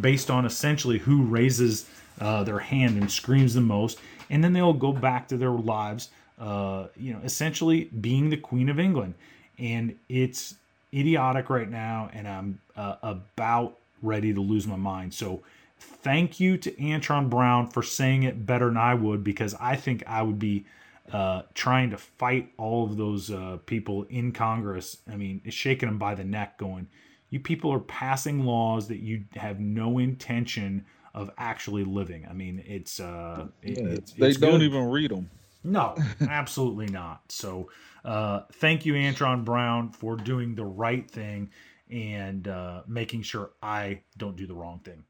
based 0.00 0.30
on 0.30 0.44
essentially 0.44 0.98
who 0.98 1.22
raises 1.24 1.88
uh, 2.20 2.44
their 2.44 2.58
hand 2.58 2.98
and 2.98 3.10
screams 3.10 3.54
the 3.54 3.60
most. 3.60 3.98
And 4.30 4.42
then 4.42 4.52
they'll 4.52 4.72
go 4.72 4.92
back 4.92 5.28
to 5.28 5.36
their 5.36 5.50
lives, 5.50 6.10
uh, 6.38 6.86
you 6.96 7.12
know, 7.12 7.20
essentially 7.24 7.84
being 8.00 8.30
the 8.30 8.36
Queen 8.36 8.68
of 8.68 8.78
England. 8.78 9.14
And 9.58 9.96
it's 10.08 10.54
idiotic 10.92 11.50
right 11.50 11.70
now. 11.70 12.10
And 12.12 12.26
I'm 12.26 12.60
uh, 12.76 12.96
about 13.02 13.78
ready 14.02 14.32
to 14.34 14.40
lose 14.40 14.66
my 14.66 14.76
mind. 14.76 15.14
So, 15.14 15.42
thank 15.84 16.40
you 16.40 16.56
to 16.58 16.70
Antron 16.72 17.30
Brown 17.30 17.68
for 17.68 17.82
saying 17.82 18.24
it 18.24 18.46
better 18.46 18.66
than 18.66 18.76
I 18.76 18.94
would 18.94 19.24
because 19.24 19.54
I 19.60 19.76
think 19.76 20.02
I 20.06 20.22
would 20.22 20.38
be 20.38 20.66
uh, 21.12 21.42
trying 21.54 21.90
to 21.90 21.98
fight 21.98 22.52
all 22.56 22.84
of 22.84 22.96
those 22.96 23.30
uh, 23.30 23.58
people 23.66 24.04
in 24.04 24.32
Congress. 24.32 24.98
I 25.10 25.16
mean, 25.16 25.42
shaking 25.50 25.88
them 25.88 25.98
by 25.98 26.14
the 26.14 26.24
neck, 26.24 26.58
going, 26.58 26.88
"You 27.30 27.40
people 27.40 27.72
are 27.72 27.80
passing 27.80 28.44
laws 28.44 28.88
that 28.88 28.98
you 28.98 29.24
have 29.36 29.60
no 29.60 29.98
intention 29.98 30.86
of 31.14 31.30
actually 31.38 31.84
living." 31.84 32.26
I 32.28 32.32
mean, 32.32 32.62
it's 32.66 33.00
uh, 33.00 33.48
it, 33.62 33.78
yeah, 33.78 33.84
it's, 33.88 34.12
they 34.12 34.28
it's 34.28 34.38
don't 34.38 34.60
good. 34.60 34.62
even 34.62 34.84
read 34.86 35.10
them. 35.10 35.30
No, 35.62 35.94
absolutely 36.28 36.86
not. 36.86 37.20
So, 37.30 37.70
uh, 38.04 38.42
thank 38.52 38.84
you, 38.86 38.94
Antron 38.94 39.44
Brown, 39.44 39.92
for 39.92 40.16
doing 40.16 40.54
the 40.54 40.64
right 40.64 41.10
thing 41.10 41.50
and 41.90 42.48
uh, 42.48 42.82
making 42.86 43.22
sure 43.22 43.50
I 43.62 44.02
don't 44.16 44.36
do 44.36 44.46
the 44.46 44.54
wrong 44.54 44.80
thing. 44.80 45.04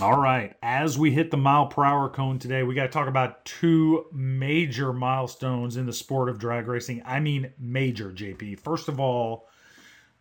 All 0.00 0.20
right. 0.20 0.56
As 0.62 0.98
we 0.98 1.12
hit 1.12 1.30
the 1.30 1.36
mile 1.36 1.66
per 1.66 1.84
hour 1.84 2.08
cone 2.08 2.38
today, 2.38 2.62
we 2.62 2.74
got 2.74 2.84
to 2.84 2.88
talk 2.88 3.08
about 3.08 3.44
two 3.44 4.06
major 4.12 4.92
milestones 4.92 5.76
in 5.76 5.86
the 5.86 5.92
sport 5.92 6.28
of 6.28 6.38
drag 6.38 6.66
racing. 6.66 7.02
I 7.04 7.20
mean, 7.20 7.52
major, 7.58 8.10
JP. 8.10 8.58
First 8.58 8.88
of 8.88 8.98
all, 8.98 9.48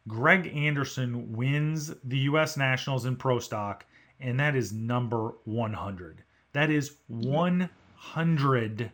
Greg 0.08 0.52
Anderson 0.56 1.34
wins 1.34 1.94
the 2.04 2.20
U.S. 2.20 2.58
Nationals 2.58 3.06
in 3.06 3.16
Pro 3.16 3.40
Stock, 3.40 3.86
and 4.20 4.40
that 4.40 4.56
is 4.56 4.74
number 4.74 5.32
100. 5.46 6.24
That 6.54 6.70
is 6.70 6.98
100 7.08 8.92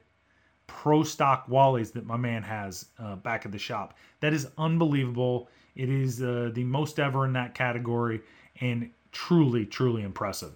Pro 0.67 1.03
Stock 1.03 1.47
Wallies 1.47 1.91
that 1.93 2.05
my 2.05 2.17
man 2.17 2.43
has 2.43 2.85
uh, 2.99 3.15
back 3.15 3.45
at 3.45 3.51
the 3.51 3.57
shop. 3.57 3.97
That 4.19 4.33
is 4.33 4.47
unbelievable. 4.57 5.49
It 5.75 5.89
is 5.89 6.21
uh, 6.21 6.51
the 6.53 6.63
most 6.63 6.99
ever 6.99 7.25
in 7.25 7.33
that 7.33 7.53
category, 7.53 8.21
and 8.61 8.89
truly, 9.11 9.65
truly 9.65 10.03
impressive. 10.03 10.53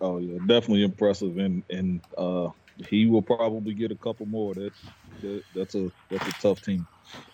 Oh 0.00 0.18
yeah, 0.18 0.38
definitely 0.46 0.84
impressive, 0.84 1.38
and 1.38 1.62
and 1.70 2.00
uh, 2.18 2.48
he 2.88 3.06
will 3.06 3.22
probably 3.22 3.74
get 3.74 3.90
a 3.90 3.96
couple 3.96 4.26
more. 4.26 4.54
That, 4.54 4.72
that 5.22 5.42
that's 5.54 5.74
a 5.74 5.90
that's 6.10 6.26
a 6.26 6.32
tough 6.32 6.62
team. 6.62 6.86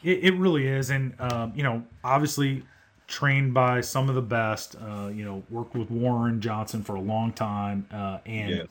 It, 0.03 0.25
it 0.25 0.35
really 0.35 0.66
is, 0.66 0.91
and 0.91 1.14
um, 1.20 1.53
you 1.57 1.62
know, 1.62 1.83
obviously 2.05 2.62
trained 3.07 3.53
by 3.53 3.81
some 3.81 4.09
of 4.09 4.14
the 4.14 4.23
best. 4.23 4.77
Uh, 4.77 5.09
you 5.12 5.25
know, 5.25 5.43
worked 5.51 5.75
with 5.75 5.91
Warren 5.91 6.41
Johnson 6.41 6.83
for 6.83 6.95
a 6.95 7.01
long 7.01 7.33
time, 7.33 7.87
uh, 7.93 8.18
and 8.27 8.51
yes. 8.51 8.66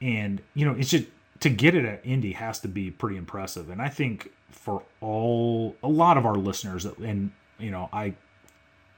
and 0.00 0.42
you 0.54 0.64
know, 0.64 0.74
it's 0.74 0.90
just 0.90 1.06
to 1.40 1.50
get 1.50 1.74
it 1.74 1.84
at 1.84 2.04
Indy 2.04 2.32
has 2.32 2.60
to 2.60 2.68
be 2.68 2.90
pretty 2.90 3.16
impressive. 3.16 3.70
And 3.70 3.80
I 3.80 3.88
think 3.88 4.30
for 4.50 4.82
all 5.00 5.76
a 5.82 5.88
lot 5.88 6.16
of 6.16 6.26
our 6.26 6.34
listeners, 6.34 6.84
and 6.84 7.30
you 7.58 7.70
know, 7.70 7.88
I 7.92 8.14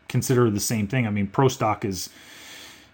consider 0.08 0.50
the 0.50 0.60
same 0.60 0.88
thing. 0.88 1.06
I 1.06 1.10
mean, 1.10 1.26
pro 1.26 1.48
stock 1.48 1.84
is 1.84 2.10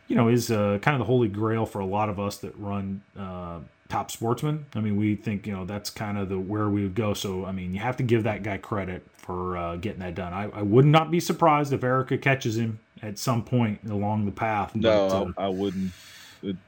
you 0.08 0.16
know, 0.16 0.28
is 0.28 0.50
uh, 0.50 0.78
kind 0.82 0.94
of 0.94 1.00
the 1.00 1.04
holy 1.04 1.28
grail 1.28 1.66
for 1.66 1.80
a 1.80 1.86
lot 1.86 2.08
of 2.08 2.20
us 2.20 2.38
that 2.38 2.56
run 2.58 3.02
uh, 3.18 3.58
top 3.88 4.10
sportsmen. 4.10 4.66
I 4.74 4.80
mean, 4.80 4.96
we 4.96 5.16
think 5.16 5.46
you 5.46 5.52
know 5.52 5.64
that's 5.64 5.90
kind 5.90 6.18
of 6.18 6.28
the 6.28 6.38
where 6.38 6.68
we 6.68 6.82
would 6.82 6.94
go. 6.94 7.14
So 7.14 7.44
I 7.44 7.52
mean, 7.52 7.74
you 7.74 7.80
have 7.80 7.96
to 7.98 8.02
give 8.02 8.24
that 8.24 8.42
guy 8.42 8.58
credit 8.58 9.04
for 9.16 9.56
uh, 9.56 9.76
getting 9.76 10.00
that 10.00 10.14
done. 10.14 10.32
I, 10.32 10.44
I, 10.50 10.62
would 10.62 10.84
not 10.84 11.10
be 11.10 11.18
surprised 11.18 11.72
if 11.72 11.82
Erica 11.82 12.16
catches 12.16 12.56
him 12.56 12.78
at 13.02 13.18
some 13.18 13.42
point 13.42 13.80
along 13.90 14.24
the 14.24 14.30
path. 14.30 14.76
No, 14.76 15.08
but, 15.08 15.16
uh, 15.16 15.32
I, 15.36 15.46
I, 15.46 15.48
wouldn't. 15.48 15.90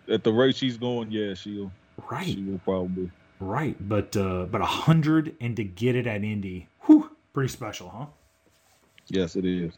At 0.09 0.25
the 0.25 0.33
rate 0.33 0.57
she's 0.57 0.77
going, 0.77 1.13
yeah, 1.13 1.35
she'll. 1.35 1.71
Right. 2.11 2.27
She 2.27 2.43
will 2.43 2.59
probably. 2.59 3.11
Right, 3.41 3.77
but 3.89 4.17
uh, 4.17 4.47
but 4.51 4.61
a 4.61 4.67
hundred 4.67 5.37
and 5.41 5.55
to 5.57 5.65
get 5.65 5.95
it 5.95 6.09
at 6.09 6.25
Indy, 6.25 6.69
whew, 6.83 7.11
pretty 7.33 7.53
special, 7.53 7.89
huh? 7.89 8.07
Yes, 9.07 9.37
it 9.37 9.45
is. 9.45 9.75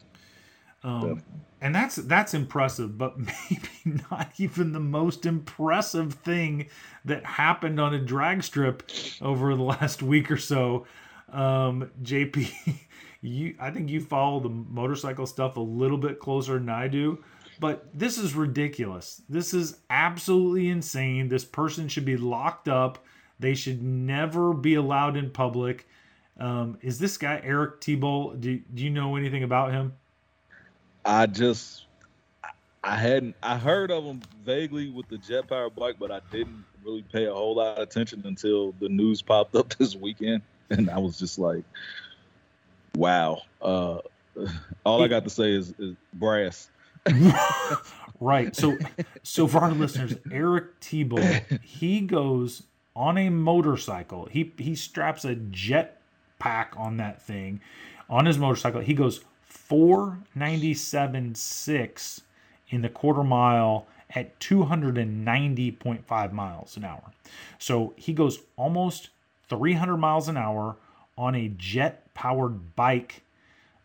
Um, 0.83 1.21
and 1.61 1.75
that's 1.75 1.95
that's 1.95 2.33
impressive, 2.33 2.97
but 2.97 3.17
maybe 3.19 3.99
not 4.09 4.31
even 4.37 4.71
the 4.73 4.79
most 4.79 5.25
impressive 5.27 6.15
thing 6.15 6.69
that 7.05 7.23
happened 7.23 7.79
on 7.79 7.93
a 7.93 7.99
drag 7.99 8.43
strip 8.43 8.89
over 9.21 9.55
the 9.55 9.63
last 9.63 10.01
week 10.01 10.31
or 10.31 10.37
so. 10.37 10.87
Um, 11.31 11.91
JP, 12.01 12.51
you 13.21 13.55
I 13.59 13.69
think 13.69 13.91
you 13.91 14.01
follow 14.01 14.39
the 14.39 14.49
motorcycle 14.49 15.27
stuff 15.27 15.57
a 15.57 15.61
little 15.61 15.99
bit 15.99 16.19
closer 16.19 16.53
than 16.53 16.69
I 16.69 16.87
do, 16.87 17.23
but 17.61 17.87
this 17.93 18.17
is 18.17 18.33
ridiculous. 18.33 19.21
This 19.29 19.53
is 19.53 19.77
absolutely 19.91 20.67
insane. 20.67 21.29
This 21.29 21.45
person 21.45 21.87
should 21.87 22.05
be 22.05 22.17
locked 22.17 22.67
up. 22.67 23.05
They 23.39 23.53
should 23.53 23.83
never 23.83 24.51
be 24.51 24.73
allowed 24.73 25.15
in 25.15 25.29
public. 25.29 25.87
Um, 26.39 26.79
is 26.81 26.97
this 26.97 27.19
guy 27.19 27.39
Eric 27.43 27.79
Teboul? 27.79 28.41
Do, 28.41 28.59
do 28.73 28.83
you 28.83 28.89
know 28.89 29.15
anything 29.15 29.43
about 29.43 29.71
him? 29.71 29.93
I 31.05 31.27
just 31.27 31.85
I 32.83 32.95
hadn't 32.95 33.35
I 33.43 33.59
heard 33.59 33.91
of 33.91 34.05
him 34.05 34.21
vaguely 34.43 34.89
with 34.89 35.07
the 35.07 35.19
jet 35.19 35.47
power 35.47 35.69
bike, 35.69 35.97
but 35.99 36.09
I 36.09 36.21
didn't 36.31 36.65
really 36.83 37.03
pay 37.13 37.25
a 37.25 37.33
whole 37.33 37.57
lot 37.57 37.77
of 37.77 37.83
attention 37.83 38.23
until 38.25 38.73
the 38.79 38.89
news 38.89 39.21
popped 39.21 39.55
up 39.55 39.71
this 39.77 39.95
weekend, 39.95 40.41
and 40.71 40.89
I 40.89 40.97
was 40.97 41.19
just 41.19 41.37
like, 41.37 41.63
"Wow!" 42.95 43.43
Uh, 43.61 43.99
all 44.83 45.03
I 45.03 45.07
got 45.07 45.25
to 45.25 45.29
say 45.29 45.53
is, 45.53 45.75
is 45.77 45.95
brass. 46.11 46.67
right. 48.19 48.55
So, 48.55 48.77
so 49.23 49.47
for 49.47 49.59
our 49.59 49.71
listeners, 49.71 50.15
Eric 50.31 50.79
Teboul, 50.79 51.61
he 51.61 52.01
goes 52.01 52.63
on 52.95 53.17
a 53.17 53.29
motorcycle. 53.29 54.25
He 54.25 54.53
he 54.57 54.75
straps 54.75 55.25
a 55.25 55.35
jet 55.35 56.01
pack 56.39 56.73
on 56.77 56.97
that 56.97 57.21
thing 57.21 57.61
on 58.09 58.25
his 58.25 58.37
motorcycle. 58.37 58.81
He 58.81 58.93
goes 58.93 59.21
497.6 59.69 62.21
in 62.69 62.81
the 62.81 62.89
quarter 62.89 63.23
mile 63.23 63.87
at 64.13 64.37
290.5 64.39 66.31
miles 66.33 66.75
an 66.77 66.83
hour. 66.83 67.13
So 67.59 67.93
he 67.95 68.13
goes 68.13 68.39
almost 68.57 69.09
300 69.49 69.97
miles 69.97 70.27
an 70.27 70.37
hour 70.37 70.77
on 71.17 71.35
a 71.35 71.49
jet 71.57 72.13
powered 72.13 72.75
bike 72.75 73.23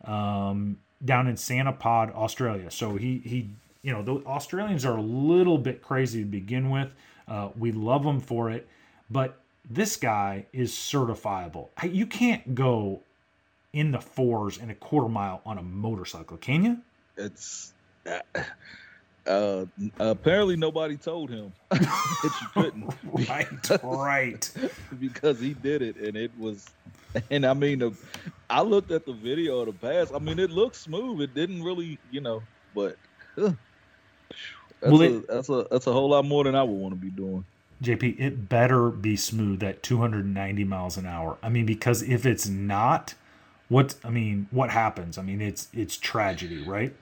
um, 0.03 0.77
down 1.03 1.27
in 1.27 1.37
Santa 1.37 1.73
Pod, 1.73 2.11
Australia. 2.11 2.71
So 2.71 2.95
he, 2.95 3.19
he, 3.19 3.49
you 3.81 3.91
know, 3.91 4.01
the 4.01 4.25
Australians 4.25 4.85
are 4.85 4.97
a 4.97 5.01
little 5.01 5.57
bit 5.57 5.81
crazy 5.81 6.19
to 6.21 6.25
begin 6.25 6.69
with. 6.69 6.93
Uh, 7.27 7.49
we 7.57 7.71
love 7.71 8.03
them 8.03 8.19
for 8.19 8.49
it, 8.49 8.67
but 9.09 9.39
this 9.69 9.97
guy 9.97 10.45
is 10.53 10.71
certifiable. 10.71 11.69
You 11.83 12.05
can't 12.05 12.55
go 12.55 13.01
in 13.73 13.91
the 13.91 13.99
fours 13.99 14.57
in 14.57 14.69
a 14.69 14.75
quarter 14.75 15.09
mile 15.09 15.41
on 15.45 15.57
a 15.57 15.61
motorcycle, 15.63 16.37
can 16.37 16.63
you? 16.63 16.77
It's 17.17 17.73
uh, 18.05 18.19
uh, 19.27 19.65
apparently 19.99 20.55
nobody 20.55 20.97
told 20.97 21.29
him 21.29 21.53
that 21.69 22.31
you 22.41 22.47
couldn't. 22.53 22.93
right, 23.29 23.83
right. 23.83 24.51
because 24.99 25.39
he 25.39 25.53
did 25.53 25.81
it, 25.81 25.97
and 25.97 26.15
it 26.15 26.31
was, 26.37 26.65
and 27.29 27.45
I 27.45 27.53
mean, 27.53 27.79
the, 27.79 27.93
I 28.49 28.61
looked 28.61 28.91
at 28.91 29.05
the 29.05 29.13
video 29.13 29.59
of 29.59 29.67
the 29.67 29.73
pass. 29.73 30.11
I 30.13 30.19
mean, 30.19 30.39
it 30.39 30.49
looked 30.49 30.75
smooth. 30.75 31.21
It 31.21 31.33
didn't 31.33 31.63
really, 31.63 31.99
you 32.11 32.21
know, 32.21 32.41
but 32.73 32.97
uh, 33.37 33.51
that's, 34.79 34.91
well, 34.91 35.01
it, 35.01 35.11
a, 35.11 35.19
that's 35.27 35.49
a 35.49 35.67
that's 35.69 35.87
a 35.87 35.93
whole 35.93 36.09
lot 36.09 36.25
more 36.25 36.43
than 36.43 36.55
I 36.55 36.63
would 36.63 36.77
want 36.77 36.93
to 36.93 36.99
be 36.99 37.11
doing. 37.11 37.45
JP, 37.83 38.19
it 38.19 38.49
better 38.49 38.89
be 38.89 39.15
smooth 39.15 39.61
at 39.61 39.83
290 39.83 40.63
miles 40.63 40.97
an 40.97 41.05
hour. 41.05 41.37
I 41.43 41.49
mean, 41.49 41.67
because 41.67 42.01
if 42.01 42.25
it's 42.25 42.47
not, 42.47 43.13
what 43.69 43.95
I 44.03 44.09
mean, 44.09 44.47
what 44.51 44.71
happens? 44.71 45.17
I 45.17 45.21
mean, 45.21 45.41
it's 45.41 45.67
it's 45.73 45.97
tragedy, 45.97 46.63
right? 46.63 46.93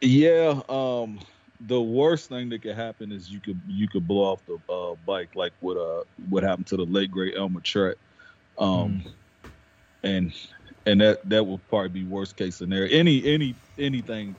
Yeah. 0.00 0.60
Um, 0.68 1.20
the 1.60 1.80
worst 1.80 2.28
thing 2.28 2.48
that 2.50 2.62
could 2.62 2.76
happen 2.76 3.12
is 3.12 3.30
you 3.30 3.40
could 3.40 3.60
you 3.66 3.88
could 3.88 4.06
blow 4.06 4.32
off 4.32 4.40
the 4.46 4.58
uh, 4.72 4.94
bike, 5.06 5.34
like 5.34 5.52
what 5.60 5.76
uh 5.76 6.04
what 6.28 6.42
happened 6.42 6.66
to 6.68 6.76
the 6.76 6.84
late 6.84 7.10
great 7.10 7.34
Elmer 7.36 7.60
Trett. 7.60 7.94
Um, 8.58 9.02
mm. 9.04 9.50
and 10.02 10.32
and 10.86 11.00
that 11.00 11.28
that 11.28 11.44
would 11.44 11.66
probably 11.68 11.88
be 11.88 12.04
worst 12.04 12.36
case 12.36 12.56
scenario. 12.56 12.90
Any 12.96 13.24
any 13.26 13.54
anything 13.78 14.34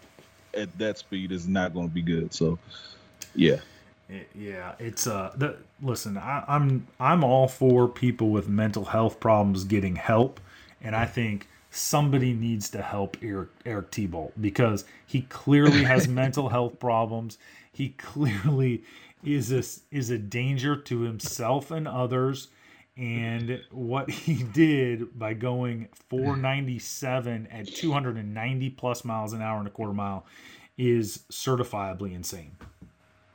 at 0.54 0.76
that 0.78 0.98
speed 0.98 1.32
is 1.32 1.48
not 1.48 1.74
going 1.74 1.88
to 1.90 1.94
be 1.94 2.02
good. 2.02 2.34
So, 2.34 2.58
yeah. 3.34 3.58
yeah, 4.34 4.74
it's 4.80 5.08
uh. 5.08 5.34
The, 5.36 5.58
listen, 5.82 6.18
I, 6.18 6.44
I'm 6.48 6.88
I'm 7.00 7.24
all 7.24 7.48
for 7.48 7.88
people 7.88 8.30
with 8.30 8.48
mental 8.48 8.86
health 8.86 9.20
problems 9.20 9.64
getting 9.64 9.96
help 9.96 10.40
and 10.86 10.96
I 10.96 11.06
think 11.06 11.48
somebody 11.76 12.34
needs 12.34 12.70
to 12.70 12.82
help 12.82 13.18
Eric, 13.22 13.50
Eric 13.66 13.92
Teboul 13.92 14.32
because 14.40 14.86
he 15.06 15.24
clearly 15.24 15.84
has 15.84 16.08
mental 16.08 16.50
health 16.50 16.80
problems. 16.80 17.38
He 17.72 17.90
clearly 17.90 18.84
is 19.24 19.52
a, 19.52 19.64
is 19.96 20.10
a 20.10 20.18
danger 20.18 20.78
to 20.78 21.02
himself 21.02 21.72
and 21.72 21.88
others. 21.88 22.48
And 22.98 23.62
what 23.72 24.10
he 24.10 24.44
did 24.44 25.20
by 25.20 25.34
going 25.34 25.90
497 26.10 27.48
at 27.52 27.68
290 27.68 28.70
plus 28.72 29.04
miles 29.04 29.34
an 29.34 29.42
hour 29.42 29.60
in 29.60 29.68
a 29.68 29.70
quarter 29.70 29.94
mile 29.94 30.26
is 30.78 31.26
certifiably 31.30 32.14
insane. 32.14 32.52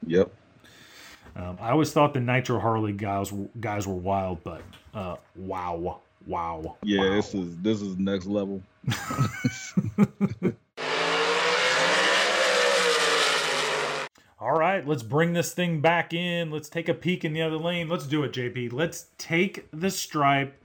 Yep. 0.07 0.33
Um, 1.37 1.59
I 1.61 1.71
always 1.71 1.93
thought 1.93 2.15
the 2.15 2.21
Nitro 2.21 2.59
Harley 2.59 2.93
guys 2.93 3.33
guys 3.61 3.87
were 3.87 3.95
wild, 3.95 4.43
but 4.43 4.63
uh, 4.95 5.17
wow, 5.37 6.01
Wow. 6.31 6.77
Yeah, 6.85 7.01
wow. 7.01 7.15
this 7.17 7.35
is 7.35 7.57
this 7.59 7.83
is 7.83 7.99
next 7.99 8.27
level. 8.27 8.63
All 14.39 14.53
right, 14.53 14.87
let's 14.87 15.03
bring 15.03 15.33
this 15.33 15.53
thing 15.53 15.81
back 15.81 16.15
in. 16.15 16.53
Let's 16.53 16.69
take 16.69 16.89
a 16.89 16.95
peek 16.95 17.25
in 17.25 17.33
the 17.33 17.43
other 17.43 17.57
lane. 17.57 17.89
Let's 17.89 18.07
do 18.07 18.23
it, 18.23 18.33
JP. 18.33 18.73
Let's 18.73 19.07
take 19.19 19.67
the 19.73 19.91
stripe. 19.91 20.63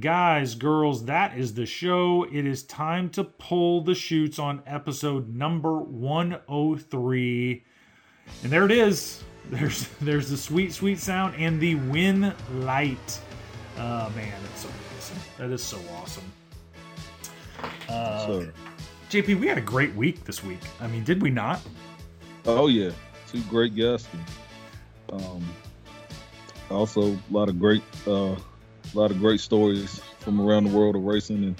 Guys, 0.00 0.56
girls, 0.56 1.04
that 1.04 1.38
is 1.38 1.54
the 1.54 1.64
show. 1.64 2.24
It 2.24 2.44
is 2.44 2.64
time 2.64 3.08
to 3.10 3.22
pull 3.22 3.82
the 3.82 3.94
shoots 3.94 4.40
on 4.40 4.62
episode 4.66 5.32
number 5.32 5.78
103. 5.78 7.64
And 8.42 8.50
there 8.52 8.64
it 8.64 8.72
is. 8.72 9.22
There's 9.50 9.88
there's 10.00 10.28
the 10.28 10.36
sweet, 10.36 10.74
sweet 10.74 10.98
sound 10.98 11.36
and 11.36 11.60
the 11.60 11.76
win 11.76 12.34
light. 12.52 13.20
Oh 13.78 14.10
man, 14.16 14.34
that's 14.42 14.62
so 14.62 14.68
awesome. 15.08 15.22
That 15.38 15.52
is 15.52 15.62
so 15.62 15.78
awesome. 15.96 16.32
Uh, 17.88 18.26
so, 18.26 18.48
JP, 19.10 19.40
we 19.40 19.46
had 19.46 19.58
a 19.58 19.62
great 19.62 19.94
week 19.94 20.24
this 20.24 20.44
week. 20.44 20.60
I 20.80 20.86
mean, 20.86 21.04
did 21.04 21.22
we 21.22 21.30
not? 21.30 21.60
Oh 22.46 22.68
yeah. 22.68 22.90
two 23.30 23.42
great 23.42 23.74
guests. 23.74 24.08
And, 25.10 25.22
um, 25.22 25.48
also, 26.70 27.12
a 27.12 27.18
lot 27.30 27.48
of 27.48 27.58
great, 27.58 27.82
uh, 28.06 28.34
a 28.34 28.36
lot 28.94 29.10
of 29.10 29.18
great 29.18 29.40
stories 29.40 30.00
from 30.20 30.40
around 30.40 30.64
the 30.64 30.76
world 30.76 30.96
of 30.96 31.02
racing, 31.02 31.44
and 31.44 31.56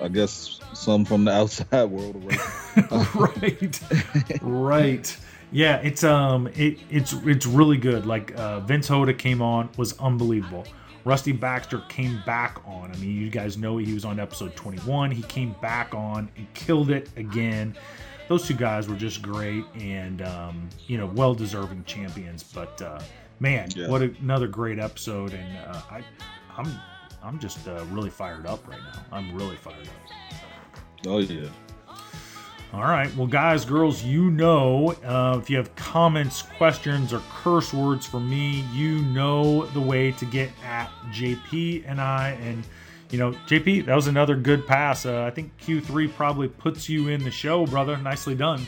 I 0.00 0.08
guess 0.08 0.60
some 0.74 1.04
from 1.04 1.24
the 1.24 1.32
outside 1.40 1.84
world 1.84 2.16
of 2.16 3.14
racing. 3.16 3.72
right, 4.40 4.42
right. 4.42 5.16
Yeah, 5.50 5.76
it's 5.78 6.02
um, 6.02 6.46
it, 6.54 6.78
it's 6.88 7.12
it's 7.12 7.44
really 7.44 7.76
good. 7.76 8.06
Like 8.06 8.32
uh, 8.38 8.60
Vince 8.60 8.88
Hoda 8.88 9.16
came 9.16 9.42
on, 9.42 9.68
was 9.76 9.98
unbelievable. 9.98 10.64
Rusty 11.04 11.32
Baxter 11.32 11.80
came 11.88 12.22
back 12.24 12.60
on. 12.66 12.92
I 12.92 12.96
mean, 12.96 13.16
you 13.16 13.30
guys 13.30 13.56
know 13.56 13.76
he 13.76 13.92
was 13.92 14.04
on 14.04 14.20
episode 14.20 14.54
21. 14.54 15.10
He 15.10 15.22
came 15.22 15.54
back 15.60 15.94
on 15.94 16.30
and 16.36 16.52
killed 16.54 16.90
it 16.90 17.08
again. 17.16 17.76
Those 18.28 18.46
two 18.46 18.54
guys 18.54 18.88
were 18.88 18.94
just 18.94 19.20
great 19.20 19.64
and, 19.74 20.22
um, 20.22 20.68
you 20.86 20.96
know, 20.96 21.06
well 21.06 21.34
deserving 21.34 21.84
champions. 21.84 22.42
But, 22.42 22.80
uh, 22.80 23.00
man, 23.40 23.68
yeah. 23.74 23.88
what 23.88 24.02
a, 24.02 24.14
another 24.20 24.46
great 24.46 24.78
episode. 24.78 25.34
And 25.34 25.58
uh, 25.58 25.82
I, 25.90 26.04
I'm, 26.56 26.72
I'm 27.22 27.38
just 27.38 27.66
uh, 27.66 27.84
really 27.90 28.10
fired 28.10 28.46
up 28.46 28.66
right 28.68 28.80
now. 28.94 29.04
I'm 29.10 29.34
really 29.34 29.56
fired 29.56 29.88
up. 29.88 30.38
Oh, 31.06 31.18
yeah. 31.18 31.48
All 32.72 32.84
right. 32.84 33.14
Well, 33.16 33.26
guys, 33.26 33.66
girls, 33.66 34.02
you 34.02 34.30
know, 34.30 34.92
uh, 35.04 35.38
if 35.38 35.50
you 35.50 35.58
have 35.58 35.74
comments, 35.76 36.40
questions, 36.40 37.12
or 37.12 37.20
curse 37.28 37.70
words 37.74 38.06
for 38.06 38.18
me, 38.18 38.64
you 38.72 39.02
know 39.02 39.66
the 39.66 39.80
way 39.80 40.12
to 40.12 40.24
get 40.24 40.50
at 40.64 40.90
JP 41.10 41.84
and 41.86 42.00
I. 42.00 42.30
And, 42.40 42.64
you 43.10 43.18
know, 43.18 43.32
JP, 43.46 43.84
that 43.84 43.94
was 43.94 44.06
another 44.06 44.34
good 44.34 44.66
pass. 44.66 45.04
Uh, 45.04 45.22
I 45.24 45.30
think 45.30 45.52
Q3 45.58 46.14
probably 46.14 46.48
puts 46.48 46.88
you 46.88 47.08
in 47.08 47.22
the 47.22 47.30
show, 47.30 47.66
brother. 47.66 47.98
Nicely 47.98 48.34
done. 48.34 48.66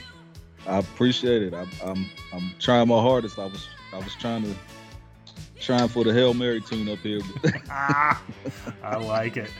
I 0.66 0.78
appreciate 0.78 1.42
it. 1.42 1.54
I'm, 1.54 1.70
I'm, 1.82 2.10
I'm 2.34 2.54
trying 2.58 2.88
my 2.88 3.00
hardest. 3.00 3.38
I 3.38 3.46
was, 3.46 3.68
I 3.94 3.98
was 3.98 4.14
trying 4.16 4.42
to, 4.42 4.54
trying 5.58 5.88
for 5.88 6.04
the 6.04 6.12
Hail 6.12 6.34
Mary 6.34 6.60
tune 6.60 6.90
up 6.90 6.98
here. 6.98 7.20
ah, 7.70 8.22
I 8.82 8.96
like 8.96 9.38
it. 9.38 9.50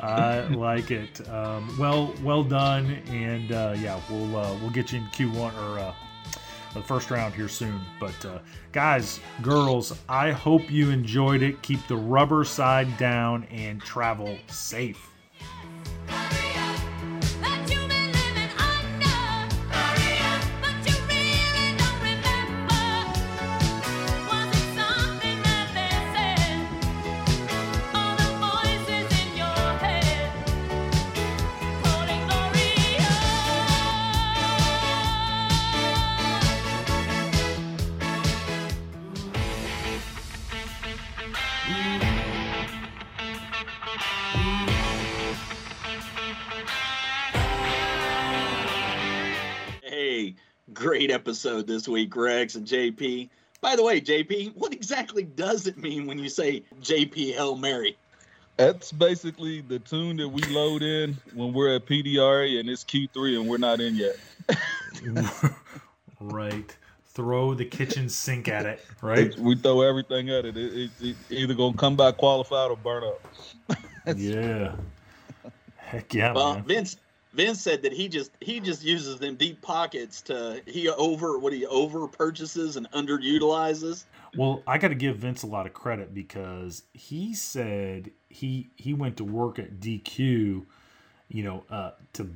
I 0.00 0.40
like 0.48 0.90
it. 0.90 1.28
Um, 1.28 1.74
well, 1.78 2.14
well 2.22 2.44
done, 2.44 2.86
and 3.08 3.52
uh, 3.52 3.74
yeah, 3.78 4.00
we'll 4.10 4.36
uh, 4.36 4.56
we'll 4.60 4.70
get 4.70 4.92
you 4.92 4.98
in 4.98 5.06
Q 5.08 5.30
one 5.30 5.54
or 5.56 5.78
uh, 5.78 5.94
the 6.74 6.82
first 6.82 7.10
round 7.10 7.34
here 7.34 7.48
soon. 7.48 7.80
But 7.98 8.24
uh, 8.24 8.38
guys, 8.72 9.20
girls, 9.42 9.98
I 10.08 10.30
hope 10.32 10.70
you 10.70 10.90
enjoyed 10.90 11.42
it. 11.42 11.62
Keep 11.62 11.86
the 11.86 11.96
rubber 11.96 12.44
side 12.44 12.96
down 12.98 13.44
and 13.44 13.80
travel 13.80 14.36
safe. 14.48 15.10
Episode 51.26 51.66
this 51.66 51.88
week, 51.88 52.14
Rex 52.14 52.54
and 52.54 52.64
JP. 52.64 53.28
By 53.60 53.74
the 53.74 53.82
way, 53.82 54.00
JP, 54.00 54.54
what 54.54 54.72
exactly 54.72 55.24
does 55.24 55.66
it 55.66 55.76
mean 55.76 56.06
when 56.06 56.20
you 56.20 56.28
say 56.28 56.62
JP 56.82 57.34
Hail 57.34 57.56
Mary? 57.56 57.96
That's 58.58 58.92
basically 58.92 59.60
the 59.60 59.80
tune 59.80 60.18
that 60.18 60.28
we 60.28 60.40
load 60.42 60.82
in 60.82 61.16
when 61.34 61.52
we're 61.52 61.74
at 61.74 61.84
PDRA 61.84 62.60
and 62.60 62.70
it's 62.70 62.84
Q3 62.84 63.40
and 63.40 63.48
we're 63.48 63.58
not 63.58 63.80
in 63.80 63.96
yet. 63.96 64.14
right. 66.20 66.76
Throw 67.06 67.54
the 67.54 67.64
kitchen 67.64 68.08
sink 68.08 68.46
at 68.46 68.64
it, 68.64 68.86
right? 69.02 69.18
It, 69.18 69.36
we 69.36 69.56
throw 69.56 69.80
everything 69.80 70.30
at 70.30 70.44
it. 70.44 70.56
It, 70.56 70.74
it, 70.74 70.90
it 71.00 71.16
either 71.28 71.54
gonna 71.54 71.76
come 71.76 71.96
back 71.96 72.18
qualified 72.18 72.70
or 72.70 72.76
burn 72.76 73.02
up. 73.02 73.76
yeah. 74.16 74.76
Heck 75.76 76.14
yeah, 76.14 76.32
well, 76.32 76.54
man. 76.54 76.62
Vince 76.62 76.96
Vince 77.36 77.60
said 77.60 77.82
that 77.82 77.92
he 77.92 78.08
just 78.08 78.30
he 78.40 78.60
just 78.60 78.82
uses 78.82 79.18
them 79.18 79.36
deep 79.36 79.60
pockets 79.60 80.22
to 80.22 80.62
he 80.64 80.88
over 80.88 81.38
what 81.38 81.52
he 81.52 81.66
over 81.66 82.08
purchases 82.08 82.76
and 82.76 82.90
underutilizes. 82.92 84.04
Well, 84.36 84.62
I 84.66 84.78
got 84.78 84.88
to 84.88 84.94
give 84.94 85.18
Vince 85.18 85.42
a 85.42 85.46
lot 85.46 85.66
of 85.66 85.74
credit 85.74 86.14
because 86.14 86.84
he 86.94 87.34
said 87.34 88.10
he 88.30 88.70
he 88.76 88.94
went 88.94 89.18
to 89.18 89.24
work 89.24 89.58
at 89.58 89.80
DQ, 89.80 90.64
you 91.28 91.42
know, 91.42 91.64
uh, 91.68 91.90
to 92.14 92.30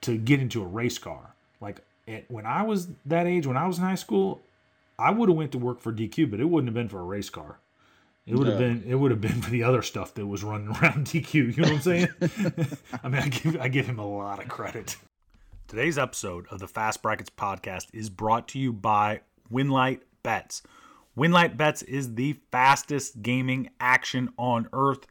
to 0.00 0.18
get 0.18 0.40
into 0.40 0.62
a 0.62 0.66
race 0.66 0.98
car. 0.98 1.34
Like 1.60 1.80
at, 2.08 2.28
when 2.28 2.44
I 2.44 2.62
was 2.62 2.88
that 3.06 3.28
age, 3.28 3.46
when 3.46 3.56
I 3.56 3.68
was 3.68 3.78
in 3.78 3.84
high 3.84 3.94
school, 3.94 4.40
I 4.98 5.12
would 5.12 5.28
have 5.28 5.38
went 5.38 5.52
to 5.52 5.58
work 5.58 5.80
for 5.80 5.92
DQ, 5.92 6.28
but 6.28 6.40
it 6.40 6.46
wouldn't 6.46 6.68
have 6.68 6.74
been 6.74 6.88
for 6.88 6.98
a 6.98 7.04
race 7.04 7.30
car. 7.30 7.60
It 8.28 8.36
would 8.36 8.46
have 8.46 8.58
been 8.58 8.84
it 8.86 8.94
would 8.94 9.10
have 9.10 9.22
been 9.22 9.40
for 9.40 9.50
the 9.58 9.62
other 9.62 9.80
stuff 9.80 10.14
that 10.14 10.26
was 10.26 10.44
running 10.44 10.68
around 10.68 11.06
DQ. 11.06 11.34
You 11.34 11.62
know 11.62 11.68
what 11.68 11.72
I'm 11.72 11.80
saying? 11.80 12.08
I 13.02 13.08
mean, 13.08 13.22
I 13.22 13.28
give 13.28 13.60
I 13.60 13.68
give 13.68 13.86
him 13.86 13.98
a 13.98 14.06
lot 14.06 14.42
of 14.42 14.48
credit. 14.48 14.96
Today's 15.66 15.98
episode 15.98 16.46
of 16.50 16.60
the 16.60 16.68
Fast 16.68 17.02
Brackets 17.02 17.30
podcast 17.30 17.88
is 17.92 18.10
brought 18.10 18.48
to 18.48 18.58
you 18.58 18.72
by 18.72 19.20
Winlight 19.52 20.00
Bets. 20.22 20.62
Winlight 21.16 21.56
Bets 21.56 21.82
is 21.82 22.14
the 22.14 22.34
fastest 22.50 23.22
gaming 23.22 23.70
action 23.80 24.30
on 24.38 24.68
earth 24.72 25.06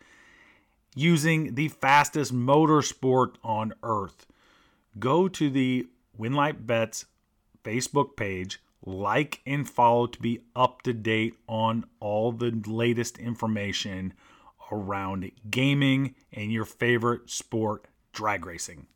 using 0.95 1.55
the 1.55 1.67
fastest 1.67 2.33
motorsport 2.33 3.35
on 3.43 3.73
earth. 3.83 4.25
Go 4.97 5.27
to 5.27 5.49
the 5.49 5.87
Winlight 6.19 6.65
Bets 6.65 7.05
Facebook 7.63 8.15
page 8.15 8.59
like 8.87 9.41
and 9.45 9.69
follow 9.69 10.07
to 10.07 10.19
be 10.21 10.39
up 10.55 10.81
to 10.81 10.93
date 10.93 11.35
on 11.47 11.83
all 11.99 12.31
the 12.31 12.51
latest 12.65 13.17
information 13.17 14.13
around 14.71 15.29
gaming 15.51 16.15
and 16.31 16.51
your 16.51 16.65
favorite 16.65 17.29
sport, 17.29 17.85
drag 18.13 18.45
racing. 18.45 18.87